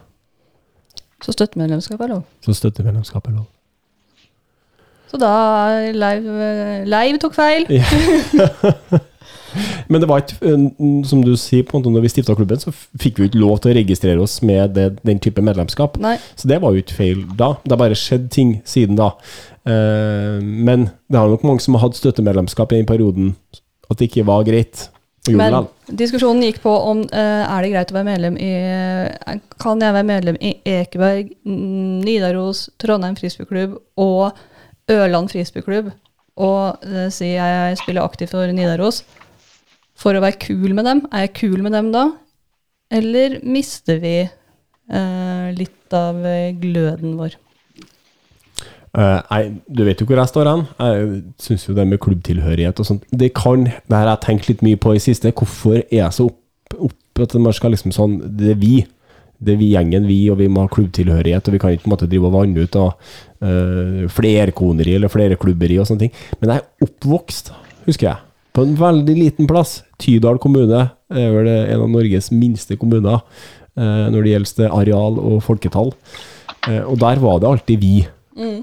Så 1.20 1.34
støttemedlemskap 1.34 2.00
er 2.00 2.08
lov. 2.14 2.22
Så 2.40 2.54
støttemedlemskap 2.56 3.26
er 3.28 3.34
lov. 3.34 3.44
Så 5.10 5.20
da 5.22 5.32
live, 5.94 6.38
eh, 6.86 7.18
tok 7.22 7.36
feil. 7.36 7.68
Men 9.88 10.02
det 10.02 10.08
var 10.10 10.22
ikke, 10.22 10.38
eh, 10.44 10.64
som 11.08 11.22
du 11.24 11.32
sier, 11.38 11.64
på 11.66 11.76
en 11.76 11.82
måte 11.82 11.92
når 11.94 12.06
vi 12.06 12.12
stifta 12.12 12.36
klubben, 12.36 12.60
så 12.60 12.72
fikk 13.00 13.20
vi 13.20 13.28
ikke 13.30 13.42
lov 13.42 13.60
til 13.62 13.72
å 13.72 13.76
registrere 13.78 14.22
oss 14.22 14.40
med 14.46 14.74
det, 14.76 14.88
den 15.06 15.20
type 15.22 15.42
medlemskap. 15.44 15.98
Nei. 16.02 16.16
Så 16.38 16.50
det 16.50 16.60
var 16.62 16.74
jo 16.74 16.82
ikke 16.82 16.98
feil 16.98 17.22
da. 17.38 17.54
Det 17.62 17.74
har 17.74 17.82
bare 17.84 17.98
skjedd 17.98 18.28
ting 18.34 18.56
siden 18.68 18.98
da. 18.98 19.12
Eh, 19.66 20.42
men 20.42 20.90
det 21.10 21.20
har 21.20 21.30
nok 21.32 21.46
mange 21.46 21.64
som 21.64 21.78
har 21.78 21.86
hatt 21.86 21.98
støttemedlemskap 21.98 22.74
i 22.74 22.82
den 22.82 22.90
perioden 22.90 23.34
at 23.90 23.98
det 23.98 24.10
ikke 24.10 24.26
var 24.28 24.46
greit. 24.46 24.88
Men 25.26 25.64
diskusjonen 25.98 26.44
gikk 26.46 26.60
på 26.62 26.70
om 26.70 27.00
uh, 27.10 27.42
er 27.50 27.64
det 27.64 27.70
greit 27.72 27.90
å 27.90 27.96
være 27.96 28.06
medlem 28.06 28.36
i 28.38 28.50
Kan 29.58 29.80
jeg 29.82 29.94
være 29.96 30.06
medlem 30.06 30.36
i 30.38 30.52
Ekeberg, 30.62 31.32
Nidaros, 31.42 32.68
Trondheim 32.78 33.16
frisbeeklubb 33.18 33.74
og 33.98 34.38
Ørland 34.92 35.30
frisbeeklubb 35.32 35.90
og 36.36 36.84
eh, 36.84 37.08
si 37.12 37.32
jeg 37.32 37.78
spiller 37.80 38.04
aktivt 38.04 38.34
for 38.34 38.52
Nidaros 38.52 39.02
for 39.96 40.16
å 40.16 40.22
være 40.22 40.38
kul 40.42 40.74
med 40.76 40.84
dem? 40.86 41.02
Er 41.10 41.26
jeg 41.26 41.36
kul 41.40 41.62
med 41.64 41.72
dem 41.74 41.90
da? 41.94 42.10
Eller 42.92 43.40
mister 43.42 43.98
vi 44.02 44.18
eh, 44.22 45.46
litt 45.56 45.96
av 45.96 46.20
eh, 46.28 46.52
gløden 46.60 47.16
vår? 47.18 47.40
Nei, 48.96 49.42
du 49.68 49.82
vet 49.84 50.00
jo 50.00 50.06
hvor 50.08 50.16
jeg 50.16 50.30
står 50.30 50.48
hen. 50.48 50.62
Jeg 50.80 51.16
syns 51.44 51.66
jo 51.66 51.74
det 51.76 51.84
med 51.84 51.98
klubbtilhørighet 52.00 52.78
og 52.80 52.86
sånt 52.88 53.02
Det 53.12 53.28
kan 53.36 53.66
Det 53.66 53.92
her 53.92 54.06
har 54.06 54.14
jeg 54.14 54.22
tenkt 54.24 54.48
litt 54.48 54.62
mye 54.64 54.78
på 54.80 54.94
i 54.96 55.02
siste. 55.04 55.34
Hvorfor 55.36 55.82
er 55.82 55.98
jeg 55.98 56.16
så 56.16 56.30
opp, 56.30 56.78
opp 56.88 57.20
at 57.26 57.34
man 57.36 57.52
skal 57.52 57.74
liksom 57.76 57.92
sånn 57.92 58.14
Det 58.38 58.54
er 58.54 58.62
vi. 58.62 58.78
Det 59.38 59.54
er 59.54 59.60
vi 59.60 59.70
gjengen, 59.74 60.06
vi, 60.08 60.18
og 60.32 60.40
vi 60.40 60.48
må 60.52 60.64
ha 60.64 60.72
klubbtilhørighet. 60.72 61.48
Og 61.48 61.56
vi 61.56 61.60
kan 61.62 61.74
ikke 61.74 61.86
på 61.86 61.90
en 61.90 61.94
måte 61.96 62.08
drive 62.10 62.30
og 62.30 62.36
vanne 62.36 62.64
ut 62.64 62.78
av 62.80 62.94
uh, 63.44 64.06
flerkoneri 64.12 64.96
eller 64.98 65.12
flerklubberi 65.12 65.78
og 65.80 65.88
sånne 65.88 66.06
ting. 66.06 66.14
Men 66.40 66.54
jeg 66.54 66.62
er 66.62 66.88
oppvokst, 66.88 67.52
husker 67.88 68.10
jeg, 68.10 68.22
på 68.56 68.64
en 68.64 68.74
veldig 68.80 69.18
liten 69.18 69.50
plass. 69.50 69.78
Tydal 70.02 70.40
kommune 70.42 70.88
er 71.12 71.30
vel 71.34 71.52
en 71.52 71.84
av 71.84 71.92
Norges 71.92 72.32
minste 72.34 72.78
kommuner 72.80 73.20
uh, 73.20 74.06
når 74.12 74.20
det 74.20 74.34
gjelder 74.34 74.76
areal 74.80 75.20
og 75.20 75.40
folketall. 75.46 75.94
Uh, 76.66 76.82
og 76.86 77.00
der 77.04 77.22
var 77.22 77.40
det 77.42 77.52
alltid 77.52 77.82
vi. 77.84 77.96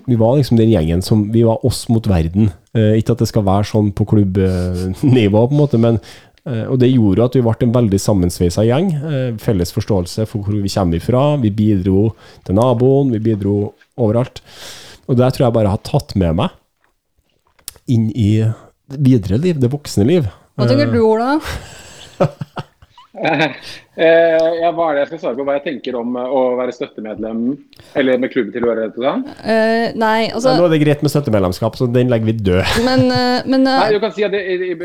Vi 0.05 0.15
var 0.15 0.35
liksom 0.37 0.57
den 0.57 0.69
gjengen 0.69 1.01
som 1.01 1.31
Vi 1.33 1.41
var 1.43 1.63
oss 1.65 1.87
mot 1.89 2.05
verden. 2.07 2.51
Eh, 2.73 2.97
ikke 2.99 3.13
at 3.13 3.21
det 3.21 3.29
skal 3.29 3.45
være 3.45 3.69
sånn 3.69 3.91
på 3.93 4.05
klubbnivå, 4.09 5.41
på 5.47 5.53
en 5.53 5.59
måte, 5.59 5.77
men 5.81 5.99
eh, 5.99 6.32
Og 6.43 6.75
det 6.81 6.89
gjorde 6.91 7.23
at 7.29 7.37
vi 7.37 7.43
ble 7.45 7.53
en 7.63 7.75
veldig 7.75 7.99
sammensveisa 8.01 8.65
gjeng. 8.67 8.89
Eh, 8.99 9.29
felles 9.39 9.71
forståelse 9.71 10.25
for 10.27 10.43
hvor 10.43 10.59
vi 10.59 10.71
kommer 10.73 10.99
ifra. 10.99 11.23
Vi 11.39 11.53
bidro 11.55 12.09
til 12.43 12.57
naboen, 12.59 13.13
vi 13.15 13.21
bidro 13.23 13.73
overalt. 13.95 14.41
Og 15.07 15.19
det 15.19 15.31
tror 15.35 15.47
jeg 15.47 15.55
bare 15.55 15.71
har 15.71 15.83
tatt 15.87 16.15
med 16.19 16.35
meg 16.41 16.59
inn 17.91 18.09
i 18.15 18.43
videre 18.93 19.39
liv, 19.39 19.59
det 19.59 19.71
voksne 19.71 20.05
liv. 20.07 20.27
Hva 20.55 20.67
tenker 20.69 20.91
du, 20.91 20.99
Ola? 21.03 21.37
Eh, 23.93 24.45
ja, 24.57 24.71
hva 24.73 24.87
er 24.89 24.95
det 24.95 25.01
jeg 25.03 25.09
skal 25.11 25.19
svare 25.21 25.37
på? 25.37 25.43
Hva 25.45 25.53
jeg 25.59 25.63
tenker 25.67 25.93
om 25.99 26.15
eh, 26.17 26.31
å 26.33 26.55
være 26.57 26.73
støttemedlem 26.73 27.43
eller 28.01 28.21
med 28.23 28.31
klubbtilhørighet 28.33 28.95
og 28.97 29.05
sånn? 29.05 29.21
Eh, 29.45 29.91
nei, 30.01 30.31
altså 30.33 30.55
Nå 30.57 30.63
er 30.65 30.73
det 30.73 30.79
greit 30.81 31.03
med 31.05 31.13
støttemedlemskap, 31.13 31.77
så 31.77 31.85
den 31.85 32.09
legger 32.09 32.31
vi 32.31 32.33
død. 32.39 32.71
Men, 32.87 33.03
uh, 33.13 33.45
men 33.45 33.67
uh, 33.69 33.83
Nei, 33.83 33.91
du 33.93 33.99
kan 34.01 34.15
si 34.15 34.25
at 34.25 34.33
det, 34.33 34.41
i, 34.49 34.71
i, 34.73 34.77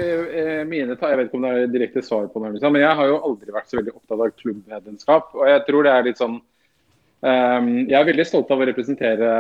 mine 0.69 0.93
Jeg 0.93 1.21
vet 1.23 1.31
ikke 1.31 1.41
om 1.41 1.47
det 1.47 1.55
er 1.55 1.73
direkte 1.73 2.05
svar 2.05 2.29
på 2.29 2.45
det, 2.45 2.53
liksom, 2.59 2.77
men 2.77 2.85
jeg 2.85 3.01
har 3.01 3.09
jo 3.09 3.17
aldri 3.31 3.55
vært 3.55 3.73
så 3.73 3.81
veldig 3.81 3.95
opptatt 3.97 4.21
av 4.21 4.37
klubbmedlemskap. 4.43 5.33
Og 5.39 5.49
jeg 5.49 5.65
tror 5.71 5.89
det 5.89 5.95
er 5.95 6.07
litt 6.11 6.21
sånn 6.21 6.37
um, 6.37 7.73
Jeg 7.81 7.97
er 7.97 8.09
veldig 8.13 8.29
stolt 8.29 8.53
av 8.53 8.61
å 8.61 8.69
representere 8.69 9.33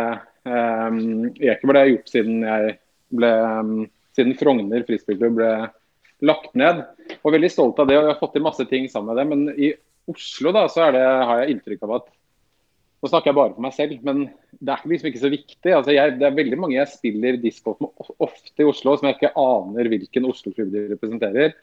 um, 0.48 1.28
Ekeberg. 1.36 1.76
Det 1.76 1.82
har 1.82 1.82
jeg 1.84 1.98
gjort 1.98 2.14
siden 2.14 2.40
jeg 2.48 2.76
ble 3.20 3.34
um, 3.36 3.74
Siden 4.16 4.38
Frogner 4.40 4.88
frisbeeklubb 4.88 5.36
ble 5.42 5.52
lagt 6.24 6.54
ned. 6.58 6.84
Og 7.22 7.34
veldig 7.34 7.50
stolt 7.52 7.80
av 7.80 7.88
det, 7.88 7.98
og 7.98 8.06
jeg 8.06 8.14
har 8.14 8.20
fått 8.20 8.36
til 8.36 8.46
masse 8.46 8.64
ting 8.70 8.88
sammen 8.90 9.12
med 9.12 9.20
det. 9.20 9.26
Men 9.30 9.58
i 9.58 9.72
Oslo 10.08 10.52
da, 10.56 10.64
så 10.72 10.88
det, 10.94 11.02
har 11.02 11.42
jeg 11.42 11.56
inntrykk 11.56 11.84
av 11.88 11.98
at 12.00 12.14
Nå 12.98 13.06
snakker 13.06 13.30
jeg 13.30 13.36
bare 13.38 13.52
for 13.54 13.62
meg 13.62 13.74
selv, 13.76 13.98
men 14.02 14.24
det 14.58 14.72
er 14.74 14.80
liksom 14.90 15.08
ikke 15.12 15.20
så 15.22 15.28
viktig. 15.30 15.70
Altså 15.70 15.92
jeg, 15.94 16.16
det 16.18 16.24
er 16.26 16.34
veldig 16.34 16.56
mange 16.58 16.74
jeg 16.74 16.90
spiller 16.90 17.36
discgolf 17.38 17.78
med 17.84 18.08
ofte 18.26 18.64
i 18.64 18.66
Oslo, 18.66 18.96
som 18.98 19.06
jeg 19.06 19.14
ikke 19.14 19.30
aner 19.38 19.90
hvilken 19.92 20.26
Oslo-klubb 20.26 20.72
de 20.72 20.82
representerer. 20.96 21.54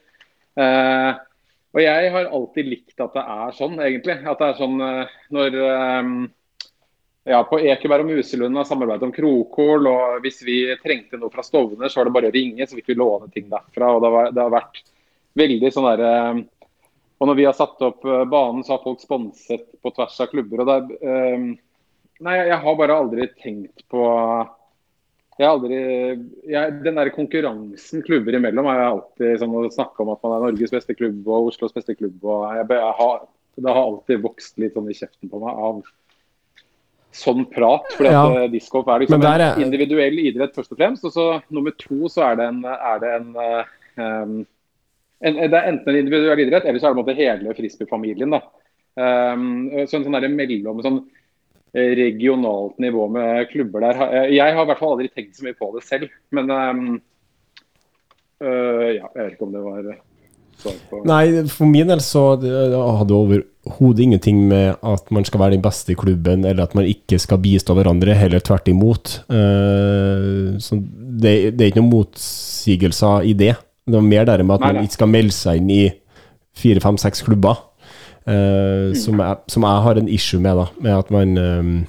Eh, 0.55 1.09
og 1.75 1.81
jeg 1.83 2.13
har 2.13 2.31
alltid 2.37 2.69
likt 2.71 3.03
at 3.03 3.17
det 3.17 3.25
er 3.35 3.57
sånn, 3.57 3.75
egentlig. 3.83 4.15
At 4.23 4.39
det 4.39 4.47
er 4.47 4.61
sånn 4.61 4.79
eh, 4.87 5.17
når 5.35 5.59
eh, 5.59 6.13
ja, 7.25 7.39
På 7.49 7.57
Ekeberg 7.57 8.05
og 8.05 8.11
Muselund 8.13 8.57
har 8.57 8.67
samarbeidet 8.69 9.07
om 9.07 9.13
Krokål, 9.13 9.87
og 9.89 10.17
hvis 10.21 10.43
vi 10.45 10.59
trengte 10.77 11.17
noe 11.17 11.33
fra 11.33 11.41
Stovner, 11.45 11.89
så 11.89 11.99
var 11.99 12.09
det 12.09 12.13
bare 12.19 12.29
å 12.29 12.35
ringe, 12.35 12.67
så 12.69 12.77
fikk 12.77 12.91
vi 12.91 12.97
låne 12.99 13.31
ting 13.33 13.47
derfra. 13.49 13.95
og 13.95 14.03
Det, 14.03 14.11
var, 14.13 14.29
det 14.35 14.43
har 14.43 14.53
vært 14.53 14.83
veldig 15.41 15.71
sånn 15.73 15.89
derre 15.89 16.11
Og 17.15 17.29
når 17.29 17.39
vi 17.39 17.47
har 17.47 17.55
satt 17.57 17.81
opp 17.87 18.05
eh, 18.05 18.27
banen, 18.29 18.61
så 18.67 18.75
har 18.75 18.83
folk 18.83 19.01
sponset 19.01 19.65
på 19.81 19.93
tvers 19.95 20.19
av 20.21 20.29
klubber. 20.29 20.61
og 20.61 20.69
det 20.69 20.75
er, 20.75 21.09
eh, 21.09 21.49
Nei, 22.25 22.35
jeg 22.51 22.61
har 22.61 22.77
bare 22.79 22.99
aldri 23.01 23.27
tenkt 23.41 23.87
på 23.91 24.05
jeg 25.35 25.43
har 25.43 25.57
aldri, 25.57 25.77
jeg, 26.47 26.77
Den 26.85 27.01
der 27.01 27.11
konkurransen 27.15 28.05
klubber 28.05 28.37
imellom 28.37 28.69
er 28.71 28.79
jeg 28.79 28.91
alltid 28.93 29.41
sånn 29.41 29.57
å 29.59 29.65
snakke 29.73 30.05
om 30.05 30.13
at 30.13 30.21
man 30.23 30.37
er 30.37 30.45
Norges 30.45 30.71
beste 30.71 30.95
klubb 30.95 31.25
og 31.25 31.49
Oslos 31.49 31.73
beste 31.75 31.97
klubb. 31.97 32.21
og 32.21 32.45
jeg, 32.55 32.69
jeg 32.69 32.95
har, 33.01 33.27
Det 33.57 33.71
har 33.71 33.81
alltid 33.81 34.23
vokst 34.23 34.61
litt 34.61 34.77
sånn 34.77 34.93
i 34.93 34.95
kjeften 34.95 35.31
på 35.31 35.41
meg 35.41 35.65
av 35.67 35.81
sånn 37.15 37.45
prat. 37.51 37.87
fordi 37.95 38.11
Ja. 38.11 38.25
at 38.43 38.51
diskgolf 38.51 38.87
er 38.87 38.99
liksom 39.05 39.23
er- 39.23 39.55
en 39.55 39.61
individuell 39.63 40.19
idrett 40.19 40.55
først 40.55 40.71
og 40.71 40.77
fremst. 40.77 41.05
Og 41.05 41.11
så 41.11 41.41
nummer 41.49 41.71
to 41.77 42.09
så 42.11 42.31
er 42.31 42.35
det 42.35 42.45
en, 42.47 42.65
er 42.65 42.99
det 42.99 43.11
en, 43.15 43.35
eh, 43.35 43.63
um, 43.97 44.47
en 45.21 45.35
Det 45.35 45.53
er 45.53 45.71
enten 45.71 45.89
en 45.89 45.95
individuell 45.95 46.39
idrett, 46.39 46.65
eller 46.65 46.79
så 46.79 46.87
er 46.87 46.93
det 46.93 46.97
på 46.97 46.99
en 46.99 47.05
måte 47.05 47.15
hele 47.15 47.53
frisbeefamilien. 47.55 48.33
Um, 48.97 49.69
så 49.87 49.95
en 49.95 50.05
sånn 50.05 50.21
der 50.21 50.29
mellom 50.29 50.81
sånn 50.83 51.05
eh, 51.73 51.95
regionalt 51.95 52.77
nivå 52.79 53.09
med 53.11 53.49
klubber 53.49 53.81
der. 53.81 54.01
eh, 54.13 54.35
Jeg 54.35 54.53
har 54.53 54.63
i 54.63 54.65
hvert 54.65 54.79
fall 54.79 54.97
aldri 54.97 55.09
tenkt 55.09 55.35
så 55.35 55.43
mye 55.43 55.57
på 55.59 55.73
det 55.73 55.83
selv, 55.83 56.09
men 56.31 56.49
um, 56.51 57.01
uh, 58.41 58.93
ja, 58.95 59.07
jeg 59.15 59.23
vet 59.23 59.33
ikke 59.33 59.47
om 59.47 59.51
det 59.51 59.63
var. 59.63 59.97
Nei, 61.05 61.43
for 61.51 61.69
min 61.69 61.87
del 61.91 61.99
så 62.01 62.21
hadde 62.35 62.49
det 62.71 63.13
overhodet 63.13 63.99
ingenting 64.05 64.39
med 64.49 64.79
at 64.85 65.11
man 65.13 65.25
skal 65.27 65.41
være 65.43 65.55
den 65.57 65.61
beste 65.65 65.93
i 65.93 65.97
klubben, 65.99 66.45
eller 66.45 66.63
at 66.65 66.73
man 66.77 66.87
ikke 66.89 67.19
skal 67.21 67.41
bistå 67.43 67.75
hverandre, 67.77 68.15
heller 68.17 68.39
tvert 68.41 68.67
imot. 68.71 69.19
Eh, 69.29 70.55
så 70.61 70.79
det, 70.79 71.35
det 71.53 71.61
er 71.61 71.69
ikke 71.73 71.81
noen 71.83 71.93
motsigelser 71.93 73.27
i 73.29 73.33
det. 73.37 73.53
Det 73.85 73.93
var 73.99 74.05
mer 74.07 74.25
det 74.25 74.45
med 74.45 74.55
at 74.57 74.65
man 74.65 74.81
ikke 74.85 74.97
skal 74.97 75.11
melde 75.13 75.35
seg 75.35 75.61
inn 75.61 75.69
i 75.75 75.83
fire, 76.57 76.81
fem, 76.81 76.97
seks 76.97 77.21
klubber. 77.25 77.59
eh, 78.25 78.95
som, 78.97 79.19
jeg, 79.21 79.37
som 79.53 79.67
jeg 79.67 79.83
har 79.85 79.99
en 80.01 80.09
issue 80.09 80.41
med, 80.41 80.57
da. 80.57 80.65
Med 80.81 80.97
at 80.97 81.11
man 81.13 81.37
eh, 81.37 81.83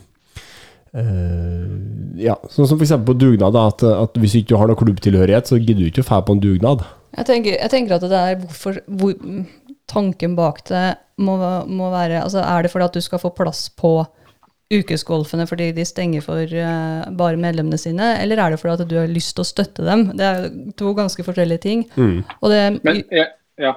Ja, 2.21 2.37
sånn 2.53 2.69
som 2.69 2.79
f.eks. 2.81 2.93
på 3.07 3.17
dugnad. 3.17 3.53
Da, 3.57 3.67
at, 3.73 3.83
at 3.85 4.17
hvis 4.21 4.33
du 4.37 4.43
ikke 4.43 4.61
har 4.61 4.69
noe 4.71 4.81
klubbtilhørighet, 4.81 5.49
så 5.49 5.59
gidder 5.61 5.83
du 5.85 5.91
ikke 5.91 6.05
å 6.05 6.09
dra 6.11 6.21
på 6.25 6.37
en 6.37 6.45
dugnad. 6.45 6.85
Jeg 7.17 7.29
tenker, 7.29 7.55
jeg 7.57 7.73
tenker 7.73 7.97
at 7.97 8.05
det 8.11 8.19
er 8.19 8.41
hvorfor 8.43 8.81
hvor, 8.87 9.15
Tanken 9.87 10.35
bak 10.35 10.65
det 10.67 10.97
må, 11.23 11.37
må 11.71 11.91
være 11.93 12.25
altså 12.25 12.41
Er 12.43 12.65
det 12.65 12.73
fordi 12.73 12.89
at 12.89 12.97
du 12.97 13.05
skal 13.05 13.21
få 13.23 13.31
plass 13.37 13.69
på 13.71 14.01
ukesgolfene 14.75 15.47
fordi 15.47 15.71
de 15.77 15.85
stenger 15.87 16.25
for 16.25 16.43
uh, 16.43 17.07
bare 17.15 17.39
medlemmene 17.39 17.79
sine, 17.79 18.17
eller 18.19 18.41
er 18.43 18.51
det 18.51 18.59
fordi 18.59 18.83
at 18.83 18.91
du 18.91 18.97
har 18.99 19.11
lyst 19.11 19.37
til 19.37 19.45
å 19.45 19.47
støtte 19.47 19.85
dem? 19.87 20.09
Det 20.19 20.27
er 20.27 20.49
to 20.75 20.91
ganske 20.97 21.23
forskjellige 21.23 21.63
ting. 21.63 21.85
Og 22.41 22.51
det, 22.51 22.63
Men 22.83 22.99
ja, 23.15 23.29
ja 23.63 23.77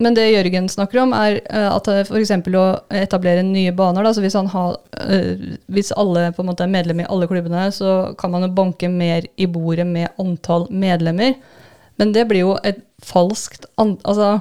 men 0.00 0.16
det 0.16 0.30
Jørgen 0.30 0.70
snakker 0.72 1.02
om, 1.02 1.12
er 1.12 1.42
uh, 1.52 1.76
at 1.76 1.90
f.eks. 2.08 2.32
å 2.48 2.64
etablere 3.02 3.44
nye 3.44 3.74
baner. 3.76 4.08
Da, 4.08 4.14
så 4.16 4.24
hvis, 4.24 4.38
han 4.40 4.48
har, 4.54 4.80
eh, 5.04 5.58
hvis 5.68 5.92
alle 6.00 6.30
på 6.32 6.42
en 6.42 6.48
måte 6.48 6.64
er 6.64 6.72
medlem 6.72 7.04
i 7.04 7.10
alle 7.12 7.28
klubbene, 7.28 7.68
så 7.76 8.14
kan 8.18 8.32
man 8.32 8.48
jo 8.48 8.54
banke 8.56 8.88
mer 8.88 9.28
i 9.36 9.46
bordet 9.46 9.86
med 9.86 10.16
antall 10.22 10.64
medlemmer. 10.72 11.36
Men 12.00 12.12
det 12.14 12.26
blir 12.30 12.44
jo 12.44 12.56
et 12.64 12.80
falskt 13.04 13.66
an, 13.80 13.96
altså, 14.08 14.40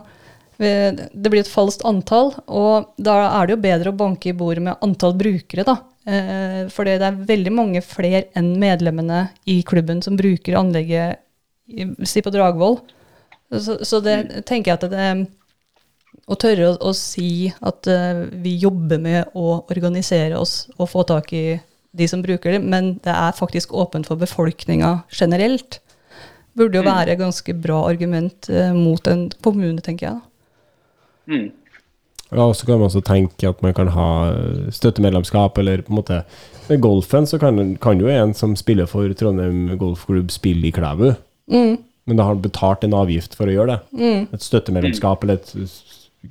eh, 0.59 0.91
Det 0.95 1.31
blir 1.31 1.41
et 1.41 1.51
falskt 1.51 1.85
antall, 1.85 2.35
og 2.47 2.93
da 2.97 3.17
er 3.41 3.47
det 3.47 3.57
jo 3.57 3.63
bedre 3.65 3.91
å 3.91 3.97
banke 3.97 4.31
i 4.31 4.37
bordet 4.37 4.63
med 4.63 4.79
antall 4.81 5.17
brukere, 5.19 5.65
da. 5.67 5.81
For 6.73 6.87
det 6.89 6.95
er 7.05 7.17
veldig 7.29 7.51
mange 7.53 7.81
flere 7.85 8.23
enn 8.33 8.55
medlemmene 8.57 9.27
i 9.45 9.59
klubben 9.61 9.99
som 10.01 10.15
bruker 10.17 10.55
anlegget 10.57 11.19
si 12.03 12.21
på 12.21 12.33
Dragvoll. 12.33 12.79
Så, 13.51 13.77
så 13.85 13.99
det 14.03 14.45
tenker 14.47 14.71
jeg 14.71 14.79
at 14.79 14.91
det 14.91 15.11
Å 16.31 16.37
tørre 16.39 16.69
å, 16.69 16.75
å 16.87 16.91
si 16.95 17.49
at 17.65 17.87
eh, 17.91 18.21
vi 18.39 18.53
jobber 18.61 19.01
med 19.01 19.33
å 19.35 19.65
organisere 19.73 20.37
oss 20.39 20.69
og 20.77 20.87
få 20.91 21.03
tak 21.09 21.33
i 21.35 21.57
de 21.97 22.07
som 22.07 22.21
bruker 22.23 22.53
det, 22.53 22.59
men 22.63 22.93
det 23.03 23.11
er 23.11 23.35
faktisk 23.35 23.73
åpent 23.75 24.07
for 24.07 24.21
befolkninga 24.21 25.01
generelt, 25.11 25.81
burde 26.57 26.79
jo 26.79 26.85
være 26.85 27.13
et 27.13 27.21
ganske 27.21 27.55
bra 27.63 27.79
argument 27.89 28.49
eh, 28.49 28.73
mot 28.75 29.07
en 29.07 29.27
kommune, 29.43 29.81
tenker 29.83 30.07
jeg. 30.07 30.19
Mm. 31.31 31.49
Ja, 32.31 32.45
og 32.45 32.55
så 32.55 32.65
kan 32.65 32.79
man 32.79 32.87
også 32.87 33.01
tenke 33.03 33.49
at 33.49 33.61
man 33.63 33.73
kan 33.75 33.91
ha 33.91 34.07
støttemedlemskap, 34.71 35.57
eller 35.59 35.83
på 35.83 35.91
en 35.91 35.99
måte 35.99 36.23
Med 36.69 36.79
golfen 36.79 37.25
så 37.27 37.37
kan, 37.37 37.75
kan 37.81 37.99
jo 37.99 38.07
en 38.07 38.33
som 38.33 38.55
spiller 38.55 38.85
for 38.87 39.11
Trondheim 39.19 39.77
Golfklubb, 39.77 40.31
spille 40.31 40.67
i 40.67 40.71
Klæbu. 40.71 41.09
Mm. 41.51 41.77
Men 42.05 42.17
da 42.17 42.23
har 42.23 42.35
han 42.35 42.41
betalt 42.41 42.85
en 42.85 42.93
avgift 42.95 43.35
for 43.35 43.49
å 43.49 43.55
gjøre 43.55 43.73
det. 43.73 43.81
Et 44.31 44.45
støttemedlemskap 44.45 45.23
eller 45.25 45.41
et 45.41 45.51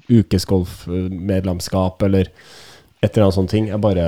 ukesgolfmedlemskap 0.09 2.03
eller 2.07 2.31
et 3.03 3.11
eller 3.11 3.27
annet 3.27 3.37
sånt 3.37 3.53
ting. 3.53 3.69
Jeg 3.69 3.83
bare 3.83 4.07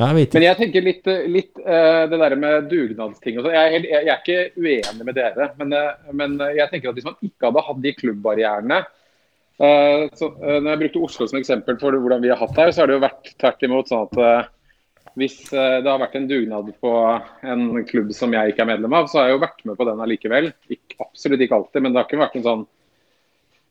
Jeg 0.00 0.16
vet 0.16 0.36
Men 0.38 0.46
jeg 0.46 0.58
tenker 0.60 0.86
litt, 0.86 1.10
litt 1.28 1.60
uh, 1.64 2.06
det 2.10 2.20
der 2.22 2.36
med 2.40 2.70
dugnadsting 2.70 3.36
og 3.38 3.44
sånn. 3.44 3.56
Jeg, 3.56 3.82
jeg, 3.84 3.90
jeg 3.90 4.14
er 4.14 4.22
ikke 4.22 4.40
uenig 4.56 5.06
med 5.08 5.18
dere, 5.18 5.50
men, 5.60 5.76
uh, 5.76 6.14
men 6.16 6.38
jeg 6.56 6.72
tenker 6.72 6.92
at 6.92 6.98
hvis 6.98 7.08
man 7.10 7.20
ikke 7.20 7.50
hadde 7.50 7.66
hatt 7.68 7.84
de 7.84 7.94
klubbbarrierene 7.98 8.80
uh, 8.84 9.00
så, 9.60 10.30
eh, 10.40 10.58
Når 10.60 10.70
jeg 10.70 10.80
brukte 10.84 11.04
Oslo 11.04 11.28
som 11.28 11.40
eksempel 11.40 11.78
for 11.80 11.96
hvordan 11.96 12.24
vi 12.24 12.32
har 12.32 12.40
hatt 12.40 12.56
her, 12.56 12.72
så 12.72 12.82
har 12.82 12.90
det 12.90 12.98
jo 12.98 13.04
vært 13.04 13.32
tvert 13.40 13.68
imot 13.68 13.90
sånn 13.90 14.08
at 14.08 14.20
eh, 14.24 14.50
hvis 15.20 15.38
eh, 15.52 15.78
det 15.82 15.90
har 15.90 16.00
vært 16.00 16.16
en 16.16 16.28
dugnad 16.30 16.70
på 16.80 16.92
en 17.52 17.64
klubb 17.88 18.12
som 18.16 18.32
jeg 18.36 18.52
ikke 18.52 18.64
er 18.64 18.70
medlem 18.72 18.94
av, 18.96 19.08
så 19.10 19.20
har 19.20 19.28
jeg 19.28 19.36
jo 19.36 19.44
vært 19.44 19.64
med 19.68 19.78
på 19.78 19.86
den 19.88 20.04
allikevel. 20.04 20.52
Ikke, 20.70 21.00
absolutt 21.02 21.42
ikke 21.44 21.58
alltid, 21.58 21.82
men 21.82 21.92
det 21.92 22.00
har 22.00 22.08
ikke 22.08 22.22
vært 22.22 22.38
en 22.38 22.46
sånn 22.46 22.68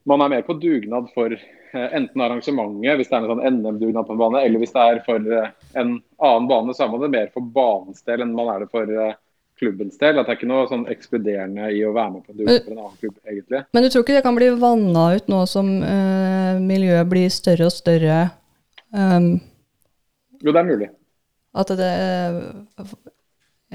Man 0.08 0.22
er 0.22 0.30
mer 0.32 0.42
på 0.48 0.56
dugnad 0.62 1.10
for 1.14 1.34
eh, 1.34 1.88
enten 1.98 2.22
arrangementet, 2.24 2.96
hvis 2.98 3.10
det 3.10 3.18
er 3.18 3.26
en 3.26 3.32
sånn 3.34 3.42
NM-dugnad 3.60 4.08
på 4.08 4.16
en 4.16 4.22
bane, 4.22 4.44
eller 4.46 4.62
hvis 4.62 4.72
det 4.74 4.86
er 4.86 5.02
for 5.06 5.34
eh, 5.36 5.50
en 5.78 5.98
annen 6.18 6.48
bane, 6.50 6.74
så 6.74 6.86
er 6.86 6.94
man 6.94 7.04
det 7.04 7.12
mer 7.14 7.28
for 7.34 7.50
banens 7.58 8.06
del 8.08 8.24
enn 8.26 8.32
man 8.38 8.50
er 8.54 8.64
det 8.64 8.70
for 8.72 8.90
eh, 8.90 9.18
klubbens 9.60 10.00
del. 10.00 10.18
At 10.18 10.26
det 10.30 10.34
er 10.34 10.40
ikke 10.40 10.50
noe 10.50 10.70
sånn 10.72 10.88
ekspederende 10.92 11.70
i 11.76 11.84
å 11.86 11.94
være 11.96 12.16
med 12.16 12.26
på 12.26 12.34
en 12.34 12.40
dugnad 12.40 12.64
for 12.64 12.74
en 12.74 12.82
annen 12.86 12.98
klubb, 13.04 13.16
egentlig. 13.28 13.64
Men 13.76 13.86
du 13.86 13.90
tror 13.92 14.06
ikke 14.06 14.18
det 14.18 14.26
kan 14.26 14.40
bli 14.40 14.50
vanna 14.64 15.06
ut 15.20 15.32
nå 15.32 15.44
som 15.52 15.72
eh, 15.84 16.62
miljøet 16.64 17.12
blir 17.12 17.30
større 17.34 17.68
og 17.68 17.76
større? 17.76 18.20
Um, 18.96 19.34
Jo, 20.40 20.54
det 20.56 20.62
er 20.62 20.70
mulig. 20.72 20.90
at 21.54 21.74
det 21.78 21.96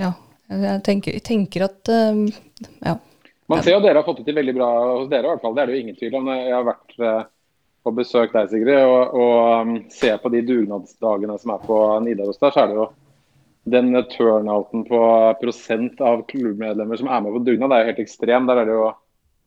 Ja. 0.00 0.14
Jeg 0.44 0.82
tenker, 0.84 1.14
jeg 1.16 1.22
tenker 1.24 1.64
at 1.68 1.88
um, 1.88 2.26
Ja. 2.84 2.98
Man 3.50 3.62
ser 3.62 3.76
jo 3.76 3.82
dere 3.84 4.00
har 4.00 4.06
fått 4.06 4.22
det 4.22 4.30
til 4.30 4.38
veldig 4.38 4.54
bra 4.56 4.68
hos 4.94 5.08
dere, 5.10 5.26
i 5.26 5.30
hvert 5.32 5.42
fall. 5.44 5.54
Det 5.56 5.62
er 5.62 5.70
det 5.70 5.76
jo 5.76 5.84
ingen 5.84 5.96
tvil 5.98 6.14
om. 6.16 6.28
Jeg 6.32 6.54
har 6.54 6.68
vært 6.68 6.94
eh, 6.96 7.22
på 7.84 7.92
besøk 7.92 8.32
der, 8.32 8.48
Sigrid, 8.48 8.80
og, 8.88 9.16
og 9.20 9.38
um, 9.60 9.74
ser 9.92 10.16
på 10.22 10.32
de 10.32 10.40
dugnadsdagene 10.48 11.36
som 11.40 11.52
er 11.52 11.66
på 11.66 11.80
Nidaros 12.06 12.40
der, 12.40 12.54
så 12.54 12.62
er 12.62 12.70
det 12.70 12.78
jo 12.78 12.86
den 13.74 13.96
turnouten 14.12 14.84
på 14.88 15.00
prosent 15.40 16.00
av 16.04 16.24
klubbmedlemmer 16.28 17.00
som 17.00 17.08
er 17.08 17.22
med 17.24 17.36
på 17.36 17.44
dugnad, 17.46 17.70
det 17.72 17.76
er 17.76 17.84
jo 17.84 17.92
helt 17.92 18.02
ekstrem. 18.04 18.48
Der 18.48 18.60
er 18.60 18.68
det 18.68 18.76
jo 18.76 18.92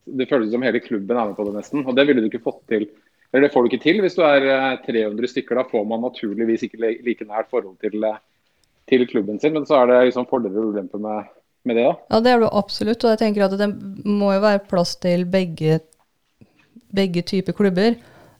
Det 0.07 0.29
føles 0.29 0.53
som 0.53 0.63
hele 0.63 0.79
klubben 0.79 1.17
er 1.17 1.25
med 1.27 1.35
på 1.35 1.43
det, 1.43 1.53
nesten. 1.57 1.81
Og 1.83 1.95
det 1.95 2.05
ville 2.07 2.21
du 2.23 2.29
ikke 2.29 2.45
fått 2.45 2.61
til. 2.71 2.85
Eller 3.33 3.43
det 3.43 3.51
får 3.51 3.65
du 3.65 3.67
ikke 3.67 3.83
til 3.83 3.97
hvis 3.99 4.13
du 4.15 4.21
er 4.23 4.45
eh, 4.47 4.77
300 4.85 5.27
stykker. 5.27 5.59
Da 5.59 5.65
får 5.67 5.83
man 5.83 5.99
naturligvis 6.05 6.63
ikke 6.63 6.79
like 6.79 7.27
nært 7.27 7.49
forhold 7.51 7.75
til, 7.83 7.99
eh, 8.07 8.21
til 8.87 9.03
klubben 9.09 9.41
sin. 9.41 9.51
Men 9.57 9.65
så 9.67 9.81
er 9.81 9.91
det 9.91 9.97
liksom 10.07 10.29
fordeler 10.29 10.63
og 10.63 10.71
ulemper 10.71 11.01
med, 11.03 11.27
med 11.68 11.80
det, 11.80 11.88
da. 11.88 11.95
Ja, 12.11 12.22
det 12.23 12.34
er 12.34 12.44
det 12.44 12.52
absolutt, 12.60 13.03
og 13.03 13.14
jeg 13.14 13.22
tenker 13.23 13.48
at 13.48 13.57
det 13.60 13.72
må 14.07 14.34
jo 14.35 14.44
være 14.44 14.64
plass 14.69 14.95
til 15.03 15.26
begge, 15.30 15.81
begge 16.95 17.26
typer 17.27 17.56
klubber. 17.57 17.98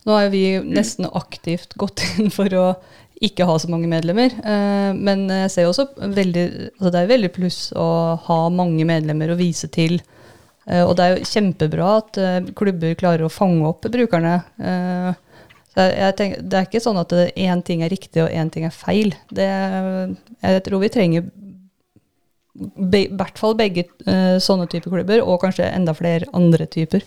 Nå 0.08 0.16
har 0.16 0.30
vi 0.32 0.46
nesten 0.64 1.10
aktivt 1.12 1.76
gått 1.80 2.04
inn 2.18 2.32
for 2.32 2.54
å 2.56 2.68
ikke 3.24 3.48
ha 3.50 3.56
så 3.60 3.70
mange 3.72 3.90
medlemmer, 3.90 4.34
eh, 4.46 4.92
men 4.94 5.26
jeg 5.32 5.54
ser 5.54 5.70
også 5.70 5.88
veldig, 5.98 6.44
altså 6.78 6.92
det 6.94 7.02
er 7.02 7.10
veldig 7.12 7.32
pluss 7.34 7.60
å 7.74 7.88
ha 8.28 8.38
mange 8.54 8.86
medlemmer 8.88 9.34
å 9.34 9.40
vise 9.40 9.70
til. 9.74 9.98
Eh, 10.68 10.84
og 10.84 10.94
det 10.98 11.06
er 11.06 11.16
jo 11.16 11.32
kjempebra 11.32 11.88
at 11.98 12.20
eh, 12.22 12.52
klubber 12.58 12.94
klarer 13.00 13.26
å 13.26 13.34
fange 13.34 13.66
opp 13.72 13.90
brukerne. 13.90 14.36
Så 15.78 15.86
jeg, 15.94 16.14
tenker, 16.18 16.46
det 16.46 16.60
er 16.60 16.70
ikke 16.70 16.82
sånn 16.82 16.98
at 16.98 17.12
én 17.14 17.60
ting 17.66 17.84
er 17.86 17.92
riktig 17.94 18.24
og 18.24 18.32
én 18.34 18.50
ting 18.54 18.66
er 18.66 18.74
feil. 18.74 19.12
Det, 19.30 19.50
jeg 20.42 20.64
tror 20.66 20.82
vi 20.82 20.94
trenger 20.94 21.28
i 22.58 23.08
hvert 23.14 23.38
fall 23.38 23.56
begge 23.58 23.86
uh, 24.08 24.38
sånne 24.42 24.68
typer 24.72 24.98
klubber, 24.98 25.22
og 25.24 25.42
kanskje 25.44 25.70
enda 25.70 25.94
flere 25.98 26.30
andre 26.38 26.66
typer. 26.70 27.06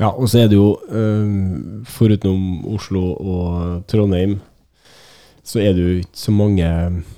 Ja, 0.00 0.08
og 0.14 0.30
så 0.32 0.44
er 0.44 0.48
det 0.48 0.56
jo, 0.56 0.74
uh, 0.88 1.84
foruten 1.88 2.62
Oslo 2.72 3.12
og 3.20 3.82
Trondheim, 3.90 4.38
så 5.44 5.60
er 5.60 5.74
det 5.76 5.84
jo 5.84 5.94
ikke 6.00 6.20
så 6.22 6.32
mange 6.32 6.68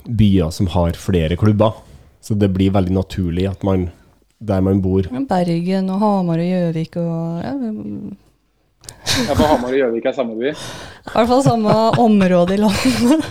byer 0.06 0.50
som 0.54 0.70
har 0.72 0.98
flere 0.98 1.36
klubber. 1.38 1.76
Så 2.22 2.34
det 2.38 2.52
blir 2.54 2.74
veldig 2.74 2.94
naturlig 2.94 3.48
at 3.50 3.64
man, 3.66 3.88
der 4.38 4.62
man 4.62 4.78
bor 4.82 5.06
Bergen 5.28 5.90
og 5.90 5.98
Hamar 6.02 6.38
og 6.38 6.46
Gjøvik 6.46 6.96
og 7.02 7.42
ja, 7.42 7.54
Ja, 9.26 9.34
for 9.34 9.46
Hamar 9.50 9.74
og 9.74 9.78
Gjøvik 9.78 10.06
er 10.06 10.14
samme 10.14 10.36
by. 10.38 10.52
I 10.52 11.14
hvert 11.16 11.30
fall 11.32 11.42
samme 11.42 11.76
område 11.98 12.54
i 12.54 12.62
landet. 12.62 13.26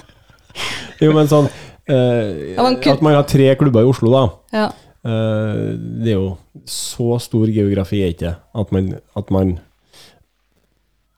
Jo, 1.02 1.14
men 1.16 1.32
sånn 1.32 1.48
eh, 1.92 2.56
kun- 2.82 2.94
At 2.96 3.02
man 3.06 3.14
har 3.20 3.24
tre 3.30 3.50
klubber 3.60 3.84
i 3.84 3.90
Oslo, 3.92 4.12
da. 4.16 4.24
Ja. 4.58 4.68
Eh, 5.04 5.76
det 6.04 6.14
er 6.14 6.18
jo 6.20 6.38
så 6.66 7.20
stor 7.20 7.48
geografi 7.50 8.04
er 8.06 8.12
ikke 8.14 8.28
det, 8.30 8.36
at 8.56 8.72
man, 8.72 8.90
at 9.18 9.32
man 9.32 9.60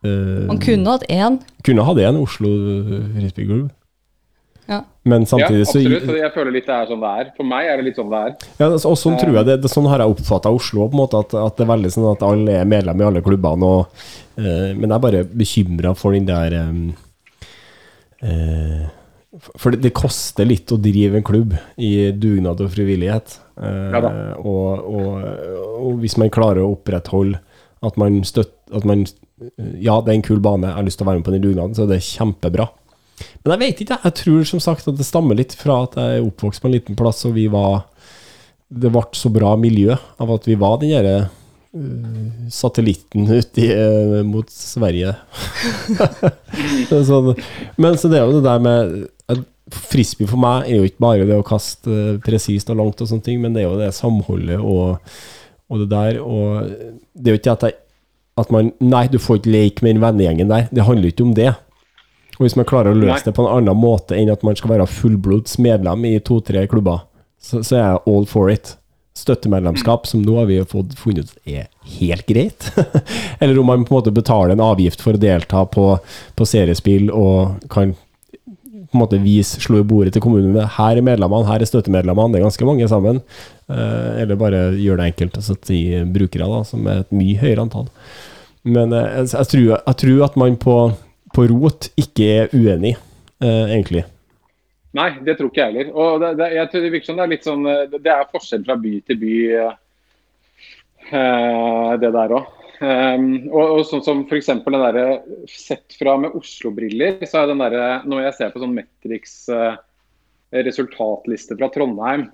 eh, 0.03 0.47
Man 0.47 0.59
kunne 0.59 0.89
hatt 0.89 1.05
én. 1.09 1.39
kunne 1.63 1.83
hatt 1.87 1.97
en 2.03 2.17
Oslo 2.21 2.49
frisbeegulv. 3.15 3.69
Ja. 4.69 4.77
Men 5.03 5.25
samtidig 5.27 5.65
så 5.67 5.81
absolutt. 5.81 6.15
Jeg 6.21 6.31
føler 6.31 6.53
litt 6.55 6.65
det 6.69 6.71
er 6.77 6.85
sånn 6.87 7.01
det 7.03 7.09
er. 7.19 7.31
For 7.35 7.43
meg 7.43 7.67
er 7.67 7.75
det 7.81 7.85
litt 7.89 7.97
sånn 7.99 8.09
det 8.13 8.19
er. 8.23 8.35
ja, 8.61 8.69
altså, 8.69 8.93
Og 8.93 8.97
sånn 9.01 9.17
tror 9.19 9.35
jeg 9.35 9.45
det, 9.49 9.57
det 9.65 9.69
Sånn 9.73 9.89
har 9.91 9.99
jeg 9.99 10.13
oppfatta 10.15 10.53
Oslo, 10.55 10.85
på 10.87 10.95
en 10.95 11.01
måte, 11.01 11.19
at, 11.19 11.33
at 11.35 11.57
det 11.57 11.65
er 11.65 11.71
veldig 11.73 11.91
sånn 11.91 12.07
at 12.13 12.23
alle 12.23 12.55
er 12.61 12.69
medlem 12.71 13.01
i 13.01 13.07
alle 13.09 13.21
klubbene. 13.25 13.63
Og, 13.67 14.05
eh, 14.39 14.71
men 14.71 14.87
jeg 14.87 14.95
er 14.95 15.03
bare 15.03 15.23
bekymra 15.25 15.91
for 15.99 16.15
den 16.15 16.29
der 16.31 16.55
eh, 16.61 16.71
eh, 18.23 18.87
For 19.57 19.73
det, 19.73 19.89
koster 19.97 20.45
litt 20.45 20.69
å 20.69 20.77
drive 20.77 21.17
en 21.17 21.25
klubb 21.25 21.55
i 21.81 22.11
dugnad 22.11 22.59
og 22.61 22.69
frivillighet. 22.73 23.39
Eh, 23.57 23.95
Ja 23.95 24.01
og, 24.37 24.83
og, 24.85 25.25
og 25.79 25.99
hvis 26.03 26.17
man 26.21 26.29
klarer 26.33 26.61
å 26.61 26.75
opprettholde 26.75 27.39
at 27.83 27.97
man 27.99 28.21
støtter 28.27 28.77
at 28.77 28.85
man, 28.89 29.03
Ja, 29.81 29.99
det 30.01 30.11
er 30.13 30.15
en 30.19 30.25
kul 30.25 30.39
bane, 30.41 30.69
jeg 30.69 30.77
har 30.77 30.85
lyst 30.85 30.97
til 31.01 31.05
å 31.05 31.09
være 31.09 31.19
med 31.21 31.25
på 31.27 31.33
den 31.33 31.43
dugnaden, 31.43 31.73
så 31.75 31.85
det 31.89 31.97
er 31.97 32.05
kjempebra. 32.05 32.67
Men 33.43 33.53
jeg 33.55 33.61
vet 33.61 33.81
ikke, 33.83 33.97
jeg. 34.05 34.15
Tror 34.21 34.43
som 34.49 34.61
sagt 34.63 34.87
at 34.89 34.97
det 34.97 35.05
stammer 35.05 35.37
litt 35.37 35.53
fra 35.57 35.83
at 35.87 35.97
jeg 35.99 36.19
er 36.19 36.25
oppvokst 36.27 36.61
på 36.63 36.69
en 36.69 36.75
liten 36.77 36.97
plass, 36.99 37.25
og 37.27 37.35
vi 37.37 37.47
var 37.51 37.83
Det 38.73 38.89
ble 38.89 39.03
så 39.13 39.29
bra 39.29 39.51
miljø 39.59 39.93
av 40.17 40.31
at 40.33 40.47
vi 40.49 40.55
var 40.57 40.79
den 40.81 40.93
derre 40.95 41.17
eh, 41.75 42.47
satellitten 42.49 43.27
ute 43.29 43.67
eh, 43.69 44.21
mot 44.25 44.49
Sverige. 44.49 45.13
Er 46.93 47.03
sånn. 47.05 47.33
Men 47.77 47.99
så 48.01 48.09
det 48.09 48.17
er 48.21 48.25
jo 48.29 48.39
det 48.39 48.47
der 48.47 48.63
med 48.63 48.95
Frisbee 49.73 50.29
for 50.29 50.41
meg 50.41 50.69
er 50.69 50.79
jo 50.79 50.89
ikke 50.89 51.03
bare 51.03 51.27
det 51.29 51.37
å 51.37 51.45
kaste 51.45 51.91
eh, 51.91 52.19
presist 52.23 52.71
og 52.73 52.79
langt, 52.79 53.01
og 53.01 53.09
sånne 53.09 53.25
ting, 53.25 53.41
men 53.43 53.55
det 53.55 53.63
er 53.63 53.69
jo 53.69 53.79
det 53.79 53.91
samholdet 53.97 54.59
og, 54.59 54.99
og 55.69 55.83
det 55.83 55.89
der. 55.93 56.19
Og 56.21 56.69
det 57.13 57.31
er 57.31 57.37
jo 57.37 57.41
ikke 57.41 57.55
at, 57.57 57.67
jeg, 57.67 57.79
at 58.41 58.53
man 58.53 58.73
Nei, 58.83 59.05
du 59.11 59.19
får 59.21 59.41
ikke 59.41 59.55
leke 59.55 59.85
med 59.85 59.95
den 59.95 60.03
vennegjengen 60.05 60.51
der. 60.53 60.69
Det 60.71 60.87
handler 60.87 61.13
ikke 61.13 61.27
om 61.27 61.33
det. 61.37 61.51
Og 62.37 62.45
hvis 62.47 62.57
man 62.57 62.67
klarer 62.69 62.93
å 62.93 62.97
løse 62.97 63.21
Nei. 63.21 63.25
det 63.27 63.35
på 63.37 63.43
en 63.45 63.51
annen 63.59 63.77
måte 63.77 64.17
enn 64.17 64.31
at 64.33 64.45
man 64.45 64.57
skal 64.57 64.73
være 64.73 64.89
fullblods 64.89 65.59
medlem 65.61 66.07
i 66.09 66.15
to-tre 66.25 66.65
klubber, 66.69 67.05
så, 67.43 67.61
så 67.61 67.77
er 67.77 67.83
jeg 67.83 68.01
all 68.13 68.25
for 68.29 68.53
it. 68.53 68.75
Støttemedlemskap, 69.13 70.07
som 70.09 70.23
nå 70.25 70.39
har 70.39 70.47
vi 70.49 70.57
fått 70.65 70.95
funnet 70.97 71.29
ut 71.29 71.49
er 71.49 71.67
helt 71.99 72.25
greit. 72.25 72.71
Eller 73.41 73.59
om 73.61 73.69
man 73.69 73.85
på 73.85 73.93
en 73.93 73.99
måte 73.99 74.15
betaler 74.15 74.55
en 74.55 74.63
avgift 74.65 75.03
for 75.05 75.13
å 75.13 75.21
delta 75.21 75.61
på, 75.69 75.85
på 76.33 76.47
seriespill 76.49 77.11
og 77.13 77.61
kan 77.73 77.93
på 78.93 78.99
en 78.99 79.01
måte 79.01 79.17
vise, 79.23 79.57
slå 79.57 79.79
i 79.81 79.85
bordet 79.89 80.13
til 80.13 80.21
kommunen 80.21 80.53
her 80.53 80.99
er 80.99 81.05
medlemmene, 81.05 81.47
her 81.49 81.63
er 81.63 81.69
støttemedlemmene, 81.69 82.35
det 82.35 82.39
er 82.39 82.45
ganske 82.45 82.67
mange 82.67 82.87
sammen. 82.91 83.23
Eh, 83.65 84.21
eller 84.21 84.37
bare 84.37 84.59
gjøre 84.77 85.01
det 85.01 85.07
enkelt 85.09 85.39
og 85.39 85.45
sette 85.47 85.73
i 85.73 86.03
brukere, 86.13 86.45
da, 86.45 86.61
som 86.67 86.85
er 86.85 87.01
et 87.01 87.15
mye 87.15 87.39
høyere 87.41 87.65
antall. 87.65 87.87
Men 88.63 88.93
eh, 88.93 89.09
jeg, 89.17 89.31
jeg, 89.33 89.49
tror, 89.53 89.65
jeg 89.79 89.99
tror 90.03 90.23
at 90.27 90.37
man 90.43 90.59
på, 90.61 90.77
på 91.33 91.47
rot 91.49 91.89
ikke 91.99 92.29
er 92.35 92.53
uenig, 92.53 92.93
eh, 93.41 93.73
egentlig. 93.73 94.05
Nei, 94.93 95.09
det 95.25 95.39
tror 95.39 95.49
ikke 95.49 95.63
jeg 95.63 95.73
heller. 95.73 95.93
Og 95.97 96.21
det, 96.21 96.33
det, 96.37 96.51
jeg 96.53 96.69
tror 96.69 96.85
det 96.85 96.91
virker 96.93 97.09
som 97.09 97.17
det 97.17 97.25
er 97.25 97.31
litt 97.31 97.47
sånn 97.47 97.63
Det 97.97 98.11
er 98.13 98.27
forskjell 98.29 98.67
fra 98.67 98.75
by 98.77 98.91
til 99.09 99.17
by, 99.23 99.37
det 101.97 102.11
der 102.13 102.35
òg. 102.37 102.51
Um, 102.83 103.27
og, 103.47 103.77
og 103.77 103.81
sånn 103.87 104.01
som 104.03 104.21
f.eks. 104.25 104.49
den 104.49 104.63
derre 104.81 105.05
Sett 105.47 105.93
fra 105.95 106.17
med 106.19 106.33
Oslo-briller, 106.35 107.21
så 107.29 107.43
er 107.43 107.51
den 107.51 107.61
derre 107.63 108.01
Når 108.09 108.25
jeg 108.25 108.35
ser 108.39 108.51
på 108.51 108.59
sånn 108.59 108.73
Metrix 108.75 109.37
uh, 109.53 109.77
resultatliste 110.53 111.55
fra 111.57 111.69
Trondheim, 111.71 112.25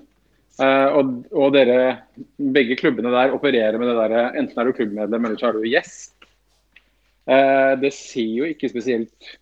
uh, 0.57 0.87
og, 0.97 1.11
og 1.35 1.53
dere 1.53 1.77
begge 2.55 2.79
klubbene 2.79 3.13
der 3.13 3.35
opererer 3.35 3.77
med 3.77 3.91
det 3.91 3.99
derre 3.99 4.23
Enten 4.41 4.57
er 4.57 4.71
du 4.71 4.73
klubbmedlem, 4.79 5.29
eller 5.29 5.37
så 5.39 5.51
er 5.51 5.59
du 5.59 5.69
gjest. 5.69 6.15
uh, 7.29 7.77
det 7.83 7.93
ser 7.93 8.33
jo 8.41 8.49
ikke 8.49 8.71
spesielt 8.73 9.33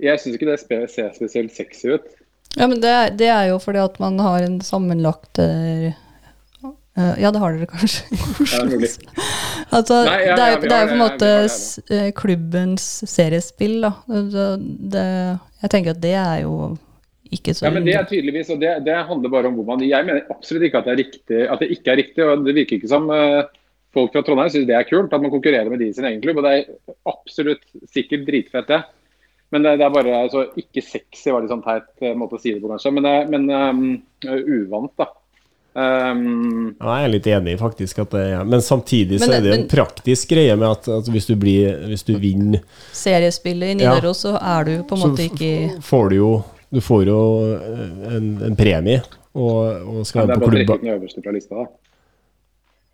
Jeg 0.00 0.22
syns 0.22 0.38
ikke 0.38 0.48
det 0.54 0.62
ser 0.64 1.12
spesielt 1.18 1.52
sexy 1.54 1.92
ut. 1.98 2.08
Ja, 2.54 2.66
men 2.70 2.80
det, 2.80 2.94
det 3.18 3.28
er 3.28 3.48
jo 3.50 3.58
fordi 3.62 3.82
at 3.82 3.98
man 4.02 4.18
har 4.22 4.44
en 4.44 4.60
sammenlagt 4.62 5.40
eh, 5.42 5.88
eh, 5.90 6.02
Ja, 6.94 7.30
det 7.34 7.40
har 7.42 7.56
dere 7.56 7.66
kanskje. 7.66 8.04
Det. 8.84 8.90
Altså, 9.74 9.96
Nei, 10.06 10.18
ja, 10.28 10.34
det, 10.38 10.44
er, 10.44 10.52
jo- 10.54 10.60
det 10.62 10.68
på 10.70 10.92
en 10.94 11.00
måte 11.00 11.28
det, 11.48 11.94
eh, 11.96 12.10
klubbens 12.14 12.84
seriespill, 13.10 13.80
da. 13.82 13.90
Det, 14.06 14.44
det, 14.92 15.06
jeg 15.64 15.70
tenker 15.72 15.94
at 15.96 16.02
det 16.04 16.12
er 16.20 16.42
jo 16.44 16.52
ikke 17.34 17.54
så 17.56 17.64
Ja, 17.66 17.72
men 17.74 17.88
Det 17.88 17.96
er 17.98 18.06
tydeligvis, 18.06 18.52
og 18.54 18.60
det, 18.62 18.74
det 18.86 18.94
handler 19.08 19.32
bare 19.32 19.50
om 19.50 19.56
hvor 19.58 19.66
man 19.72 19.82
Jeg 19.82 20.06
mener 20.06 20.28
absolutt 20.30 20.68
ikke 20.68 20.82
at 20.84 20.90
det 20.92 20.98
riktig, 21.00 21.40
at 21.50 21.64
det 21.64 21.70
ikke 21.74 21.90
er 21.94 21.98
riktig. 22.04 22.22
og 22.28 22.44
Det 22.46 22.54
virker 22.60 22.78
ikke 22.78 22.92
som 22.92 23.08
eh, 23.10 23.40
folk 23.96 24.12
fra 24.14 24.22
Trondheim 24.26 24.52
syns 24.54 24.68
det 24.70 24.76
er 24.78 24.86
kult 24.86 25.16
at 25.16 25.24
man 25.24 25.32
konkurrerer 25.34 25.72
med 25.72 25.82
de 25.82 25.88
i 25.90 25.96
sin 25.96 26.06
egen 26.06 26.22
klubb. 26.22 26.38
og 26.38 26.46
Det 26.46 26.54
er 26.60 26.94
absolutt 27.10 27.66
sikkert 27.90 28.28
dritfett, 28.28 28.70
det. 28.70 28.82
Men 29.50 29.66
det, 29.66 29.74
det 29.80 29.88
er 29.88 29.96
bare 29.96 30.14
altså, 30.28 30.46
ikke 30.60 30.82
sexy, 30.82 31.32
var 31.34 31.42
litt 31.42 31.50
sånn 31.56 31.64
teit 31.66 31.90
eh, 32.06 32.14
måte 32.18 32.38
å 32.38 32.42
si 32.42 32.54
det 32.54 32.62
på, 32.62 32.70
kanskje. 32.70 32.94
Men, 32.94 33.08
det- 33.10 33.28
men 33.34 33.50
um, 33.50 33.84
uvant, 34.60 34.94
da. 35.00 35.10
Um, 35.74 36.76
Ja, 36.80 36.96
jeg 37.00 37.04
er 37.08 37.12
litt 37.16 37.26
enig, 37.26 37.56
faktisk. 37.58 37.98
At 38.04 38.10
det, 38.14 38.20
er- 38.36 38.44
men 38.46 38.60
samtidig 38.62 39.18
så 39.18 39.26
Men 39.26 39.28
så 39.28 39.36
er 39.38 39.40
det 39.42 39.50
men, 39.50 39.60
en 39.64 39.68
praktisk 39.72 40.28
greie 40.30 40.56
med 40.56 40.68
at, 40.70 40.88
at 40.88 41.08
hvis, 41.10 41.26
du 41.26 41.34
blir, 41.36 41.74
hvis 41.90 42.04
du 42.06 42.12
vinner 42.18 42.60
seriespillet 42.94 43.80
i 43.80 43.84
Ja. 43.84 43.96
Så 44.14 44.36
er 44.40 44.64
du 44.64 44.74
på 44.84 44.94
en 44.94 45.02
måte 45.10 45.26
ikke 45.30 45.80
får 45.82 46.10
du 46.10 46.16
jo 46.16 46.30
Du 46.72 46.80
får 46.80 47.04
jo 47.06 47.18
en, 48.10 48.28
en 48.42 48.56
premie, 48.56 49.02
og, 49.34 49.82
og 49.98 50.06
skal 50.06 50.22
ja, 50.22 50.26
det 50.26 50.28
være 50.28 50.36
er 50.36 50.40
på 50.40 50.46
bare 50.46 50.48
å 50.48 50.54
trekke 50.54 50.66
klubba. 50.66 50.78
den 50.82 50.94
øverste 50.94 51.22
fra 51.22 51.32
lista. 51.34 51.54
da. 51.54 51.66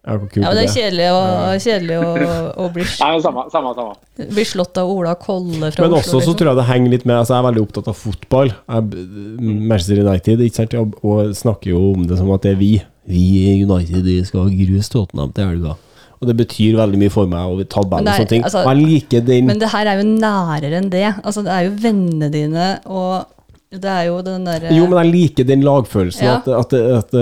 Ja, 0.01 0.15
hvor 0.17 0.29
kult 0.33 0.41
Ja, 0.41 0.49
men 0.49 0.57
det 0.57 0.63
er 0.65 0.73
kjedelig 0.73 1.09
å, 1.13 1.19
kjedelig 1.61 1.97
å, 2.01 2.37
å 2.65 2.69
bli, 2.73 2.85
Nei, 3.03 3.11
samme, 3.21 3.43
samme, 3.53 3.75
samme. 3.77 3.95
bli 4.37 4.45
slått 4.49 4.79
av 4.81 4.89
Ola 4.89 5.13
Kolle 5.21 5.69
fra 5.75 5.85
Men 5.85 5.93
Oslo. 5.93 6.01
også 6.01 6.15
så 6.15 6.21
liksom. 6.23 6.39
tror 6.41 6.51
jeg 6.53 6.61
det 6.61 6.69
henger 6.71 6.95
litt 6.95 7.05
med 7.05 7.19
altså 7.19 7.35
Jeg 7.37 7.43
er 7.43 7.49
veldig 7.51 7.65
opptatt 7.67 7.91
av 7.93 7.99
fotball. 8.01 8.55
Jeg, 8.55 9.05
Manchester 9.45 10.01
United 10.07 10.41
ikke 10.47 10.61
sant? 10.63 10.79
Og, 10.81 10.97
og 11.05 11.37
snakker 11.37 11.75
jo 11.75 11.83
om 11.93 12.09
det 12.09 12.17
som 12.21 12.33
at 12.33 12.47
det 12.49 12.55
er 12.55 12.61
vi. 12.63 12.73
Vi 13.11 13.25
i 13.51 13.55
United 13.67 14.09
skal 14.29 14.49
gruse 14.55 14.93
Tottenham 14.93 15.33
til 15.37 15.53
helga. 15.53 15.77
Og 16.21 16.29
det 16.29 16.37
betyr 16.37 16.77
veldig 16.77 16.99
mye 17.01 17.13
for 17.13 17.29
meg 17.33 17.49
og 17.49 17.61
det 17.63 17.69
er- 17.73 17.81
sånne 17.81 18.29
ting. 18.29 18.43
altså- 18.45 18.65
jeg 18.69 18.77
liker 18.77 19.21
den 19.25 19.47
Men 19.47 19.59
det 19.59 19.71
her 19.73 19.87
er 19.89 20.01
jo 20.03 20.09
nærere 20.09 20.77
enn 20.81 20.91
det. 20.93 21.15
Altså, 21.25 21.43
det 21.45 21.53
er 21.53 21.63
jo 21.65 21.77
vennene 21.81 22.29
dine, 22.31 22.67
og 22.85 23.25
det 23.71 23.87
er 23.87 24.09
jo 24.09 24.17
den 24.27 24.47
derre 24.49 24.73
Jo, 24.75 24.87
men 24.91 24.99
jeg 24.99 25.13
liker 25.13 25.47
den 25.47 25.61
lagfølelsen. 25.63 26.25
Ja. 26.27 26.39
At, 26.41 26.49
at, 26.51 26.73
at, 26.75 27.13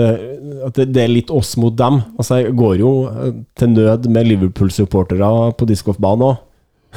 at 0.65 0.79
det, 0.81 1.03
er 1.03 1.11
litt 1.11 1.29
oss 1.29 1.53
mot 1.61 1.75
dem. 1.77 2.01
Altså, 2.17 2.39
jeg 2.41 2.55
går 2.57 2.79
jo 2.81 2.93
eh, 3.11 3.35
til 3.59 3.75
nød 3.75 4.09
med 4.09 4.31
Liverpool-supportere 4.31 5.29
på 5.59 5.69
discgolfbanen 5.69 6.25
òg. 6.31 6.39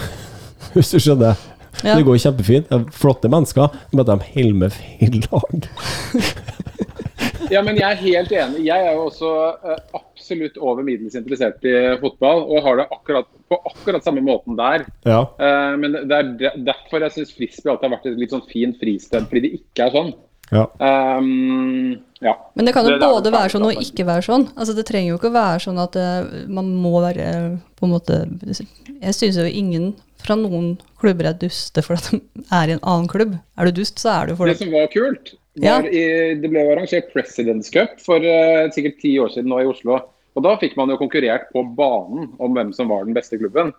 Hvis 0.72 0.94
du 0.94 0.96
skjønner. 1.04 1.36
Ja. 1.82 1.98
Det 1.98 2.06
går 2.06 2.20
kjempefint. 2.22 2.70
Det 2.70 2.78
er 2.78 2.96
flotte 2.96 3.28
mennesker, 3.32 3.76
men 3.92 4.08
de 4.08 4.16
holder 4.32 4.58
med 4.64 4.76
feil 4.78 5.20
lag. 5.26 5.68
Ja, 7.52 7.60
men 7.64 7.76
jeg 7.76 7.84
er 7.84 8.00
helt 8.00 8.32
enig. 8.32 8.64
Jeg 8.66 8.86
er 8.88 8.96
jo 8.96 9.06
også 9.10 9.30
eh, 9.68 9.80
absolutt 9.98 10.56
over 10.58 10.82
middels 10.86 11.14
interessert 11.18 11.64
i 11.68 11.74
fotball, 12.00 12.42
og 12.48 12.62
har 12.64 12.80
det 12.80 12.86
akkurat, 12.96 13.28
på 13.52 13.58
akkurat 13.68 14.04
samme 14.06 14.22
måten 14.24 14.56
der. 14.58 14.86
Ja. 15.04 15.22
Eh, 15.36 15.72
men 15.82 15.98
det 16.08 16.18
er 16.18 16.56
derfor 16.64 17.04
jeg 17.04 17.12
syns 17.18 17.34
frisbee 17.36 17.72
alltid 17.74 17.88
har 17.90 17.96
vært 17.98 18.08
et 18.12 18.20
litt 18.22 18.32
sånn 18.32 18.46
fint 18.50 18.78
fristed, 18.80 19.28
fordi 19.28 19.44
det 19.46 19.52
ikke 19.60 19.86
er 19.90 19.96
sånn. 19.98 20.14
ja. 20.52 20.64
Um, 20.80 22.00
ja. 22.22 22.34
Men 22.54 22.66
det 22.68 22.74
kan 22.74 22.84
jo 22.86 22.90
Det- 22.96 23.00
både 23.00 23.22
det 23.24 23.32
være 23.32 23.50
sånn 23.50 23.64
og 23.66 23.80
ikke 23.82 24.04
være 24.06 24.22
sånn. 24.22 24.44
Altså 24.56 24.74
Det 24.76 24.84
trenger 24.86 25.08
jo 25.10 25.18
ikke 25.18 25.30
å 25.32 25.38
være 25.38 25.62
sånn 25.64 25.78
at 25.82 25.96
man 26.48 26.68
må 26.76 27.00
være 27.02 27.58
på 27.76 27.86
en 27.88 27.90
måte 27.90 28.18
Jeg 29.02 29.14
syns 29.16 29.36
jo 29.40 29.44
ingen 29.44 29.94
fra 30.24 30.36
noen 30.38 30.74
klubber 31.00 31.28
er 31.30 31.38
duste 31.40 31.82
for 31.84 31.98
at 31.98 32.08
de 32.12 32.20
er 32.54 32.70
i 32.72 32.76
en 32.76 32.82
annen 32.82 33.08
klubb. 33.10 33.36
Er 33.58 33.68
du 33.68 33.80
dust, 33.82 33.98
så 34.02 34.12
er 34.14 34.30
du 34.30 34.36
for 34.38 34.46
Det 34.50 34.56
det. 34.58 34.64
som 34.64 34.72
var 34.74 34.90
kult, 34.92 35.34
Ja. 35.60 35.78
i, 35.84 36.34
det 36.40 36.48
ble 36.50 36.62
arrangert 36.72 37.10
Presidents 37.12 37.70
Cup 37.74 37.98
for 38.00 38.22
uh, 38.24 38.70
sikkert 38.72 39.00
ti 39.02 39.16
år 39.20 39.32
siden 39.34 39.50
nå 39.52 39.60
i 39.60 39.68
Oslo. 39.68 39.98
Og 40.34 40.42
Da 40.46 40.54
fikk 40.56 40.76
man 40.78 40.88
jo 40.88 40.96
konkurrert 40.96 41.50
på 41.52 41.60
banen 41.76 42.30
om 42.40 42.54
hvem 42.56 42.72
som 42.72 42.88
var 42.88 43.04
den 43.04 43.14
beste 43.14 43.36
klubben. 43.40 43.74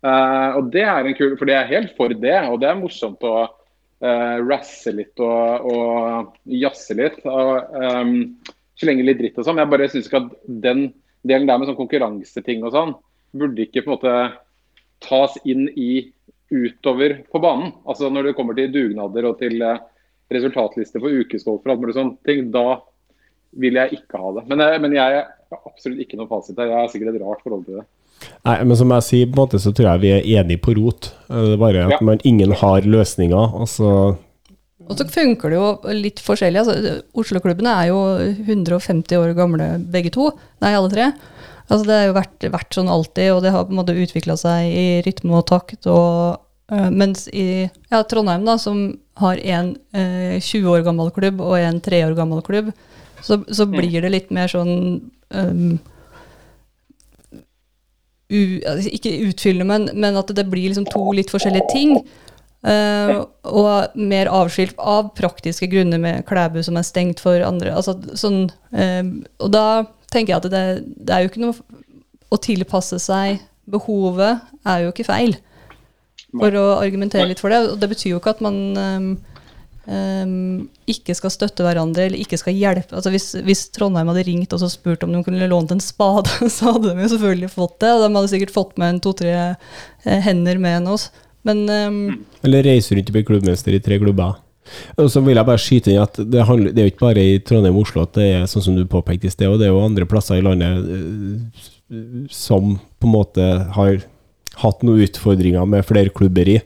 Uh, 0.00 0.56
og 0.56 0.70
det 0.72 0.86
er 0.86 1.04
en 1.04 1.16
kul, 1.18 1.34
For 1.36 1.44
det 1.50 1.56
er 1.58 1.66
helt 1.68 1.96
for 1.98 2.08
det, 2.08 2.36
og 2.48 2.60
det 2.62 2.68
er 2.70 2.78
morsomt 2.80 3.20
å 3.26 3.34
uh, 3.50 4.36
rasse 4.46 4.92
litt 4.94 5.18
og, 5.20 5.66
og 5.68 6.32
jazze 6.46 6.94
litt. 6.96 7.18
Og, 7.26 7.74
um, 7.76 8.14
slenge 8.78 9.02
litt 9.04 9.18
dritt 9.18 9.38
og 9.42 9.44
sånn. 9.44 9.58
Jeg 9.58 9.68
bare 9.72 9.88
syns 9.90 10.06
ikke 10.06 10.22
at 10.22 10.34
den 10.64 10.84
delen 11.26 11.48
der 11.50 11.58
med 11.58 11.66
sånn 11.68 11.76
konkurranseting 11.80 12.62
og 12.64 12.72
sånn, 12.76 12.92
burde 13.36 13.64
ikke 13.66 13.82
på 13.84 13.90
en 13.90 13.96
måte 13.98 14.12
tas 15.00 15.36
inn 15.44 15.68
i 15.76 16.12
utover 16.50 17.18
på 17.32 17.40
banen. 17.42 17.72
Altså 17.86 18.08
når 18.10 18.30
det 18.30 18.36
kommer 18.38 18.56
til 18.56 18.70
dugnader 18.72 19.28
og 19.30 19.38
til 19.38 19.58
resultatliste 19.60 19.94
resultatlister 20.28 21.00
for 21.00 21.08
ukesgolf 21.22 21.62
og 21.64 21.70
alt 21.72 21.80
mulig 21.80 21.94
sånne 21.96 22.16
ting, 22.28 22.50
da 22.52 22.80
vil 23.56 23.78
jeg 23.80 23.96
ikke 23.96 24.18
ha 24.20 24.32
det. 24.36 24.42
Men, 24.50 24.58
jeg- 24.60 24.80
men 24.84 24.92
jeg 24.92 25.22
har 25.24 25.60
absolutt 25.64 26.00
ikke 26.04 26.18
noe 26.20 26.28
fasit 26.28 26.58
her. 26.58 26.66
Jeg 26.68 26.76
har 26.76 26.88
sikkert 26.92 27.14
et 27.14 27.22
rart 27.22 27.40
forhold 27.42 27.64
til 27.64 27.78
det. 27.78 27.84
Nei, 28.44 28.56
men 28.64 28.76
som 28.76 28.90
jeg 28.90 29.02
sier, 29.06 29.26
på 29.26 29.38
en 29.38 29.46
måte 29.46 29.60
så 29.62 29.72
tror 29.72 29.88
jeg 29.94 30.00
vi 30.02 30.10
er 30.12 30.42
enige 30.42 30.60
på 30.60 30.74
rot. 30.76 31.12
Eh, 31.30 31.34
Det 31.48 31.52
er 31.54 31.56
bare 31.56 31.84
at 31.86 31.90
Ja. 31.92 31.98
man, 32.02 32.18
ingen 32.24 32.52
har 32.52 32.80
løsninger. 32.82 33.54
Altså, 33.60 34.18
Og 34.88 34.96
så 34.96 35.04
funker 35.08 35.48
det 35.50 35.58
jo 35.58 35.92
litt 36.02 36.16
forskjellig. 36.20 36.58
Altså, 36.60 37.02
Oslo-klubbene 37.14 37.72
er 37.84 37.88
jo 37.88 37.98
150 38.44 39.16
år 39.16 39.34
gamle 39.34 39.78
begge 39.90 40.10
to. 40.10 40.30
Nei, 40.60 40.74
alle 40.74 40.88
tre. 40.90 41.12
Altså, 41.68 41.84
det 41.84 41.96
har 41.96 42.06
jo 42.08 42.16
vært, 42.16 42.46
vært 42.54 42.76
sånn 42.76 42.88
alltid, 42.88 43.32
og 43.34 43.42
det 43.44 43.52
har 43.52 43.66
på 43.68 43.74
en 43.74 43.80
måte 43.82 43.96
utvikla 43.96 44.38
seg 44.40 44.70
i 44.72 44.86
rytme 45.04 45.36
og 45.36 45.44
takt. 45.50 45.84
Og, 45.90 46.38
uh, 46.72 46.88
mens 46.88 47.26
i 47.28 47.66
ja, 47.66 48.00
Trondheim, 48.08 48.46
da, 48.48 48.56
som 48.60 48.86
har 49.20 49.40
en 49.58 49.74
uh, 49.96 50.38
20 50.40 50.70
år 50.72 50.86
gammel 50.86 51.12
klubb 51.12 51.42
og 51.44 51.58
en 51.60 51.82
3 51.84 52.00
år 52.06 52.16
gammel 52.16 52.40
klubb, 52.46 52.72
så, 53.20 53.40
så 53.52 53.66
blir 53.68 54.00
det 54.00 54.14
litt 54.14 54.32
mer 54.32 54.48
sånn 54.48 54.72
um, 55.34 55.76
u, 58.30 58.40
Ikke 58.94 59.12
utfyllende, 59.26 59.68
men, 59.68 59.90
men 59.98 60.16
at 60.20 60.30
det 60.36 60.46
blir 60.48 60.70
liksom 60.70 60.88
to 60.88 61.04
litt 61.16 61.32
forskjellige 61.34 61.68
ting. 61.74 61.98
Uh, 62.64 63.22
og 63.46 63.94
mer 63.94 64.30
avskilt 64.34 64.78
av 64.82 65.12
praktiske 65.18 65.68
grunner 65.70 66.00
med 66.02 66.24
Klæbu 66.26 66.58
som 66.66 66.80
er 66.80 66.86
stengt 66.88 67.20
for 67.22 67.44
andre. 67.44 67.76
Altså, 67.76 67.98
sånn, 68.18 68.46
uh, 68.72 69.04
og 69.44 69.52
da 69.54 69.68
tenker 70.12 70.34
jeg 70.34 70.40
at 70.42 70.50
det, 70.52 70.64
det 70.96 71.14
er 71.14 71.24
jo 71.24 71.32
ikke 71.32 71.44
noe 71.44 71.56
Å 72.28 72.40
tilpasse 72.44 72.98
seg 73.00 73.38
behovet 73.68 74.42
er 74.68 74.82
jo 74.84 74.92
ikke 74.92 75.06
feil, 75.06 75.34
for 76.32 76.54
å 76.56 76.64
argumentere 76.80 77.28
litt 77.28 77.40
for 77.40 77.52
det. 77.52 77.60
Og 77.72 77.80
det 77.80 77.88
betyr 77.90 78.14
jo 78.14 78.20
ikke 78.20 78.32
at 78.34 78.42
man 78.44 78.56
um, 78.76 79.06
um, 79.88 80.32
ikke 80.88 81.16
skal 81.16 81.32
støtte 81.32 81.64
hverandre 81.64 82.06
eller 82.08 82.20
ikke 82.20 82.38
skal 82.40 82.56
hjelpe. 82.56 82.96
Altså 82.96 83.12
hvis, 83.12 83.30
hvis 83.44 83.66
Trondheim 83.74 84.10
hadde 84.12 84.26
ringt 84.28 84.56
og 84.56 84.64
spurt 84.72 85.04
om 85.04 85.12
de 85.14 85.22
kunne 85.24 85.50
lånt 85.50 85.72
en 85.74 85.84
spade, 85.84 86.32
så 86.56 86.74
hadde 86.74 86.92
de 86.92 87.06
jo 87.06 87.12
selvfølgelig 87.14 87.52
fått 87.54 87.78
det. 87.84 87.94
Og 87.94 88.04
de 88.04 88.12
hadde 88.18 88.32
sikkert 88.34 88.56
fått 88.56 88.76
med 88.80 88.94
en 88.94 89.00
to-tre 89.04 89.34
eh, 89.36 90.20
hender 90.24 90.60
med 90.62 90.82
enn 90.82 90.92
oss. 90.96 91.08
Men 91.48 91.64
um, 91.68 92.02
Eller 92.44 92.66
reise 92.66 92.96
rundt 92.96 93.08
og 93.12 93.16
bli 93.16 93.24
klubbmester 93.28 93.76
i 93.76 93.82
tre 93.84 94.00
klubber. 94.02 94.36
Og 94.98 95.10
så 95.12 95.22
vil 95.24 95.36
jeg 95.40 95.46
bare 95.48 95.62
skyte 95.62 95.92
inn 95.94 96.02
at 96.02 96.20
det, 96.20 96.44
handler, 96.48 96.72
det 96.74 96.82
er 96.82 96.88
jo 96.88 96.92
ikke 96.94 97.06
bare 97.06 97.24
i 97.24 97.38
Trondheim 97.44 97.76
og 97.78 97.86
Oslo 97.86 98.02
at 98.06 98.14
det 98.18 98.28
er 98.36 98.46
sånn 98.50 98.64
som 98.68 98.76
du 98.78 98.84
påpekte 98.90 99.28
i 99.30 99.32
sted, 99.34 99.48
og 99.50 99.58
det 99.60 99.68
er 99.68 99.74
jo 99.74 99.82
andre 99.84 100.06
plasser 100.10 100.38
i 100.40 100.44
landet 100.44 100.88
eh, 100.94 102.26
som 102.30 102.76
på 103.00 103.08
en 103.08 103.14
måte 103.14 103.48
har 103.78 104.00
hatt 104.62 104.82
noen 104.86 105.04
utfordringer 105.06 105.66
med 105.70 105.86
flerklubberi. 105.86 106.58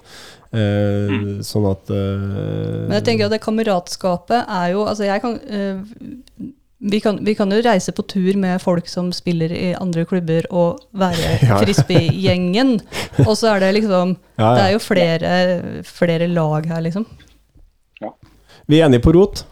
Eh, 0.52 1.12
Sånn 1.46 1.64
at 1.70 1.88
eh, 1.88 2.88
Men 2.88 2.98
jeg 2.98 3.04
tenker 3.06 3.24
at 3.28 3.32
det 3.32 3.38
kameratskapet 3.40 4.42
er 4.52 4.74
jo 4.74 4.82
Altså, 4.84 5.06
jeg 5.08 5.22
kan 5.24 5.38
eh, 5.48 6.50
vi 6.92 6.98
kan, 7.00 7.20
vi 7.24 7.32
kan 7.38 7.48
jo 7.54 7.60
reise 7.64 7.92
på 7.94 8.02
tur 8.10 8.34
med 8.42 8.58
folk 8.60 8.88
som 8.90 9.12
spiller 9.14 9.52
i 9.54 9.68
andre 9.78 10.02
klubber, 10.04 10.48
og 10.50 10.80
være 10.98 11.36
Ja. 11.46 11.60
frisbee-gjengen. 11.62 12.72
Og 13.22 13.36
så 13.38 13.52
er 13.54 13.62
det 13.62 13.68
liksom 13.78 14.16
Ja, 14.36 14.42
ja. 14.42 14.54
Det 14.58 14.64
er 14.66 14.72
jo 14.74 14.80
flere, 14.82 15.34
flere 15.86 16.26
lag 16.28 16.66
her, 16.66 16.82
liksom. 16.82 17.06
Vi 18.72 18.78
er 18.80 18.88
enige 18.88 19.02
på 19.04 19.12
rot. 19.12 19.42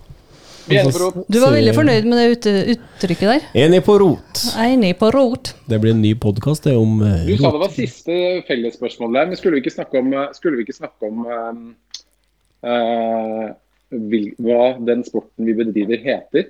Vi 0.64 0.78
er 0.78 0.86
enige 0.86 0.96
på 0.96 1.00
rot. 1.02 1.16
Du 1.28 1.36
var 1.42 1.52
veldig 1.52 1.72
fornøyd 1.76 2.06
med 2.08 2.16
det 2.16 2.28
ute, 2.32 2.52
uttrykket 2.72 3.26
der. 3.28 3.42
Enig 3.66 3.82
på 3.84 3.98
rot. 4.00 4.44
Enig 4.64 4.94
på 4.96 5.10
rot. 5.12 5.50
Det 5.68 5.80
blir 5.82 5.92
en 5.92 6.00
ny 6.00 6.14
podkast 6.16 6.68
om 6.72 7.02
rot. 7.02 7.26
Du 7.28 7.34
sa 7.36 7.50
det 7.52 7.60
var 7.60 7.74
siste 7.74 8.20
fellesspørsmål 8.48 9.18
der, 9.18 9.28
men 9.28 9.36
skulle 9.36 9.58
vi 9.58 9.64
ikke 9.66 9.74
snakke 9.74 10.00
om, 10.00 10.08
vi 10.14 10.64
ikke 10.64 10.78
snakke 10.78 11.10
om 11.10 11.26
uh, 11.28 11.50
eh, 12.64 13.44
vil, 14.14 14.30
hva 14.40 14.72
den 14.88 15.04
sporten 15.04 15.50
vi 15.50 15.58
bedriver, 15.58 16.00
heter? 16.06 16.48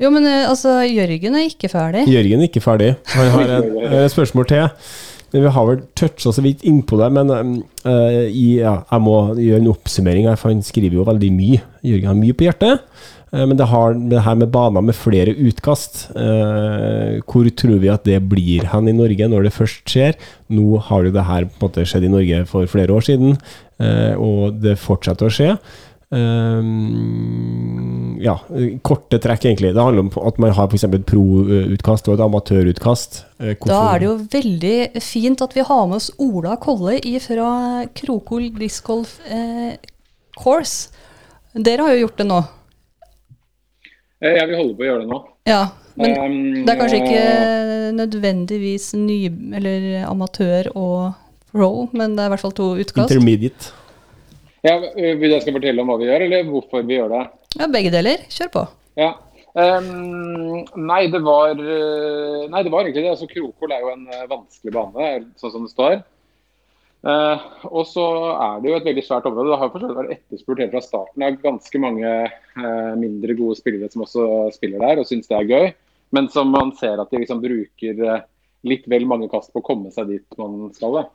Jo, 0.00 0.08
men 0.12 0.24
eh, 0.28 0.48
altså, 0.48 0.78
Jørgen 0.88 1.36
er 1.36 1.50
ikke 1.50 1.68
ferdig. 1.72 2.06
Jørgen 2.12 2.46
er 2.46 2.48
ikke 2.48 2.64
ferdig. 2.64 2.94
Han 3.12 3.30
har 3.34 3.54
et 3.58 3.76
eh, 3.92 4.08
spørsmål 4.12 4.48
til. 4.54 4.66
Vi 5.42 5.52
har 5.52 5.66
vel 5.68 5.82
toucha 5.98 6.32
så 6.32 6.42
vidt 6.44 6.64
innpå 6.66 6.98
det, 7.00 7.10
men 7.16 7.32
uh, 7.32 8.24
i, 8.26 8.60
ja, 8.60 8.78
jeg 8.88 9.04
må 9.04 9.16
gjøre 9.34 9.62
en 9.62 9.72
oppsummering, 9.72 10.30
for 10.38 10.52
han 10.52 10.64
skriver 10.64 10.98
jo 10.98 11.06
veldig 11.08 11.30
mye. 11.34 11.60
Jørgen 11.86 12.10
har 12.10 12.18
mye 12.18 12.36
på 12.36 12.46
hjertet. 12.46 12.84
Uh, 13.34 13.42
men 13.42 13.56
det 13.58 13.68
har 13.70 13.96
det 14.12 14.22
her 14.26 14.38
med 14.38 14.52
baner 14.54 14.84
med 14.86 14.96
flere 14.96 15.34
utkast. 15.34 16.06
uh, 16.16 17.18
hvor 17.26 17.50
tror 17.58 17.82
vi 17.82 17.92
at 17.92 18.06
det 18.08 18.20
blir 18.30 18.68
hen 18.72 18.88
i 18.88 18.96
Norge 18.96 19.30
når 19.32 19.48
det 19.48 19.56
først 19.56 19.84
skjer? 19.92 20.16
Nå 20.48 20.80
har 20.88 21.06
jo 21.06 21.14
det 21.14 21.26
her 21.26 21.48
på 21.50 21.58
en 21.58 21.68
måte 21.68 21.86
skjedd 21.88 22.06
i 22.06 22.12
Norge 22.12 22.44
for 22.50 22.70
flere 22.70 22.94
år 22.94 23.06
siden, 23.06 23.36
og 24.16 24.56
det 24.62 24.78
fortsetter 24.80 25.26
å 25.26 25.34
skje. 25.34 25.48
Um, 26.16 28.16
ja, 28.22 28.34
korte 28.86 29.18
trekk, 29.22 29.44
egentlig. 29.50 29.72
Det 29.76 29.82
handler 29.82 30.06
om 30.06 30.10
at 30.28 30.38
man 30.42 30.54
har 30.56 30.68
f.eks. 30.70 30.86
et 30.88 31.06
pro-utkast 31.08 32.08
og 32.08 32.16
et 32.16 32.24
amatørutkast. 32.24 33.18
Eh, 33.40 33.54
Da 33.66 33.80
er 33.94 34.02
det 34.02 34.08
jo 34.08 34.14
veldig 34.32 35.02
fint 35.04 35.42
at 35.44 35.56
vi 35.56 35.64
har 35.68 35.86
med 35.90 35.98
oss 36.00 36.10
Ola 36.22 36.56
Kolle 36.62 36.98
fra 37.20 37.50
Krokol 37.96 38.48
discgolf 38.56 39.18
eh, 39.28 39.76
course. 40.38 40.88
Dere 41.56 41.84
har 41.86 41.96
jo 41.96 42.06
gjort 42.06 42.20
det 42.22 42.28
nå. 42.28 42.42
Ja, 44.20 44.32
Jeg 44.32 44.48
vil 44.48 44.56
holde 44.62 44.76
på 44.76 44.84
å 44.84 44.88
gjøre 44.90 45.02
det 45.04 45.10
nå. 45.12 45.22
Ja, 45.46 45.64
men 45.96 46.12
Um, 46.20 46.64
det 46.66 46.72
er 46.74 46.78
kanskje 46.80 46.98
ikke 47.00 47.20
nødvendigvis 47.96 48.90
ny, 49.00 49.20
eller 49.56 49.86
amatør 50.04 50.68
og 50.76 51.14
pro, 51.52 51.86
men 51.96 52.16
det 52.16 52.24
er 52.24 52.28
i 52.28 52.32
hvert 52.34 52.42
fall 52.44 52.52
to 52.56 52.66
utkast. 52.76 53.12
Intermediate. 53.14 53.70
Ja, 54.66 54.80
eh, 54.96 55.14
Vil 55.20 55.30
jeg 55.30 55.44
skal 55.44 55.54
fortelle 55.54 55.82
om 55.82 55.92
hva 55.92 56.00
vi 56.00 56.08
gjør, 56.08 56.26
eller 56.26 56.50
hvorfor 56.50 56.82
vi 56.86 56.98
gjør 56.98 57.12
det? 57.12 57.22
Ja, 57.56 57.70
begge 57.70 57.92
deler. 57.94 58.26
Kjør 58.32 58.52
på. 58.56 58.66
Ja. 58.98 59.12
Um, 59.56 60.66
nei, 60.84 61.06
det 61.08 61.22
var 61.24 61.56
eh, 61.56 62.42
Nei, 62.52 62.60
det 62.60 62.72
var 62.72 62.84
egentlig 62.84 63.06
det. 63.06 63.12
Altså, 63.14 63.28
Krokol 63.30 63.72
er 63.72 63.84
jo 63.84 63.92
en 63.94 64.04
eh, 64.12 64.26
vanskelig 64.28 64.74
bane, 64.74 65.10
sånn 65.40 65.54
som 65.54 65.64
det 65.64 65.72
står. 65.72 65.96
Uh, 67.06 67.38
og 67.70 67.84
så 67.86 68.04
er 68.34 68.60
det 68.60 68.70
jo 68.72 68.78
et 68.80 68.88
veldig 68.88 69.04
svært 69.06 69.28
område. 69.30 69.52
Det 69.52 69.58
har 69.60 69.70
fortsatt 69.72 69.96
vært 69.96 70.14
etterspurt 70.16 70.60
helt 70.60 70.74
fra 70.74 70.82
starten. 70.84 71.22
Det 71.22 71.28
er 71.28 71.44
ganske 71.44 71.80
mange 71.80 72.14
uh, 72.26 72.94
mindre 72.98 73.36
gode 73.38 73.56
spillere 73.60 73.88
som 73.92 74.02
også 74.04 74.26
spiller 74.56 74.82
der 74.82 75.00
og 75.00 75.08
syns 75.08 75.30
det 75.30 75.38
er 75.38 75.52
gøy. 75.52 75.68
Men 76.16 76.28
som 76.32 76.50
man 76.50 76.74
ser 76.76 77.00
at 77.00 77.12
de 77.12 77.22
liksom 77.22 77.40
bruker 77.42 78.02
litt 78.66 78.84
vel 78.90 79.06
mange 79.08 79.28
kast 79.30 79.52
på 79.54 79.62
å 79.62 79.66
komme 79.66 79.92
seg 79.94 80.10
dit 80.10 80.36
man 80.40 80.68
skal. 80.74 81.00
da. 81.00 81.06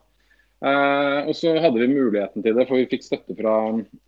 Eh, 0.62 1.20
og 1.26 1.34
så 1.34 1.56
hadde 1.58 1.82
vi 1.82 1.88
muligheten 1.90 2.44
til 2.46 2.54
det, 2.54 2.68
for 2.70 2.78
vi 2.78 2.90
fikk 2.90 3.06
støtte 3.06 3.34
fra 3.38 3.56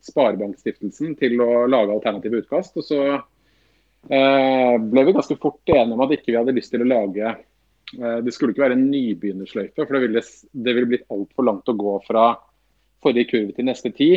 Sparebankstiftelsen 0.06 1.16
til 1.18 1.42
å 1.42 1.64
lage 1.66 1.96
alternative 1.96 2.44
utkast. 2.44 2.78
Og 2.78 2.86
så 2.86 3.00
eh, 3.16 4.76
ble 4.78 5.08
vi 5.08 5.16
ganske 5.18 5.40
fort 5.42 5.74
enige 5.74 5.98
om 5.98 6.06
at 6.06 6.14
ikke 6.14 6.30
vi 6.30 6.38
hadde 6.38 6.56
lyst 6.60 6.74
til 6.76 6.86
å 6.86 6.92
lage 6.92 7.26
eh, 7.32 8.20
Det 8.22 8.36
skulle 8.36 8.54
ikke 8.54 8.68
være 8.68 8.78
en 8.78 8.86
nybegynnersløype, 8.92 9.82
for 9.82 9.98
det 9.98 10.04
ville, 10.06 10.26
det 10.54 10.78
ville 10.78 10.94
blitt 10.94 11.10
altfor 11.14 11.50
langt 11.50 11.74
å 11.74 11.78
gå 11.80 11.98
fra 12.06 12.30
forrige 13.04 13.34
kurve 13.34 13.58
til 13.58 13.70
neste 13.72 13.90
ti. 13.98 14.12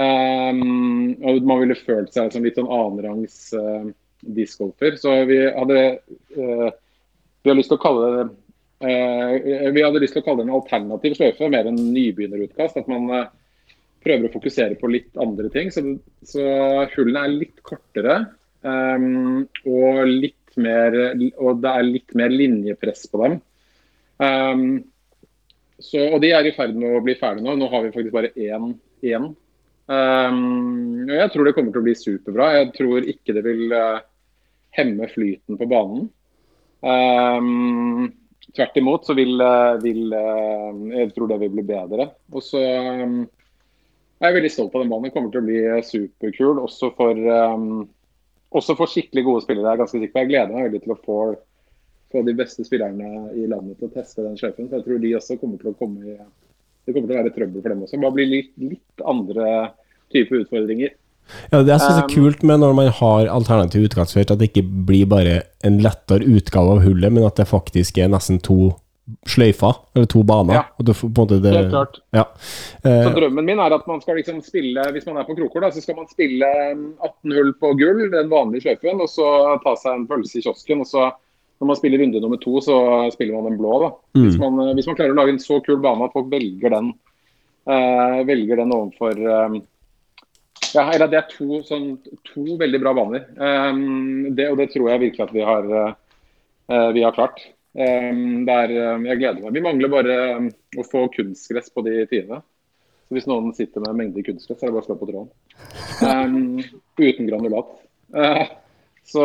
Eh, 0.00 0.52
og 0.56 1.44
man 1.44 1.64
ville 1.66 1.82
følt 1.84 2.16
seg 2.16 2.32
som 2.32 2.46
litt 2.46 2.56
sånn 2.56 2.72
annenrangs 2.72 3.50
uh, 3.52 3.90
discgolfer. 4.24 4.96
Så 5.00 5.12
vi 5.28 5.42
hadde 5.44 5.82
eh, 5.92 6.70
vi 7.40 7.48
har 7.48 7.56
lyst 7.56 7.72
til 7.72 7.76
å 7.76 7.84
kalle 7.84 8.08
det 8.14 8.24
Eh, 8.24 8.39
vi 8.80 9.82
hadde 9.84 10.00
lyst 10.00 10.14
til 10.16 10.22
å 10.22 10.24
kalle 10.24 10.40
det 10.40 10.48
en 10.48 10.56
alternativ 10.56 11.16
sløyfe, 11.18 11.50
mer 11.52 11.68
enn 11.68 11.80
nybegynnerutkast. 11.92 12.78
At 12.80 12.88
man 12.88 13.10
eh, 13.12 13.26
prøver 14.04 14.28
å 14.28 14.32
fokusere 14.32 14.78
på 14.80 14.90
litt 14.92 15.18
andre 15.20 15.50
ting. 15.52 15.72
Så, 15.74 15.84
så 16.26 16.44
hullene 16.94 17.24
er 17.26 17.34
litt 17.42 17.60
kortere 17.66 18.22
um, 18.64 19.42
og, 19.64 20.00
litt 20.08 20.56
mer, 20.60 20.96
og 21.38 21.60
det 21.62 21.74
er 21.74 21.86
litt 21.86 22.16
mer 22.18 22.32
linjepress 22.32 23.04
på 23.12 23.20
dem. 23.24 23.36
Um, 24.20 24.64
så, 25.80 26.02
og 26.10 26.18
de 26.24 26.32
er 26.36 26.48
i 26.48 26.54
ferd 26.56 26.76
med 26.76 26.96
å 26.96 27.04
bli 27.04 27.16
ferdige 27.20 27.46
nå. 27.46 27.56
Nå 27.56 27.68
har 27.72 27.84
vi 27.84 27.92
faktisk 27.94 28.16
bare 28.16 28.32
én 28.36 28.72
igjen. 29.04 29.30
Um, 29.90 31.04
og 31.08 31.16
jeg 31.16 31.32
tror 31.34 31.48
det 31.48 31.54
kommer 31.56 31.74
til 31.74 31.82
å 31.82 31.88
bli 31.88 31.96
superbra. 31.98 32.48
Jeg 32.58 32.72
tror 32.76 33.12
ikke 33.12 33.36
det 33.36 33.44
vil 33.44 33.76
uh, 33.76 34.00
hemme 34.76 35.08
flyten 35.12 35.60
på 35.60 35.68
banen. 35.68 36.08
Um, 36.80 38.08
tvert 38.56 38.78
imot 38.80 39.06
så 39.06 39.14
vil, 39.18 39.34
eh, 39.40 39.74
vil 39.82 40.14
eh, 40.16 40.80
Jeg 41.00 41.12
tror 41.14 41.30
det 41.30 41.40
vil 41.42 41.54
bli 41.58 41.66
bedre. 41.66 42.10
Og 42.32 42.42
så 42.44 42.62
jeg 44.20 44.28
er 44.28 44.36
veldig 44.36 44.50
stolt 44.52 44.74
av 44.76 44.82
den 44.82 44.90
banen. 44.92 45.06
Den 45.08 45.12
kommer 45.14 45.32
til 45.32 45.40
å 45.40 45.46
bli 45.46 45.60
eh, 45.64 45.84
superkul. 45.86 46.58
Også 46.60 46.90
for, 46.96 47.16
um, 47.16 47.86
også 48.52 48.76
for 48.76 48.92
skikkelig 48.92 49.24
gode 49.24 49.44
spillere. 49.46 49.70
Jeg 49.70 49.78
er 49.78 49.80
ganske 49.80 50.00
sikker 50.02 50.12
på. 50.12 50.24
Jeg 50.24 50.30
gleder 50.32 50.52
meg 50.52 50.66
veldig 50.66 50.80
til 50.84 50.92
å 50.92 50.98
få, 51.06 51.18
få 52.12 52.22
de 52.26 52.34
beste 52.36 52.66
spillerne 52.68 53.30
i 53.32 53.46
landet 53.48 53.80
til 53.80 53.88
å 53.88 53.94
teste 53.94 54.26
den 54.26 54.36
sløyfen. 54.36 54.68
For 54.68 54.76
jeg 54.76 54.86
tror 54.88 55.00
de 55.00 55.14
også 55.16 55.38
kommer 55.40 55.62
til 55.62 55.72
å 55.72 55.78
komme 55.80 56.04
i 56.04 56.18
Det 56.84 56.94
kommer 56.96 57.08
til 57.08 57.16
å 57.16 57.20
være 57.22 57.32
trøbbel 57.32 57.62
for 57.62 57.72
dem 57.72 57.86
også. 57.86 58.02
Bare 58.02 58.16
bli 58.18 58.28
litt, 58.28 58.52
litt 58.60 59.06
andre 59.08 59.48
type 60.12 60.42
utfordringer. 60.42 60.92
Ja, 61.52 61.62
det 61.62 61.70
jeg 61.70 61.80
synes 61.80 61.98
er 61.98 62.06
Um, 62.08 62.14
kult 62.14 62.42
med 62.42 62.60
når 62.62 62.72
man 62.74 62.92
har 63.00 63.30
alternativ 63.30 63.86
utgangsfelt, 63.86 64.30
at 64.30 64.40
det 64.40 64.50
ikke 64.50 64.66
blir 64.86 65.06
bare 65.10 65.42
en 65.66 65.80
lettere 65.84 66.26
utgave 66.26 66.76
av 66.76 66.84
hullet, 66.84 67.12
men 67.12 67.26
at 67.26 67.38
det 67.38 67.46
faktisk 67.50 67.98
er 67.98 68.10
nesten 68.10 68.40
to 68.42 68.72
sløyfer, 69.26 69.74
eller 69.94 70.06
to 70.10 70.22
baner. 70.26 70.54
Ja. 70.54 70.64
Du 70.78 70.92
på 70.94 71.08
en 71.08 71.14
måte 71.16 71.40
det, 71.42 71.54
Helt 71.54 71.72
klart. 71.72 71.98
Ja. 72.14 72.24
Så 72.82 72.90
Eh, 72.90 73.14
drømmen 73.14 73.44
min 73.44 73.58
er 73.58 73.74
at 73.74 73.86
man 73.86 74.00
skal 74.00 74.16
liksom 74.20 74.42
spille, 74.42 74.84
hvis 74.92 75.06
man 75.06 75.18
er 75.18 75.26
på 75.26 75.34
Krokor, 75.38 75.60
da, 75.64 75.70
så 75.70 75.82
skal 75.82 75.96
man 75.96 76.06
spille 76.10 76.46
um, 76.74 76.94
18 77.02 77.34
hull 77.34 77.52
på 77.58 77.72
gull, 77.78 78.04
den 78.12 78.30
vanlige 78.30 78.68
sløyfen, 78.68 79.00
og 79.00 79.10
så 79.10 79.58
ta 79.64 79.74
seg 79.76 79.96
en 79.96 80.06
pølse 80.10 80.38
i 80.38 80.44
kiosken. 80.44 80.80
og 80.80 80.86
så 80.86 81.10
når 81.60 81.66
man 81.66 81.76
spiller 81.76 82.00
runde 82.00 82.20
nummer 82.20 82.40
to, 82.40 82.60
så 82.64 82.76
spiller 83.12 83.36
man 83.36 83.50
den 83.50 83.58
blå. 83.60 83.72
da. 83.82 83.90
Mm. 84.16 84.22
Hvis, 84.24 84.38
man, 84.40 84.60
eh, 84.64 84.74
hvis 84.78 84.86
man 84.88 84.96
klarer 84.96 85.12
å 85.12 85.18
lage 85.18 85.34
en 85.34 85.42
så 85.42 85.60
kul 85.64 85.80
bane 85.82 86.06
at 86.06 86.14
folk 86.16 86.30
velger 86.32 86.72
den, 86.72 86.94
eh, 87.68 88.20
velger 88.30 88.62
den 88.62 88.72
overfor 88.72 89.20
um, 89.46 89.60
ja, 90.74 90.84
eller 90.92 91.10
Det 91.10 91.18
er 91.18 91.30
to, 91.30 91.60
sånn, 91.66 91.88
to 92.30 92.44
veldig 92.60 92.80
bra 92.82 92.92
baner. 92.96 93.26
Um, 93.36 94.30
det, 94.36 94.50
og 94.50 94.58
det 94.60 94.70
tror 94.72 94.90
jeg 94.92 95.02
virkelig 95.06 95.26
at 95.26 95.34
vi 95.34 95.44
har, 95.46 95.66
uh, 95.70 96.90
vi 96.94 97.04
har 97.04 97.16
klart. 97.16 97.42
Um, 97.74 98.46
det 98.48 98.56
er, 98.64 98.76
um, 98.94 99.04
jeg 99.08 99.20
gleder 99.20 99.44
meg. 99.44 99.56
Vi 99.56 99.64
mangler 99.64 99.92
bare 99.92 100.16
å 100.78 100.86
få 100.86 101.06
kunstgress 101.14 101.70
på 101.74 101.84
de 101.86 102.00
tidene. 102.10 102.40
Så 103.08 103.18
Hvis 103.18 103.28
noen 103.30 103.52
sitter 103.56 103.84
med 103.86 103.98
mengde 103.98 104.24
kunstgress, 104.26 104.62
er 104.62 104.70
det 104.70 104.76
bare 104.78 104.84
å 104.84 104.88
slå 104.88 104.98
på 105.00 105.10
tråden. 105.10 105.30
Uten 107.00 107.30
granulat. 107.30 107.76
Uh, 108.14 108.44
så 109.10 109.22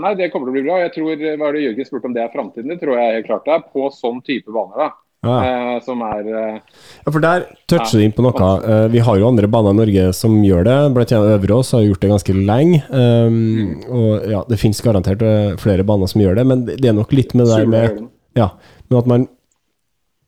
nei, 0.00 0.14
det 0.16 0.30
kommer 0.32 0.48
til 0.48 0.54
å 0.54 0.58
bli 0.58 0.66
bra. 0.68 0.78
Jeg 0.84 0.94
tror, 0.94 1.26
hva 1.36 1.48
er 1.50 1.58
det 1.58 1.66
Jørgen 1.66 1.88
spurte 1.88 2.08
om 2.08 2.14
det 2.16 2.22
er 2.24 2.32
framtiden? 2.32 2.70
Det 2.72 2.80
tror 2.80 3.00
jeg 3.00 3.18
helt 3.18 3.28
klart 3.28 3.48
det 3.48 3.58
er. 3.58 3.66
På 3.74 3.90
sånn 3.92 4.22
type 4.24 4.54
baner. 4.54 4.86
da. 4.86 5.05
Ja. 5.24 5.36
Eh, 5.42 5.76
som 5.84 6.02
er 6.06 6.26
eh, 6.28 6.58
Ja, 7.04 7.12
for 7.12 7.22
der 7.22 7.46
toucher 7.70 7.98
du 7.98 8.04
inn 8.04 8.14
på 8.14 8.24
noe. 8.24 8.50
Eh, 8.62 8.86
vi 8.92 9.02
har 9.04 9.18
jo 9.18 9.28
andre 9.28 9.48
baner 9.50 9.74
i 9.74 9.80
Norge 9.80 10.04
som 10.16 10.36
gjør 10.44 10.66
det. 10.68 10.76
Blant 10.96 11.14
annet 11.16 11.38
Øverås 11.38 11.72
har 11.76 11.86
gjort 11.86 12.04
det 12.04 12.12
ganske 12.12 12.36
lenge. 12.36 12.82
Um, 12.90 13.80
og 13.88 14.28
ja, 14.30 14.42
det 14.50 14.60
finnes 14.60 14.82
garantert 14.84 15.24
eh, 15.26 15.56
flere 15.62 15.86
baner 15.86 16.10
som 16.10 16.22
gjør 16.22 16.38
det, 16.38 16.46
men 16.52 16.66
det 16.68 16.84
er 16.84 16.96
nok 16.96 17.14
litt 17.16 17.34
med 17.34 17.48
det 17.48 17.62
der 17.62 17.72
med. 17.72 18.06
Ja, 18.36 18.52
men 18.90 19.00
at 19.00 19.10
man 19.10 19.28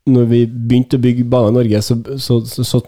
Når 0.09 0.24
vi 0.31 0.39
begynte 0.48 0.97
å 0.97 1.02
bygge 1.05 1.27
baner 1.28 1.51
i 1.52 1.56
Norge, 1.59 1.82
så, 1.85 1.98
så, 2.16 2.39
så, 2.48 2.65
så 2.65 2.78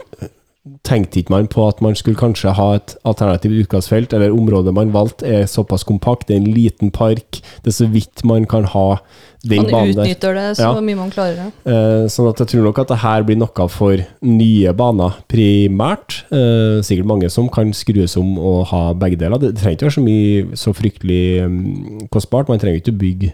tenkte 0.84 1.22
ikke 1.22 1.32
man 1.32 1.46
på 1.48 1.64
at 1.68 1.80
man 1.80 1.94
skulle 1.96 2.18
kanskje 2.20 2.52
ha 2.52 2.74
et 2.76 2.92
alternativt 3.08 3.62
utgangsfelt, 3.64 4.12
eller 4.12 4.34
området 4.36 4.74
man 4.76 4.92
valgte 4.92 5.24
er 5.26 5.46
såpass 5.48 5.86
kompakt, 5.88 6.28
det 6.28 6.36
er 6.36 6.42
en 6.42 6.52
liten 6.52 6.90
park, 6.92 7.40
det 7.64 7.72
er 7.72 7.76
så 7.78 7.88
vidt 7.90 8.24
man 8.28 8.44
kan 8.44 8.64
ha 8.68 8.98
den 9.42 9.62
Man 9.62 9.70
banen 9.72 9.94
der. 9.96 10.02
utnytter 10.04 10.34
det 10.36 10.56
så 10.58 10.66
Ja. 10.76 10.80
mye 10.84 10.96
man 10.98 11.10
klarer. 11.10 11.46
Eh, 11.64 12.04
sånn 12.12 12.28
at 12.28 12.36
jeg 12.42 12.48
tror 12.52 12.62
nok 12.66 12.78
at 12.78 12.88
det 12.88 12.98
her 12.98 13.22
blir 13.24 13.38
noe 13.40 13.68
for 13.72 13.96
nye 14.20 14.72
baner 14.76 15.14
primært. 15.32 16.24
Eh, 16.30 16.82
sikkert 16.84 17.06
mange 17.08 17.30
som 17.30 17.48
kan 17.48 17.72
skrues 17.72 18.18
om 18.20 18.36
og 18.38 18.66
ha 18.66 18.92
begge 18.92 19.16
deler. 19.16 19.38
Det 19.40 19.54
trenger 19.56 19.78
ikke 19.78 19.88
være 19.88 19.96
så 19.96 20.04
mye 20.04 20.56
så 20.60 20.74
fryktelig 20.76 21.44
um, 21.46 22.00
kostbart. 22.12 22.48
Man 22.52 22.58
trenger 22.58 22.82
ikke 22.82 22.98
bygge 23.00 23.32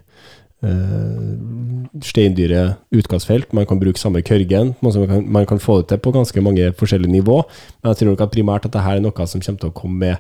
steindyre 2.02 2.76
utgangsfelt. 2.90 3.52
Man 3.52 3.66
kan 3.66 3.80
bruke 3.80 4.00
samme 4.00 4.22
kørgen. 4.22 4.74
Man 4.80 4.92
kan, 5.08 5.32
man 5.32 5.46
kan 5.46 5.60
få 5.62 5.80
det 5.80 5.88
til 5.90 6.02
på 6.02 6.12
ganske 6.14 6.40
mange 6.40 6.72
forskjellige 6.78 7.12
nivå. 7.12 7.42
Men 7.82 7.92
jeg 7.92 8.00
tror 8.00 8.12
nok 8.12 8.24
at 8.26 8.34
primært 8.34 8.66
at 8.66 8.72
dette 8.72 8.96
er 8.96 9.02
noe 9.04 9.26
som 9.26 9.40
kommer 9.40 9.60
til 9.62 9.70
å 9.70 9.76
komme 9.76 9.98
med 10.02 10.16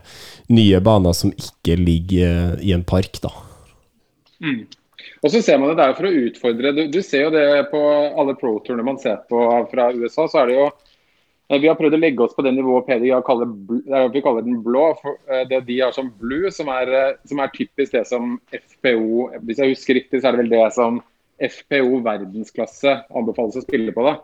nye 0.52 0.80
baner 0.80 1.16
som 1.16 1.32
ikke 1.32 1.78
ligger 1.80 2.56
eh, 2.56 2.66
i 2.68 2.74
en 2.76 2.84
park, 2.86 3.20
da. 3.24 3.32
Og 5.24 5.32
så 5.32 5.40
ser 5.42 5.58
man 5.58 5.72
det 5.72 5.80
der 5.80 5.94
for 5.96 6.08
å 6.08 6.16
utfordre 6.26 6.72
Du, 6.76 6.82
du 6.92 6.98
ser 7.02 7.26
jo 7.26 7.30
det 7.34 7.46
på 7.70 7.80
alle 8.20 8.36
pro-turene 8.38 8.84
man 8.84 8.98
ser 9.00 9.22
på 9.30 9.42
fra 9.70 9.88
USA. 9.94 10.26
så 10.28 10.42
er 10.42 10.50
det 10.50 10.58
jo 10.58 10.66
eh, 10.66 10.85
Vi 11.46 11.68
har 11.68 11.76
prøvd 11.78 11.94
å 11.94 12.00
legge 12.00 12.24
oss 12.24 12.34
på 12.34 12.42
det 12.42 12.56
nivået 12.56 12.88
PDI 12.88 13.12
kaller, 13.26 13.52
er 13.94 14.08
vi 14.10 14.22
kaller 14.24 14.42
den 14.42 14.62
blå. 14.64 14.88
Eh, 15.30 15.44
det 15.50 15.60
de 15.68 15.76
har 15.80 15.92
som 15.94 16.08
blue, 16.20 16.50
som 16.50 16.70
er, 16.74 16.90
eh, 16.90 17.18
som 17.30 17.42
er 17.42 17.52
typisk 17.54 17.92
det 17.94 18.06
som 18.08 18.40
FPO 18.50 19.28
Hvis 19.46 19.60
jeg 19.62 19.74
husker 19.76 20.00
riktig, 20.00 20.20
så 20.20 20.28
er 20.28 20.34
det 20.34 20.42
vel 20.42 20.54
det 20.56 20.64
som 20.74 20.98
FPO 21.38 22.00
verdensklasse 22.02 22.96
anbefales 23.14 23.60
å 23.60 23.62
spille 23.62 23.94
på. 23.94 24.02
da. 24.02 24.16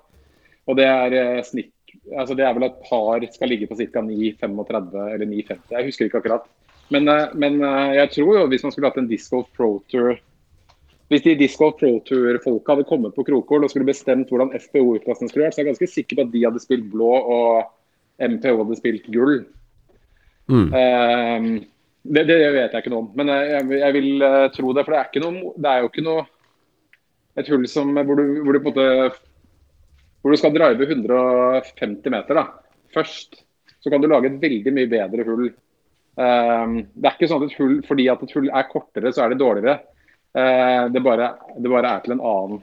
Og 0.66 0.78
det 0.78 0.88
er 0.88 1.16
eh, 1.18 1.44
snitt 1.46 1.72
altså 2.16 2.34
Det 2.34 2.44
er 2.46 2.54
vel 2.56 2.64
at 2.64 2.82
par 2.88 3.24
skal 3.34 3.50
ligge 3.52 3.68
på 3.68 3.76
ca. 3.76 4.00
9,35 4.00 4.94
eller 5.12 5.26
9,50. 5.28 5.58
Jeg 5.76 5.86
husker 5.86 6.08
ikke 6.08 6.22
akkurat. 6.22 6.46
Men, 6.92 7.08
eh, 7.08 7.32
men 7.34 7.60
eh, 7.62 7.94
jeg 8.00 8.12
tror 8.16 8.38
jo 8.38 8.46
hvis 8.50 8.64
man 8.64 8.74
skulle 8.74 8.90
hatt 8.90 9.00
en 9.00 9.10
Disc 9.10 9.32
Golf 9.32 9.50
Pro 9.56 9.74
Tour 9.92 10.16
Hvis 11.12 11.24
de 11.26 11.34
Disco 11.36 11.68
Pro 11.76 11.98
Tour-folka 12.08 12.72
hadde 12.72 12.88
kommet 12.88 13.12
på 13.12 13.24
Krokål 13.26 13.66
og 13.66 13.72
skulle 13.72 13.88
bestemt 13.88 14.30
hvordan 14.32 14.54
FPO-utklassen 14.56 15.28
skulle 15.28 15.44
vært, 15.44 15.56
så 15.56 15.60
er 15.60 15.66
jeg 15.66 15.74
ganske 15.74 15.88
sikker 15.92 16.18
på 16.18 16.24
at 16.24 16.30
de 16.32 16.44
hadde 16.46 16.62
spilt 16.62 16.86
blå 16.88 17.10
og 17.20 17.66
MPO 18.22 18.54
hadde 18.62 18.78
spilt 18.78 19.10
gull. 19.12 19.42
Mm. 20.48 20.70
Um, 20.72 21.50
det, 22.02 22.24
det 22.30 22.38
vet 22.54 22.72
jeg 22.72 22.80
ikke 22.80 22.92
noe 22.94 23.04
om, 23.04 23.10
men 23.18 23.30
jeg, 23.30 23.50
jeg, 23.52 23.80
jeg 23.82 23.96
vil 23.98 24.24
eh, 24.26 24.46
tro 24.56 24.72
det. 24.74 24.86
For 24.86 24.94
det 24.94 24.98
er, 25.02 25.10
ikke 25.10 25.22
noe, 25.22 25.52
det 25.54 25.70
er 25.70 25.82
jo 25.84 25.90
ikke 25.90 26.06
noe 26.06 26.24
et 27.38 27.52
hull 27.52 27.68
som, 27.70 27.92
hvor, 27.94 28.18
du, 28.18 28.40
hvor, 28.42 28.56
du 28.56 28.64
på 28.64 28.72
en 28.72 28.80
måte, 28.80 29.20
hvor 30.22 30.34
du 30.34 30.40
skal 30.40 30.56
drive 30.56 30.88
150 30.88 32.16
meter 32.16 32.40
da, 32.40 32.46
først. 32.96 33.42
Så 33.82 33.92
kan 33.92 34.02
du 34.02 34.08
lage 34.10 34.32
et 34.32 34.42
veldig 34.42 34.74
mye 34.74 34.90
bedre 34.90 35.28
hull. 35.28 35.46
Um, 36.18 36.74
det 36.92 37.08
er 37.08 37.14
ikke 37.14 37.30
sånn 37.30 37.44
at 37.44 37.52
et 37.52 37.60
hull, 37.60 37.78
fordi 37.86 38.08
at 38.12 38.26
et 38.26 38.34
hull 38.36 38.50
er 38.50 38.68
kortere, 38.70 39.14
så 39.14 39.24
er 39.24 39.32
det 39.32 39.42
dårligere. 39.42 39.78
Eh, 40.32 40.84
det, 40.92 41.02
bare, 41.04 41.34
det 41.58 41.70
bare 41.72 41.96
er 41.96 42.04
til 42.04 42.14
en 42.16 42.24
annen 42.32 42.62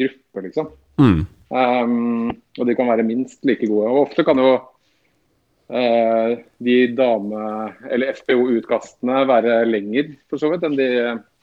gruppe, 0.00 0.44
liksom. 0.46 0.70
Mm. 1.00 1.20
Um, 1.50 2.28
og 2.60 2.68
de 2.68 2.76
kan 2.78 2.90
være 2.90 3.06
minst 3.06 3.44
like 3.48 3.66
gode. 3.66 3.90
Og 3.90 4.06
ofte 4.06 4.24
kan 4.26 4.38
jo 4.38 4.54
uh, 4.54 6.32
de 6.62 6.78
dame- 6.96 7.72
eller 7.90 8.14
FPO-utkastene 8.20 9.24
være 9.28 9.60
lenger 9.68 10.14
for 10.30 10.42
så 10.42 10.52
vidt 10.52 10.66
enn 10.68 10.78
de 10.78 10.90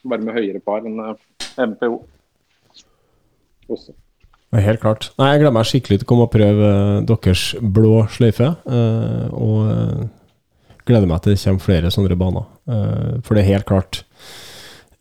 bare 0.08 0.24
med 0.24 0.36
høyere 0.38 0.62
par 0.64 0.86
enn 0.86 1.00
eh, 1.04 1.64
MPO. 1.66 1.96
Også. 3.68 3.92
Helt 4.54 4.80
klart. 4.80 5.10
Nei, 5.18 5.32
Jeg 5.34 5.42
gleder 5.42 5.56
meg 5.58 5.66
skikkelig 5.68 5.98
til 6.00 6.06
å 6.06 6.08
komme 6.08 6.24
og 6.24 6.32
prøve 6.32 6.68
deres 7.10 7.50
blå 7.60 8.06
sløyfe. 8.14 8.54
og 9.36 10.06
gleder 10.88 11.08
meg 11.08 11.22
til 11.22 11.34
det 11.34 11.42
kommer 11.42 11.64
flere 11.64 11.92
sånne 11.92 12.18
baner. 12.18 12.46
Eh, 12.68 13.16
for 13.24 13.36
det 13.36 13.44
er 13.44 13.52
helt 13.54 13.68
klart 13.68 14.02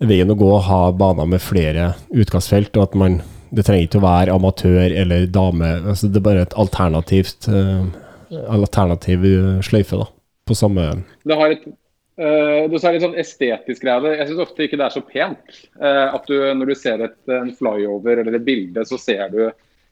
veien 0.04 0.30
å 0.30 0.38
gå 0.38 0.50
å 0.54 0.64
ha 0.68 0.82
baner 0.94 1.30
med 1.30 1.42
flere 1.42 1.92
utkastfelt, 2.14 2.76
og 2.78 2.90
at 2.90 3.02
man 3.04 3.22
Det 3.48 3.64
trenger 3.64 3.86
ikke 3.86 4.00
å 4.02 4.04
være 4.04 4.34
amatør 4.36 4.92
eller 4.92 5.26
dame. 5.32 5.68
altså 5.88 6.10
Det 6.12 6.20
er 6.20 6.24
bare 6.26 6.42
et 6.44 6.56
alternativt 6.60 7.48
uh, 7.48 7.86
alternativ 8.52 9.24
eh, 9.24 9.62
sløyfe, 9.64 9.96
da. 9.96 10.08
På 10.44 10.56
samme 10.56 10.90
Det 11.24 11.38
har 11.40 11.56
et 11.56 11.64
Uh, 12.18 12.66
det 12.66 12.80
er 12.82 12.96
litt 12.96 13.04
sånn 13.04 13.20
estetisk 13.22 13.84
greie. 13.84 14.16
Jeg 14.18 14.26
syns 14.32 14.40
ofte 14.42 14.64
ikke 14.66 14.78
det 14.80 14.88
er 14.88 14.94
så 14.96 15.04
pent. 15.06 15.58
Uh, 15.78 16.16
at 16.18 16.24
du, 16.26 16.34
når 16.58 16.72
du 16.72 16.74
ser 16.74 17.04
et, 17.06 17.18
en 17.30 17.52
flyover 17.54 18.24
eller 18.24 18.40
et 18.40 18.48
bilde, 18.48 18.82
så 18.90 18.98
ser 18.98 19.30
du 19.30 19.44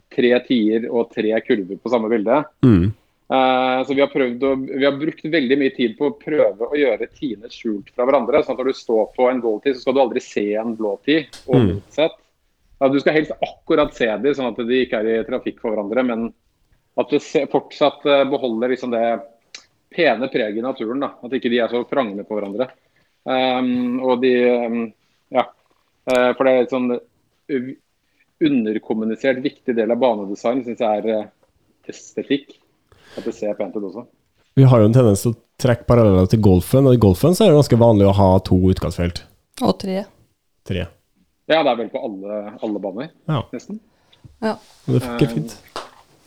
tre 0.10 0.32
tier 0.48 0.88
og 0.90 1.12
tre 1.14 1.36
kurver 1.46 1.78
på 1.78 1.92
samme 1.94 2.10
bilde. 2.10 2.40
mm. 2.66 2.88
Eh, 3.26 3.80
så 3.88 3.94
vi 3.94 4.02
har, 4.04 4.12
å, 4.14 4.52
vi 4.70 4.86
har 4.86 4.98
brukt 5.00 5.26
veldig 5.26 5.58
mye 5.58 5.74
tid 5.74 5.96
på 5.98 6.12
å 6.12 6.18
prøve 6.20 6.68
å 6.70 6.78
gjøre 6.78 7.08
tiene 7.10 7.50
skjult 7.50 7.90
fra 7.96 8.06
hverandre. 8.06 8.44
sånn 8.44 8.54
at 8.54 8.62
Når 8.62 8.70
du 8.70 8.80
står 8.82 9.06
på 9.16 9.30
en 9.32 9.42
blå 9.42 9.56
tid, 9.64 9.76
så 9.76 9.82
skal 9.82 9.98
du 9.98 10.02
aldri 10.04 10.22
se 10.22 10.46
en 10.62 10.76
blå-tid. 10.78 11.32
Og 11.48 11.56
Mm. 11.56 11.68
motsatt. 11.76 12.18
Du 12.92 13.00
skal 13.00 13.14
helst 13.14 13.32
akkurat 13.42 13.94
se 13.96 14.06
dem, 14.06 14.34
sånn 14.34 14.52
at 14.52 14.58
de 14.58 14.86
ikke 14.86 15.00
er 15.00 15.08
i 15.08 15.24
trafikk 15.24 15.60
for 15.60 15.72
hverandre. 15.72 16.06
Men 16.06 16.34
at 16.98 17.10
du 17.10 17.18
fortsatt 17.20 18.06
eh, 18.06 18.26
beholder 18.30 18.70
liksom 18.70 18.92
det 18.92 19.22
pene 19.96 20.30
preget 20.30 20.58
i 20.58 20.62
naturen. 20.62 21.00
da, 21.00 21.14
At 21.24 21.32
ikke 21.32 21.50
de 21.50 21.60
er 21.60 21.68
så 21.68 21.84
prangende 21.88 22.26
på 22.28 22.38
hverandre. 22.38 22.70
Um, 23.26 24.00
og 24.02 24.22
de 24.22 24.36
um, 24.50 24.94
Ja. 25.32 25.48
Eh, 26.06 26.34
for 26.34 26.44
det 26.44 26.52
er 26.54 26.62
et 26.62 26.70
sånn 26.70 27.00
underkommunisert 28.40 29.42
viktig 29.42 29.74
del 29.76 29.92
av 29.92 29.98
banedesign, 29.98 30.64
syns 30.64 30.80
jeg 30.80 31.06
er 31.08 31.32
estetikk. 31.88 32.60
At 33.18 33.24
det 33.28 33.34
ser 33.38 33.54
pent 33.60 33.76
ut 33.78 33.84
også. 33.92 34.06
Vi 34.56 34.64
har 34.68 34.80
jo 34.82 34.88
en 34.90 34.96
tendens 34.96 35.22
til 35.26 35.34
å 35.34 35.40
trekke 35.62 35.86
paralleller 35.88 36.28
til 36.32 36.40
golfen, 36.44 36.88
og 36.88 36.96
i 36.96 37.02
golfen 37.02 37.36
så 37.36 37.46
er 37.46 37.52
det 37.54 37.60
ganske 37.60 37.80
vanlig 37.80 38.08
å 38.10 38.16
ha 38.18 38.30
to 38.48 38.58
utgangsfelt. 38.72 39.22
Og 39.64 39.74
tre. 39.80 40.06
Tre. 40.68 40.86
Ja, 41.52 41.60
det 41.62 41.72
er 41.74 41.78
vel 41.84 41.90
på 41.94 42.02
alle, 42.08 42.40
alle 42.66 42.80
baner, 42.82 43.12
Ja, 43.30 43.44
nesten. 43.54 43.80
Ja. 44.42 44.56
det 44.90 45.02
funker 45.06 45.28
fint. 45.36 45.54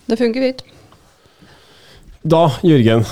Det 0.08 0.16
funker 0.20 0.44
fint. 0.46 0.62
Da, 2.28 2.44
Jørgen, 2.66 3.04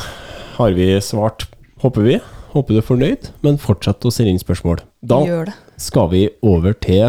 har 0.56 0.72
vi 0.76 0.86
svart, 1.04 1.48
håper 1.82 2.06
vi. 2.06 2.16
Håper 2.56 2.72
du 2.72 2.78
er 2.80 2.86
fornøyd, 2.86 3.26
men 3.44 3.58
fortsett 3.60 4.04
å 4.08 4.12
sende 4.14 4.32
inn 4.32 4.40
spørsmål. 4.40 4.80
Da 5.04 5.18
Gjør 5.26 5.50
det. 5.50 5.56
skal 5.82 6.06
vi 6.12 6.22
over 6.46 6.72
til 6.80 7.02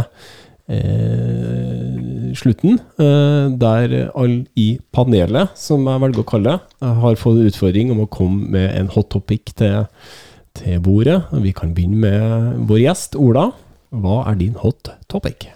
eh, 0.67 1.95
slutten, 2.35 2.79
eh, 2.99 3.49
der 3.59 4.11
alle 4.11 4.45
i 4.59 4.79
panelet, 4.91 5.53
som 5.55 5.85
jeg 5.87 6.03
velger 6.03 6.23
å 6.23 6.27
kalle 6.27 6.55
det, 6.55 6.87
har 7.03 7.19
fått 7.19 7.43
utfordring 7.47 7.91
om 7.93 8.03
å 8.03 8.09
komme 8.11 8.49
med 8.55 8.73
en 8.75 8.89
hot 8.91 9.11
topic 9.13 9.53
til, 9.59 9.85
til 10.57 10.81
bordet. 10.83 11.21
Vi 11.43 11.53
kan 11.55 11.75
begynne 11.77 12.01
med 12.03 12.65
vår 12.69 12.83
gjest, 12.87 13.15
Ola. 13.15 13.51
Hva 13.95 14.25
er 14.27 14.41
din 14.41 14.57
hot 14.59 14.91
topic? 15.07 15.47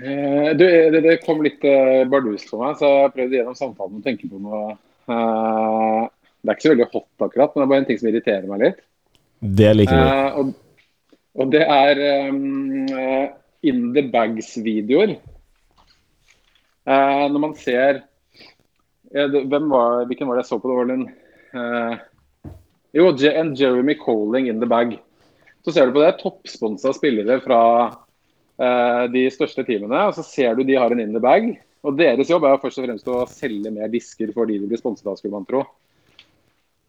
Eh, 0.00 0.52
du, 0.56 0.64
det, 0.64 1.02
det 1.04 1.18
kom 1.26 1.42
litt 1.44 1.64
eh, 1.66 2.06
bardus 2.08 2.46
for 2.48 2.62
meg, 2.64 2.78
så 2.80 2.88
jeg 3.02 3.12
prøvde 3.16 3.36
gjennom 3.36 3.58
samtalen 3.58 3.98
å 3.98 4.04
tenke 4.04 4.30
på 4.30 4.38
noe 4.40 4.62
eh, 4.72 6.06
Det 6.40 6.48
er 6.48 6.56
ikke 6.56 6.64
så 6.64 6.72
veldig 6.72 6.86
hot 6.94 7.26
akkurat, 7.26 7.52
men 7.52 7.60
det 7.60 7.66
er 7.66 7.72
bare 7.72 7.82
en 7.82 7.88
ting 7.90 8.00
som 8.00 8.08
irriterer 8.08 8.46
meg 8.48 8.62
litt. 8.64 8.80
Det 9.40 9.74
liker 9.76 9.98
vi. 9.98 10.06
Eh, 10.06 10.38
og, 10.40 11.18
og 11.40 11.52
det 11.52 11.66
er 11.66 12.00
eh, 12.06 13.26
In 13.62 13.90
the 13.92 14.02
Bags-videoer. 14.12 15.16
Eh, 16.86 17.24
når 17.30 17.40
man 17.42 17.54
ser 17.58 18.02
eh, 19.12 19.26
det, 19.28 19.44
var, 19.50 20.06
Hvilken 20.08 20.28
var 20.28 20.38
det 20.38 20.46
jeg 20.46 20.50
så 20.50 20.58
på? 20.60 20.70
Det 20.70 20.78
var 20.78 20.88
den 20.88 21.04
en 21.04 21.10
eh, 21.60 21.98
Jo, 22.96 23.10
en 23.12 23.54
Jeremy 23.54 23.94
Colling 24.00 24.48
in 24.48 24.60
the 24.60 24.66
bag. 24.66 24.96
Så 25.64 25.72
ser 25.72 25.86
du 25.86 25.92
på 25.94 26.02
det, 26.02 26.16
toppsponsa 26.22 26.92
spillere 26.96 27.36
fra 27.44 27.60
eh, 27.86 29.04
de 29.12 29.26
største 29.30 29.64
teamene. 29.68 30.06
og 30.08 30.16
Så 30.16 30.24
ser 30.26 30.56
du 30.56 30.64
de 30.64 30.78
har 30.80 30.90
en 30.90 31.02
in 31.02 31.12
the 31.14 31.22
bag. 31.22 31.52
Og 31.84 31.96
deres 31.96 32.28
jobb 32.28 32.44
er 32.44 32.58
først 32.60 32.80
og 32.80 32.88
fremst 32.88 33.08
å 33.08 33.20
selge 33.30 33.72
mer 33.72 33.92
disker 33.92 34.32
for 34.34 34.48
de 34.48 34.58
de 34.60 34.68
blir 34.68 34.80
sponset 34.80 35.06
av, 35.06 35.16
skulle 35.20 35.36
man 35.36 35.46
tro. 35.48 35.62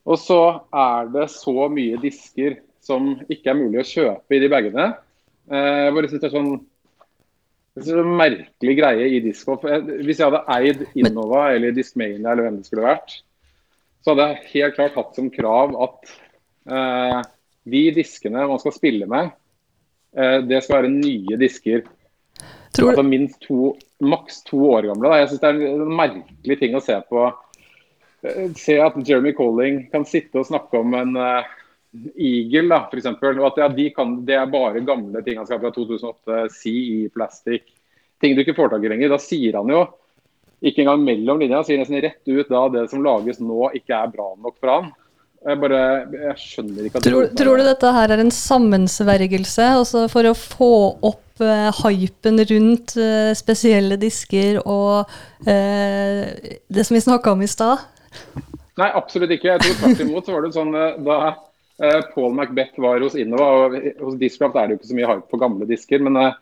Og 0.07 0.17
så 0.19 0.41
er 0.73 1.11
det 1.13 1.29
så 1.31 1.67
mye 1.71 1.99
disker 2.01 2.57
som 2.81 3.13
ikke 3.29 3.51
er 3.51 3.59
mulig 3.59 3.83
å 3.83 3.87
kjøpe 3.87 4.35
i 4.35 4.41
de 4.41 4.49
bagene. 4.51 4.87
Eh, 5.51 5.81
Jeg 5.85 5.95
bare 5.95 6.09
synes 6.09 6.21
det 6.23 6.29
er 6.29 6.37
sånn 6.37 6.53
det 7.71 7.87
er 7.87 8.01
en 8.01 8.17
merkelig 8.19 8.73
greie 8.75 9.05
i 9.15 9.19
Discgolf. 9.23 9.61
Hvis 9.63 10.19
jeg 10.19 10.27
hadde 10.27 10.41
eid 10.51 10.81
Innova 10.99 11.45
eller 11.53 11.71
Discmania 11.71 12.33
eller 12.33 12.43
hvem 12.49 12.57
det 12.59 12.67
skulle 12.67 12.83
vært, 12.83 13.13
så 14.03 14.11
hadde 14.11 14.25
jeg 14.27 14.49
helt 14.55 14.75
klart 14.75 14.97
hatt 14.99 15.15
som 15.15 15.29
krav 15.31 15.77
at 15.85 16.11
eh, 16.67 17.21
de 17.71 17.83
diskene 17.95 18.43
man 18.49 18.59
skal 18.59 18.75
spille 18.75 19.07
med, 19.07 19.31
eh, 20.17 20.41
det 20.43 20.59
skal 20.65 20.81
være 20.81 20.91
nye 20.97 21.39
disker. 21.39 21.85
Tror 22.75 22.91
Altså 22.91 23.07
minst 23.07 23.39
to, 23.47 23.73
maks 24.03 24.43
to 24.47 24.59
år 24.73 24.89
gamle. 24.89 25.07
Da. 25.07 25.21
Jeg 25.21 25.31
synes 25.31 25.41
det 25.43 25.49
er 25.53 25.63
en 25.71 25.95
merkelig 25.95 26.59
ting 26.59 26.75
å 26.75 26.83
se 26.83 26.99
på. 27.07 27.25
Eh, 28.25 28.45
Se 28.59 28.77
at 28.83 28.99
Jeremy 28.99 29.31
Colling 29.37 29.85
kan 29.95 30.03
sitte 30.07 30.43
og 30.43 30.47
snakke 30.51 30.79
om 30.79 30.95
en 30.97 31.15
uh, 31.15 31.47
Eagle, 31.91 32.69
da, 32.71 32.85
for 32.87 33.01
eksempel, 33.01 33.39
og 33.41 33.49
at 33.49 33.57
ja, 33.59 33.67
de 33.75 33.89
kan, 33.91 34.13
det 34.27 34.37
er 34.39 34.51
bare 34.51 34.83
gamle 34.87 35.23
ting 35.25 35.41
han 35.41 35.47
skal 35.47 35.59
fra 35.59 35.73
2008. 35.75 36.45
CE 36.55 37.09
Plastic. 37.11 37.67
Ting 38.21 38.37
du 38.37 38.43
ikke 38.45 38.55
får 38.55 38.71
tak 38.71 38.85
i 38.85 38.91
lenger. 38.93 39.11
Da 39.11 39.19
sier 39.19 39.57
han 39.59 39.71
jo 39.71 39.83
ikke 40.61 40.83
engang 40.83 41.03
mellom 41.03 41.41
linja, 41.41 41.63
sier 41.65 41.81
nesten 41.81 41.99
rett 42.03 42.21
ut 42.29 42.49
da 42.51 42.65
det 42.69 42.85
som 42.91 43.03
lages 43.03 43.41
nå, 43.41 43.71
ikke 43.79 43.97
er 43.97 44.11
bra 44.13 44.27
nok 44.37 44.59
for 44.61 44.71
han. 44.75 44.91
Jeg 45.41 45.57
bare, 45.57 45.81
jeg 46.13 46.35
skjønner 46.37 46.85
ikke 46.85 46.99
at 46.99 47.05
Tror, 47.07 47.29
tror 47.33 47.57
du 47.57 47.65
dette 47.65 47.93
her 47.95 48.11
er 48.13 48.21
en 48.21 48.29
sammensvergelse 48.35 49.69
altså 49.79 50.03
for 50.11 50.29
å 50.29 50.35
få 50.37 50.73
opp 51.09 51.41
uh, 51.41 51.71
hypen 51.79 52.37
rundt 52.51 52.93
uh, 53.01 53.31
spesielle 53.33 53.97
disker 53.97 54.59
og 54.61 55.09
uh, 55.49 56.21
det 56.69 56.85
som 56.85 56.93
vi 56.93 57.01
snakka 57.07 57.33
om 57.33 57.41
i 57.41 57.49
stad? 57.49 57.81
Nei, 58.77 58.91
absolutt 58.93 59.33
ikke. 59.33 59.55
Jeg 59.55 59.65
tror 59.65 59.79
tvert 59.81 60.05
imot 60.05 60.29
så 60.29 60.37
var 60.37 60.45
det 60.45 60.53
sånn 60.53 60.77
da 60.77 61.17
Paul 62.13 62.35
Macbeth 62.37 62.77
var 62.81 63.01
hos 63.01 63.17
Innova, 63.17 63.47
og 63.65 63.75
hos 64.03 64.17
Discraft 64.21 64.57
er 64.59 64.67
det 64.67 64.75
jo 64.75 64.79
ikke 64.81 64.89
så 64.91 64.97
mye 64.97 65.11
hype 65.11 65.31
på 65.31 65.39
gamle 65.41 65.67
disker, 65.69 66.03
men, 66.05 66.19
eh, 66.21 66.35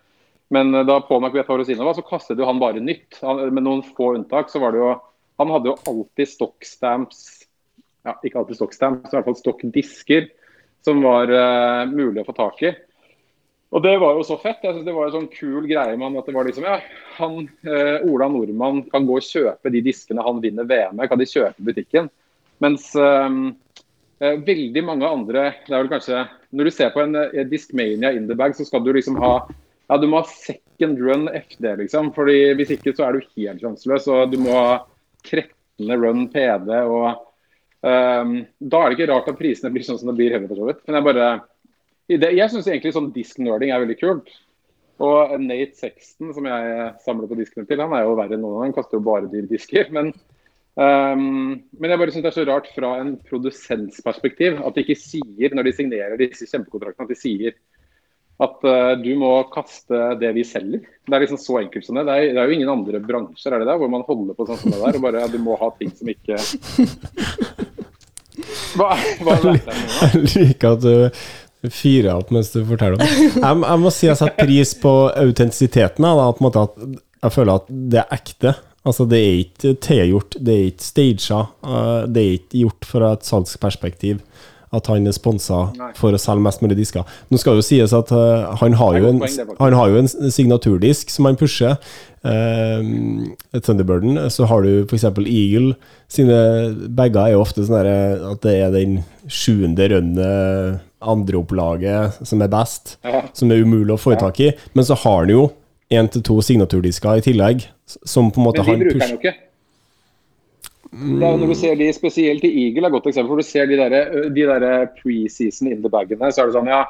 men 0.51 0.73
da 0.87 0.97
Paul 1.07 1.21
Macbeth 1.23 1.47
var 1.51 1.63
hos 1.63 1.71
Innova, 1.71 1.93
så 1.95 2.03
kastet 2.03 2.41
jo 2.41 2.47
han 2.49 2.59
bare 2.59 2.83
nytt. 2.83 3.21
Han, 3.23 3.45
med 3.53 3.63
noen 3.63 3.85
få 3.85 4.13
unntak 4.17 4.51
så 4.51 4.61
var 4.63 4.75
det 4.75 4.83
jo 4.83 4.95
Han 5.39 5.53
hadde 5.53 5.69
jo 5.69 5.77
alltid 5.87 6.27
stockstamps 6.27 7.21
ja, 8.03 8.15
ikke 8.23 8.41
alltid 8.41 8.59
stockstamps, 8.59 9.11
i 9.11 9.17
hvert 9.17 9.27
fall 9.27 9.39
stokkdisker 9.39 10.29
som 10.85 11.01
var 11.03 11.31
uh, 11.31 11.89
mulig 11.91 12.23
å 12.23 12.27
få 12.27 12.35
tak 12.37 12.61
i. 12.63 12.71
Og 13.69 13.83
det 13.85 13.93
var 14.01 14.15
jo 14.17 14.25
så 14.25 14.39
fett. 14.41 14.63
Jeg 14.63 14.73
synes 14.73 14.87
Det 14.87 14.95
var 14.95 15.09
en 15.09 15.17
sånn 15.17 15.31
kul 15.33 15.67
greie 15.69 15.97
med 15.99 16.17
at 16.17 16.29
det 16.29 16.33
var 16.33 16.47
liksom, 16.47 16.65
ja, 16.65 16.79
han, 17.19 17.43
uh, 17.67 17.97
Ola 18.07 18.29
Nordmann 18.31 18.85
kan 18.89 19.05
gå 19.05 19.19
og 19.19 19.25
kjøpe 19.25 19.73
de 19.73 19.83
diskene 19.85 20.25
han 20.25 20.41
vinner 20.43 20.67
VM 20.69 20.97
med, 20.97 21.09
kan 21.11 21.21
de 21.21 21.29
kjøpe 21.29 21.59
i 21.59 21.67
butikken. 21.69 22.09
Mens 22.63 22.89
um, 22.97 23.53
veldig 24.19 24.83
mange 24.83 25.07
andre 25.07 25.43
det 25.67 25.73
er 25.73 25.79
vel 25.79 25.91
kanskje, 25.91 26.25
Når 26.51 26.67
du 26.67 26.71
ser 26.75 26.89
på 26.91 27.03
en 27.05 27.15
uh, 27.15 27.43
Discmania 27.47 28.11
in 28.11 28.27
the 28.27 28.35
bag, 28.35 28.55
så 28.57 28.65
skal 28.67 28.83
du 28.83 28.91
liksom 28.93 29.19
ha 29.21 29.33
ja, 29.89 29.97
du 29.97 30.05
må 30.05 30.19
ha 30.19 30.27
second 30.29 30.99
run 31.01 31.29
FD, 31.33 31.65
liksom. 31.79 32.11
fordi 32.13 32.53
Hvis 32.59 32.75
ikke 32.75 32.93
så 32.93 33.07
er 33.07 33.17
du 33.17 33.31
helt 33.39 33.63
sjanseløs. 33.63 34.05
Og 34.13 34.29
du 34.29 34.37
må 34.43 34.53
ha 34.53 34.75
13. 35.25 35.49
run 35.89 36.27
PD. 36.29 36.69
og 36.85 37.25
Um, 37.79 38.41
da 38.59 38.81
er 38.81 38.91
det 38.91 38.97
ikke 38.97 39.13
rart 39.13 39.29
at 39.31 39.37
prisene 39.39 39.71
blir 39.71 39.85
sånn 39.87 39.99
som 40.01 40.09
det 40.11 40.17
blir 40.17 40.33
heller, 40.35 40.49
for 40.51 40.59
så 40.59 40.67
vidt. 40.67 40.81
Men 40.87 40.97
jeg 40.97 41.05
bare 41.07 41.27
det, 42.09 42.31
Jeg 42.35 42.51
syns 42.51 42.67
egentlig 42.67 42.95
sånn 42.95 43.11
disk-nerding 43.15 43.71
er 43.71 43.83
veldig 43.83 43.97
kult. 44.01 44.33
Og 44.99 45.35
Nate 45.39 45.77
Sexton, 45.79 46.33
som 46.35 46.47
jeg 46.49 46.89
samler 47.05 47.29
på 47.29 47.37
diskene 47.39 47.69
til, 47.69 47.79
han 47.79 47.93
er 47.95 48.03
jo 48.03 48.17
verre 48.19 48.35
enn 48.35 48.43
noen 48.43 48.65
dem. 48.65 48.73
Kaster 48.75 48.99
jo 48.99 49.05
bare 49.05 49.29
dyre 49.31 49.47
disker. 49.47 49.87
Men, 49.95 50.11
um, 50.77 51.57
men 51.79 51.91
jeg 51.91 52.01
bare 52.01 52.13
syns 52.13 52.25
det 52.25 52.31
er 52.31 52.37
så 52.37 52.47
rart 52.49 52.69
fra 52.75 52.93
en 53.01 53.15
produsentsperspektiv 53.29 54.61
at 54.65 54.75
de 54.75 54.85
ikke 54.85 54.99
sier, 54.99 55.55
når 55.55 55.69
de 55.69 55.75
signerer 55.75 56.19
disse 56.21 56.47
kjempekontraktene, 56.49 57.07
at 57.07 57.13
de 57.13 57.19
sier 57.19 57.57
at 58.39 58.63
uh, 58.63 58.93
du 59.01 59.11
må 59.19 59.31
kaste 59.51 59.97
det 60.21 60.31
vi 60.37 60.45
selger. 60.47 60.85
Det 61.03 61.15
er 61.15 61.25
liksom 61.25 61.41
så 61.41 61.57
enkelt 61.59 61.85
som 61.85 61.99
det. 61.99 62.05
Det 62.07 62.13
er, 62.15 62.29
det 62.37 62.39
er 62.39 62.47
jo 62.47 62.55
ingen 62.55 62.71
andre 62.71 63.01
bransjer 63.03 63.51
er 63.51 63.63
det 63.63 63.67
der, 63.67 63.81
hvor 63.81 63.91
man 63.91 64.05
holder 64.07 64.37
på 64.37 64.47
sånn 64.47 64.61
som 64.61 64.71
det 64.71 64.79
der. 64.79 64.95
og 64.95 65.03
bare 65.03 65.25
ja, 65.25 65.31
Du 65.31 65.41
må 65.43 65.57
ha 65.59 65.67
ting 65.79 65.91
som 65.91 66.07
ikke 66.11 66.39
Hva, 68.79 68.93
hva 69.25 69.35
det? 69.43 69.57
Jeg 69.67 70.21
liker 70.23 70.77
at 70.77 70.85
du 70.85 71.69
fyrer 71.73 72.13
opp 72.13 72.29
mens 72.31 72.53
du 72.53 72.61
forteller 72.63 72.95
om. 72.95 73.03
Jeg, 73.03 73.33
jeg 73.43 73.81
må 73.83 73.91
si 73.91 74.07
jeg 74.07 74.19
setter 74.19 74.47
pris 74.47 74.71
på 74.79 74.93
autentisiteten. 75.11 76.07
At 76.07 76.39
jeg 77.19 77.35
føler 77.35 77.59
at 77.59 77.67
det 77.67 77.99
er 78.05 78.15
ekte. 78.15 78.53
Altså, 78.87 79.05
det 79.09 79.19
er 79.19 79.41
ikke 79.43 79.73
tilgjort, 79.83 80.37
det 80.39 80.55
er 80.55 80.69
ikke 80.71 80.87
staged. 80.87 81.51
Uh, 81.65 82.05
det 82.07 82.23
er 82.23 82.37
ikke 82.39 82.63
gjort 82.63 82.87
fra 82.87 83.11
et 83.17 83.27
salgsperspektiv 83.27 84.23
at 84.69 84.85
han 84.85 85.07
er 85.09 85.15
sponsa 85.15 85.63
for 85.97 86.13
å 86.13 86.19
selge 86.21 86.45
mest 86.45 86.61
mulig 86.61 86.77
disker. 86.77 87.05
Nå 87.33 87.39
skal 87.41 87.57
jo 87.57 87.65
sies 87.65 87.93
at 87.95 88.11
uh, 88.13 88.51
han, 88.61 88.75
har 88.77 88.99
jo 88.99 89.09
en, 89.09 89.23
han 89.57 89.75
har 89.75 89.89
jo 89.89 90.03
en 90.03 90.11
signaturdisk 90.29 91.09
som 91.09 91.25
han 91.25 91.39
pusher. 91.39 91.79
Uh, 92.21 93.31
Thunderbirden. 93.55 94.19
Så 94.29 94.45
har 94.49 94.65
du 94.65 94.83
f.eks. 94.85 95.07
Eagle. 95.25 95.73
Sine 96.11 96.37
bager 96.95 97.23
er 97.23 97.33
jo 97.33 97.41
ofte 97.41 97.65
sånn 97.65 97.81
at 97.81 98.45
det 98.45 98.55
er 98.59 98.75
den 98.75 99.01
sjuende 99.25 99.89
rønnet 99.89 100.85
andreopplaget 100.99 102.19
som 102.27 102.41
er 102.43 102.51
best, 102.51 102.97
som 103.33 103.51
er 103.51 103.63
umulig 103.63 103.95
å 103.95 104.01
få 104.01 104.17
tak 104.19 104.41
i. 104.43 104.51
Men 104.75 104.85
så 104.85 104.97
har 104.99 105.23
han 105.23 105.33
jo 105.33 105.43
én 105.89 106.09
til 106.11 106.21
to 106.25 106.37
signaturdisker 106.45 107.17
i 107.17 107.23
tillegg, 107.25 107.63
som 108.03 108.31
på 108.31 108.41
en 108.41 108.49
måte 108.49 108.65
Men 108.65 108.79
de 108.79 108.85
bruker 108.85 109.03
den 109.03 109.15
jo 109.15 109.19
ikke. 109.21 109.35
Da, 110.89 111.35
når 111.37 111.51
du 111.51 111.55
ser 111.57 111.75
de 111.77 111.89
Spesielt 111.93 112.45
i 112.47 112.53
Eagle 112.65 112.87
er 112.87 112.89
et 112.89 112.95
godt 112.95 113.09
eksempel. 113.11 113.35
for 113.35 113.43
Du 113.43 113.45
ser 113.45 113.67
de 113.69 113.77
der, 113.77 114.29
de 114.33 114.47
der 114.49 114.87
preseason 114.97 115.69
in 115.69 115.83
the 115.83 115.91
bagene. 115.91 116.31
Så 116.33 116.41
er 116.41 116.49
det 116.49 116.57
sånn, 116.57 116.71
ja, 116.71 116.83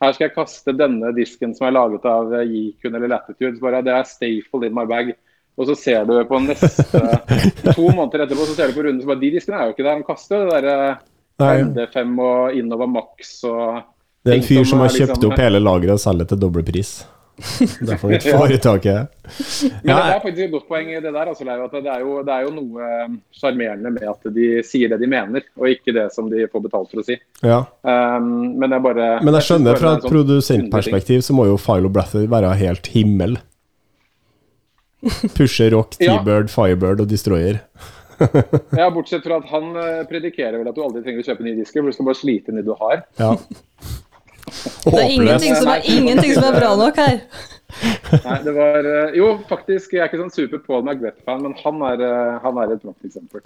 her 0.00 0.14
skal 0.14 0.28
jeg 0.28 0.36
kaste 0.36 0.76
denne 0.76 1.10
disken 1.16 1.52
som 1.56 1.66
er 1.68 1.74
laget 1.76 2.06
av 2.08 2.32
Yikun 2.44 2.94
eller 2.94 3.10
Latitude. 3.16 3.58
Bare, 3.60 3.82
det 3.84 3.92
er 3.92 4.08
staple 4.08 4.70
in 4.70 4.76
my 4.76 4.86
bag. 4.88 5.12
Og 5.60 5.66
så 5.68 5.76
ser 5.76 6.06
du 6.08 6.14
på 6.24 6.38
neste 6.40 6.84
To 7.76 7.90
måneder 7.90 8.24
etterpå 8.24 8.46
så 8.48 8.54
ser 8.56 8.70
du 8.70 8.78
på 8.78 8.84
runden 8.86 9.02
så 9.02 9.10
bare 9.10 9.20
De 9.20 9.32
diskene 9.34 9.58
er 9.58 9.68
jo 9.68 9.74
ikke 9.74 9.84
der. 9.84 9.96
Han 9.98 10.06
kaster 10.06 10.46
det 10.46 10.60
derre 10.64 10.76
ND5 11.40 12.14
og 12.24 12.56
Innova 12.56 12.86
Max 12.88 13.40
og 13.48 13.82
Det 14.24 14.32
er 14.32 14.38
en 14.38 14.46
fyr 14.46 14.62
som, 14.62 14.70
som 14.76 14.84
har 14.84 14.94
kjøpt 14.94 15.16
liksom, 15.16 15.32
opp 15.32 15.42
hele 15.42 15.60
lageret 15.60 15.98
og 15.98 16.02
selger 16.02 16.30
til 16.30 16.40
doble 16.40 16.64
pris. 16.64 16.94
Derfor 17.80 17.98
får 17.98 18.08
vi 18.08 18.56
det. 18.56 19.06
Men 19.82 19.96
det 19.96 19.96
er 19.96 20.22
faktisk 20.22 20.44
et 20.44 20.52
godt 20.52 20.66
poeng 20.68 20.90
i 20.92 20.98
det 21.00 21.12
der. 21.12 21.30
Altså, 21.30 21.46
at 21.48 21.76
det, 21.76 21.90
er 21.92 22.02
jo, 22.04 22.16
det 22.26 22.34
er 22.34 22.46
jo 22.46 22.52
noe 22.56 22.88
um, 23.06 23.18
sjarmerende 23.34 23.92
med 23.94 24.08
at 24.10 24.32
de 24.34 24.48
sier 24.66 24.92
det 24.92 25.00
de 25.00 25.08
mener, 25.10 25.46
og 25.58 25.70
ikke 25.70 25.94
det 25.96 26.08
som 26.14 26.28
de 26.32 26.44
får 26.50 26.64
betalt 26.66 26.90
for 26.92 27.02
å 27.02 27.06
si. 27.06 27.16
Ja. 27.46 27.62
Um, 27.86 28.58
men 28.60 28.76
jeg 28.76 28.84
bare 28.84 29.12
Men 29.24 29.38
jeg 29.38 29.48
skjønner 29.48 29.80
fra 29.80 29.94
et 29.96 30.04
sånn 30.04 30.16
produsentperspektiv 30.16 31.24
så 31.26 31.36
må 31.36 31.48
jo 31.48 31.56
Philo 31.60 31.92
Brather 31.92 32.28
være 32.30 32.52
helt 32.60 32.92
himmel. 32.94 33.38
Pusher 35.36 35.72
rock, 35.72 35.96
T-bird, 35.96 36.50
ja. 36.50 36.52
Firebird 36.52 37.00
og 37.00 37.08
Destroyer. 37.08 37.62
ja, 38.76 38.90
bortsett 38.92 39.24
fra 39.24 39.40
at 39.40 39.48
han 39.48 39.72
uh, 39.78 40.04
predikerer 40.08 40.58
vel 40.60 40.68
at 40.68 40.76
du 40.76 40.84
aldri 40.84 41.00
trenger 41.06 41.24
å 41.24 41.28
kjøpe 41.30 41.46
nye 41.46 41.56
disker, 41.56 41.80
for 41.80 41.88
du 41.88 41.96
skal 41.96 42.10
bare 42.10 42.20
slite 42.20 42.52
ned 42.52 42.66
de 42.68 42.74
du 42.74 42.76
har. 42.82 43.04
Ja. 43.20 43.32
Det 44.84 44.98
er 44.98 45.14
ingenting 45.14 45.56
som 45.56 45.70
er, 45.72 45.86
ingenting 45.86 46.34
som 46.36 46.46
er 46.50 46.58
bra 46.58 46.74
nok 46.78 47.00
her. 47.00 47.20
Nei, 48.24 48.36
det 48.44 48.52
var 48.56 48.86
eh, 48.90 49.16
Jo, 49.16 49.30
faktisk, 49.48 49.94
jeg 49.94 50.02
er 50.02 50.10
ikke 50.10 50.20
sånn 50.20 50.34
super 50.34 50.62
Paul 50.66 50.82
McGreth-fan, 50.82 51.44
men 51.44 51.54
han 51.62 51.82
er, 51.86 52.04
eh, 52.06 52.36
han 52.42 52.58
er 52.60 52.74
et 52.74 52.82
prakteksempel. 52.82 53.44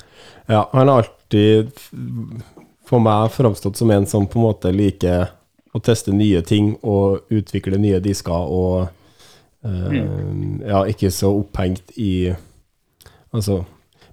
Ja, 0.48 0.64
han 0.72 0.89
har 0.89 1.05
alltid 1.05 1.72
for 2.89 3.05
meg 3.05 3.32
framstått 3.32 3.81
som 3.81 3.93
en 3.93 4.09
som 4.09 4.28
på 4.28 4.40
en 4.40 4.47
måte 4.48 4.72
liker 4.74 5.32
å 5.74 5.81
teste 5.82 6.14
nye 6.14 6.43
ting 6.47 6.74
og 6.82 7.32
utvikle 7.35 7.81
nye 7.81 8.01
disker 8.05 8.51
og 8.55 8.86
mm. 9.64 10.60
Ja, 10.62 10.85
ikke 10.86 11.10
så 11.10 11.32
opphengt 11.35 11.97
i 11.97 12.35
Altså 13.35 13.64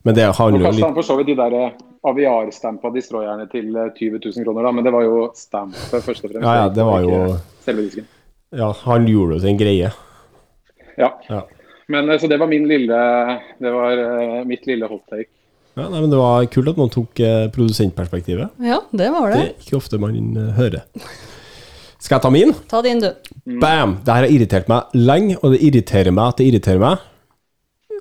Men 0.01 0.15
det 0.18 0.30
handler 0.38 0.65
jo 0.65 0.72
litt 0.72 0.85
Han 0.88 0.95
for 0.95 1.05
så 1.05 1.18
vidt 1.19 1.30
de 1.30 1.35
der 1.38 1.57
aviarstampa 2.07 2.90
destroyerne 2.95 3.45
til 3.52 3.69
20 3.72 4.15
eh, 4.15 4.22
000 4.26 4.45
kroner, 4.45 4.65
da, 4.65 4.73
men 4.73 4.88
det 4.88 4.94
var 4.94 5.06
jo 5.06 5.26
stampet 5.38 6.06
først 6.06 6.26
og 6.26 6.32
fremst. 6.32 6.45
Ja, 6.45 6.56
ja, 6.64 6.69
det 6.73 6.86
var 6.88 7.06
jo 7.06 7.19
selve 7.65 7.86
disken. 7.86 8.07
Ja, 8.52 8.72
han 8.84 9.06
gjorde 9.07 9.38
jo 9.38 9.44
sin 9.45 9.60
greie. 9.60 9.91
Ja. 10.99 11.11
ja. 11.30 11.44
Men 11.91 12.10
eh, 12.10 12.19
så 12.19 12.30
det 12.32 12.40
var 12.41 12.49
min 12.52 12.68
lille 12.68 12.98
Det 13.61 13.72
var 13.72 14.02
uh, 14.02 14.41
mitt 14.48 14.65
lille 14.68 14.90
hot 14.90 15.06
take. 15.10 15.30
Ja, 15.78 15.86
nei, 15.88 16.02
men 16.02 16.10
Det 16.11 16.19
var 16.19 16.48
kult 16.52 16.72
at 16.73 16.80
man 16.80 16.91
tok 16.91 17.22
uh, 17.23 17.45
produsentperspektivet. 17.53 18.57
Ja, 18.60 18.82
det 18.91 19.11
var 19.14 19.32
det. 19.32 19.38
Det 19.38 19.45
er 19.45 19.68
ikke 19.68 19.80
ofte 19.80 20.02
man 20.02 20.18
uh, 20.36 20.49
hører. 20.57 20.84
Skal 22.02 22.18
jeg 22.18 22.26
ta 22.26 22.32
min? 22.34 22.52
Ta 22.68 22.82
din, 22.82 22.99
du. 22.99 23.32
Bam! 23.61 23.99
Det 24.02 24.11
her 24.11 24.26
har 24.26 24.34
irritert 24.34 24.69
meg 24.72 24.95
lenge, 24.98 25.38
og 25.40 25.53
det 25.53 25.61
irriterer 25.69 26.11
meg 26.15 26.34
at 26.34 26.41
det 26.41 26.49
irriterer 26.49 26.82
meg. 26.82 27.07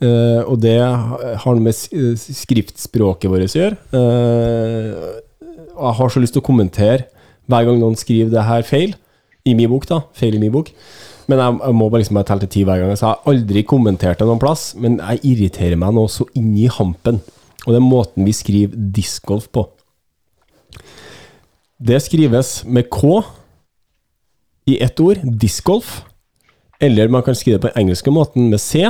Uh, 0.00 0.40
og 0.48 0.56
det 0.62 0.78
har 0.80 1.56
noe 1.56 1.64
med 1.64 1.76
skriftspråket 1.76 3.28
vårt 3.28 3.44
å 3.44 3.60
gjøre. 3.60 3.76
Uh, 3.92 5.20
jeg 5.80 5.96
har 5.98 6.12
så 6.12 6.22
lyst 6.22 6.36
til 6.36 6.42
å 6.42 6.46
kommentere 6.46 7.08
hver 7.50 7.66
gang 7.66 7.80
noen 7.80 7.98
skriver 7.98 8.32
det 8.32 8.46
her 8.46 8.64
feil. 8.66 8.94
I 9.48 9.54
min 9.56 9.70
bok, 9.72 9.86
da. 9.88 10.02
Feil 10.16 10.36
i 10.36 10.40
min 10.42 10.52
bok. 10.52 10.70
Men 11.30 11.40
jeg, 11.40 11.58
jeg 11.62 11.76
må 11.78 11.88
bare 11.88 12.02
liksom 12.02 12.20
telle 12.28 12.44
til 12.44 12.52
ti 12.52 12.64
hver 12.68 12.82
gang. 12.82 12.92
Så 12.96 13.06
jeg 13.06 13.12
har 13.12 13.32
aldri 13.32 13.64
kommentert 13.68 14.20
det 14.20 14.28
noen 14.28 14.42
plass, 14.42 14.70
men 14.80 14.98
jeg 14.98 15.22
irriterer 15.32 15.80
meg 15.80 15.94
nå 15.96 16.06
så 16.12 16.26
inn 16.38 16.52
i 16.58 16.68
hampen. 16.70 17.20
Og 17.66 17.74
det 17.74 17.80
er 17.80 17.84
måten 17.84 18.26
vi 18.26 18.34
skriver 18.36 18.88
discgolf 18.96 19.50
på. 19.52 19.66
Det 21.80 22.00
skrives 22.04 22.60
med 22.68 22.90
K 22.92 23.22
i 24.68 24.76
ett 24.84 25.00
ord, 25.00 25.22
discgolf. 25.24 26.02
Eller 26.80 27.08
man 27.12 27.24
kan 27.24 27.36
skrive 27.36 27.58
det 27.58 27.64
på 27.64 27.70
den 27.70 27.86
engelske 27.86 28.12
måten 28.12 28.50
med 28.52 28.60
C. 28.60 28.86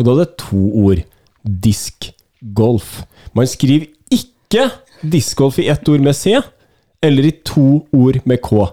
Og 0.00 0.06
da 0.06 0.14
er 0.14 0.22
det 0.22 0.38
to 0.40 0.60
ord. 0.80 1.02
Diskgolf. 1.44 3.02
Man 3.36 3.48
skriver 3.48 3.90
ikke 4.16 4.70
diskgolf 5.12 5.60
i 5.60 5.68
ett 5.72 5.88
ord 5.92 6.00
med 6.04 6.16
C, 6.16 6.38
eller 7.04 7.28
i 7.28 7.34
to 7.44 7.84
ord 7.92 8.20
med 8.24 8.40
K. 8.44 8.64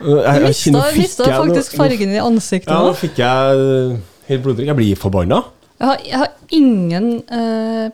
Jeg, 0.00 0.54
du 0.72 0.78
mista 0.96 1.26
faktisk 1.28 1.74
fargen 1.76 2.12
i 2.14 2.20
ansiktet. 2.22 2.72
Ja, 2.72 2.86
nå 2.88 2.94
fikk 2.96 3.18
jeg 3.20 3.58
eh, 3.60 3.98
helt 4.30 4.44
blodtrykk. 4.46 4.70
Jeg 4.70 4.78
blir 4.78 4.96
forbanna. 4.96 5.42
Jeg 5.76 5.90
har, 5.90 5.98
jeg 6.06 6.22
har 6.22 6.30
ingen 6.56 7.10
eh, 7.28 7.90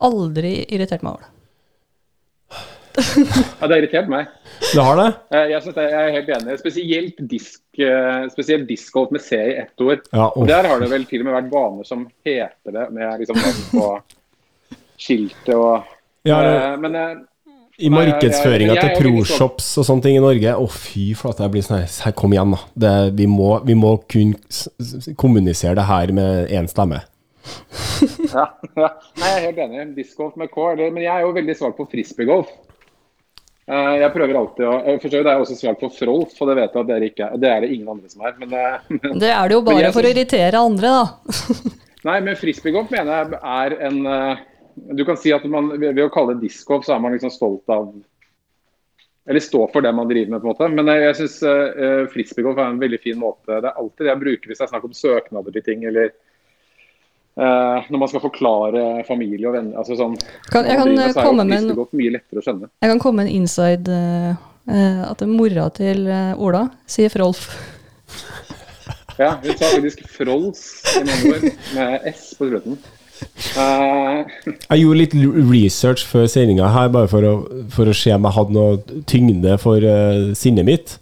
Aldri 0.00 0.56
irritert 0.72 1.04
meg 1.06 1.12
over 1.12 1.22
det. 1.22 1.30
Ja, 3.00 3.66
det 3.66 3.70
har 3.70 3.78
irritert 3.80 4.08
meg. 4.12 4.26
Det 4.60 4.82
har 4.84 4.96
det? 5.00 5.06
Eh, 5.34 5.46
Jeg, 5.54 5.62
synes 5.64 5.76
jeg 5.80 5.92
er 6.00 6.10
helt 6.16 6.28
enig. 6.36 6.58
Spesielt 6.60 7.22
disk, 7.30 7.60
eh, 7.80 8.26
spesielt 8.32 8.66
discgolf 8.68 9.10
med 9.14 9.20
C 9.24 9.36
i 9.40 9.56
ett 9.62 9.80
ord. 9.84 10.02
Ja, 10.12 10.28
Og. 10.34 10.46
Der 10.48 10.68
har 10.68 10.80
det 10.82 10.90
vel 10.92 11.04
til 11.08 11.22
og 11.24 11.30
med 11.30 11.36
vært 11.38 11.50
baner 11.52 11.84
som 11.88 12.06
heter 12.26 12.74
det, 12.76 12.86
med 12.92 13.20
liksom 13.22 13.40
navn 13.40 13.66
på 13.72 13.88
skiltet 15.00 15.54
og 15.56 15.82
Ja, 16.24 16.42
det- 16.42 16.62
eh, 16.62 16.76
Men 16.76 17.26
I 17.80 17.88
markedsføringa 17.88 18.74
til 18.76 18.90
veldig 18.90 19.22
proshops 19.24 19.78
og 19.80 19.84
sånne 19.88 20.02
ting 20.02 20.16
i 20.16 20.20
Norge 20.20 20.52
Å, 20.52 20.66
fy 20.70 21.14
flate, 21.16 21.40
jeg 21.46 21.50
blir 21.54 21.62
sånn 21.64 21.86
her 22.04 22.12
Kom 22.12 22.32
igjen, 22.34 22.50
da. 22.52 22.58
Det, 22.76 23.14
vi, 23.16 23.26
må, 23.26 23.64
vi 23.64 23.74
må 23.74 23.94
s- 24.50 24.68
kommunisere 25.16 25.74
det 25.76 25.84
her 25.88 26.12
med 26.12 26.50
én 26.50 26.68
stemme. 26.68 27.00
ja, 28.34 28.44
ja. 28.76 28.90
Nei, 29.16 29.30
jeg 29.30 29.36
er 29.38 29.46
helt 29.46 29.58
enig. 29.64 29.94
Discgolf 29.96 30.36
med 30.36 30.50
K. 30.52 30.74
Men 30.76 30.96
jeg 31.02 31.08
er 31.14 31.20
jo 31.24 31.32
veldig 31.32 31.56
svak 31.56 31.76
på 31.78 31.88
frisbeegolf. 31.90 32.50
Eh, 33.68 33.96
Jeg 34.00 34.12
prøver 34.14 34.38
alltid 34.40 34.66
å 34.66 34.76
eh, 34.80 34.98
For 35.02 35.12
så 35.12 35.20
er 35.20 35.32
også 35.34 35.58
svak 35.58 35.82
for 35.82 35.94
frolf, 35.94 36.34
og 36.40 36.50
det 36.50 36.56
vet 36.58 36.74
jeg 36.74 36.82
at 36.82 36.90
dere 36.90 37.10
ikke 37.10 37.26
er. 37.26 37.40
Det 37.42 37.50
er 37.50 37.64
det 37.64 37.72
ingen 37.74 37.90
andre 37.92 38.12
som 38.12 38.24
er. 38.26 38.36
Men, 38.40 38.54
men, 38.96 39.18
Det 39.22 39.32
er 39.32 39.50
det 39.50 39.58
jo 39.58 39.64
bare 39.66 39.84
jeg 39.84 39.96
for 39.96 40.08
å 40.08 40.12
irritere 40.14 40.62
andre, 40.70 40.94
da. 41.00 41.40
nei, 42.08 42.20
men 42.26 42.38
frisbeegolf 42.40 42.92
mener 42.92 43.34
jeg 43.34 43.42
er 43.54 43.76
en 43.90 43.98
eh, 44.08 44.46
Du 44.96 45.04
kan 45.08 45.18
si 45.20 45.34
at 45.36 45.44
man, 45.50 45.74
ved 45.76 46.00
å 46.06 46.12
kalle 46.12 46.38
det 46.38 46.48
discgolf, 46.48 46.86
så 46.86 46.96
er 46.96 47.04
man 47.04 47.14
liksom 47.14 47.32
stolt 47.34 47.68
av 47.70 47.90
Eller 49.28 49.44
står 49.44 49.68
for 49.74 49.84
det 49.84 49.92
man 49.94 50.08
driver 50.08 50.34
med, 50.34 50.42
på 50.42 50.48
en 50.48 50.54
måte. 50.54 50.72
Men 50.74 50.90
eh, 50.90 51.04
jeg 51.10 51.20
syns 51.20 51.38
uh, 51.44 52.08
frisbeegolf 52.10 52.58
er 52.58 52.72
en 52.72 52.82
veldig 52.82 53.02
fin 53.04 53.20
måte. 53.20 53.52
Det 53.52 53.68
er 53.68 53.76
alltid 53.76 54.06
det 54.06 54.12
jeg 54.14 54.24
bruker 54.24 54.50
hvis 54.50 54.62
det 54.62 54.66
er 54.66 54.72
snakk 54.72 54.88
om 54.88 54.96
søknader 54.96 55.54
til 55.54 55.66
ting, 55.68 55.86
eller 55.90 56.10
eh, 57.40 57.88
når 57.90 58.02
man 58.02 58.10
skal 58.12 58.22
forklare 58.24 58.84
familie 59.08 59.48
og 59.48 59.56
venner. 59.56 59.78
altså 59.80 59.96
sånn 59.98 60.14
Kan, 60.52 60.68
jeg, 60.68 60.76
kan 60.78 60.92
driver 60.92 61.08
eh, 61.08 61.16
så 61.16 61.24
komme 61.24 61.46
med 61.48 61.58
en, 61.58 61.72
jeg 61.72 62.92
kan 62.92 63.02
komme 63.02 63.22
med 63.22 63.30
en 63.30 63.40
inside 63.40 63.96
eh, 63.96 64.30
eh, 64.70 65.02
At 65.08 65.24
mora 65.28 65.68
til 65.76 66.06
Ola 66.36 66.66
sier 66.90 67.12
Frolf. 67.12 67.48
Ja, 69.20 69.34
hun 69.42 69.52
sa 69.52 69.68
faktisk 69.74 70.06
Frols 70.08 70.62
i 70.96 71.04
mange 71.04 71.34
år, 71.34 71.48
med 71.76 72.06
S 72.14 72.30
på 72.38 72.48
slutten. 72.48 72.78
Eh, 73.60 74.20
Jeg 74.70 74.80
gjorde 74.80 75.00
litt 75.02 75.16
research 75.50 76.06
før 76.08 76.24
sendinga 76.30 76.70
her, 76.72 76.88
bare 76.94 77.10
for 77.10 77.26
å, 77.28 77.34
for 77.74 77.90
å 77.90 77.96
se 77.96 78.14
om 78.16 78.24
jeg 78.28 78.36
hadde 78.38 78.56
noe 78.56 79.02
tyngde 79.10 79.58
for 79.60 79.84
sinnet 80.38 80.64
mitt. 80.68 80.94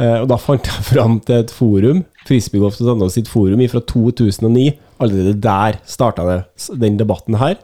Eh, 0.00 0.18
og 0.22 0.28
da 0.28 0.36
fant 0.40 0.66
jeg 0.68 0.84
fram 0.90 1.18
til 1.24 1.40
et 1.40 1.52
forum, 1.52 2.02
Frisbeegolf.no 2.26 3.08
sitt 3.12 3.30
forum 3.30 3.62
fra 3.70 3.82
2009. 3.86 4.70
Allerede 5.02 5.34
der 5.42 5.80
starta 5.86 6.26
det, 6.26 6.38
den 6.80 6.98
debatten 6.98 7.38
her, 7.40 7.56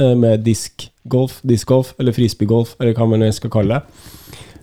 eh, 0.00 0.14
med 0.18 0.44
diskgolf, 0.44 1.40
discgolf, 1.46 1.94
eller 1.98 2.12
frisbeegolf, 2.16 2.76
eller 2.80 2.96
hva 2.96 3.08
man 3.08 3.32
skal 3.32 3.52
kalle 3.52 3.78
det. 3.78 3.82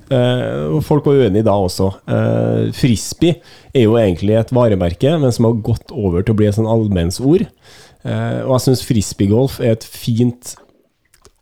Eh, 0.10 0.80
folk 0.82 1.06
var 1.06 1.22
uenige 1.22 1.46
da 1.46 1.54
også. 1.54 1.92
Eh, 2.10 2.72
frisbee 2.74 3.40
er 3.74 3.86
jo 3.86 3.98
egentlig 3.98 4.38
et 4.40 4.54
varemerke, 4.54 5.18
men 5.22 5.32
som 5.32 5.46
har 5.46 5.62
gått 5.62 5.92
over 5.92 6.24
til 6.24 6.34
å 6.34 6.38
bli 6.38 6.50
et 6.50 6.58
sånn 6.58 6.70
allmennsord. 6.70 7.48
Og 8.00 8.52
jeg 8.56 8.64
syns 8.64 8.86
frisbeegolf 8.88 9.58
er 9.60 9.74
et 9.76 9.84
fint 9.84 10.56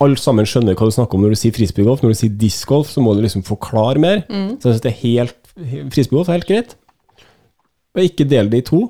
Alle 0.01 0.17
sammen 0.17 0.45
skjønner 0.45 0.73
hva 0.73 0.87
du 0.89 0.93
snakker 0.93 1.17
om 1.17 1.21
når 1.21 1.33
du 1.33 1.37
sier 1.37 1.53
frisbeegolf. 1.53 2.01
Når 2.01 2.11
du 2.13 2.17
sier 2.17 2.33
discgolf, 2.33 2.89
så 2.89 3.01
må 3.01 3.15
du 3.15 3.21
liksom 3.21 3.41
forklare 3.45 3.97
mer. 3.97 4.19
Så 4.29 4.69
jeg 4.69 4.75
syns 4.75 4.83
det 4.83 4.91
er 4.91 5.01
helt 5.01 5.37
Frisbeegolf 5.93 6.29
er 6.29 6.37
helt 6.37 6.49
greit. 6.49 6.75
Og 7.95 8.03
ikke 8.03 8.27
del 8.29 8.51
det 8.51 8.63
i 8.63 8.67
to. 8.67 8.81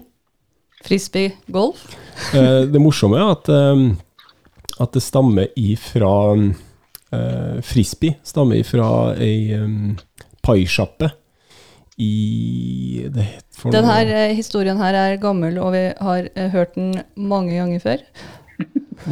Frisbee 0.86 1.36
golf. 1.52 1.86
Eh, 2.34 2.66
det 2.70 2.82
morsomme 2.82 3.20
er 3.20 3.32
at, 3.36 3.50
eh, 3.50 3.86
at 4.84 4.94
det 4.94 5.04
stammer 5.04 5.54
ifra 5.58 6.14
eh, 6.38 7.62
Frisbee 7.66 8.18
stammer 8.24 8.62
ifra 8.62 9.16
ei 9.22 9.58
um, 9.58 9.96
paisjappe 10.46 11.12
i 11.98 13.08
det 13.10 13.26
for 13.58 13.74
Den 13.74 13.88
her 13.90 14.10
eh, 14.14 14.36
historien 14.38 14.78
her 14.78 14.94
er 14.94 15.18
gammel, 15.22 15.58
og 15.58 15.74
vi 15.74 15.84
har 15.98 16.30
eh, 16.36 16.50
hørt 16.54 16.76
den 16.78 16.94
mange 17.18 17.56
ganger 17.58 17.82
før. 17.82 18.04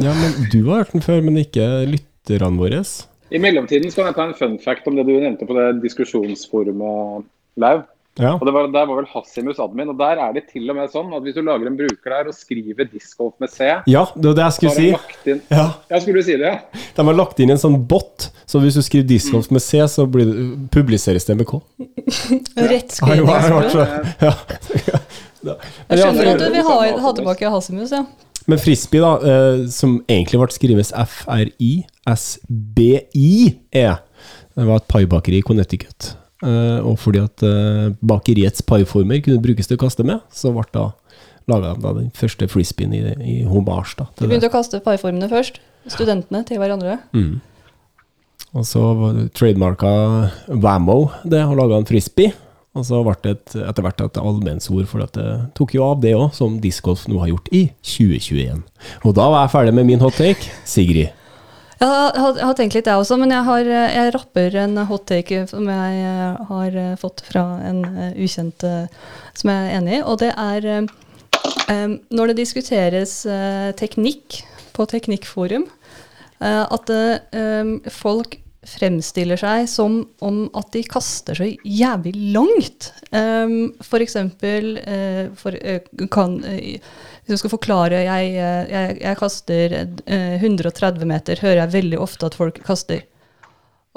Ja, 0.02 0.12
men 0.14 0.48
Du 0.52 0.68
har 0.68 0.84
hørt 0.84 0.92
den 0.92 1.02
før, 1.02 1.20
men 1.22 1.38
ikke 1.38 1.66
lytterne 1.90 2.58
våre. 2.58 2.82
I 3.30 3.38
mellomtiden 3.42 3.90
skal 3.90 4.08
jeg 4.08 4.16
ta 4.16 4.26
en 4.28 4.38
fun 4.38 4.56
fact 4.62 4.86
om 4.86 4.98
det 4.98 5.06
du 5.06 5.14
nevnte 5.14 5.46
på 5.46 5.54
det 5.56 5.82
diskusjonsforumet, 5.82 7.26
Lau. 7.58 7.82
Ja. 8.18 8.30
Og 8.40 8.46
det 8.48 8.52
var, 8.54 8.66
Der 8.72 8.86
var 8.88 8.96
vel 8.96 9.06
Hassimus 9.12 9.58
admin. 9.60 9.88
og 9.92 9.98
Der 9.98 10.16
er 10.24 10.32
det 10.32 10.46
til 10.48 10.70
og 10.70 10.76
med 10.78 10.88
sånn 10.90 11.12
at 11.16 11.22
hvis 11.22 11.34
du 11.36 11.42
lager 11.44 11.66
en 11.68 11.76
bruker 11.76 12.10
der 12.14 12.28
og 12.30 12.34
skriver 12.34 12.88
discgolf 12.88 13.34
med 13.40 13.50
C, 13.52 13.66
ja, 13.86 14.04
det 14.16 14.24
var 14.30 14.34
det 14.38 14.44
jeg 14.46 14.52
skulle 14.56 14.74
si. 14.74 14.86
inn 15.34 15.42
Ja, 15.50 15.66
Ja, 15.90 16.00
skulle 16.00 16.22
du 16.22 16.22
si 16.24 16.36
det? 16.40 16.52
De 16.96 17.04
har 17.04 17.14
lagt 17.18 17.40
inn 17.44 17.50
en 17.52 17.60
sånn 17.60 17.76
bot, 17.86 18.30
så 18.48 18.58
hvis 18.62 18.74
du 18.74 18.82
skriver 18.82 19.06
discgolf 19.10 19.50
med 19.52 19.60
C, 19.62 19.78
så 19.92 20.06
blir 20.08 20.24
det, 20.32 20.70
publiseres 20.72 21.24
det 21.28 21.36
med 21.36 21.46
K. 21.46 21.60
Rett 22.56 22.90
så- 22.96 23.06
Ja. 24.22 24.32
Jeg 25.46 25.98
skjønner 26.00 26.32
at 26.32 26.38
du 26.40 26.48
vi 26.50 26.62
ha, 26.66 26.76
ha 27.04 27.12
tilbake 27.12 27.50
Hasimus, 27.52 27.92
ja. 27.92 28.04
Men 28.48 28.58
frisbee, 28.62 29.00
da, 29.02 29.12
eh, 29.18 29.66
som 29.74 29.98
egentlig 30.08 30.38
ble 30.40 30.48
skrevet 30.54 30.92
F-R-I-S-B-I-E, 32.56 33.86
det 34.56 34.64
var 34.66 34.76
et 34.80 34.88
paibakeri 34.88 35.38
i 35.42 35.42
Connecticut. 35.46 36.14
Eh, 36.44 36.80
og 36.84 36.98
fordi 37.00 37.22
at 37.24 37.42
eh, 37.46 37.94
bakeriets 38.04 38.64
paiformer 38.66 39.22
kunne 39.24 39.40
brukes 39.44 39.68
til 39.70 39.78
å 39.78 39.84
kaste 39.86 40.04
med, 40.04 40.20
så 40.34 40.52
ble 40.52 40.66
da 40.74 40.90
laga 41.48 41.74
den 41.96 42.10
første 42.16 42.48
frisbeen 42.50 42.92
i, 42.96 43.02
i 43.22 43.36
hommage. 43.48 43.94
da, 43.96 44.08
Vi 44.10 44.16
til 44.18 44.26
det. 44.26 44.30
begynte 44.34 44.50
å 44.50 44.56
kaste 44.56 44.80
paiformene 44.84 45.30
først. 45.30 45.60
Studentene 45.86 46.42
til 46.44 46.58
hverandre. 46.58 46.98
Mm. 47.14 47.36
Og 48.56 48.64
så 48.66 48.82
trademarka 49.36 49.92
Wammo 50.48 51.12
det, 51.24 51.44
og 51.46 51.56
laga 51.60 51.78
en 51.78 51.86
frisbee. 51.88 52.32
Og 52.76 52.84
så 52.84 52.98
ble 53.06 53.14
det 53.24 53.32
et, 53.36 53.54
etter 53.70 53.84
hvert 53.86 54.02
et 54.04 54.18
allmennsord, 54.20 54.84
for 54.90 55.04
at 55.06 55.14
det 55.16 55.28
tok 55.56 55.76
jo 55.78 55.84
av 55.86 56.02
det 56.02 56.12
òg, 56.18 56.34
som 56.36 56.58
discgolf 56.60 57.06
nå 57.08 57.22
har 57.22 57.30
gjort 57.30 57.48
i 57.56 57.62
2021. 57.86 58.60
Og 59.06 59.14
da 59.16 59.30
var 59.32 59.46
jeg 59.46 59.54
ferdig 59.54 59.76
med 59.78 59.88
min 59.88 60.02
hot 60.02 60.18
take. 60.20 60.50
Sigrid. 60.68 61.14
Jeg 61.76 61.88
har, 61.92 62.14
har- 62.16 62.38
har 62.40 62.54
tenkt 62.56 62.72
litt, 62.78 62.86
jeg 62.88 62.96
også, 62.96 63.18
men 63.20 63.30
jeg, 63.34 63.44
har, 63.44 63.66
jeg 63.68 64.12
rapper 64.14 64.54
en 64.62 64.78
hot 64.88 65.04
take 65.10 65.42
som 65.50 65.66
jeg 65.68 65.98
eh, 66.08 66.38
har 66.48 66.78
eh, 66.80 66.94
fått 66.96 67.20
fra 67.26 67.42
en 67.68 67.82
eh, 67.84 68.14
ukjent 68.24 68.64
som 69.36 69.50
jeg 69.52 69.66
er 69.66 69.76
enig 69.76 69.98
i. 69.98 70.02
Og 70.08 70.16
det 70.22 70.30
er 70.32 70.68
um, 70.80 71.98
når 72.16 72.32
det 72.32 72.38
diskuteres 72.40 73.18
uh, 73.28 73.70
teknikk 73.76 74.40
på 74.72 74.86
Teknikkforum, 74.88 75.66
uh, 76.40 76.64
at 76.64 76.92
um, 77.36 77.76
folk 77.92 78.38
fremstiller 78.66 79.38
seg 79.38 79.68
som 79.70 80.00
om 80.26 80.46
at 80.58 80.72
de 80.74 80.80
kaster 80.90 81.36
så 81.38 81.46
jævlig 81.62 82.16
langt. 82.34 82.88
Um, 83.12 83.74
for 83.84 84.02
eksempel 84.02 84.78
uh, 84.80 85.28
for, 85.38 85.54
kan, 86.10 86.40
Hvis 87.26 87.40
du 87.40 87.42
skal 87.42 87.56
forklare 87.56 88.04
jeg, 88.06 88.34
eh, 88.38 88.64
jeg, 88.70 88.98
jeg 89.02 89.18
kaster 89.18 89.72
eh, 89.74 90.36
130 90.38 91.08
meter, 91.10 91.40
hører 91.42 91.64
jeg 91.64 91.74
veldig 91.74 91.98
ofte 91.98 92.28
at 92.28 92.36
folk 92.38 92.60
kaster. 92.66 93.02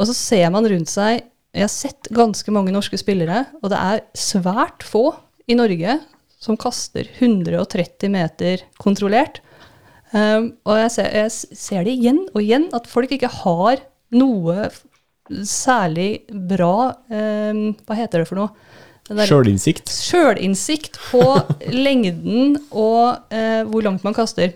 Og 0.02 0.10
så 0.10 0.16
ser 0.18 0.48
man 0.54 0.66
rundt 0.70 0.90
seg 0.90 1.20
Jeg 1.54 1.66
har 1.66 1.72
sett 1.74 2.10
ganske 2.14 2.54
mange 2.54 2.74
norske 2.74 2.98
spillere, 2.98 3.44
og 3.62 3.72
det 3.74 3.78
er 3.78 4.02
svært 4.18 4.86
få 4.86 5.12
i 5.50 5.58
Norge 5.58 6.00
som 6.40 6.58
kaster 6.58 7.10
130 7.20 8.12
meter 8.14 8.66
kontrollert. 8.82 9.42
Um, 10.14 10.56
og 10.66 10.78
jeg 10.80 10.92
ser, 10.94 11.10
jeg 11.14 11.58
ser 11.58 11.86
det 11.86 11.96
igjen 11.98 12.22
og 12.32 12.42
igjen, 12.42 12.68
at 12.74 12.90
folk 12.90 13.12
ikke 13.14 13.30
har 13.44 13.82
noe 14.14 14.70
særlig 15.46 16.24
bra 16.50 16.90
um, 17.14 17.60
Hva 17.86 17.98
heter 18.00 18.24
det 18.24 18.30
for 18.30 18.42
noe? 18.42 18.54
Sjølinnsikt. 19.10 19.90
Sjølinnsikt 19.90 21.00
på 21.10 21.24
lengden 21.88 22.58
og 22.70 23.34
eh, 23.34 23.62
hvor 23.70 23.86
langt 23.86 24.06
man 24.06 24.16
kaster. 24.18 24.54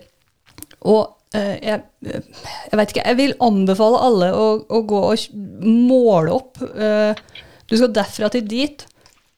Og 0.85 1.15
eh, 1.35 1.57
jeg, 1.57 1.81
jeg 2.05 2.79
vet 2.79 2.93
ikke, 2.93 3.05
jeg 3.07 3.19
vil 3.19 3.35
anbefale 3.43 4.01
alle 4.07 4.29
å, 4.37 4.47
å 4.67 4.83
gå 4.87 5.01
og 5.09 5.27
måle 5.63 6.35
opp. 6.35 6.61
eh, 6.73 7.17
du 7.69 7.77
skal 7.79 7.93
derfra 7.95 8.29
til 8.29 8.45
dit, 8.45 8.85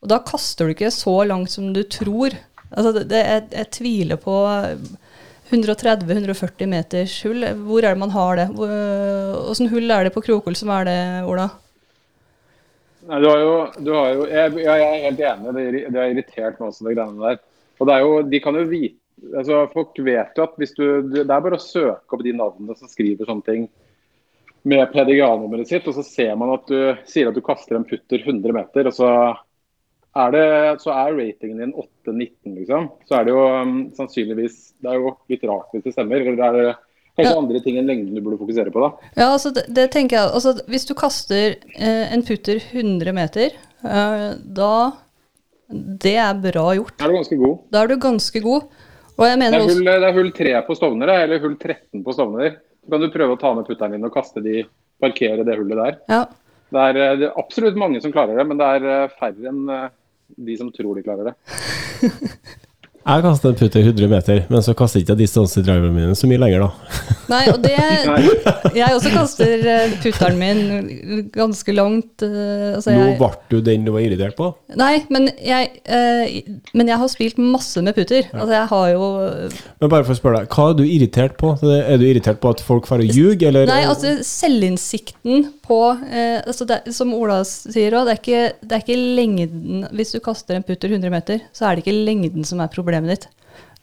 og 0.04 0.12
da 0.12 0.20
kaster 0.26 0.68
du 0.68 0.76
ikke 0.76 0.92
så 0.92 1.22
langt 1.30 1.54
som 1.54 1.72
du 1.76 1.84
tror. 1.88 2.36
Altså, 2.72 2.92
det, 2.98 3.08
det, 3.14 3.22
jeg, 3.22 3.44
jeg 3.54 3.72
tviler 3.78 4.20
på 4.20 4.40
130-140 5.54 6.68
meters 6.68 7.20
hull. 7.24 7.46
Hvor 7.68 7.86
er 7.86 7.94
det 7.94 8.02
man 8.02 8.16
har 8.16 8.42
det? 8.42 8.48
Åssen 9.46 9.70
hull 9.72 9.94
er 9.94 10.08
det 10.08 10.16
på 10.16 10.26
Krokol 10.26 10.58
som 10.58 10.74
er 10.74 10.90
det, 10.90 10.98
Ola? 11.30 11.48
Nei, 13.06 13.22
du 13.22 13.28
har 13.30 13.42
jo, 13.42 13.56
du 13.86 13.92
har 13.94 14.12
jo 14.14 14.28
jeg, 14.30 14.54
jeg 14.66 14.84
er 14.84 15.04
helt 15.06 15.20
enig, 15.30 15.52
det, 15.54 15.82
det 15.94 16.00
har 16.00 16.14
irritert 16.14 16.60
meg 16.60 16.70
også, 16.72 16.86
de 16.88 16.96
greiene 16.98 17.22
der. 17.22 17.42
Og 17.76 17.90
det 17.90 17.96
er 17.96 18.06
jo, 18.06 18.14
de 18.32 18.40
kan 18.42 18.58
jo 18.58 18.68
vite 18.70 19.02
altså 19.40 19.62
Folk 19.72 19.98
vet 20.04 20.38
jo 20.38 20.44
at 20.44 20.58
hvis 20.60 20.74
du 20.76 20.86
Det 21.14 21.24
er 21.24 21.44
bare 21.44 21.58
å 21.58 21.64
søke 21.64 22.18
opp 22.18 22.24
de 22.26 22.34
navnene 22.36 22.76
som 22.78 22.92
skriver 22.92 23.28
sånne 23.28 23.48
ting 23.48 23.68
med 24.66 24.88
PDGA-nummeret 24.90 25.70
sitt, 25.70 25.86
og 25.86 25.94
så 25.94 26.02
ser 26.02 26.32
man 26.42 26.56
at 26.56 26.64
du 26.66 26.80
sier 27.06 27.28
at 27.30 27.36
du 27.38 27.42
kaster 27.46 27.78
en 27.78 27.84
putter 27.86 28.24
100 28.24 28.50
meter, 28.56 28.88
og 28.90 28.96
så 28.98 29.10
er, 30.18 30.32
det, 30.34 30.48
så 30.82 30.90
er 30.90 31.14
ratingen 31.20 31.60
din 31.62 31.74
8-19, 31.76 32.56
liksom. 32.56 32.88
Så 33.06 33.14
er 33.14 33.28
det 33.28 33.36
jo 33.36 33.44
um, 33.46 33.76
sannsynligvis 33.94 34.56
Det 34.82 34.90
er 34.90 34.98
jo 35.04 35.12
litt 35.30 35.46
rart 35.46 35.70
hvis 35.70 35.86
det 35.86 35.94
stemmer. 35.94 36.26
eller 36.26 36.40
Det 36.40 36.64
er, 36.64 36.80
Kanskje 37.16 37.32
Ja. 37.32 37.40
andre 37.40 37.62
ting 37.64 37.78
enn 37.80 37.88
lengden 37.88 38.16
du 38.16 38.22
burde 38.22 38.38
fokusere 38.42 38.72
på, 38.76 38.82
da. 38.84 39.10
Ja, 39.16 39.28
altså 39.32 39.54
det, 39.56 39.64
det 39.72 39.86
tenker 39.94 40.18
jeg 40.18 40.34
altså, 40.36 40.52
Hvis 40.68 40.86
du 40.86 40.94
kaster 41.00 41.56
eh, 41.80 42.12
en 42.14 42.24
putter 42.28 42.60
100 42.60 43.14
meter, 43.16 43.56
eh, 43.88 44.34
da 44.44 44.72
Det 45.72 46.16
er 46.20 46.34
bra 46.44 46.66
gjort. 46.76 46.98
Da 47.00 47.06
er 47.08 47.14
du 47.14 47.16
ganske 47.22 47.38
god. 47.40 47.56
Da 47.72 47.82
er 47.84 47.88
du 47.88 47.96
ganske 48.04 48.42
god. 48.44 48.68
Og 49.16 49.24
jeg 49.26 49.32
Det 49.38 49.40
mener 49.40 49.58
er 49.58 49.64
også 49.64 49.84
det 49.86 50.10
er 50.10 50.14
hull 50.18 50.32
3 50.36 50.56
på 50.68 50.76
Stovner, 50.76 51.08
eller 51.24 51.40
hull 51.40 51.56
13 51.56 52.04
på 52.04 52.14
Stovner. 52.14 52.58
Så 52.84 52.92
kan 52.92 53.02
du 53.02 53.08
prøve 53.10 53.34
å 53.38 53.40
ta 53.40 53.54
med 53.56 53.66
putteren 53.66 53.96
din 53.96 54.04
og 54.06 54.14
kaste 54.14 54.44
de, 54.44 54.66
parkere 55.02 55.46
det 55.48 55.56
hullet 55.58 55.80
der. 55.80 55.96
Ja. 56.12 56.26
Det 56.76 56.84
er, 56.90 56.98
eh, 57.00 57.16
det 57.22 57.30
er 57.30 57.40
absolutt 57.40 57.78
mange 57.80 58.02
som 58.04 58.12
klarer 58.12 58.36
det, 58.38 58.46
men 58.50 58.60
det 58.60 58.68
er 58.76 58.86
eh, 58.92 59.16
færre 59.20 59.50
enn 59.50 59.70
eh, 59.72 59.88
de 60.36 60.58
som 60.60 60.72
tror 60.76 60.96
de 61.00 61.04
klarer 61.06 61.32
det. 61.32 61.36
Jeg 63.06 63.22
kaster 63.22 63.52
en 63.52 63.58
putter 63.60 63.84
100 63.86 64.08
meter, 64.10 64.40
men 64.50 64.64
så 64.66 64.74
kaster 64.78 64.98
ikke 65.04 65.14
jeg 65.14 65.20
distansedriverne 65.28 65.92
mine 65.94 66.16
så 66.18 66.26
mye 66.26 66.40
lenger, 66.42 66.64
da. 66.66 66.96
Nei, 67.34 67.42
og 67.52 67.60
det 67.62 67.74
Jeg 68.74 68.96
også 68.96 69.12
kaster 69.14 69.62
eh, 69.70 69.94
putteren 70.02 70.40
min 70.40 71.30
ganske 71.34 71.76
langt. 71.78 72.26
Altså, 72.26 72.96
jeg, 72.96 73.12
Nå 73.14 73.20
ble 73.20 73.30
du 73.54 73.60
den 73.66 73.86
du 73.86 73.92
var 73.94 74.02
irritert 74.06 74.34
på. 74.40 74.50
nei, 74.78 75.04
men 75.14 75.30
jeg, 75.38 75.70
eh, 75.86 76.40
men 76.74 76.90
jeg 76.90 76.98
har 77.04 77.12
spilt 77.14 77.38
masse 77.42 77.82
med 77.86 77.94
putter. 77.98 78.26
Altså 78.34 78.58
jeg 78.58 78.70
har 78.74 78.88
jo 78.96 79.06
Men 79.84 79.94
bare 79.94 80.08
for 80.08 80.16
å 80.16 80.20
spørre 80.20 80.42
deg, 80.42 80.58
hva 80.58 80.68
er 80.72 80.80
du 80.80 80.84
irritert 80.86 81.38
på? 81.38 81.54
Er 81.62 82.02
du 82.02 82.08
irritert 82.10 82.42
på 82.42 82.56
at 82.58 82.66
folk 82.66 82.90
får 82.90 83.06
ljuge, 83.06 83.46
eller? 83.52 83.70
Nei, 83.70 83.84
altså 83.86 84.18
selvinnsikten 84.26 85.52
på 85.66 85.80
eh, 86.08 86.40
altså 86.46 86.68
det, 86.70 86.82
Som 86.94 87.14
Ola 87.18 87.40
sier 87.48 87.96
òg, 87.98 88.10
det, 88.10 88.36
det 88.62 88.76
er 88.76 88.84
ikke 88.84 88.98
lengden 89.18 89.88
Hvis 89.96 90.14
du 90.16 90.20
kaster 90.24 90.58
en 90.58 90.66
putter 90.66 90.94
100 90.94 91.14
meter, 91.14 91.42
så 91.56 91.68
er 91.68 91.76
det 91.76 91.86
ikke 91.86 92.06
lengden 92.06 92.48
som 92.48 92.62
er 92.64 92.72
problemet 92.74 93.12
ditt. 93.16 93.28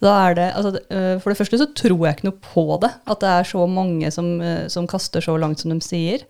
Det, 0.03 0.11
altså, 0.11 0.81
eh, 0.91 1.17
for 1.23 1.31
det 1.31 1.39
første 1.39 1.61
så 1.61 1.69
tror 1.79 2.07
jeg 2.07 2.17
ikke 2.17 2.27
noe 2.27 2.41
på 2.43 2.65
det, 2.83 2.91
at 3.07 3.21
det 3.23 3.29
er 3.31 3.47
så 3.47 3.67
mange 3.71 4.11
som, 4.11 4.33
eh, 4.43 4.67
som 4.73 4.89
kaster 4.91 5.23
så 5.23 5.37
langt 5.39 5.63
som 5.63 5.71
de 5.71 5.79
sier. 5.85 6.25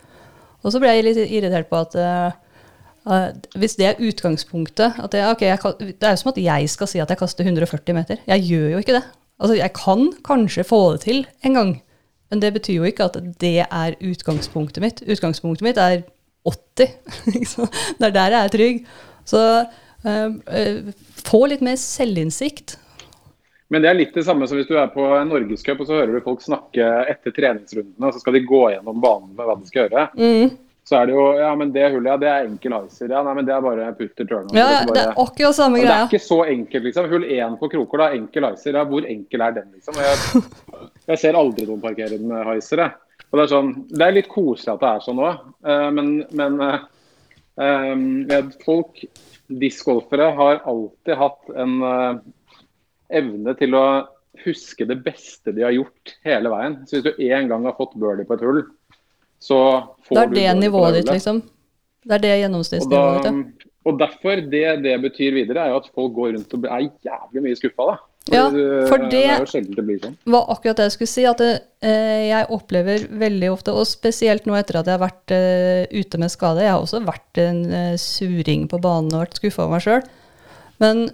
Og 0.60 0.74
så 0.74 0.80
ble 0.80 0.92
jeg 0.92 1.06
litt 1.06 1.20
irritert 1.24 1.70
på 1.70 1.80
at 1.80 1.96
eh, 1.96 3.30
hvis 3.58 3.78
det 3.80 3.88
er 3.88 4.02
utgangspunktet 4.04 5.00
at 5.00 5.16
jeg, 5.16 5.26
okay, 5.26 5.48
jeg, 5.50 5.96
Det 5.98 6.06
er 6.06 6.12
jo 6.12 6.20
som 6.20 6.30
at 6.30 6.38
jeg 6.38 6.68
skal 6.70 6.90
si 6.90 7.00
at 7.02 7.10
jeg 7.10 7.18
kaster 7.18 7.48
140 7.48 7.96
meter. 7.96 8.20
Jeg 8.28 8.44
gjør 8.46 8.68
jo 8.76 8.82
ikke 8.84 8.98
det. 8.98 9.02
Altså, 9.40 9.56
jeg 9.56 9.72
kan 9.74 10.12
kanskje 10.22 10.68
få 10.68 10.82
det 10.92 11.00
til 11.08 11.24
en 11.42 11.56
gang, 11.56 11.72
men 12.32 12.40
det 12.40 12.54
betyr 12.54 12.78
jo 12.78 12.88
ikke 12.88 13.10
at 13.10 13.18
det 13.42 13.58
er 13.66 13.96
utgangspunktet 14.00 14.80
mitt. 14.80 15.02
Utgangspunktet 15.04 15.66
mitt 15.66 15.80
er 15.80 15.98
80. 16.48 16.94
ikke 17.36 17.50
sant? 17.50 17.80
det 17.98 18.08
er 18.08 18.14
der 18.16 18.36
jeg 18.36 18.46
er 18.46 18.54
trygg. 18.54 18.78
Så 19.28 19.42
eh, 20.08 20.94
få 21.20 21.42
litt 21.52 21.60
mer 21.60 21.76
selvinnsikt. 21.76 22.78
Men 23.72 23.84
det 23.84 23.90
er 23.90 23.98
litt 23.98 24.16
det 24.16 24.24
samme 24.24 24.48
som 24.48 24.56
hvis 24.56 24.68
du 24.68 24.74
er 24.80 24.88
på 24.92 25.04
en 25.16 25.28
norgescup 25.28 25.84
og 25.84 25.88
så 25.88 26.00
hører 26.00 26.16
du 26.16 26.24
folk 26.24 26.40
snakke 26.44 26.88
etter 27.08 27.36
treningsrundene, 27.36 28.08
og 28.08 28.12
så 28.12 28.20
skal 28.20 28.36
de 28.36 28.42
gå 28.48 28.66
gjennom 28.74 29.00
banen 29.00 29.30
med 29.36 29.48
hva 29.48 29.56
de 29.56 29.68
skal 29.68 29.86
gjøre. 29.86 30.08
Mm. 30.16 30.56
Så 30.88 30.96
er 30.98 31.06
det 31.08 31.14
jo 31.14 31.26
Ja, 31.38 31.52
men 31.56 31.70
det 31.72 31.84
hullet, 31.92 32.10
ja, 32.10 32.16
det 32.20 32.28
er 32.32 32.48
enkel 32.48 32.74
icer. 32.80 33.12
Ja, 33.12 33.22
nei, 33.24 33.36
men 33.38 33.46
det 33.48 33.54
er 33.54 33.62
bare 33.64 33.92
putter 34.00 34.28
turn. 34.28 34.48
Ja, 34.56 34.66
det, 34.82 34.96
det 34.96 35.04
er 35.04 35.12
akkurat 35.14 35.56
samme 35.56 35.80
greia. 35.80 35.92
det 35.92 36.00
er 36.00 36.10
ikke 36.10 36.24
så 36.24 36.40
enkelt, 36.48 36.88
liksom. 36.88 37.12
Hull 37.12 37.28
1 37.28 37.60
på 37.60 37.70
kroker, 37.76 38.02
da. 38.02 38.10
Enkel 38.18 38.48
heiser. 38.48 38.80
Ja, 38.80 38.82
hvor 38.88 39.06
enkel 39.08 39.46
er 39.46 39.56
den, 39.60 39.70
liksom? 39.76 40.00
Jeg, 40.00 40.42
jeg 41.08 41.18
ser 41.18 41.38
aldri 41.38 41.66
noen 41.66 41.82
parkere 41.82 42.16
den 42.16 42.28
med 42.30 42.46
heiser, 42.46 42.84
jeg. 42.84 42.98
Og 43.32 43.38
det 43.38 43.44
er 43.44 43.52
sånn 43.52 43.70
Det 43.88 44.06
er 44.06 44.16
litt 44.16 44.30
koselig 44.30 44.74
at 44.74 44.82
det 44.82 44.90
er 44.90 45.04
sånn 45.06 45.22
òg, 45.24 45.44
men, 45.96 46.10
men 46.36 46.58
eh, 46.66 46.84
eh, 47.64 48.50
folk, 48.64 49.02
discgolfere, 49.62 50.30
har 50.36 50.62
alltid 50.68 51.18
hatt 51.20 51.50
en 51.60 51.72
uh, 51.84 52.20
evne 53.12 53.52
til 53.58 53.74
å 53.76 53.84
huske 54.46 54.86
det 54.88 54.96
beste 55.04 55.52
de 55.52 55.64
har 55.66 55.74
gjort 55.76 56.14
hele 56.24 56.52
veien. 56.52 56.78
Så 56.88 56.98
hvis 56.98 57.04
du 57.04 57.24
én 57.26 57.50
gang 57.50 57.66
har 57.68 57.76
fått 57.76 57.98
birdie 58.00 58.24
på 58.28 58.38
et 58.38 58.46
hull, 58.46 58.62
så 59.42 59.58
får 60.06 60.14
du 60.14 60.20
Det 60.20 60.22
er 60.22 60.32
det 60.38 60.62
nivået 60.62 60.96
ditt, 61.00 61.10
liksom. 61.10 61.42
Det 62.02 62.16
er 62.16 62.24
det 62.24 62.32
gjennomsnittsnivået 62.40 63.28
ditt. 63.28 63.68
og 63.84 63.98
derfor, 64.00 64.40
det 64.54 64.64
det 64.86 64.96
betyr 65.02 65.36
videre, 65.36 65.66
er 65.66 65.74
jo 65.74 65.82
at 65.82 65.90
folk 65.94 66.16
går 66.16 66.32
rundt 66.36 66.56
og 66.56 66.64
er 66.64 66.88
jævlig 67.04 67.44
mye 67.44 67.60
skuffa, 67.60 67.90
da. 67.92 67.98
Ja, 68.30 68.44
for 68.86 68.98
det 68.98 69.10
det- 69.10 69.74
det 69.74 70.00
sånn. 70.02 70.16
var 70.26 70.46
akkurat 70.48 70.76
det 70.76 70.84
jeg 70.84 70.92
skulle 70.92 71.08
si. 71.08 71.24
At 71.26 71.38
det, 71.38 71.62
eh, 71.82 72.28
jeg 72.28 72.46
opplever 72.50 73.08
veldig 73.08 73.50
ofte, 73.52 73.72
og 73.74 73.84
spesielt 73.86 74.44
nå 74.46 74.54
etter 74.54 74.78
at 74.78 74.86
jeg 74.86 74.98
har 74.98 75.08
vært 75.08 75.30
eh, 75.34 75.86
ute 75.90 76.18
med 76.18 76.30
skade 76.30 76.60
Jeg 76.62 76.70
har 76.70 76.80
også 76.80 77.04
vært 77.04 77.38
en 77.38 77.64
eh, 77.72 77.96
suring 77.96 78.68
på 78.68 78.80
banen 78.80 79.12
og 79.12 79.26
vært 79.26 79.40
skuffa 79.40 79.64
over 79.64 79.72
meg 79.72 79.82
sjøl. 79.82 80.02
Men 80.78 81.10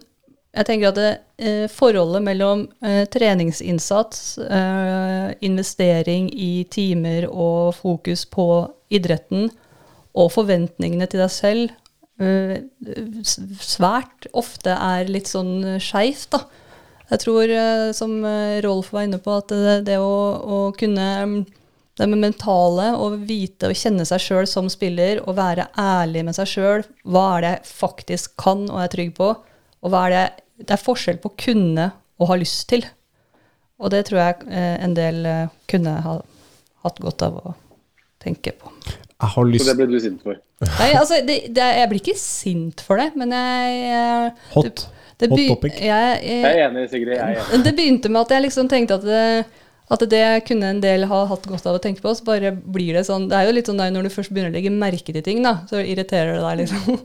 jeg 0.55 0.66
tenker 0.66 0.89
at 0.89 0.94
det, 0.97 1.18
eh, 1.39 1.66
forholdet 1.68 2.22
mellom 2.22 2.68
eh, 2.82 3.06
treningsinnsats, 3.06 4.39
eh, 4.39 5.35
investering 5.40 6.28
i 6.35 6.64
timer 6.68 7.28
og 7.30 7.74
fokus 7.74 8.26
på 8.26 8.68
idretten 8.90 9.51
og 10.14 10.30
forventningene 10.32 11.09
til 11.09 11.20
deg 11.20 11.30
selv 11.30 11.70
eh, 12.20 12.60
svært 13.22 14.26
ofte 14.35 14.72
er 14.76 15.05
litt 15.09 15.28
sånn 15.30 15.78
skeivt, 15.80 16.30
da. 16.35 16.40
Jeg 17.09 17.22
tror, 17.24 17.48
eh, 17.48 17.90
som 17.97 18.18
eh, 18.24 18.59
Rolf 18.64 18.90
var 18.93 19.06
inne 19.06 19.20
på, 19.22 19.39
at 19.40 19.52
det, 19.52 19.76
det 19.89 19.97
å, 20.02 20.12
å 20.39 20.59
kunne 20.76 21.06
det 21.98 22.06
med 22.06 22.20
mentale, 22.22 22.93
å 22.94 23.09
vite 23.16 23.70
og 23.70 23.78
kjenne 23.78 24.05
seg 24.06 24.22
sjøl 24.22 24.47
som 24.47 24.68
spiller, 24.70 25.22
og 25.24 25.39
være 25.39 25.66
ærlig 25.80 26.26
med 26.28 26.36
seg 26.36 26.51
sjøl. 26.52 26.85
Hva 27.09 27.24
er 27.36 27.44
det 27.44 27.55
jeg 27.56 27.72
faktisk 27.72 28.36
kan 28.39 28.68
og 28.68 28.82
er 28.85 28.93
trygg 28.93 29.16
på? 29.16 29.32
Og 29.82 29.94
hva 29.94 30.05
er 30.06 30.14
det 30.14 30.26
Det 30.59 30.74
er 30.74 30.82
forskjell 30.82 31.20
på 31.22 31.30
kunne 31.39 31.93
og 32.18 32.30
ha 32.32 32.36
lyst 32.39 32.64
til. 32.70 32.82
Og 33.78 33.93
det 33.94 34.09
tror 34.09 34.18
jeg 34.18 34.48
eh, 34.51 34.76
en 34.82 34.94
del 34.98 35.22
kunne 35.70 35.93
ha 36.02 36.16
hatt 36.82 36.98
godt 37.02 37.22
av 37.22 37.39
å 37.39 37.55
tenke 38.22 38.55
på. 38.59 38.72
Jeg 39.18 39.32
har 39.35 39.52
Så 39.59 39.66
det 39.70 39.76
ble 39.78 39.86
du 39.90 39.98
sint 40.02 40.22
for. 40.22 40.39
Nei, 40.62 40.90
altså, 40.98 41.20
det, 41.26 41.36
det, 41.55 41.66
jeg 41.78 41.90
blir 41.90 42.01
ikke 42.02 42.18
sint 42.18 42.82
for 42.82 42.98
det, 42.98 43.12
men 43.18 43.35
jeg 43.35 43.82
eh, 43.94 44.47
Hot. 44.56 44.85
Det, 45.19 45.28
Hot 45.32 45.40
topic. 45.55 45.78
Jeg, 45.82 46.20
jeg, 46.23 46.43
Jeg 46.43 46.59
er 46.59 46.69
enig, 46.69 46.85
Sigrid. 46.90 47.15
Jeg 47.16 47.36
er 47.36 47.40
enig. 47.55 47.65
det 47.65 47.73
begynte 47.77 48.11
med 48.15 48.20
at 48.23 48.35
jeg 48.36 48.43
liksom 48.47 48.69
tenkte 48.70 48.95
at 49.01 49.03
det, 49.09 49.47
at 49.90 50.05
det 50.12 50.24
kunne 50.47 50.70
en 50.74 50.81
del 50.85 51.07
ha 51.11 51.20
hatt 51.27 51.47
godt 51.49 51.66
av 51.66 51.78
å 51.78 51.82
tenke 51.82 52.03
på. 52.05 52.12
Så 52.15 52.24
bare 52.24 52.53
blir 52.53 52.93
det 52.99 53.07
sånn 53.09 53.28
Det 53.31 53.36
er 53.39 53.47
jo 53.49 53.55
litt 53.57 53.66
sånn 53.70 53.78
der 53.81 53.90
når 53.95 54.07
du 54.09 54.15
først 54.15 54.31
begynner 54.35 54.53
å 54.53 54.57
legge 54.59 54.70
merke 54.74 55.12
til 55.16 55.23
ting, 55.27 55.43
da, 55.43 55.57
så 55.70 55.81
irriterer 55.82 56.36
det 56.39 56.45
deg, 56.45 56.59
liksom. 56.65 57.01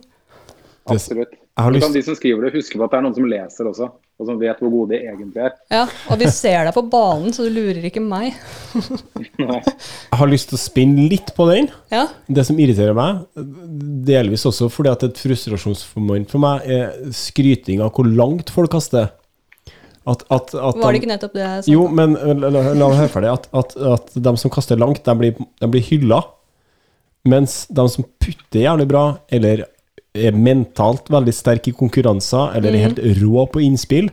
Absolutt. 0.93 1.31
Jeg 1.31 1.63
har 1.63 1.69
Så 1.71 1.75
lyst- 1.77 1.85
kan 1.85 1.93
de 1.93 2.01
som 2.03 2.15
skriver 2.15 2.41
det, 2.47 2.53
huske 2.57 2.77
på 2.77 2.83
at 2.83 2.91
det 2.91 2.97
er 2.97 3.03
noen 3.05 3.15
som 3.15 3.25
leser 3.29 3.69
også, 3.69 3.91
og 4.21 4.27
som 4.29 4.37
vet 4.39 4.59
hvor 4.61 4.69
gode 4.71 4.93
de 4.93 4.99
egentlig 5.09 5.41
er. 5.41 5.55
Ja, 5.73 5.83
Og 6.13 6.19
vi 6.21 6.27
ser 6.31 6.67
deg 6.67 6.75
på 6.75 6.83
banen, 6.91 7.33
så 7.33 7.47
du 7.47 7.49
lurer 7.55 7.87
ikke 7.89 8.03
meg. 8.03 8.35
Nei. 9.41 9.57
Jeg 9.63 10.19
har 10.19 10.29
lyst 10.29 10.51
til 10.51 10.59
å 10.59 10.61
spinne 10.61 11.07
litt 11.09 11.33
på 11.35 11.47
den. 11.49 11.67
Ja, 11.91 12.05
Det 12.29 12.45
som 12.47 12.59
irriterer 12.61 12.95
meg, 12.97 13.23
delvis 14.07 14.45
også 14.49 14.69
fordi 14.71 14.93
at 14.93 15.07
et 15.09 15.19
frustrasjonsmoment 15.23 16.29
for 16.31 16.43
meg 16.43 16.69
er 16.69 16.93
skryting 17.15 17.81
av 17.83 17.91
hvor 17.97 18.07
langt 18.07 18.53
folk 18.53 18.71
kaster. 18.77 19.09
At, 20.05 20.23
at, 20.29 20.51
at 20.51 20.77
Var 20.77 20.91
det 20.93 20.99
ikke 20.99 21.11
nettopp 21.13 21.35
det 21.35 21.43
jeg 21.43 21.65
sa? 21.65 21.71
Jo, 21.71 21.87
men 21.87 22.13
la, 22.19 22.49
la, 22.51 22.63
la 22.75 22.87
meg 22.91 22.97
høre 23.01 23.11
ferdig. 23.11 23.33
At, 23.33 23.49
at, 23.55 23.75
at 23.97 24.17
de 24.29 24.33
som 24.39 24.51
kaster 24.53 24.79
langt, 24.79 25.01
de 25.07 25.15
blir, 25.19 25.37
de 25.63 25.69
blir 25.71 25.85
hylla. 25.89 26.21
Mens 27.27 27.63
de 27.71 27.85
som 27.89 28.05
putter 28.19 28.65
jævlig 28.65 28.87
bra, 28.91 29.05
eller 29.31 29.63
er 30.13 30.35
mentalt 30.37 31.09
veldig 31.11 31.33
sterke 31.33 31.71
i 31.71 31.77
konkurranser, 31.77 32.53
eller 32.57 32.75
er 32.75 32.87
helt 32.87 33.01
rå 33.21 33.47
på 33.49 33.63
innspill, 33.65 34.11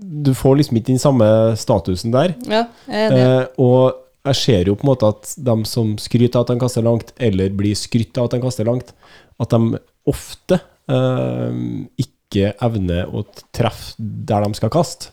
du 0.00 0.32
får 0.36 0.60
liksom 0.60 0.78
ikke 0.78 0.92
den 0.94 1.02
samme 1.02 1.26
statusen 1.60 2.14
der. 2.14 2.34
Ja, 2.48 2.64
jeg 2.88 3.06
er 3.06 3.12
det. 3.12 3.24
Eh, 3.24 3.42
og 3.60 4.30
jeg 4.30 4.38
ser 4.40 4.68
jo 4.68 4.76
på 4.76 4.84
en 4.84 4.92
måte 4.92 5.10
at 5.12 5.34
de 5.36 5.56
som 5.68 5.94
skryter 6.00 6.40
av 6.40 6.46
at 6.46 6.52
de 6.54 6.62
kaster 6.62 6.84
langt, 6.84 7.12
eller 7.20 7.52
blir 7.56 7.76
skrytt 7.76 8.20
av 8.20 8.28
at 8.28 8.36
de 8.36 8.42
kaster 8.44 8.68
langt, 8.68 8.92
at 9.40 9.52
de 9.52 9.80
ofte 10.08 10.60
eh, 10.92 11.62
ikke 12.00 12.52
evner 12.62 13.08
å 13.12 13.24
treffe 13.56 13.96
der 13.98 14.46
de 14.46 14.60
skal 14.60 14.72
kaste. 14.72 15.12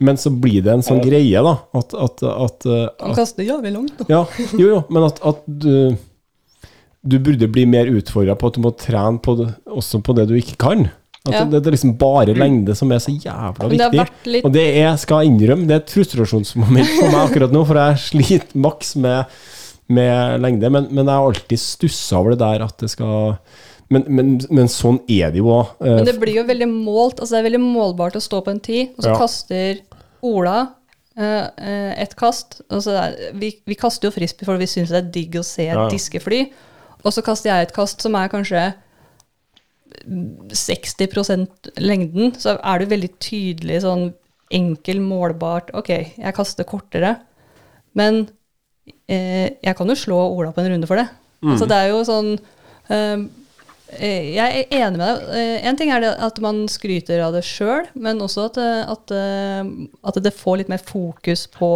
Men 0.00 0.16
så 0.20 0.30
blir 0.32 0.62
det 0.64 0.72
en 0.72 0.84
sånn 0.84 1.02
greie, 1.04 1.40
da, 1.44 1.56
at, 1.76 1.92
at, 1.94 2.22
at, 2.24 2.66
at 2.66 3.02
Han 3.02 3.16
kaster 3.16 3.44
jævlig 3.44 3.74
langt, 3.74 3.98
da. 4.00 4.06
Ja, 4.08 4.46
jo, 4.56 4.70
jo, 4.70 4.78
men 4.92 5.04
at, 5.08 5.20
at 5.26 5.42
du 5.46 5.96
du 7.06 7.18
burde 7.22 7.48
bli 7.52 7.64
mer 7.70 7.88
utfordra 7.90 8.34
på 8.38 8.50
at 8.50 8.56
du 8.58 8.62
må 8.64 8.72
trene 8.78 9.20
på 9.22 9.36
det, 9.38 9.50
også 9.70 10.00
på 10.04 10.14
det 10.18 10.26
du 10.30 10.34
ikke 10.38 10.56
kan. 10.60 10.88
At 11.26 11.32
Ja. 11.32 11.44
det, 11.44 11.62
det 11.64 11.70
er 11.70 11.74
liksom 11.74 11.96
bare 11.98 12.34
lengde 12.38 12.74
som 12.78 12.92
er 12.94 13.00
så 13.02 13.10
jævla 13.10 13.68
viktig. 13.72 14.06
litt 14.30 14.44
Og 14.46 14.52
det 14.54 14.66
er, 14.78 14.92
skal 14.96 15.24
jeg 15.24 15.32
innrømme, 15.32 15.66
det 15.66 15.74
er 15.74 15.82
et 15.82 15.94
frustrasjonsmoment 15.94 16.86
for 17.00 17.10
meg 17.10 17.20
akkurat 17.24 17.54
nå, 17.54 17.64
for 17.66 17.80
jeg 17.80 18.02
sliter 18.04 18.60
maks 18.66 18.92
med, 19.02 19.32
med 19.88 20.40
lengde. 20.44 20.70
Men, 20.70 20.86
men 20.90 21.04
jeg 21.06 21.14
har 21.14 21.26
alltid 21.32 21.62
stussa 21.62 22.20
over 22.20 22.36
det 22.36 22.40
der 22.44 22.66
at 22.68 22.76
det 22.82 22.90
skal 22.94 23.38
Men, 23.88 24.02
men, 24.10 24.30
men 24.50 24.66
sånn 24.66 24.96
er 25.06 25.30
det 25.30 25.38
jo 25.38 25.50
òg. 25.54 25.76
Men 25.82 26.06
det 26.06 26.16
blir 26.18 26.40
jo 26.40 26.46
veldig 26.46 26.66
målt. 26.72 27.20
altså 27.20 27.36
Det 27.36 27.42
er 27.44 27.50
veldig 27.50 27.60
målbart 27.62 28.16
å 28.18 28.22
stå 28.22 28.40
på 28.42 28.50
en 28.50 28.58
tid, 28.60 28.88
og 28.96 29.04
så 29.04 29.12
Ja. 29.12 29.18
kaster 29.20 29.78
Ola 30.26 30.56
Uh, 31.16 31.48
eh, 31.56 31.94
et 32.02 32.12
kast. 32.12 32.58
Altså, 32.68 32.92
vi, 33.40 33.48
vi 33.64 33.74
kaster 33.80 34.10
jo 34.10 34.12
frisbee 34.12 34.44
fordi 34.44 34.60
vi 34.60 34.66
syns 34.68 34.90
det 34.92 34.98
er 34.98 35.06
digg 35.14 35.38
å 35.40 35.42
se 35.48 35.64
Ja, 35.64 35.78
ja. 35.78 35.84
diskefly. 35.88 36.42
Og 37.04 37.12
så 37.14 37.22
kaster 37.24 37.52
jeg 37.52 37.66
et 37.66 37.76
kast 37.76 38.02
som 38.04 38.16
er 38.18 38.32
kanskje 38.32 38.62
60% 40.06 41.70
lengden. 41.82 42.34
Så 42.38 42.56
er 42.56 42.80
det 42.80 42.90
veldig 42.92 43.12
tydelig 43.22 43.82
sånn 43.84 44.10
enkel, 44.54 45.00
målbart 45.02 45.72
Ok, 45.74 45.90
jeg 46.16 46.36
kaster 46.36 46.66
kortere. 46.68 47.16
Men 47.96 48.26
eh, 49.08 49.56
jeg 49.62 49.74
kan 49.78 49.90
jo 49.90 49.98
slå 49.98 50.20
Ola 50.28 50.52
på 50.54 50.62
en 50.62 50.70
runde 50.74 50.90
for 50.90 51.00
det. 51.00 51.08
Mm. 51.42 51.56
Så 51.58 51.68
det 51.68 51.78
er 51.78 51.90
jo 51.90 52.04
sånn 52.06 52.30
eh, 52.92 53.18
eh, 53.98 54.30
Jeg 54.36 54.46
er 54.46 54.78
enig 54.82 55.00
med 55.00 55.06
deg. 55.06 55.26
Én 55.40 55.70
En 55.70 55.80
ting 55.80 55.92
er 55.94 56.04
det 56.04 56.14
at 56.28 56.40
man 56.44 56.64
skryter 56.70 57.24
av 57.26 57.36
det 57.36 57.44
sjøl, 57.46 57.88
men 57.94 58.22
også 58.24 58.48
at, 58.50 58.60
eh, 58.62 58.82
at, 58.94 59.14
eh, 59.14 59.62
at 60.06 60.22
det 60.22 60.36
får 60.36 60.62
litt 60.62 60.72
mer 60.72 60.82
fokus 60.82 61.46
på 61.52 61.72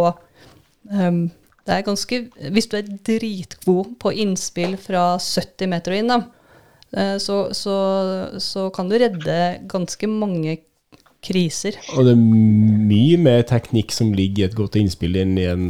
ehm, 0.91 1.29
det 1.67 1.75
er 1.75 1.85
ganske, 1.85 2.17
Hvis 2.51 2.69
du 2.71 2.77
er 2.79 2.89
dritgod 3.05 3.95
på 4.01 4.13
innspill 4.23 4.77
fra 4.81 5.15
70 5.21 5.69
meter 5.69 5.93
og 5.93 6.01
inn, 6.01 6.11
da, 6.11 6.19
eh, 6.97 7.15
så, 7.21 7.43
så, 7.53 7.77
så 8.41 8.69
kan 8.73 8.89
du 8.89 8.97
redde 8.97 9.39
ganske 9.71 10.09
mange 10.09 10.57
kriser. 11.21 11.77
Og 11.95 12.05
det 12.07 12.15
er 12.15 12.21
mye 12.21 13.17
mer 13.21 13.43
teknikk 13.47 13.93
som 13.93 14.13
ligger 14.17 14.45
i 14.45 14.49
et 14.49 14.57
godt 14.57 14.77
innspill 14.81 15.19
enn 15.21 15.35
i 15.37 15.49
en 15.51 15.65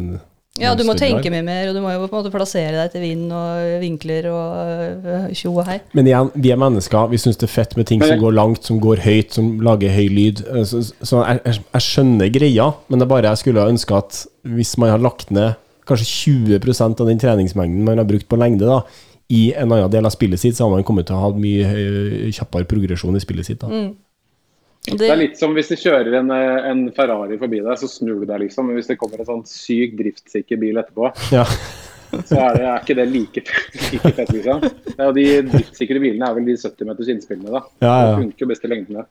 Ja, 0.60 0.74
du 0.76 0.84
må 0.84 0.94
tenke 1.00 1.32
mye 1.32 1.44
mer, 1.48 1.70
og 1.70 1.78
du 1.78 1.82
må 1.84 1.94
jo 1.94 2.02
på 2.04 2.12
en 2.12 2.18
måte 2.20 2.32
plassere 2.34 2.74
deg 2.76 2.90
etter 2.90 3.04
vind 3.04 3.32
og 3.36 3.80
vinkler 3.82 4.28
og 4.32 5.08
øh, 5.08 5.30
tjo 5.36 5.54
og 5.56 5.64
hei. 5.68 5.78
Men 5.96 6.10
igjen, 6.10 6.32
vi 6.36 6.52
er 6.52 6.60
mennesker. 6.60 7.08
Vi 7.12 7.20
syns 7.24 7.40
det 7.40 7.48
er 7.48 7.54
fett 7.54 7.76
med 7.80 7.88
ting 7.90 8.04
som 8.04 8.20
går 8.20 8.36
langt, 8.36 8.68
som 8.68 8.80
går 8.84 9.04
høyt, 9.04 9.32
som 9.36 9.54
lager 9.64 9.96
høy 9.96 10.08
lyd. 10.12 10.44
Eh, 10.52 10.64
Så, 10.68 10.84
så 11.02 11.24
jeg, 11.24 11.58
jeg 11.64 11.86
skjønner 11.88 12.32
greia, 12.36 12.68
men 12.88 13.00
det 13.00 13.08
er 13.08 13.14
bare 13.16 13.32
jeg 13.32 13.44
skulle 13.44 13.68
ønske 13.74 14.00
at 14.00 14.26
hvis 14.48 14.76
man 14.80 14.92
har 14.92 15.04
lagt 15.04 15.32
ned 15.32 15.56
kanskje 15.92 16.10
20% 16.58 17.04
av 17.04 17.10
den 17.12 17.22
treningsmengden 17.22 17.88
man 17.88 18.02
har 18.02 18.08
brukt 18.10 18.30
på 18.32 18.40
lengde, 18.40 18.68
da, 18.70 18.82
i 19.32 19.52
en 19.56 19.72
annen 19.72 19.92
del 19.92 20.08
av 20.08 20.12
spillet 20.12 20.42
sitt, 20.42 20.58
så 20.58 20.66
har 20.66 20.74
man 20.74 20.88
kommet 20.88 21.08
til 21.08 21.16
å 21.16 21.26
ha 21.26 21.34
mye 21.36 22.32
kjappere 22.36 22.68
progresjon 22.68 23.16
i 23.16 23.24
spillet 23.24 23.48
sitt. 23.48 23.62
da. 23.62 23.70
Mm. 23.72 23.94
Det... 24.82 24.98
Det 24.98 25.12
er 25.14 25.20
litt 25.20 25.38
som 25.38 25.54
hvis 25.54 25.70
du 25.70 25.76
kjører 25.78 26.16
en, 26.18 26.32
eh, 26.34 26.68
en 26.72 26.88
Ferrari 26.96 27.38
forbi 27.38 27.60
deg, 27.62 27.78
så 27.78 27.90
snur 27.90 28.24
du 28.24 28.26
deg, 28.26 28.48
liksom. 28.48 28.66
Men 28.66 28.80
hvis 28.80 28.90
det 28.90 28.98
kommer 28.98 29.22
en 29.22 29.28
sånn 29.30 29.44
syk 29.46 29.94
driftssikker 30.00 30.58
bil 30.62 30.82
etterpå, 30.82 31.12
Ja. 31.36 31.46
så 32.12 32.40
er, 32.42 32.58
det, 32.58 32.64
er 32.66 32.82
ikke 32.82 32.96
det 32.98 33.06
like, 33.12 33.44
like 33.94 34.14
fett, 34.18 34.32
liksom. 34.34 34.66
Ja, 34.98 35.12
de 35.16 35.26
driftsikre 35.54 36.02
bilene 36.02 36.28
er 36.28 36.40
vel 36.40 36.50
de 36.50 36.58
70 36.58 36.90
meters 36.90 37.12
innspillene, 37.14 37.54
da. 37.54 37.62
Ja, 37.80 37.94
ja. 37.94 38.08
Det 38.10 38.24
funker 38.24 38.46
jo 38.46 38.50
best 38.50 38.66
i 38.66 38.72
lengden, 38.74 39.04
Det, 39.04 39.08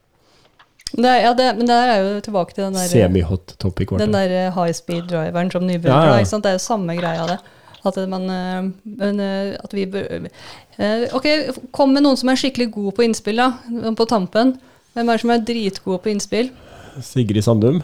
er- 0.98 1.22
ja, 1.22 1.32
det, 1.34 1.56
men 1.56 1.66
det 1.66 1.76
er 1.76 1.96
jo 2.02 2.20
tilbake 2.20 2.54
til 2.54 2.64
den 2.64 2.72
der, 2.74 2.88
Semi-hot 2.90 3.54
topic. 3.58 3.88
den 3.98 4.12
der 4.12 4.30
eh, 4.46 4.52
high 4.54 4.72
speed-driveren 4.74 5.50
som 5.52 5.62
nybegynner. 5.62 6.06
Ja, 6.06 6.12
ja. 6.14 6.18
ikke 6.18 6.28
sant? 6.28 6.44
Det 6.44 6.50
er 6.50 6.58
jo 6.58 6.58
samme 6.58 6.96
greia, 6.96 7.26
det. 7.26 7.38
At, 7.86 7.96
man, 8.08 8.22
øh, 8.30 8.70
men, 8.84 9.20
øh, 9.20 9.56
at 9.64 9.72
vi 9.72 9.86
bør 9.86 10.26
Ok, 11.12 11.26
kom 11.72 11.88
med 11.92 12.02
noen 12.02 12.16
som 12.16 12.28
er 12.28 12.34
skikkelig 12.40 12.70
god 12.72 12.92
på 12.96 13.02
innspill, 13.02 13.36
da. 13.36 13.52
På 13.96 14.04
tampen. 14.08 14.58
Hvem 14.94 15.08
er 15.08 15.12
det 15.12 15.20
som 15.20 15.30
er 15.30 15.38
dritgode 15.38 15.98
på 16.02 16.08
innspill? 16.10 16.50
Sigrid 17.00 17.42
Sandum. 17.42 17.82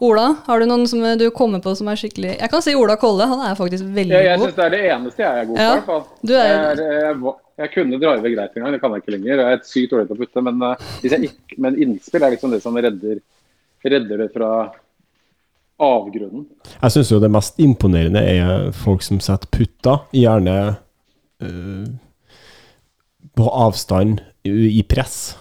Ola, 0.00 0.34
har 0.46 0.58
du 0.60 0.66
noen 0.66 0.86
som 0.90 1.00
du 1.18 1.30
kommer 1.30 1.60
på 1.62 1.72
som 1.78 1.86
er 1.88 1.96
skikkelig 1.96 2.32
Jeg 2.40 2.50
kan 2.50 2.62
si 2.64 2.74
Ola 2.76 2.96
Kolle, 3.00 3.26
han 3.30 3.40
er 3.46 3.54
faktisk 3.56 3.84
veldig 3.94 4.10
Jeg, 4.16 4.24
jeg 4.26 4.38
god. 4.38 4.48
syns 4.48 4.56
det 4.58 4.64
er 4.64 4.70
det 4.74 4.80
eneste 4.90 5.22
jeg 5.22 5.38
er 5.40 5.44
god 5.44 5.56
på. 5.56 5.62
Ja, 5.62 5.68
i 5.70 5.74
hvert 5.78 5.86
fall. 5.86 6.02
du 6.26 6.32
er- 6.34 6.48
jeg, 6.48 6.78
er- 6.78 7.06
jeg, 7.06 7.16
jeg 7.60 7.70
kunne 7.74 8.00
drive 8.02 8.32
greit 8.34 8.56
en 8.56 8.64
gang, 8.64 8.74
det 8.74 8.80
kan 8.82 8.94
jeg 8.94 9.04
ikke 9.04 9.14
lenger. 9.14 9.42
Jeg 9.42 9.58
er 9.58 9.66
sykt 9.68 9.92
dårlig 9.92 10.08
til 10.08 10.16
å 10.16 10.22
putte, 10.22 10.44
men, 10.46 10.62
eh, 10.66 10.88
hvis 11.02 11.14
jeg 11.14 11.28
ikke, 11.30 11.58
men 11.66 11.78
innspill 11.86 12.26
er 12.26 12.34
liksom 12.34 12.54
det 12.54 12.62
som 12.64 12.78
redder, 12.78 13.20
redder 13.84 14.24
det 14.24 14.30
fra 14.34 14.50
avgrunnen. 15.84 16.46
Jeg 16.80 16.94
syns 16.94 17.12
jo 17.12 17.20
det 17.22 17.30
mest 17.34 17.60
imponerende 17.62 18.22
er 18.22 18.72
folk 18.84 19.02
som 19.06 19.22
setter 19.22 19.50
putter, 19.54 20.02
gjerne 20.14 20.58
eh, 21.42 21.86
på 23.34 23.48
avstand 23.50 24.22
i 24.44 24.82
press. 24.86 25.34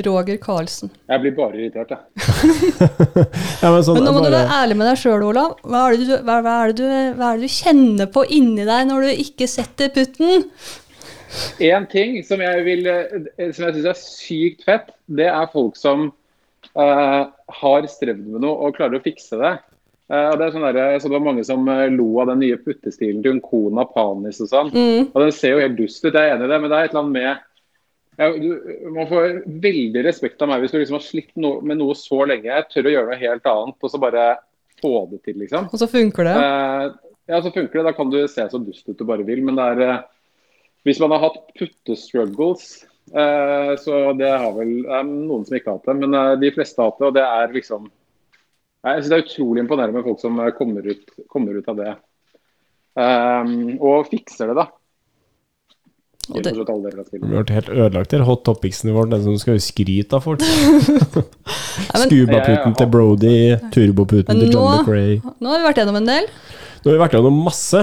Roger 0.00 0.38
Karlsen. 0.40 0.90
Jeg 1.10 1.20
blir 1.20 1.34
bare 1.36 1.58
irritert, 1.58 1.92
jeg. 1.92 2.00
Ja, 3.62 3.70
men 3.70 3.82
sånn, 3.84 3.98
Men 3.98 4.06
nå 4.08 4.14
må 4.16 4.22
du 4.24 4.30
være 4.32 4.56
ærlig 4.62 4.76
med 4.80 4.88
deg 4.88 5.00
sjøl, 5.02 5.24
Ola. 5.28 5.44
Hva 5.62 5.82
er, 5.84 5.98
det 5.98 6.06
du, 6.08 6.14
hva, 6.24 6.38
hva, 6.44 6.54
er 6.62 6.72
det 6.72 6.78
du, 6.80 7.18
hva 7.18 7.28
er 7.28 7.40
det 7.40 7.50
du 7.50 7.54
kjenner 7.54 8.08
på 8.14 8.24
inni 8.32 8.64
deg 8.66 8.88
når 8.88 9.06
du 9.06 9.22
ikke 9.26 9.48
setter 9.50 9.92
putten? 9.94 10.46
En 11.62 11.86
ting 11.90 12.18
som 12.26 12.40
jeg, 12.42 12.64
vil, 12.66 12.88
eh, 12.88 13.52
som 13.54 13.66
jeg 13.66 13.76
syns 13.76 13.90
er 13.90 14.00
sykt 14.00 14.64
fett, 14.66 14.90
det 15.06 15.28
er 15.30 15.52
folk 15.52 15.78
som 15.78 16.08
uh, 16.76 17.22
har 17.62 17.86
strevd 17.90 18.26
med 18.34 18.44
noe 18.44 18.68
og 18.68 18.76
klarer 18.76 18.98
å 18.98 19.04
fikse 19.04 19.38
det. 19.40 19.54
Uh, 20.12 20.34
det 20.36 20.44
er 20.44 20.52
sånn 20.54 20.66
der, 20.66 20.80
det 21.00 21.12
var 21.14 21.24
mange 21.24 21.44
som 21.46 21.64
lo 21.94 22.08
av 22.20 22.32
den 22.32 22.42
nye 22.44 22.58
puttestilen 22.60 23.22
til 23.24 23.40
Kona 23.44 23.86
Panis 23.88 24.42
og 24.44 24.50
sånn. 24.50 24.74
Mm. 24.74 25.08
Og 25.12 25.18
Den 25.24 25.34
ser 25.36 25.56
jo 25.56 25.64
helt 25.64 25.78
dust 25.80 26.04
ut, 26.04 26.12
jeg 26.12 26.20
er 26.20 26.36
enig 26.36 26.50
i 26.50 26.52
det, 26.52 26.60
men 26.60 26.72
det 26.72 26.78
er 26.78 26.88
et 26.88 26.94
eller 26.94 27.04
annet 27.06 27.18
med 27.18 27.48
jeg, 28.20 28.88
Man 28.92 29.08
får 29.08 29.38
veldig 29.62 30.02
respekt 30.04 30.42
av 30.44 30.50
meg 30.50 30.60
hvis 30.62 30.74
du 30.74 30.78
liksom 30.80 30.98
har 30.98 31.04
slitt 31.06 31.30
no, 31.40 31.54
med 31.64 31.80
noe 31.80 31.94
så 31.96 32.26
lenge. 32.28 32.50
Jeg 32.50 32.68
tør 32.68 32.90
å 32.90 32.92
gjøre 32.96 33.08
noe 33.08 33.22
helt 33.22 33.48
annet 33.54 33.86
og 33.88 33.92
så 33.92 34.00
bare 34.02 34.26
få 34.82 35.06
det 35.10 35.22
til, 35.24 35.38
liksom. 35.40 35.70
Og 35.72 35.80
så 35.80 35.88
funker 35.88 36.28
det. 36.28 36.34
Uh, 36.36 37.14
ja, 37.30 37.38
så 37.40 37.52
funker 37.54 37.78
det. 37.78 37.86
Da 37.88 37.94
kan 37.96 38.10
du 38.12 38.18
se 38.28 38.44
så 38.50 38.60
dust 38.60 38.88
ut 38.88 38.98
du 38.98 39.06
bare 39.08 39.24
vil. 39.26 39.40
Men 39.46 39.56
det 39.56 39.68
er 39.72 40.02
Hvis 40.86 41.00
man 41.02 41.14
har 41.14 41.22
hatt 41.26 41.40
puttestruggles, 41.58 42.84
eh, 43.14 43.72
så 43.78 44.04
det 44.18 44.30
har 44.30 44.52
vel 44.56 44.80
det 44.82 44.94
er 44.98 45.08
noen 45.08 45.44
som 45.46 45.58
ikke 45.58 45.70
har 45.70 45.80
hatt 45.80 45.90
det, 45.90 45.96
men 46.02 46.18
eh, 46.18 46.34
de 46.42 46.52
fleste 46.54 46.82
har 46.82 46.90
hatt 46.90 47.02
det. 47.02 47.10
Og 47.10 47.18
det 47.18 47.26
er 47.26 47.58
liksom 47.58 47.90
Jeg 48.82 48.98
synes 48.98 49.10
det 49.12 49.18
er 49.18 49.26
utrolig 49.28 49.62
imponerende 49.62 49.94
med 50.00 50.06
folk 50.08 50.22
som 50.22 50.40
eh, 50.42 50.54
kommer 50.58 50.86
ut, 50.86 51.04
kommer 51.30 51.58
ut 51.58 51.68
av 51.70 51.82
det. 51.82 51.96
Eh, 52.98 53.52
og 53.78 54.08
fikser 54.10 54.50
det, 54.50 54.58
da. 54.58 54.70
Og 56.30 56.38
har 56.38 56.54
det, 56.54 57.18
ble 57.18 57.42
helt 57.50 57.68
ødelagt 57.68 58.12
her. 58.14 58.22
Hot 58.26 58.44
Topics-nivå, 58.46 59.04
den 59.10 59.24
som 59.24 59.38
skal 59.42 59.56
jo 59.58 59.62
skryte 59.64 60.18
av 60.18 60.22
folk. 60.22 60.44
Scuba-puten 62.02 62.76
til 62.78 62.88
Brody, 62.92 63.34
turboputen 63.74 64.38
til 64.38 64.54
John 64.54 64.82
McRae. 64.82 65.18
nå 65.42 65.50
har 65.50 65.62
vi 65.62 65.66
vært 65.66 65.82
gjennom 65.82 65.98
en 65.98 66.08
del. 66.08 66.28
Nå 66.82 66.90
har 66.90 66.96
vi 66.96 67.02
vært 67.02 67.16
gjennom 67.18 67.40
masse, 67.46 67.82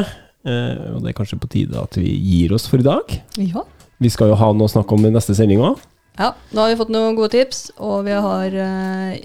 og 0.95 1.03
det 1.03 1.11
er 1.13 1.17
kanskje 1.17 1.39
på 1.41 1.49
tide 1.51 1.79
at 1.81 1.95
vi 1.99 2.11
gir 2.17 2.53
oss 2.57 2.67
for 2.69 2.81
i 2.81 2.85
dag. 2.87 3.15
Ja. 3.39 3.63
Vi 3.99 4.09
skal 4.13 4.31
jo 4.31 4.37
ha 4.39 4.51
noe 4.55 4.69
å 4.69 4.71
snakke 4.71 4.95
om 4.95 5.05
i 5.07 5.11
neste 5.13 5.35
sending 5.37 5.59
òg. 5.65 5.79
ja. 6.19 6.33
Nå 6.53 6.61
har 6.63 6.69
vi 6.71 6.77
fått 6.79 6.91
noen 6.93 7.15
gode 7.17 7.31
tips, 7.35 7.71
og 7.79 8.05
vi 8.07 8.15
har 8.15 8.55
eh, 8.55 9.17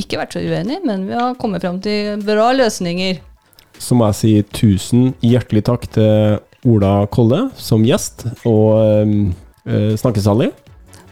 ikke 0.00 0.18
vært 0.20 0.36
så 0.36 0.42
uenige, 0.44 0.82
men 0.84 1.06
vi 1.08 1.16
har 1.16 1.34
kommet 1.40 1.64
fram 1.64 1.80
til 1.84 2.20
bra 2.24 2.50
løsninger. 2.56 3.20
Så 3.78 3.94
må 3.94 4.08
jeg 4.10 4.18
si 4.18 4.32
tusen 4.56 5.12
hjertelig 5.22 5.64
takk 5.68 5.86
til 5.94 6.38
Ola 6.68 7.06
Kolle 7.14 7.44
som 7.56 7.84
gjest, 7.86 8.26
og 8.48 8.80
eh, 9.68 9.94
Snakkesalig. 10.00 10.50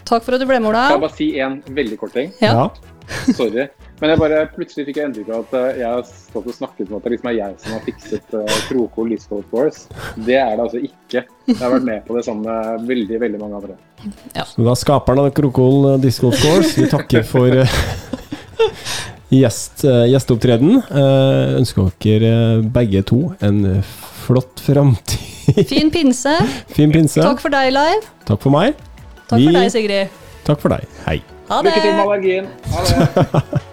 Takk 0.07 0.23
for 0.25 0.35
at 0.37 0.41
du 0.41 0.47
ble 0.49 0.57
med, 0.63 0.71
Kan 0.71 0.81
jeg 0.81 0.97
Ola. 0.97 1.03
bare 1.07 1.15
si 1.17 1.27
en 1.43 1.59
veldig 1.67 1.97
kort 1.99 2.13
ting? 2.15 2.31
Ja. 2.41 2.69
Sorry. 3.37 3.67
Men 3.97 4.11
jeg 4.13 4.21
bare, 4.21 4.41
plutselig 4.53 4.85
fikk 4.85 4.99
jeg 4.99 5.09
inntrykk 5.09 5.29
av 5.33 5.45
at 5.47 5.53
eh, 5.57 5.79
jeg 5.81 5.87
har 5.89 6.03
stått 6.05 6.49
og 6.51 6.53
snakket 6.53 6.91
om 6.91 6.99
at 6.99 7.07
det 7.07 7.13
liksom 7.15 7.29
er 7.31 7.37
jeg 7.39 7.55
som 7.63 7.73
har 7.73 7.85
fikset 7.87 8.35
uh, 8.37 8.57
Krokol 8.67 9.09
Disc 9.09 9.31
Golf 9.31 9.79
Det 10.21 10.37
er 10.37 10.51
det 10.53 10.65
altså 10.67 10.81
ikke. 10.85 11.23
Jeg 11.49 11.57
har 11.63 11.73
vært 11.73 11.87
med 11.87 12.03
på 12.05 12.17
det 12.17 12.25
sammen 12.27 12.45
med 12.45 12.85
veldig 12.91 13.21
veldig 13.23 13.41
mange 13.41 13.61
andre. 13.61 13.77
Så 14.45 14.67
da 14.67 14.75
skaperen 14.77 15.23
av 15.23 15.31
Krokol 15.33 15.95
Disco 16.03 16.29
Golf 16.29 16.43
Course, 16.43 16.75
vi 16.77 16.89
takker 16.91 17.25
for 17.25 17.63
uh, 17.63 17.79
gjest, 19.33 19.85
uh, 19.85 20.05
gjesteopptreden. 20.11 20.81
Uh, 20.91 21.57
ønsker 21.59 21.89
dere 22.03 22.33
eh, 22.33 22.67
begge 22.77 23.01
to 23.07 23.21
en 23.41 23.81
flott 24.27 24.61
framtid. 24.63 25.63
Fin 25.69 25.91
pinse. 25.91 26.35
Fin 26.75 26.93
pinse. 26.93 27.23
Takk 27.23 27.41
for 27.41 27.53
deg, 27.53 27.71
Live. 27.73 28.05
Takk 28.27 28.43
for 28.43 28.53
meg. 28.53 28.77
Takk 29.25 29.39
Vi- 29.41 29.49
for 29.49 29.57
deg, 29.57 29.71
Sigrid. 29.73 30.21
Takk 30.47 30.61
for 30.63 30.75
deg. 30.75 30.85
Hei. 31.07 31.17
Ha 31.47 31.63
det. 31.63 31.71
Lykke 31.71 31.81
til 31.81 31.97
med 31.97 32.05
allergien. 32.05 32.53
Ha 32.75 32.85
det. 32.91 33.63